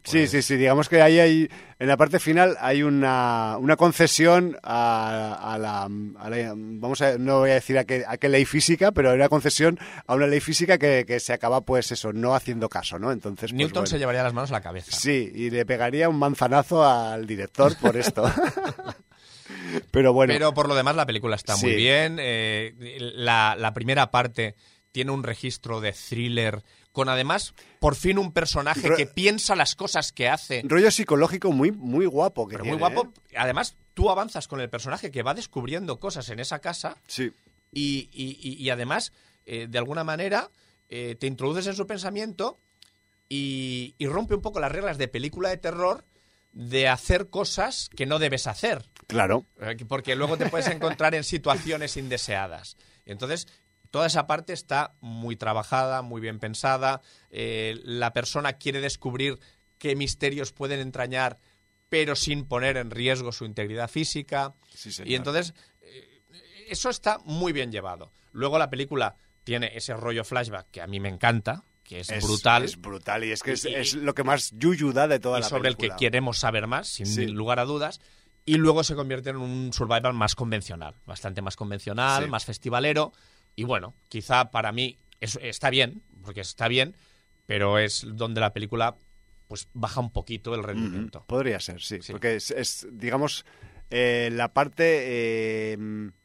Sí, 0.05 0.19
pues, 0.21 0.31
sí, 0.31 0.43
sí, 0.43 0.57
digamos 0.57 0.89
que 0.89 1.03
ahí 1.03 1.19
hay, 1.19 1.51
en 1.79 1.89
la 1.89 1.97
parte 1.99 2.19
final 2.19 2.57
hay 2.61 2.83
una, 2.83 3.57
una 3.59 3.77
concesión 3.77 4.57
a, 4.63 5.39
a 5.53 5.59
la, 5.59 5.83
a 5.83 6.31
la- 6.31 6.55
vamos 6.57 7.03
a, 7.03 7.19
no 7.19 7.41
voy 7.41 7.51
a 7.51 7.55
decir 7.55 7.77
a 7.77 7.85
qué, 7.85 8.05
a 8.09 8.17
qué 8.17 8.29
ley 8.31 8.47
física, 8.47 8.91
pero 8.93 9.11
hay 9.11 9.17
una 9.17 9.29
concesión 9.29 9.79
a 10.07 10.15
una 10.15 10.27
ley 10.29 10.41
física 10.41 10.79
que, 10.79 11.05
que 11.07 11.21
se 11.21 11.35
acaba, 11.35 11.61
pues 11.61 11.93
eso, 11.93 12.13
no 12.15 12.35
haciendo 12.35 12.71
caso, 12.71 12.99
¿no? 12.99 13.13
Entonces, 13.13 13.51
pues, 13.51 13.53
Newton 13.55 13.73
bueno. 13.83 13.87
se 13.87 13.99
llevaría 13.99 14.23
las 14.23 14.33
manos 14.33 14.51
a 14.51 14.55
la 14.55 14.61
cabeza. 14.63 14.93
Sí, 14.97 15.31
y 15.35 15.51
le 15.51 15.67
pegaría 15.67 16.09
un 16.09 16.19
manzanazo 16.19 16.89
al 16.89 17.27
director 17.27 17.77
por 17.77 17.97
esto. 17.97 18.25
pero 19.91 20.13
bueno, 20.13 20.33
Pero 20.33 20.55
por 20.55 20.69
lo 20.69 20.75
demás 20.75 20.97
la 20.97 21.07
película 21.07 21.37
está 21.37 21.57
muy 21.57 21.75
bien. 21.75 22.17
eh, 22.21 22.75
la, 23.15 23.57
la 23.59 23.75
primera 23.75 24.11
parte 24.11 24.55
tiene 24.93 25.11
un 25.13 25.23
registro 25.23 25.81
de 25.81 25.93
thriller 25.93 26.63
con 26.93 27.09
además 27.09 27.55
por 27.79 27.95
fin 27.95 28.19
un 28.19 28.33
personaje 28.33 28.89
Ro- 28.89 28.97
que 28.97 29.07
piensa 29.07 29.55
las 29.55 29.77
cosas 29.77 30.11
que 30.13 30.29
hace. 30.29 30.63
rollo 30.65 30.91
psicológico 30.91 31.53
muy, 31.53 31.71
muy 31.71 32.07
guapo. 32.07 32.49
Que 32.49 32.55
Pero 32.57 32.65
muy 32.65 32.77
guapo. 32.79 33.13
¿eh? 33.31 33.37
Además, 33.37 33.77
tú 33.95 34.11
avanzas 34.11 34.49
con 34.49 34.61
el 34.61 34.69
personaje 34.71 35.11
que 35.11 35.23
va 35.23 35.35
descubriendo 35.35 36.01
cosas 36.01 36.29
en 36.31 36.41
esa 36.41 36.59
casa 36.61 36.97
Sí, 37.07 37.33
y, 37.73 38.09
y- 38.13 38.39
y- 38.43 38.55
y 38.63 38.71
además, 38.71 39.13
eh, 39.47 39.67
de 39.69 39.79
alguna 39.79 40.03
manera, 40.03 40.51
eh, 40.89 41.15
te 41.21 41.27
introduces 41.27 41.67
en 41.69 41.75
su 41.77 41.87
pensamiento 41.87 42.59
y, 43.29 43.95
y 43.99 44.07
rompe 44.07 44.35
un 44.35 44.41
poco 44.43 44.59
las 44.59 44.73
reglas 44.73 44.99
de 44.99 45.09
película 45.09 45.51
de 45.51 45.59
terror 45.59 46.05
de 46.53 46.89
hacer 46.89 47.29
cosas 47.29 47.91
que 47.95 48.07
no 48.07 48.19
debes 48.19 48.47
hacer. 48.47 48.85
Claro. 49.09 49.47
Eh, 49.61 49.75
que- 49.77 49.85
Porque 49.87 50.15
luego 50.15 50.37
te 50.37 50.49
puedes 50.49 50.69
encontrar 50.69 51.15
en 51.17 51.25
situaciones 51.25 51.97
indeseadas. 51.97 52.77
Entonces, 53.05 53.49
toda 53.91 54.07
esa 54.07 54.27
parte 54.27 54.53
está 54.53 54.95
muy 55.01 55.35
trabajada, 55.37 56.03
muy 56.03 56.21
bien 56.21 56.39
pensada. 56.39 57.01
eh, 57.31 57.81
la 57.85 58.13
persona 58.13 58.55
quiere 58.55 58.81
descubrir 58.81 59.39
qué 59.79 59.95
misterios 59.97 60.53
pueden 60.53 60.81
entrañar, 60.81 61.39
pero 61.89 62.15
sin 62.17 62.45
poner 62.47 62.77
en 62.77 62.91
riesgo 62.91 63.33
su 63.33 63.45
integridad 63.45 63.89
física. 63.91 64.55
Sí, 64.75 64.93
señor. 64.93 65.09
y 65.11 65.15
entonces, 65.15 65.55
eh, 65.81 66.23
eso 66.69 66.91
está 66.91 67.19
muy 67.25 67.53
bien 67.53 67.73
llevado. 67.73 68.13
Luego 68.33 68.59
la 68.59 68.69
película 68.71 69.17
tiene 69.45 69.71
ese 69.75 69.95
rollo 69.95 70.23
flashback 70.25 70.71
que 70.71 70.81
a 70.83 70.87
mí 70.87 71.01
me 71.01 71.09
encanta, 71.09 71.65
que 71.83 72.01
es, 72.01 72.09
brutal. 72.23 72.65
Es 72.65 72.79
brutal 72.79 73.25
y 73.25 73.33
es 73.33 73.43
que 73.43 73.53
es, 73.53 73.65
Y- 73.65 73.75
es 73.75 73.95
lo 73.95 74.15
que 74.15 74.23
más 74.25 74.53
yuyu 74.55 74.93
da 74.93 75.09
de 75.09 75.19
toda 75.21 75.39
y 75.39 75.43
la 75.43 75.49
sobre 75.49 75.71
el 75.71 75.77
que 75.79 75.89
queremos 75.99 76.39
saber 76.39 76.67
más, 76.67 76.89
sin 76.89 77.07
Sí. 77.07 77.27
lugar 77.27 77.59
a 77.59 77.65
dudas. 77.65 78.01
Y 78.49 78.57
luego 78.57 78.83
se 78.85 78.95
convierte 78.95 79.31
en 79.31 79.37
un 79.37 79.73
survival 79.73 80.15
más 80.15 80.35
convencional, 80.35 80.95
bastante 81.07 81.43
más 81.43 81.55
convencional, 81.57 82.25
Sí. 82.25 82.31
más 82.31 82.45
festivalero. 82.45 83.13
Y 83.57 83.65
bueno, 83.65 83.95
quizá 84.09 84.51
para 84.51 84.73
mí 84.73 84.97
está 85.21 85.71
bien, 85.71 86.03
porque 86.23 86.41
está 86.41 86.69
bien, 86.69 86.97
pero 87.47 87.79
es 87.79 88.07
donde 88.07 88.41
la 88.41 88.53
película 88.53 88.97
pues 89.49 89.69
baja 89.73 90.01
un 90.01 90.11
poquito 90.11 90.55
el 90.55 90.63
rendimiento. 90.63 91.25
Podría 91.27 91.59
ser, 91.61 91.81
sí. 91.81 91.99
Sí. 92.03 92.13
Porque 92.13 92.37
es, 92.37 92.51
es, 92.51 92.87
digamos, 92.93 93.47
eh, 93.91 94.29
la 94.33 94.53
parte 94.53 94.85
eh, 95.73 95.77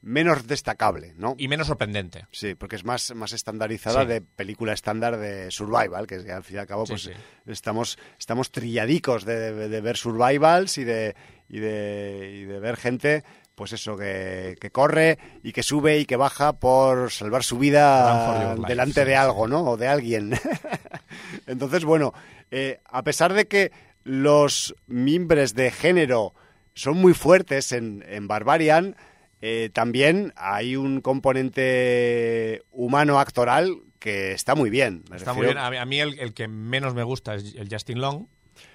menos 0.01 0.47
destacable, 0.47 1.13
¿no? 1.17 1.35
Y 1.37 1.47
menos 1.47 1.67
sorprendente. 1.67 2.25
Sí, 2.31 2.55
porque 2.55 2.75
es 2.75 2.83
más, 2.83 3.13
más 3.15 3.31
estandarizada 3.33 4.01
Sí. 4.01 4.07
de 4.07 4.21
película 4.21 4.73
estándar 4.73 5.17
de 5.17 5.49
survival, 5.51 6.05
que 6.07 6.15
al 6.31 6.43
fin 6.43 6.57
y 6.57 6.59
al 6.59 6.67
cabo 6.67 6.83
pues 6.85 7.03
sí. 7.03 7.11
estamos 7.47 7.97
estamos 8.19 8.51
trilladicos 8.51 9.23
de, 9.25 9.53
de- 9.53 9.69
de 9.69 9.81
ver 9.81 9.95
survivals 9.97 10.77
y 10.77 10.83
de, 10.83 11.15
y 11.47 11.59
de 11.59 12.31
y 12.41 12.43
de 12.45 12.59
ver 12.59 12.75
gente 12.77 13.23
pues 13.55 13.71
eso 13.71 13.95
que, 13.95 14.57
que 14.59 14.71
corre 14.71 15.19
y 15.43 15.51
que 15.53 15.61
sube 15.61 15.99
y 15.99 16.05
que 16.05 16.15
baja 16.15 16.53
por 16.53 17.11
salvar 17.11 17.43
su 17.43 17.59
vida 17.59 18.55
life, 18.55 18.67
delante 18.67 19.05
de 19.05 19.15
algo, 19.15 19.47
¿no? 19.47 19.61
O 19.63 19.77
de 19.77 19.87
alguien. 19.87 20.33
Entonces, 21.47 21.85
bueno, 21.85 22.13
eh, 22.51 22.79
a 22.85 23.03
pesar 23.03 23.33
de 23.33 23.47
que 23.47 23.71
los 24.03 24.75
mimbres 24.87 25.53
de 25.53 25.71
género 25.71 26.33
son 26.73 26.97
muy 26.97 27.13
fuertes 27.13 27.71
en, 27.71 28.03
en 28.07 28.27
Barbarian, 28.27 28.95
eh, 29.41 29.69
también 29.73 30.33
hay 30.35 30.75
un 30.75 31.01
componente 31.01 32.63
humano 32.71 33.19
actoral 33.19 33.75
que 33.99 34.31
está 34.33 34.55
muy 34.55 34.69
bien. 34.69 35.03
Me 35.09 35.17
Está 35.17 35.33
muy 35.33 35.45
bien. 35.45 35.57
A 35.57 35.69
mí, 35.69 35.77
a 35.77 35.85
mí 35.85 35.99
el, 35.99 36.19
el 36.19 36.33
que 36.33 36.47
menos 36.47 36.93
me 36.93 37.03
gusta 37.03 37.35
es 37.35 37.55
el 37.55 37.69
Justin 37.69 37.99
Long, 38.01 38.25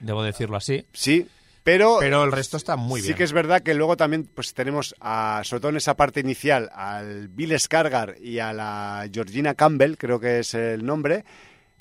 debo 0.01 0.23
decirlo 0.23 0.57
así. 0.57 0.87
Sí, 0.93 1.27
Pero, 1.65 1.99
Pero 2.01 2.25
el 2.25 2.33
resto 2.33 2.57
está 2.57 2.77
muy 2.77 3.01
sí 3.01 3.09
bien. 3.09 3.19
que 3.19 3.25
es 3.25 3.33
verdad 3.33 3.63
que 3.63 3.75
luego 3.75 3.97
también 3.97 4.25
pues 4.35 4.55
tenemos, 4.55 4.95
a, 5.01 5.43
sobre 5.45 5.61
todo 5.61 5.71
en 5.71 5.77
esa 5.77 5.97
parte 5.97 6.21
inicial, 6.21 6.71
al 6.75 7.29
Bill 7.29 7.53
Skarsgård 7.53 8.19
y 8.21 8.39
a 8.39 8.53
la 8.53 9.09
Georgina 9.13 9.55
Campbell, 9.55 9.97
creo 9.97 10.19
que 10.21 10.39
es 10.41 10.55
el 10.55 10.85
nombre, 10.85 11.25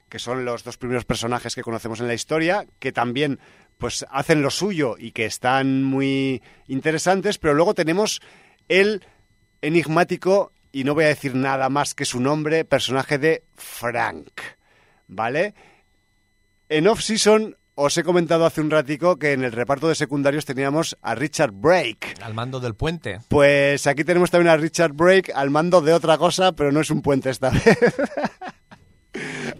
que 0.09 0.19
son 0.19 0.43
los 0.45 0.63
dos 0.63 0.77
primeros 0.77 1.05
personajes 1.05 1.55
que 1.55 1.61
conocemos 1.61 1.99
en 2.01 2.07
la 2.07 2.13
historia, 2.13 2.65
que 2.79 2.91
también 2.91 3.39
pues 3.77 4.05
hacen 4.09 4.41
lo 4.41 4.49
suyo 4.49 4.95
y 4.97 5.11
que 5.11 5.25
están 5.25 5.83
muy 5.83 6.41
interesantes, 6.67 7.37
pero 7.37 7.53
luego 7.53 7.73
tenemos 7.73 8.21
el 8.67 9.05
enigmático, 9.61 10.51
y 10.71 10.83
no 10.83 10.93
voy 10.93 11.05
a 11.05 11.09
decir 11.09 11.35
nada 11.35 11.69
más 11.69 11.93
que 11.93 12.05
su 12.05 12.19
nombre, 12.19 12.65
personaje 12.65 13.17
de 13.17 13.43
Frank, 13.55 14.41
¿vale? 15.07 15.53
En 16.69 16.87
off-season 16.87 17.55
os 17.79 17.95
he 17.95 18.03
comentado 18.03 18.43
hace 18.45 18.59
un 18.59 18.71
ratico 18.71 19.17
que 19.19 19.33
en 19.33 19.43
el 19.43 19.51
reparto 19.51 19.87
de 19.87 19.93
secundarios 19.93 20.45
teníamos 20.45 20.97
a 21.03 21.13
Richard 21.13 21.51
Brake. 21.51 22.15
Al 22.21 22.33
mando 22.33 22.59
del 22.59 22.73
puente. 22.73 23.19
Pues 23.27 23.85
aquí 23.85 24.03
tenemos 24.03 24.31
también 24.31 24.49
a 24.49 24.57
Richard 24.57 24.93
Brake 24.93 25.31
al 25.31 25.51
mando 25.51 25.81
de 25.81 25.93
otra 25.93 26.17
cosa, 26.17 26.53
pero 26.53 26.71
no 26.71 26.81
es 26.81 26.89
un 26.89 27.03
puente 27.03 27.29
esta 27.29 27.49
vez. 27.51 27.77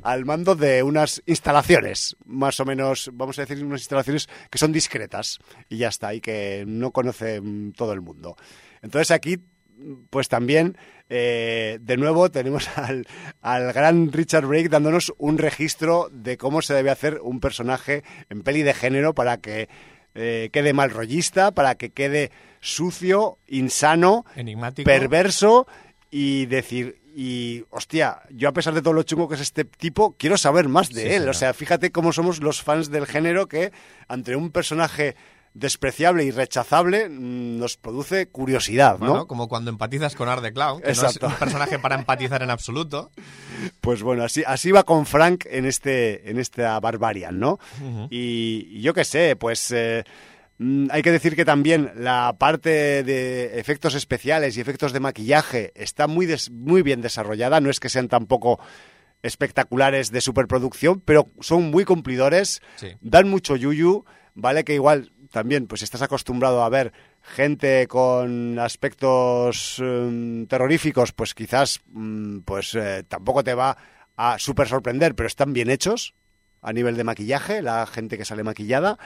Al 0.04 0.26
mando 0.26 0.56
de 0.56 0.84
unas 0.84 1.22
instalaciones, 1.26 2.16
más 2.26 2.60
o 2.60 2.66
menos, 2.66 3.10
vamos 3.14 3.38
a 3.40 3.46
decir, 3.46 3.64
unas 3.64 3.82
instalaciones 3.82 4.28
que 4.50 4.58
son 4.58 4.72
discretas 4.72 5.40
y 5.70 5.78
ya 5.78 5.90
está, 5.90 6.14
y 6.14 6.22
que 6.22 6.64
no 6.68 6.92
conoce 6.92 7.42
mm, 7.42 7.74
todo 7.74 7.94
el 7.94 8.02
mundo. 8.02 8.36
Entonces 8.82 9.12
aquí, 9.12 9.38
pues 10.10 10.28
también, 10.28 10.78
eh, 11.10 11.78
de 11.82 11.98
nuevo, 11.98 12.30
tenemos 12.30 12.68
al, 12.78 13.08
al 13.42 13.74
gran 13.74 14.12
Richard 14.12 14.46
Brake 14.46 14.70
dándonos 14.70 15.14
un 15.18 15.38
registro 15.38 16.10
de 16.12 16.38
cómo 16.38 16.62
se 16.62 16.74
debe 16.74 16.90
hacer 16.90 17.20
un 17.22 17.40
personaje 17.40 18.04
en 18.30 18.44
peli 18.44 18.64
de 18.64 18.74
género 18.74 19.14
para 19.14 19.38
que 19.38 19.70
eh, 20.16 20.50
quede 20.52 20.74
mal 20.74 20.90
rollista, 20.90 21.52
para 21.52 21.76
que 21.76 21.92
quede 21.92 22.32
sucio, 22.60 23.38
insano, 23.48 24.26
Enigmático. 24.36 24.86
perverso 24.88 25.68
y 26.10 26.48
decir, 26.48 27.00
y 27.20 27.66
hostia, 27.72 28.22
yo 28.30 28.48
a 28.48 28.52
pesar 28.54 28.76
de 28.76 28.84
todo 28.84 28.94
lo 28.94 29.02
chungo 29.02 29.28
que 29.28 29.34
es 29.34 29.42
este 29.42 29.66
tipo, 29.66 30.16
quiero 30.20 30.38
saber 30.38 30.68
más 30.70 30.90
de 30.90 31.02
Sí, 31.02 31.08
él. 31.16 31.28
O 31.28 31.34
sea, 31.34 31.52
fíjate 31.56 31.92
cómo 31.92 32.14
somos 32.14 32.42
los 32.44 32.62
fans 32.62 32.92
del 32.92 33.08
género 33.08 33.48
que 33.48 33.72
ante 34.08 34.36
un 34.36 34.52
personaje 34.52 35.16
despreciable 35.56 36.24
y 36.26 36.30
rechazable 36.30 37.10
mm, 37.10 37.58
nos 37.58 37.78
produce 37.78 38.28
curiosidad, 38.28 39.00
¿no? 39.00 39.08
Bueno, 39.10 39.26
como 39.26 39.48
cuando 39.48 39.72
empatizas 39.72 40.14
con 40.14 40.30
Art 40.30 40.44
the 40.44 40.54
Clown, 40.54 40.80
que 40.84 40.90
Exacto. 40.90 41.22
no 41.26 41.28
es 41.30 41.34
un 41.34 41.40
personaje 41.40 41.80
para 41.80 41.96
empatizar 41.96 42.44
en 42.44 42.52
absoluto. 42.52 43.10
Pues 43.82 44.04
bueno, 44.04 44.24
así, 44.24 44.44
así 44.46 44.72
va 44.72 44.84
con 44.84 45.08
Frank 45.08 45.46
en 45.50 45.66
este 45.66 46.30
en 46.30 46.38
esta 46.38 46.80
Barbarian, 46.80 47.40
¿no? 47.40 47.58
y, 48.12 48.68
y 48.70 48.82
yo 48.82 48.94
qué 48.94 49.04
sé, 49.04 49.36
pues 49.36 49.72
eh, 49.72 50.04
hay 50.90 51.02
que 51.04 51.12
decir 51.12 51.36
que 51.36 51.46
también 51.46 51.92
la 51.96 52.36
parte 52.40 53.04
de 53.04 53.60
efectos 53.60 53.94
especiales 53.96 54.58
y 54.58 54.62
efectos 54.62 54.92
de 54.94 55.00
maquillaje 55.00 55.72
está 55.76 56.08
muy, 56.08 56.26
des- 56.26 56.50
muy 56.50 56.82
bien 56.82 57.02
desarrollada, 57.02 57.60
no 57.62 57.70
es 57.70 57.80
que 57.80 57.90
sean 57.90 58.08
tampoco 58.08 58.60
espectaculares 59.24 60.12
de 60.12 60.22
superproducción, 60.22 61.02
pero 61.02 61.30
son 61.42 61.70
muy 61.72 61.86
cumplidores, 61.86 62.62
Sí. 62.76 62.90
dan 63.02 63.30
mucho 63.30 63.56
yuyu, 63.56 64.06
¿vale? 64.36 64.64
Que 64.64 64.74
igual 64.76 65.12
también 65.32 65.68
pues 65.68 65.82
estás 65.82 66.02
acostumbrado 66.02 66.64
a 66.64 66.70
ver 66.70 66.94
gente 67.22 67.88
con 67.88 68.58
aspectos 68.60 69.78
em, 69.80 70.48
terroríficos, 70.48 71.12
pues 71.12 71.34
quizás 71.34 71.82
mm, 71.88 72.40
pues 72.40 72.74
eh, 72.76 73.04
tampoco 73.08 73.44
te 73.44 73.54
va 73.54 73.78
a 74.16 74.40
super 74.40 74.68
sorprender, 74.68 75.14
pero 75.16 75.28
están 75.28 75.52
bien 75.54 75.70
hechos 75.70 76.14
a 76.62 76.72
nivel 76.74 76.96
de 76.98 77.04
maquillaje, 77.04 77.62
la 77.62 77.86
gente 77.86 78.18
que 78.18 78.26
sale 78.26 78.44
maquillada. 78.44 78.98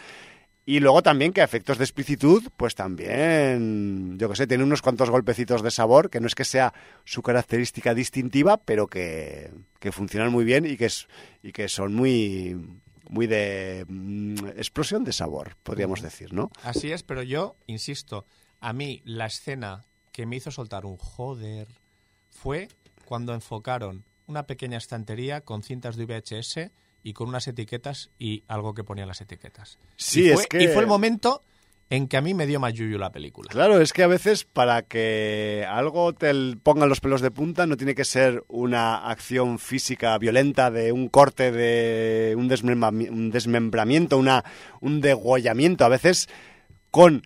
Y 0.66 0.80
luego 0.80 1.02
también 1.02 1.34
que 1.34 1.42
a 1.42 1.44
efectos 1.44 1.80
de 1.80 1.84
explicitud, 1.84 2.44
pues 2.56 2.76
también, 2.76 4.18
yo 4.20 4.30
que 4.30 4.36
sé, 4.36 4.46
tiene 4.46 4.64
unos 4.64 4.82
cuantos 4.82 5.10
golpecitos 5.10 5.64
de 5.64 5.72
sabor, 5.72 6.10
que 6.10 6.20
no 6.20 6.28
es 6.28 6.36
que 6.36 6.46
sea 6.46 6.74
su 7.04 7.24
característica 7.24 7.96
distintiva, 7.96 8.58
pero 8.58 8.88
que, 8.88 9.52
que 9.80 9.92
funcionan 9.92 10.32
muy 10.32 10.46
bien 10.46 10.66
y 10.66 10.78
que, 10.78 10.86
es, 10.86 11.08
y 11.42 11.52
que 11.52 11.68
son 11.68 11.96
muy, 11.96 12.56
muy 13.10 13.26
de 13.26 13.86
mm, 13.88 14.50
explosión 14.56 15.04
de 15.04 15.14
sabor, 15.14 15.58
podríamos 15.64 16.02
decir, 16.02 16.32
¿no? 16.34 16.52
Así 16.64 16.92
es, 16.92 17.02
pero 17.02 17.24
yo, 17.24 17.56
insisto, 17.66 18.26
a 18.60 18.72
mí 18.72 19.02
la 19.04 19.26
escena 19.26 19.86
que 20.12 20.28
me 20.28 20.36
hizo 20.36 20.52
soltar 20.52 20.86
un 20.86 20.98
joder 20.98 21.68
fue 22.30 22.68
cuando 23.06 23.34
enfocaron 23.34 24.06
una 24.28 24.46
pequeña 24.46 24.78
estantería 24.78 25.42
con 25.42 25.64
cintas 25.64 25.96
de 25.96 26.06
VHS 26.06 26.72
y 27.04 27.14
con 27.14 27.30
unas 27.30 27.48
etiquetas 27.48 28.10
y 28.20 28.44
algo 28.48 28.74
que 28.74 28.84
ponía 28.84 29.06
las 29.06 29.22
etiquetas. 29.22 29.80
Sí, 29.96 30.26
y 30.30 30.34
fue, 30.34 30.42
es 30.44 30.48
que- 30.48 30.64
Y 30.64 30.68
fue 30.68 30.82
el 30.84 30.88
momento 30.88 31.42
en 31.90 32.08
que 32.08 32.16
a 32.16 32.22
mí 32.22 32.34
me 32.34 32.48
dio 32.48 32.60
más 32.62 32.74
yuyu 32.74 32.98
la 32.98 33.10
película. 33.12 33.50
Claro, 33.52 33.82
es 33.82 33.92
que 33.92 34.04
a 34.04 34.08
veces 34.08 34.46
para 34.46 34.82
que 34.84 35.66
algo 35.70 36.14
te 36.14 36.30
l- 36.30 36.56
ponga 36.56 36.86
los 36.86 37.02
pelos 37.02 37.20
de 37.20 37.32
punta 37.32 37.66
no 37.68 37.76
tiene 37.76 37.96
que 37.96 38.06
ser 38.06 38.44
una 38.48 39.10
acción 39.10 39.60
física 39.60 40.18
violenta 40.18 40.72
de 40.72 40.94
un 40.94 41.10
corte, 41.10 41.52
de 41.52 42.34
un 42.38 42.48
desmembramiento, 43.32 44.18
una, 44.18 44.44
un 44.80 45.02
degollamiento. 45.02 45.84
A 45.84 45.90
veces 45.90 46.30
con 46.92 47.24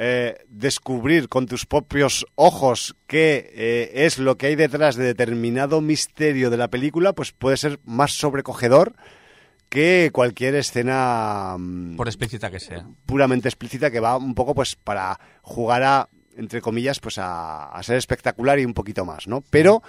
eh, 0.00 0.36
descubrir 0.48 1.28
con 1.28 1.46
tus 1.46 1.66
propios 1.66 2.26
ojos 2.34 2.96
qué 3.06 3.50
eh, 3.54 3.90
es 4.06 4.18
lo 4.18 4.36
que 4.36 4.46
hay 4.46 4.56
detrás 4.56 4.96
de 4.96 5.04
determinado 5.04 5.80
misterio 5.80 6.50
de 6.50 6.56
la 6.56 6.68
película, 6.68 7.12
pues 7.12 7.32
puede 7.32 7.56
ser 7.56 7.80
más 7.84 8.12
sobrecogedor 8.12 8.94
que 9.68 10.10
cualquier 10.12 10.54
escena 10.54 11.56
mm, 11.58 11.96
Por 11.96 12.08
explícita 12.08 12.50
que 12.50 12.60
sea. 12.60 12.86
puramente 13.06 13.48
explícita 13.48 13.90
que 13.90 14.00
va 14.00 14.16
un 14.16 14.34
poco 14.34 14.54
pues 14.54 14.76
para 14.76 15.18
jugar 15.42 15.82
a 15.82 16.08
entre 16.36 16.60
comillas 16.60 17.00
pues 17.00 17.18
a, 17.18 17.64
a 17.70 17.82
ser 17.82 17.96
espectacular 17.96 18.58
y 18.60 18.64
un 18.64 18.74
poquito 18.74 19.04
más 19.04 19.26
no 19.26 19.42
pero 19.50 19.82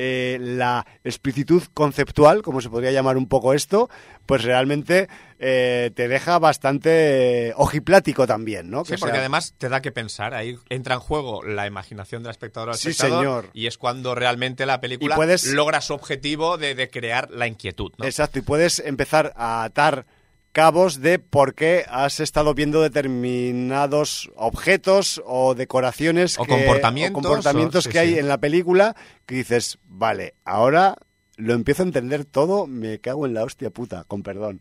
eh, 0.00 0.38
la 0.40 0.86
explicitud 1.02 1.62
conceptual 1.74 2.42
como 2.42 2.60
se 2.60 2.70
podría 2.70 2.92
llamar 2.92 3.16
un 3.16 3.26
poco 3.26 3.52
esto 3.52 3.90
pues 4.26 4.44
realmente 4.44 5.08
eh, 5.40 5.90
te 5.96 6.06
deja 6.06 6.38
bastante 6.38 7.48
eh, 7.48 7.52
ojiplático 7.56 8.26
también 8.26 8.70
no 8.70 8.84
Sí, 8.84 8.92
Que 8.92 8.98
porque 8.98 9.12
sea- 9.14 9.20
además 9.22 9.54
te 9.58 9.68
da 9.68 9.80
que 9.82 9.90
pensar. 9.90 10.34
Ahí 10.34 10.56
entra 10.68 10.94
en 10.94 11.00
juego 11.00 11.42
la 11.42 11.66
imaginación 11.66 12.22
del 12.22 12.30
espectador 12.30 12.68
al 12.70 12.76
Sí, 12.76 12.90
espectador, 12.90 13.24
señor. 13.24 13.50
Y 13.54 13.66
es 13.66 13.76
cuando 13.78 14.14
realmente 14.14 14.66
la 14.66 14.80
película 14.80 15.16
puedes- 15.16 15.46
logra 15.52 15.80
su 15.80 15.94
objetivo 15.94 16.58
de, 16.58 16.74
de 16.74 16.88
crear 16.90 17.30
la 17.30 17.46
inquietud. 17.48 17.90
¿no? 17.98 18.04
Exacto, 18.04 18.38
y 18.38 18.42
puedes 18.42 18.78
empezar 18.80 19.32
a 19.36 19.64
atar 19.64 20.06
cabos 20.52 21.00
de 21.00 21.18
por 21.18 21.54
qué 21.54 21.84
has 21.88 22.20
estado 22.20 22.54
viendo 22.54 22.82
determinados 22.82 24.30
objetos 24.36 25.22
o 25.26 25.54
decoraciones 25.54 26.38
O 26.38 26.42
que- 26.44 26.48
comportamientos, 26.50 27.10
o 27.10 27.22
comportamientos 27.22 27.86
o- 27.86 27.88
sí, 27.88 27.92
que 27.92 27.98
hay 27.98 28.12
sí. 28.14 28.18
en 28.18 28.28
la 28.28 28.38
película 28.38 28.96
que 29.26 29.34
dices, 29.36 29.78
vale, 29.84 30.34
ahora 30.44 30.96
lo 31.36 31.54
empiezo 31.54 31.82
a 31.82 31.86
entender 31.86 32.24
todo, 32.24 32.66
me 32.66 32.98
cago 32.98 33.24
en 33.24 33.34
la 33.34 33.44
hostia 33.44 33.70
puta, 33.70 34.02
con 34.08 34.22
perdón. 34.24 34.60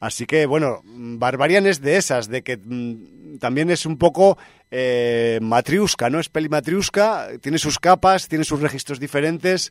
Así 0.00 0.26
que, 0.26 0.44
bueno, 0.46 0.80
mm, 0.84 1.18
Barbarian 1.18 1.66
es 1.66 1.80
de 1.80 1.96
esas, 1.96 2.28
de 2.28 2.42
que 2.42 2.56
mm, 2.56 3.38
también 3.38 3.70
es 3.70 3.86
un 3.86 3.96
poco 3.96 4.36
eh, 4.72 5.38
matriusca, 5.40 6.10
¿no? 6.10 6.18
Es 6.18 6.28
peli 6.28 6.48
matriusca, 6.48 7.28
tiene 7.40 7.58
sus 7.58 7.78
capas, 7.78 8.26
tiene 8.26 8.42
sus 8.44 8.60
registros 8.60 8.98
diferentes. 8.98 9.70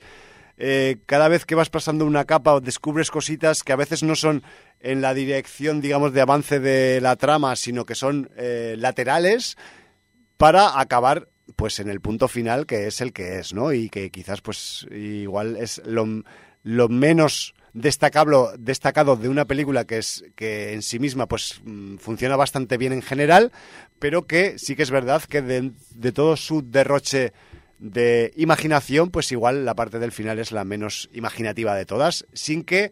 Eh, 0.57 0.98
cada 1.06 1.27
vez 1.27 1.45
que 1.45 1.56
vas 1.56 1.69
pasando 1.69 2.06
una 2.06 2.26
capa 2.26 2.60
descubres 2.61 3.11
cositas 3.11 3.64
que 3.64 3.73
a 3.73 3.77
veces 3.77 4.03
no 4.03 4.15
son 4.15 4.44
en 4.80 5.02
la 5.02 5.14
dirección, 5.14 5.82
digamos, 5.82 6.14
de 6.14 6.22
avance 6.22 6.60
de 6.60 7.02
la 7.02 7.18
trama, 7.18 7.56
sino 7.56 7.86
que 7.86 7.95
son 7.95 8.30
eh, 8.38 8.76
laterales 8.77 9.57
para 10.38 10.80
acabar 10.80 11.27
pues 11.56 11.80
en 11.80 11.90
el 11.90 12.02
punto 12.02 12.27
final 12.27 12.65
que 12.65 12.88
es 12.88 13.02
el 13.02 13.11
que 13.11 13.40
es, 13.40 13.53
¿no? 13.53 13.73
Y 13.73 13.90
que 13.90 14.10
quizás 14.11 14.41
pues 14.41 14.88
igual 14.91 15.57
es 15.57 15.82
lo, 15.86 16.23
menos 16.90 17.53
destacable, 17.73 18.38
destacado 18.57 19.18
de 19.18 19.30
una 19.30 19.45
película 19.45 19.86
que 19.86 19.98
es 19.98 20.23
que 20.36 20.73
en 20.73 20.82
sí 20.82 20.99
misma 20.99 21.27
pues 21.27 21.61
mm, 21.65 21.98
funciona 21.98 22.38
bastante 22.38 22.77
bien 22.77 22.94
en 22.94 23.02
general, 23.02 23.52
pero 23.99 24.26
que 24.26 24.57
sí 24.57 24.76
que 24.76 24.84
es 24.84 24.91
verdad 24.91 25.22
que 25.23 25.41
de 25.41 26.11
todo 26.14 26.38
su 26.38 26.64
derroche 26.64 27.34
de 27.80 28.31
imaginación, 28.35 29.11
pues 29.11 29.31
igual 29.31 29.65
la 29.65 29.76
parte 29.76 29.99
del 29.99 30.11
final 30.11 30.39
es 30.39 30.52
la 30.52 30.64
menos 30.64 31.10
imaginativa 31.14 31.76
de 31.76 31.85
todas, 31.85 32.26
sin 32.34 32.64
que 32.64 32.91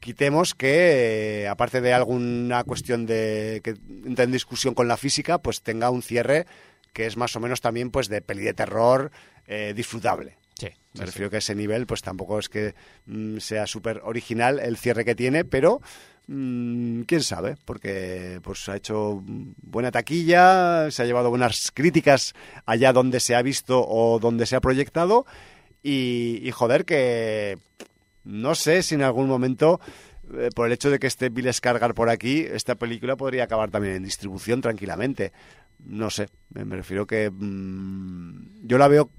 quitemos 0.00 0.54
que, 0.54 1.42
eh, 1.42 1.48
aparte 1.48 1.80
de 1.80 1.92
alguna 1.92 2.64
cuestión 2.64 3.06
de 3.06 3.60
que 3.62 3.76
entra 4.04 4.24
en 4.24 4.32
discusión 4.32 4.74
con 4.74 4.88
la 4.88 4.96
física, 4.96 5.38
pues 5.38 5.62
tenga 5.62 5.90
un 5.90 6.02
cierre 6.02 6.46
que 6.92 7.06
es 7.06 7.16
más 7.16 7.34
o 7.36 7.40
menos 7.40 7.60
también 7.60 7.90
pues 7.90 8.08
de 8.08 8.20
peli 8.20 8.42
de 8.42 8.52
terror 8.52 9.10
eh, 9.46 9.72
disfrutable. 9.74 10.36
Sí, 10.58 10.66
Me 10.92 11.00
sí, 11.00 11.04
refiero 11.06 11.30
que 11.30 11.38
ese 11.38 11.54
nivel 11.54 11.86
pues 11.86 12.02
tampoco 12.02 12.38
es 12.38 12.48
que 12.48 12.74
mm, 13.06 13.38
sea 13.38 13.66
súper 13.66 14.00
original 14.04 14.60
el 14.60 14.76
cierre 14.76 15.04
que 15.04 15.14
tiene, 15.14 15.44
pero 15.44 15.80
mm, 16.26 17.02
quién 17.02 17.22
sabe, 17.22 17.56
porque 17.64 18.40
pues 18.42 18.68
ha 18.68 18.76
hecho 18.76 19.22
buena 19.62 19.90
taquilla, 19.90 20.90
se 20.90 21.02
ha 21.02 21.06
llevado 21.06 21.30
buenas 21.30 21.70
críticas 21.72 22.34
allá 22.66 22.92
donde 22.92 23.20
se 23.20 23.34
ha 23.34 23.42
visto 23.42 23.84
o 23.86 24.18
donde 24.18 24.46
se 24.46 24.56
ha 24.56 24.60
proyectado 24.60 25.26
y, 25.82 26.40
y 26.42 26.50
joder 26.50 26.84
que 26.84 27.58
no 28.24 28.54
sé 28.54 28.82
si 28.82 28.94
en 28.94 29.02
algún 29.02 29.28
momento 29.28 29.80
eh, 30.34 30.50
por 30.54 30.66
el 30.66 30.72
hecho 30.72 30.90
de 30.90 30.98
que 30.98 31.06
esté 31.06 31.28
Bill 31.28 31.48
Skarsgård 31.48 31.94
por 31.94 32.08
aquí, 32.08 32.40
esta 32.40 32.76
película 32.76 33.16
podría 33.16 33.44
acabar 33.44 33.70
también 33.70 33.96
en 33.96 34.04
distribución 34.04 34.60
tranquilamente. 34.60 35.32
No 35.84 36.10
sé, 36.10 36.28
me 36.54 36.76
refiero 36.76 37.06
que 37.06 37.30
mm, 37.30 38.66
yo 38.66 38.78
la 38.78 38.88
veo 38.88 39.10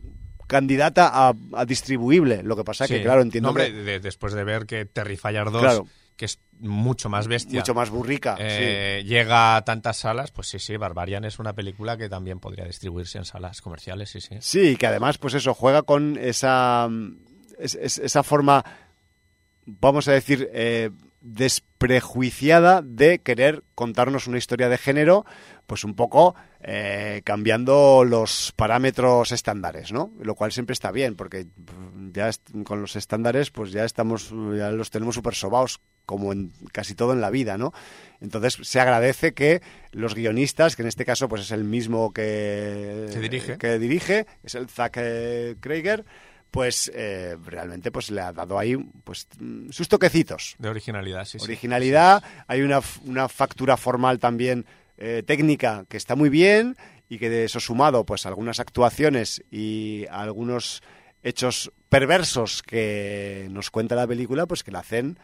candidata 0.47 1.11
a, 1.29 1.65
distribuible. 1.65 2.41
Lo 2.43 2.55
que 2.55 2.63
pasa 2.63 2.85
es 2.85 2.91
que, 2.91 3.01
claro, 3.01 3.21
entiendo 3.21 3.53
que... 3.53 3.99
después 3.99 4.33
de 4.33 4.43
ver 4.43 4.65
que 4.65 4.85
Terrifier 4.85 5.51
2, 5.51 5.83
que 6.23 6.27
es 6.27 6.39
mucho 6.57 7.09
más 7.09 7.27
bestia... 7.27 7.59
Mucho 7.59 7.73
más 7.73 7.89
burrica, 7.89 8.37
eh, 8.39 9.03
Llega 9.05 9.57
a 9.57 9.65
tantas 9.65 9.97
salas, 9.97 10.31
pues 10.31 10.47
sí, 10.47 10.57
sí, 10.57 10.77
Barbarian 10.77 11.25
es 11.25 11.37
una 11.37 11.51
película 11.51 11.97
que 11.97 12.07
también 12.07 12.39
podría 12.39 12.63
distribuirse 12.63 13.17
en 13.17 13.25
salas 13.25 13.61
comerciales, 13.61 14.09
sí, 14.09 14.21
sí. 14.21 14.37
Sí, 14.39 14.77
que 14.77 14.87
además, 14.87 15.17
pues 15.17 15.33
eso, 15.33 15.53
juega 15.53 15.81
con 15.81 16.17
esa, 16.17 16.87
esa 17.59 18.23
forma, 18.23 18.63
vamos 19.65 20.07
a 20.07 20.13
decir... 20.13 20.49
Eh, 20.53 20.91
desprejuiciada 21.23 22.81
de 22.83 23.19
querer 23.19 23.63
contarnos 23.75 24.27
una 24.27 24.37
historia 24.37 24.67
de 24.67 24.77
género, 24.77 25.25
pues 25.65 25.85
un 25.85 25.95
poco 25.95 26.35
eh, 26.61 27.21
cambiando 27.23 28.03
los 28.03 28.51
parámetros 28.55 29.31
estándares, 29.31 29.93
¿no? 29.93 30.11
Lo 30.21 30.35
cual 30.35 30.51
siempre 30.51 30.73
está 30.73 30.91
bien, 30.91 31.15
porque 31.15 31.47
ya 32.11 32.29
con 32.65 32.81
los 32.81 32.97
estándares, 32.97 33.51
pues 33.51 33.71
ya 33.71 33.85
estamos, 33.85 34.33
ya 34.55 34.71
los 34.71 34.91
tenemos 34.91 35.15
súper 35.15 35.33
sobados, 35.33 35.79
como 36.05 36.33
en 36.33 36.51
casi 36.73 36.93
todo 36.93 37.13
en 37.13 37.21
la 37.21 37.29
vida, 37.29 37.57
¿no? 37.57 37.73
Entonces 38.19 38.57
se 38.61 38.81
agradece 38.81 39.33
que 39.33 39.61
los 39.91 40.15
guionistas, 40.15 40.75
que 40.75 40.81
en 40.81 40.89
este 40.89 41.05
caso 41.05 41.29
pues 41.29 41.43
es 41.43 41.51
el 41.51 41.63
mismo 41.63 42.11
que, 42.11 43.07
dirige. 43.19 43.57
que 43.57 43.79
dirige, 43.79 44.27
es 44.43 44.55
el 44.55 44.67
Zack 44.67 44.97
eh, 44.97 45.55
Krieger, 45.61 46.03
pues 46.53 46.91
eh, 46.93 47.35
realmente 47.43 47.91
pues 47.91 48.11
le 48.11 48.21
ha 48.21 48.31
dado 48.31 48.59
ahí 48.59 48.77
pues 49.03 49.27
sus 49.71 49.89
toquecitos. 49.89 50.55
De 50.59 50.69
originalidad, 50.69 51.25
sí. 51.25 51.39
Originalidad, 51.41 52.23
hay 52.45 52.61
una, 52.61 52.79
una, 53.05 53.27
factura 53.27 53.75
formal 53.75 54.19
también 54.19 54.67
eh, 54.99 55.23
técnica 55.25 55.85
que 55.89 55.97
está 55.97 56.15
muy 56.15 56.29
bien 56.29 56.77
y 57.09 57.17
que 57.17 57.31
de 57.31 57.45
eso 57.45 57.59
sumado 57.59 58.05
pues 58.05 58.27
algunas 58.27 58.59
actuaciones 58.59 59.43
y 59.49 60.05
algunos 60.11 60.83
hechos 61.23 61.71
perversos 61.89 62.61
que 62.61 63.47
nos 63.49 63.71
cuenta 63.71 63.95
la 63.95 64.05
película 64.05 64.45
pues 64.45 64.63
que 64.63 64.71
la 64.71 64.79
hacen 64.79 65.17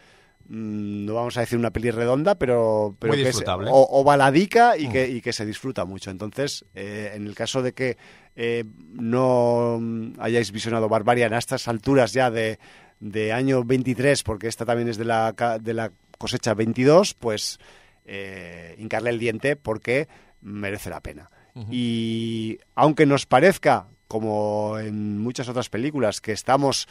Mm, 0.49 1.05
no 1.05 1.13
vamos 1.13 1.38
a 1.38 1.41
decir 1.41 1.59
una 1.59 1.69
peli 1.69 1.91
redonda, 1.91 2.34
pero, 2.34 2.95
pero 2.97 3.13
que 3.13 3.30
es, 3.30 3.43
o, 3.47 4.03
baladica 4.03 4.77
y, 4.77 4.88
mm. 4.88 4.91
que, 4.91 5.07
y, 5.07 5.21
que, 5.21 5.31
se 5.31 5.45
disfruta 5.45 5.85
mucho. 5.85 6.09
Entonces, 6.09 6.65
eh, 6.73 7.11
en 7.13 7.27
el 7.27 7.35
caso 7.35 7.61
de 7.61 7.73
que 7.73 7.97
eh, 8.35 8.63
no 8.93 9.80
hayáis 10.17 10.51
visionado 10.51 10.89
Barbarian 10.89 11.34
a 11.34 11.38
estas 11.38 11.67
alturas 11.67 12.13
ya 12.13 12.31
de, 12.31 12.57
de, 12.99 13.31
año 13.31 13.63
23, 13.63 14.23
porque 14.23 14.47
esta 14.47 14.65
también 14.65 14.89
es 14.89 14.97
de 14.97 15.05
la, 15.05 15.35
de 15.61 15.73
la 15.76 15.91
cosecha 16.17 16.55
22, 16.55 17.13
pues 17.13 17.59
eh, 18.05 18.73
hincarle 18.80 19.11
el 19.11 19.19
diente 19.19 19.55
porque 19.55 20.07
merece 20.41 20.89
la 20.89 21.01
pena. 21.01 21.30
Y 21.69 22.57
aunque 22.73 23.05
nos 23.05 23.26
parezca, 23.26 23.88
como 24.07 24.80
en 24.80 25.19
muchas 25.19 25.49
otras 25.49 25.67
películas, 25.67 26.21
que 26.21 26.31
estamos 26.31 26.88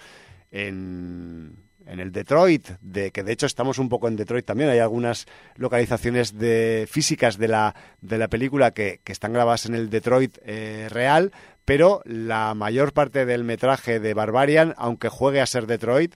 en 0.51 1.68
en 1.89 2.01
el 2.01 2.13
Detroit, 2.13 2.69
de 2.81 3.11
que 3.11 3.23
de 3.23 3.33
hecho 3.33 3.47
estamos 3.47 3.79
un 3.79 3.89
poco 3.89 4.09
en 4.09 4.17
Detroit 4.17 4.45
también, 4.45 4.71
hay 4.71 4.79
algunas 4.79 5.27
localizaciones 5.57 6.39
de, 6.39 6.87
físicas 6.91 7.39
de 7.39 7.49
la, 7.49 7.75
de 8.01 8.19
la 8.19 8.29
película 8.29 8.73
que, 8.73 9.01
están 9.07 9.33
grabadas 9.33 9.67
en 9.67 9.75
el 9.75 9.89
Detroit 9.89 10.39
eh, 10.45 10.89
real, 10.91 11.33
pero 11.65 12.03
la 12.05 12.55
mayor 12.55 12.93
parte 12.93 13.25
del 13.25 13.43
metraje 13.43 14.01
de 14.01 14.15
Barbarian, 14.15 14.75
aunque 14.77 15.09
juegue 15.09 15.41
a 15.41 15.47
ser 15.47 15.67
Detroit, 15.67 16.15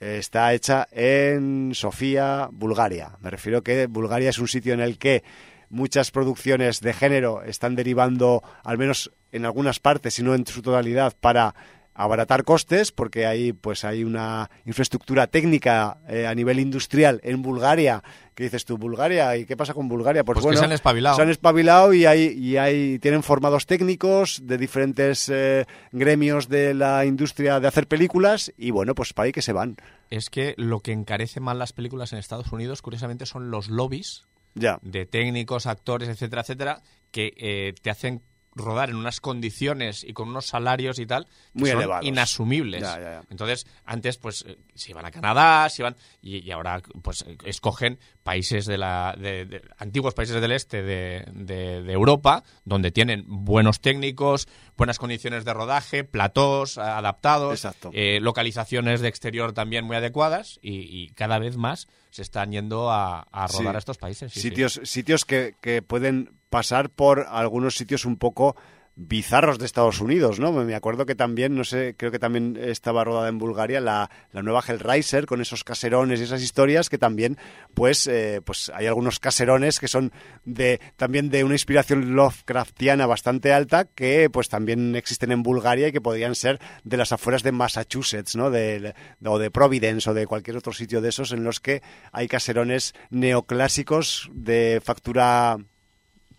está 0.00 0.52
hecha 0.54 0.88
en 0.92 1.72
Sofía, 1.74 2.48
Bulgaria. 2.52 3.16
Me 3.20 3.30
refiero 3.30 3.62
que 3.62 3.86
Bulgaria 3.86 4.30
es 4.30 4.38
un 4.38 4.48
sitio 4.48 4.74
en 4.74 4.80
el 4.80 4.98
que 4.98 5.22
muchas 5.68 6.10
producciones 6.10 6.80
de 6.80 6.92
género 6.92 7.42
están 7.42 7.76
derivando, 7.76 8.42
al 8.64 8.78
menos 8.78 9.12
en 9.32 9.44
algunas 9.44 9.78
partes, 9.78 10.14
si 10.14 10.22
no 10.22 10.34
en 10.34 10.46
su 10.46 10.62
totalidad, 10.62 11.14
para 11.20 11.54
abaratar 12.02 12.44
costes 12.44 12.92
porque 12.92 13.26
hay 13.26 13.52
pues 13.52 13.84
hay 13.84 14.04
una 14.04 14.50
infraestructura 14.64 15.26
técnica 15.26 15.98
eh, 16.08 16.26
a 16.26 16.34
nivel 16.34 16.58
industrial 16.58 17.20
en 17.22 17.42
Bulgaria 17.42 18.02
que 18.34 18.44
dices 18.44 18.64
tú 18.64 18.78
Bulgaria 18.78 19.36
y 19.36 19.44
qué 19.44 19.56
pasa 19.56 19.74
con 19.74 19.88
Bulgaria 19.88 20.24
pues, 20.24 20.40
bueno 20.40 20.58
se 20.58 20.64
han 20.64 20.72
espabilado. 20.72 21.16
se 21.16 21.22
han 21.22 21.30
espabilado 21.30 21.92
y 21.92 22.06
hay 22.06 22.28
y 22.28 22.56
hay 22.56 22.98
tienen 22.98 23.22
formados 23.22 23.66
técnicos 23.66 24.40
de 24.44 24.56
diferentes 24.58 25.28
eh, 25.28 25.66
gremios 25.92 26.48
de 26.48 26.74
la 26.74 27.04
industria 27.04 27.60
de 27.60 27.68
hacer 27.68 27.86
películas 27.86 28.52
y 28.56 28.70
bueno 28.70 28.94
pues 28.94 29.12
para 29.12 29.26
ahí 29.26 29.32
que 29.32 29.42
se 29.42 29.52
van. 29.52 29.76
Es 30.08 30.30
que 30.30 30.54
lo 30.56 30.80
que 30.80 30.92
encarece 30.92 31.40
más 31.40 31.56
las 31.56 31.72
películas 31.72 32.12
en 32.12 32.18
Estados 32.18 32.50
Unidos 32.52 32.82
curiosamente 32.82 33.26
son 33.26 33.50
los 33.50 33.68
lobbies 33.68 34.26
de 34.54 35.06
técnicos 35.06 35.66
actores 35.66 36.08
etcétera 36.08 36.42
etcétera 36.42 36.82
que 37.12 37.32
eh, 37.36 37.74
te 37.80 37.90
hacen 37.90 38.22
rodar 38.60 38.90
en 38.90 38.96
unas 38.96 39.20
condiciones 39.20 40.04
y 40.04 40.12
con 40.12 40.28
unos 40.28 40.46
salarios 40.46 40.98
y 40.98 41.06
tal 41.06 41.26
muy 41.52 41.70
son 41.70 42.04
inasumibles. 42.04 42.84
Entonces, 43.30 43.66
antes 43.84 44.18
pues 44.18 44.44
eh, 44.46 44.58
se 44.74 44.90
iban 44.90 45.04
a 45.04 45.10
Canadá, 45.10 45.68
se 45.68 45.82
iban 45.82 45.96
y, 46.22 46.50
ahora 46.50 46.82
pues 47.02 47.24
escogen 47.44 47.98
países 48.30 48.64
de 48.64 48.78
la 48.78 49.16
de, 49.18 49.60
antiguos 49.76 50.14
países 50.14 50.40
del 50.40 50.52
este 50.52 50.84
de, 50.84 51.24
de, 51.32 51.92
Europa 51.92 52.44
donde 52.64 52.92
tienen 52.92 53.24
buenos 53.26 53.80
técnicos, 53.80 54.46
buenas 54.76 55.00
condiciones 55.00 55.44
de 55.44 55.52
rodaje, 55.52 56.04
platós 56.04 56.78
adaptados, 56.78 57.66
eh, 57.92 58.20
localizaciones 58.20 59.00
de 59.00 59.08
exterior 59.08 59.52
también 59.52 59.84
muy 59.84 59.96
adecuadas 59.96 60.60
y, 60.62 61.08
cada 61.14 61.40
vez 61.40 61.56
más 61.56 61.88
se 62.10 62.22
están 62.22 62.52
yendo 62.52 62.92
a, 62.92 63.26
rodar 63.50 63.74
a 63.74 63.80
estos 63.80 63.98
países. 63.98 64.32
sitios 64.32 64.80
sitios 64.84 65.24
que, 65.24 65.56
que 65.60 65.82
pueden 65.82 66.38
pasar 66.50 66.88
por 66.88 67.26
algunos 67.28 67.74
sitios 67.74 68.04
un 68.04 68.16
poco 68.16 68.54
bizarros 69.02 69.58
de 69.58 69.64
Estados 69.64 70.00
Unidos, 70.00 70.38
¿no? 70.38 70.52
Me 70.52 70.74
acuerdo 70.74 71.06
que 71.06 71.14
también, 71.14 71.54
no 71.54 71.64
sé, 71.64 71.94
creo 71.96 72.10
que 72.10 72.18
también 72.18 72.58
estaba 72.60 73.02
rodada 73.02 73.28
en 73.28 73.38
Bulgaria 73.38 73.80
la, 73.80 74.10
la 74.32 74.42
nueva 74.42 74.62
Hellraiser 74.66 75.24
con 75.24 75.40
esos 75.40 75.64
caserones 75.64 76.20
y 76.20 76.24
esas 76.24 76.42
historias 76.42 76.90
que 76.90 76.98
también, 76.98 77.38
pues, 77.72 78.06
eh, 78.06 78.42
pues 78.44 78.70
hay 78.74 78.86
algunos 78.86 79.18
caserones 79.18 79.80
que 79.80 79.88
son 79.88 80.12
de 80.44 80.80
también 80.96 81.30
de 81.30 81.44
una 81.44 81.54
inspiración 81.54 82.14
Lovecraftiana 82.14 83.06
bastante 83.06 83.54
alta 83.54 83.86
que, 83.86 84.28
pues, 84.28 84.50
también 84.50 84.94
existen 84.94 85.32
en 85.32 85.42
Bulgaria 85.42 85.88
y 85.88 85.92
que 85.92 86.02
podrían 86.02 86.34
ser 86.34 86.60
de 86.84 86.98
las 86.98 87.12
afueras 87.12 87.42
de 87.42 87.52
Massachusetts, 87.52 88.36
¿no? 88.36 88.50
De, 88.50 88.94
o 89.24 89.38
de 89.38 89.50
Providence 89.50 90.10
o 90.10 90.14
de 90.14 90.26
cualquier 90.26 90.58
otro 90.58 90.74
sitio 90.74 91.00
de 91.00 91.08
esos 91.08 91.32
en 91.32 91.42
los 91.42 91.60
que 91.60 91.82
hay 92.12 92.28
caserones 92.28 92.92
neoclásicos 93.08 94.30
de 94.34 94.82
factura 94.84 95.56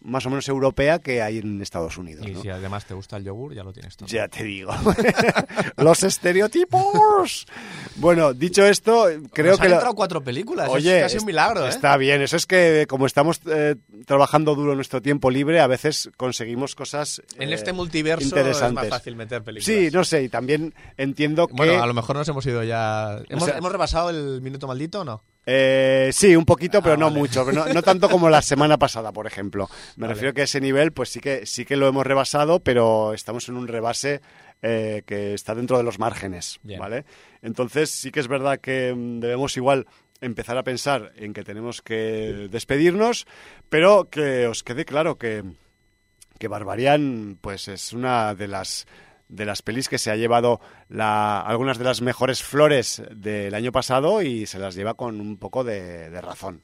más 0.03 0.26
o 0.26 0.30
menos 0.30 0.48
europea 0.49 0.99
que 0.99 1.22
hay 1.22 1.38
en 1.38 1.61
Estados 1.61 1.98
Unidos. 1.98 2.26
Y 2.28 2.36
si 2.36 2.49
además 2.49 2.86
te 2.86 2.94
gusta 2.94 3.18
el 3.18 3.23
yogur, 3.23 3.53
ya 3.53 3.64
lo 3.64 3.72
tienes 3.72 3.95
todo. 3.95 4.07
Ya 4.07 4.28
te 4.28 4.44
digo. 4.44 4.73
Los 5.78 6.03
estereotipos. 6.03 7.45
bueno, 7.98 8.34
dicho 8.34 8.65
esto, 8.65 9.06
creo 9.32 9.57
que... 9.57 9.68
Han 9.68 9.73
entrado 9.73 9.95
cuatro 9.95 10.23
películas, 10.23 10.69
Oye, 10.69 10.98
es 10.98 11.03
casi 11.03 11.18
un 11.19 11.26
milagro. 11.26 11.65
¿eh? 11.65 11.69
Está 11.69 11.98
bien, 11.98 12.22
eso 12.22 12.38
es 12.38 12.45
que 12.45 12.86
como 12.90 13.06
estamos 13.06 13.41
eh, 13.45 13.76
trabajando 14.06 14.56
duro 14.56 14.76
nuestro 14.76 15.02
tiempo 15.02 15.30
libre, 15.30 15.60
a 15.60 15.68
veces 15.68 16.10
conseguimos 16.18 16.76
cosas 16.76 17.22
En 17.38 17.53
este 17.53 17.73
multiverso 17.73 18.36
es 18.36 18.73
más 18.73 18.88
fácil 18.88 19.15
meter 19.15 19.44
películas. 19.44 19.65
Sí, 19.65 19.90
no 19.91 20.03
sé, 20.03 20.23
y 20.23 20.30
también 20.30 20.73
entiendo 20.98 21.48
que... 21.48 21.53
Bueno, 21.53 21.82
a 21.82 21.88
lo 21.88 21.94
mejor 21.94 22.15
nos 22.15 22.28
hemos 22.28 22.45
ido 22.45 22.64
ya... 22.64 23.22
¿Hemos, 23.30 23.48
¿hemos 23.49 23.72
rebasado 23.72 24.10
el 24.10 24.41
minuto 24.41 24.68
maldito 24.68 25.02
o 25.02 25.03
no? 25.03 25.23
Eh, 25.46 26.10
sí, 26.14 26.36
un 26.36 26.46
poquito, 26.46 26.82
pero 26.82 26.94
ah, 26.96 26.98
no 26.98 27.10
mucho. 27.10 27.46
No, 27.52 27.82
tanto 27.82 28.10
como 28.10 28.30
la 28.30 28.42
semana 28.42 28.78
pasada, 28.78 29.12
por 29.12 29.28
ejemplo. 29.28 29.70
Me 29.96 30.08
refiero 30.08 30.34
que 30.34 30.44
ese 30.44 30.62
nivel, 30.62 30.92
pues 30.92 31.10
sí 31.10 31.20
que, 31.20 31.46
sí 31.46 31.66
que 31.66 31.78
lo 31.78 31.88
hemos 31.88 32.06
rebasado, 32.06 32.60
pero 32.60 33.14
estamos 33.14 33.50
en 33.50 33.58
un 33.58 33.68
rebase 33.68 34.22
eh, 34.62 35.04
que 35.06 35.34
está 35.34 35.56
dentro 35.56 35.78
de 35.78 35.84
los 35.84 36.00
márgenes, 36.00 36.60
¿vale? 36.64 37.06
Entonces 37.42 37.90
sí 37.90 38.12
que 38.12 38.20
es 38.20 38.28
verdad 38.28 38.60
que 38.60 38.94
mm, 38.96 39.20
debemos 39.20 39.58
igual 39.58 39.88
empezar 40.22 40.58
a 40.58 40.64
pensar 40.64 41.12
en 41.16 41.34
que 41.34 41.44
tenemos 41.44 41.82
que 41.82 42.48
despedirnos, 42.52 43.26
pero 43.70 44.10
que 44.10 44.46
os 44.46 44.62
quede 44.62 44.86
claro 44.86 45.18
que, 45.18 45.44
que 46.38 46.48
Barbarian, 46.48 47.40
pues 47.42 47.68
es 47.68 47.92
una 47.94 48.36
de 48.36 48.48
las 48.48 48.86
de 49.32 49.45
las 49.45 49.62
pelis 49.62 49.90
que 49.90 49.98
se 49.98 50.12
ha 50.12 50.16
llevado 50.16 50.60
la, 50.90 51.40
algunas 51.40 51.78
de 51.78 51.86
las 51.86 52.02
mejores 52.02 52.44
flores 52.44 53.02
del 53.16 53.56
año 53.56 53.72
pasado 53.72 54.22
y 54.22 54.45
se 54.45 54.60
las 54.60 54.76
lleva 54.76 54.94
con 54.94 55.22
un 55.22 55.38
poco 55.38 55.64
de, 55.64 56.10
razón, 56.22 56.62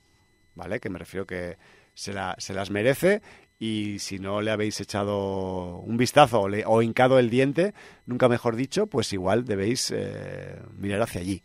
¿vale? 0.53 0.80
Que 0.80 0.89
me 0.89 0.99
refiero 0.99 1.26
que 1.26 1.57
se, 1.94 2.14
se, 2.38 2.53
las 2.53 2.69
merece 2.69 3.22
y 3.57 3.99
si 3.99 4.19
no 4.19 4.41
le 4.41 4.52
habéis 4.52 4.81
echado 4.81 5.77
un 5.77 5.95
vistazo 5.95 6.41
o, 6.41 6.81
hincado 6.81 7.19
el 7.19 7.30
diente, 7.30 7.73
nunca 8.06 8.27
mejor 8.27 8.57
dicho, 8.57 8.88
pues 8.88 9.14
igual 9.14 9.45
debéis 9.45 9.91
eh, 9.91 10.60
mirar 10.77 11.02
hacia 11.02 11.22
allí, 11.22 11.44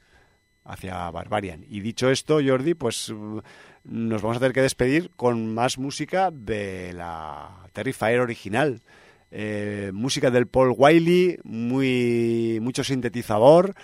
hacia 0.65 1.09
Barbarian. 1.13 1.65
Y 1.69 1.81
dicho 1.81 2.11
esto, 2.11 2.41
Jordi, 2.45 2.75
pues 2.75 3.15
nos 3.85 4.23
vamos 4.23 4.37
a 4.37 4.41
tener 4.41 4.53
que 4.53 4.63
despedir 4.63 5.11
con 5.15 5.55
más 5.55 5.79
música 5.79 6.33
de 6.33 6.93
la 6.93 7.65
Terrifier 7.73 8.19
original. 8.19 8.83
Eh, 9.35 9.91
música 9.95 10.31
del 10.31 10.47
Paul 10.47 10.75
Wiley, 10.77 11.39
muy, 11.43 12.59
mucho 12.61 12.85
sintetizador, 12.85 13.75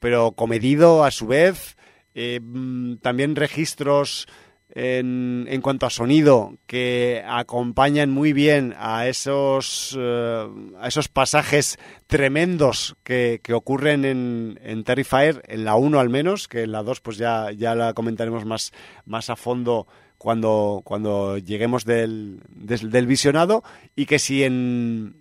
pero 0.00 0.32
comedido 0.32 1.04
a 1.04 1.10
su 1.10 1.26
vez. 1.26 1.76
eh, 2.12 2.40
mm, 2.42 2.96
también 2.96 3.36
registros 3.36 4.26
en, 4.74 5.60
cuanto 5.62 5.86
a 5.86 5.90
sonido 5.90 6.54
que 6.66 7.22
acompañan 7.26 8.10
muy 8.10 8.32
bien 8.32 8.74
a 8.78 9.08
esos, 9.08 9.96
eh, 9.98 10.48
a 10.78 10.88
esos 10.88 11.08
pasajes 11.08 11.78
tremendos 12.06 12.96
que, 13.02 13.40
que 13.42 13.54
ocurren 13.54 14.04
en, 14.04 14.60
en, 14.62 14.84
Terrifier, 14.84 15.42
en 15.48 15.64
la 15.64 15.76
1 15.76 15.98
al 15.98 16.08
menos, 16.08 16.48
que 16.48 16.62
en 16.62 16.72
la 16.72 16.82
2 16.82 17.00
pues 17.00 17.16
ya, 17.16 17.50
ya 17.52 17.74
la 17.74 17.94
comentaremos 17.94 18.44
más, 18.44 18.72
más 19.04 19.30
a 19.30 19.36
fondo 19.36 19.86
cuando, 20.20 20.82
cuando 20.84 21.38
lleguemos 21.38 21.86
del, 21.86 22.42
del, 22.50 22.90
del 22.90 23.06
visionado 23.06 23.64
y 23.96 24.04
que 24.04 24.18
si 24.18 24.44
en, 24.44 25.14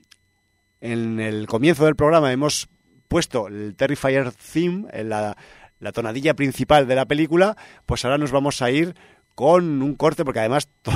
en 0.82 1.22
el 1.22 1.48
comienzo 1.48 1.86
del 1.86 1.96
programa 1.96 2.34
hemos 2.34 2.68
puesto 3.08 3.48
el 3.48 3.78
Terrifier 3.78 4.34
theme, 4.34 4.90
la, 5.06 5.38
la 5.80 5.92
tonadilla 5.94 6.34
principal 6.34 6.86
de 6.86 6.96
la 6.96 7.06
película, 7.06 7.56
pues 7.86 8.04
ahora 8.04 8.18
nos 8.18 8.34
vamos 8.34 8.62
a 8.62 8.72
ir 8.72 8.94
con 9.36 9.82
un 9.82 9.96
corte, 9.96 10.26
porque 10.26 10.42
además 10.42 10.68
to 10.82 10.92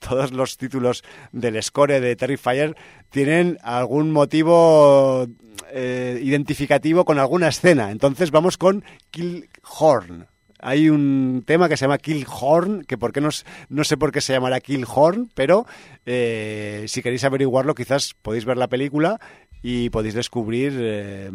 todos 0.00 0.32
los 0.32 0.56
títulos 0.56 1.04
del 1.30 1.62
score 1.62 2.00
de 2.00 2.16
Terrifier 2.16 2.74
tienen 3.08 3.58
algún 3.62 4.10
motivo 4.10 5.28
eh, 5.70 6.18
identificativo 6.20 7.04
con 7.04 7.20
alguna 7.20 7.46
escena. 7.46 7.92
Entonces 7.92 8.32
vamos 8.32 8.58
con 8.58 8.82
Kill 9.12 9.48
Horn. 9.78 10.26
Hay 10.66 10.88
un 10.88 11.42
tema 11.46 11.68
que 11.68 11.76
se 11.76 11.84
llama 11.84 11.98
Kill 11.98 12.24
Horn, 12.26 12.84
que 12.84 12.96
por 12.96 13.12
qué 13.12 13.20
no, 13.20 13.28
no 13.68 13.84
sé 13.84 13.98
por 13.98 14.12
qué 14.12 14.22
se 14.22 14.32
llamará 14.32 14.60
Kill 14.60 14.86
Horn, 14.88 15.30
pero 15.34 15.66
eh, 16.06 16.86
si 16.88 17.02
queréis 17.02 17.22
averiguarlo, 17.24 17.74
quizás 17.74 18.14
podéis 18.22 18.46
ver 18.46 18.56
la 18.56 18.68
película 18.68 19.20
y 19.62 19.90
podéis 19.90 20.14
descubrir 20.14 20.72
eh, 20.80 21.30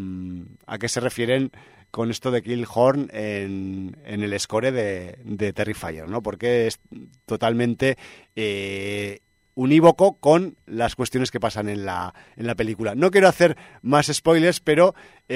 a 0.66 0.80
qué 0.80 0.90
se 0.90 1.00
refieren 1.00 1.52
con 1.92 2.10
esto 2.10 2.32
de 2.32 2.42
Killhorn 2.42 3.12
en, 3.14 3.96
en 4.04 4.24
el 4.24 4.40
score 4.40 4.72
de, 4.72 5.20
de 5.24 5.54
Terrifier, 5.54 6.10
¿no? 6.10 6.24
Porque 6.24 6.66
es 6.66 6.80
totalmente 7.28 8.00
eh, 8.36 9.20
unívoco 9.54 10.18
con 10.18 10.56
las 10.66 10.96
cuestiones 10.96 11.30
que 11.30 11.40
pasan 11.40 11.70
en 11.70 11.86
la, 11.86 12.16
en 12.36 12.48
la 12.48 12.56
película. 12.56 12.96
No 12.96 13.12
quiero 13.12 13.28
hacer 13.28 13.58
más 13.84 14.08
spoilers, 14.08 14.60
pero, 14.60 14.96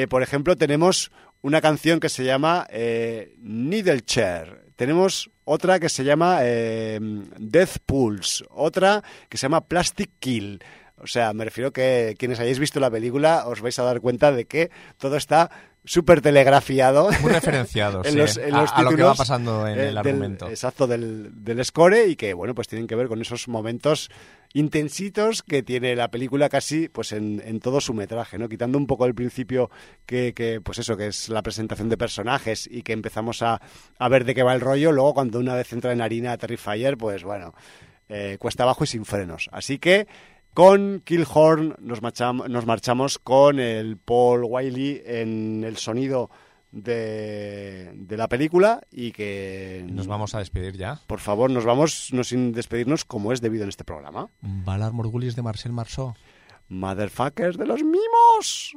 por 0.09 0.23
ejemplo, 0.23 0.55
tenemos 0.55 1.11
una 1.43 1.61
canción 1.61 1.99
que 1.99 2.09
se 2.09 2.23
llama 2.23 2.65
eh, 2.69 3.35
Needle 3.39 4.01
Chair. 4.01 4.71
Tenemos 4.75 5.29
otra 5.43 5.79
que 5.79 5.89
se 5.89 6.03
llama 6.03 6.39
eh, 6.41 6.99
Death 7.37 7.79
Pulse. 7.85 8.45
Otra 8.49 9.03
que 9.29 9.37
se 9.37 9.43
llama 9.43 9.67
Plastic 9.67 10.09
Kill. 10.19 10.63
O 11.03 11.07
sea, 11.07 11.33
me 11.33 11.43
refiero 11.45 11.71
que 11.71 12.15
quienes 12.17 12.39
hayáis 12.39 12.59
visto 12.59 12.79
la 12.79 12.89
película 12.89 13.45
os 13.47 13.61
vais 13.61 13.77
a 13.79 13.83
dar 13.83 13.99
cuenta 14.01 14.31
de 14.31 14.45
que 14.45 14.71
todo 14.97 15.17
está 15.17 15.49
súper 15.85 16.21
telegrafiado. 16.21 17.09
Muy 17.21 17.31
referenciado, 17.33 18.01
en 18.05 18.11
sí, 18.13 18.17
los, 18.17 18.37
en 18.37 18.55
a, 18.55 18.81
lo 18.81 18.91
que 18.95 19.03
va 19.03 19.15
pasando 19.15 19.67
en 19.67 19.77
eh, 19.77 19.81
el 19.81 19.87
del- 19.87 19.97
argumento. 19.97 20.47
exacto, 20.49 20.87
del, 20.87 21.43
del 21.43 21.63
score 21.65 22.07
y 22.07 22.15
que, 22.15 22.33
bueno, 22.33 22.55
pues 22.55 22.69
tienen 22.69 22.87
que 22.87 22.95
ver 22.95 23.07
con 23.09 23.19
esos 23.21 23.49
momentos 23.49 24.09
intensitos 24.57 25.43
que 25.43 25.63
tiene 25.63 25.95
la 25.95 26.09
película 26.09 26.47
casi 26.47 26.87
pues 26.87 27.11
en, 27.11 27.41
en 27.45 27.59
todo 27.59 27.81
su 27.81 27.93
metraje, 27.93 28.37
¿no? 28.37 28.47
Quitando 28.47 28.77
un 28.77 28.87
poco 28.87 29.05
el 29.05 29.15
principio 29.15 29.69
que, 30.05 30.33
que, 30.33 30.61
pues 30.61 30.77
eso, 30.77 30.95
que 30.95 31.07
es 31.07 31.27
la 31.29 31.41
presentación 31.41 31.89
de 31.89 31.97
personajes 31.97 32.67
y 32.71 32.83
que 32.83 32.93
empezamos 32.93 33.41
a, 33.41 33.59
a 33.97 34.09
ver 34.09 34.23
de 34.25 34.35
qué 34.35 34.43
va 34.43 34.53
el 34.53 34.61
rollo, 34.61 34.91
luego 34.91 35.13
cuando 35.15 35.39
una 35.39 35.55
vez 35.55 35.73
entra 35.73 35.91
en 35.91 36.01
harina 36.01 36.37
Terrifier, 36.37 36.97
pues 36.97 37.23
bueno, 37.23 37.53
eh, 38.09 38.37
cuesta 38.39 38.63
abajo 38.63 38.83
y 38.83 38.87
sin 38.87 39.05
frenos. 39.05 39.49
Así 39.51 39.79
que 39.79 40.07
con 40.53 41.01
Killhorn 41.03 41.75
nos, 41.79 42.01
marcham- 42.01 42.47
nos 42.47 42.65
marchamos 42.65 43.19
con 43.19 43.59
el 43.59 43.97
Paul 43.97 44.43
Wiley 44.45 45.01
en 45.05 45.63
el 45.63 45.77
sonido 45.77 46.29
de, 46.71 47.91
de 47.95 48.17
la 48.17 48.27
película 48.27 48.81
y 48.91 49.11
que 49.11 49.85
Nos 49.89 50.07
vamos 50.07 50.33
a 50.35 50.39
despedir 50.39 50.75
ya. 50.77 50.99
por 51.07 51.19
favor 51.19 51.51
nos 51.51 51.65
vamos 51.65 52.09
no 52.13 52.23
sin 52.23 52.51
despedirnos 52.51 53.05
como 53.05 53.31
es 53.31 53.41
debido 53.41 53.63
en 53.63 53.69
este 53.69 53.83
programa. 53.83 54.29
Valar 54.41 54.91
Morgulis 54.93 55.35
de 55.35 55.41
Marcel 55.43 55.71
Marceau. 55.71 56.13
Motherfuckers 56.69 57.57
de 57.57 57.65
los 57.67 57.83
mimos. 57.83 58.75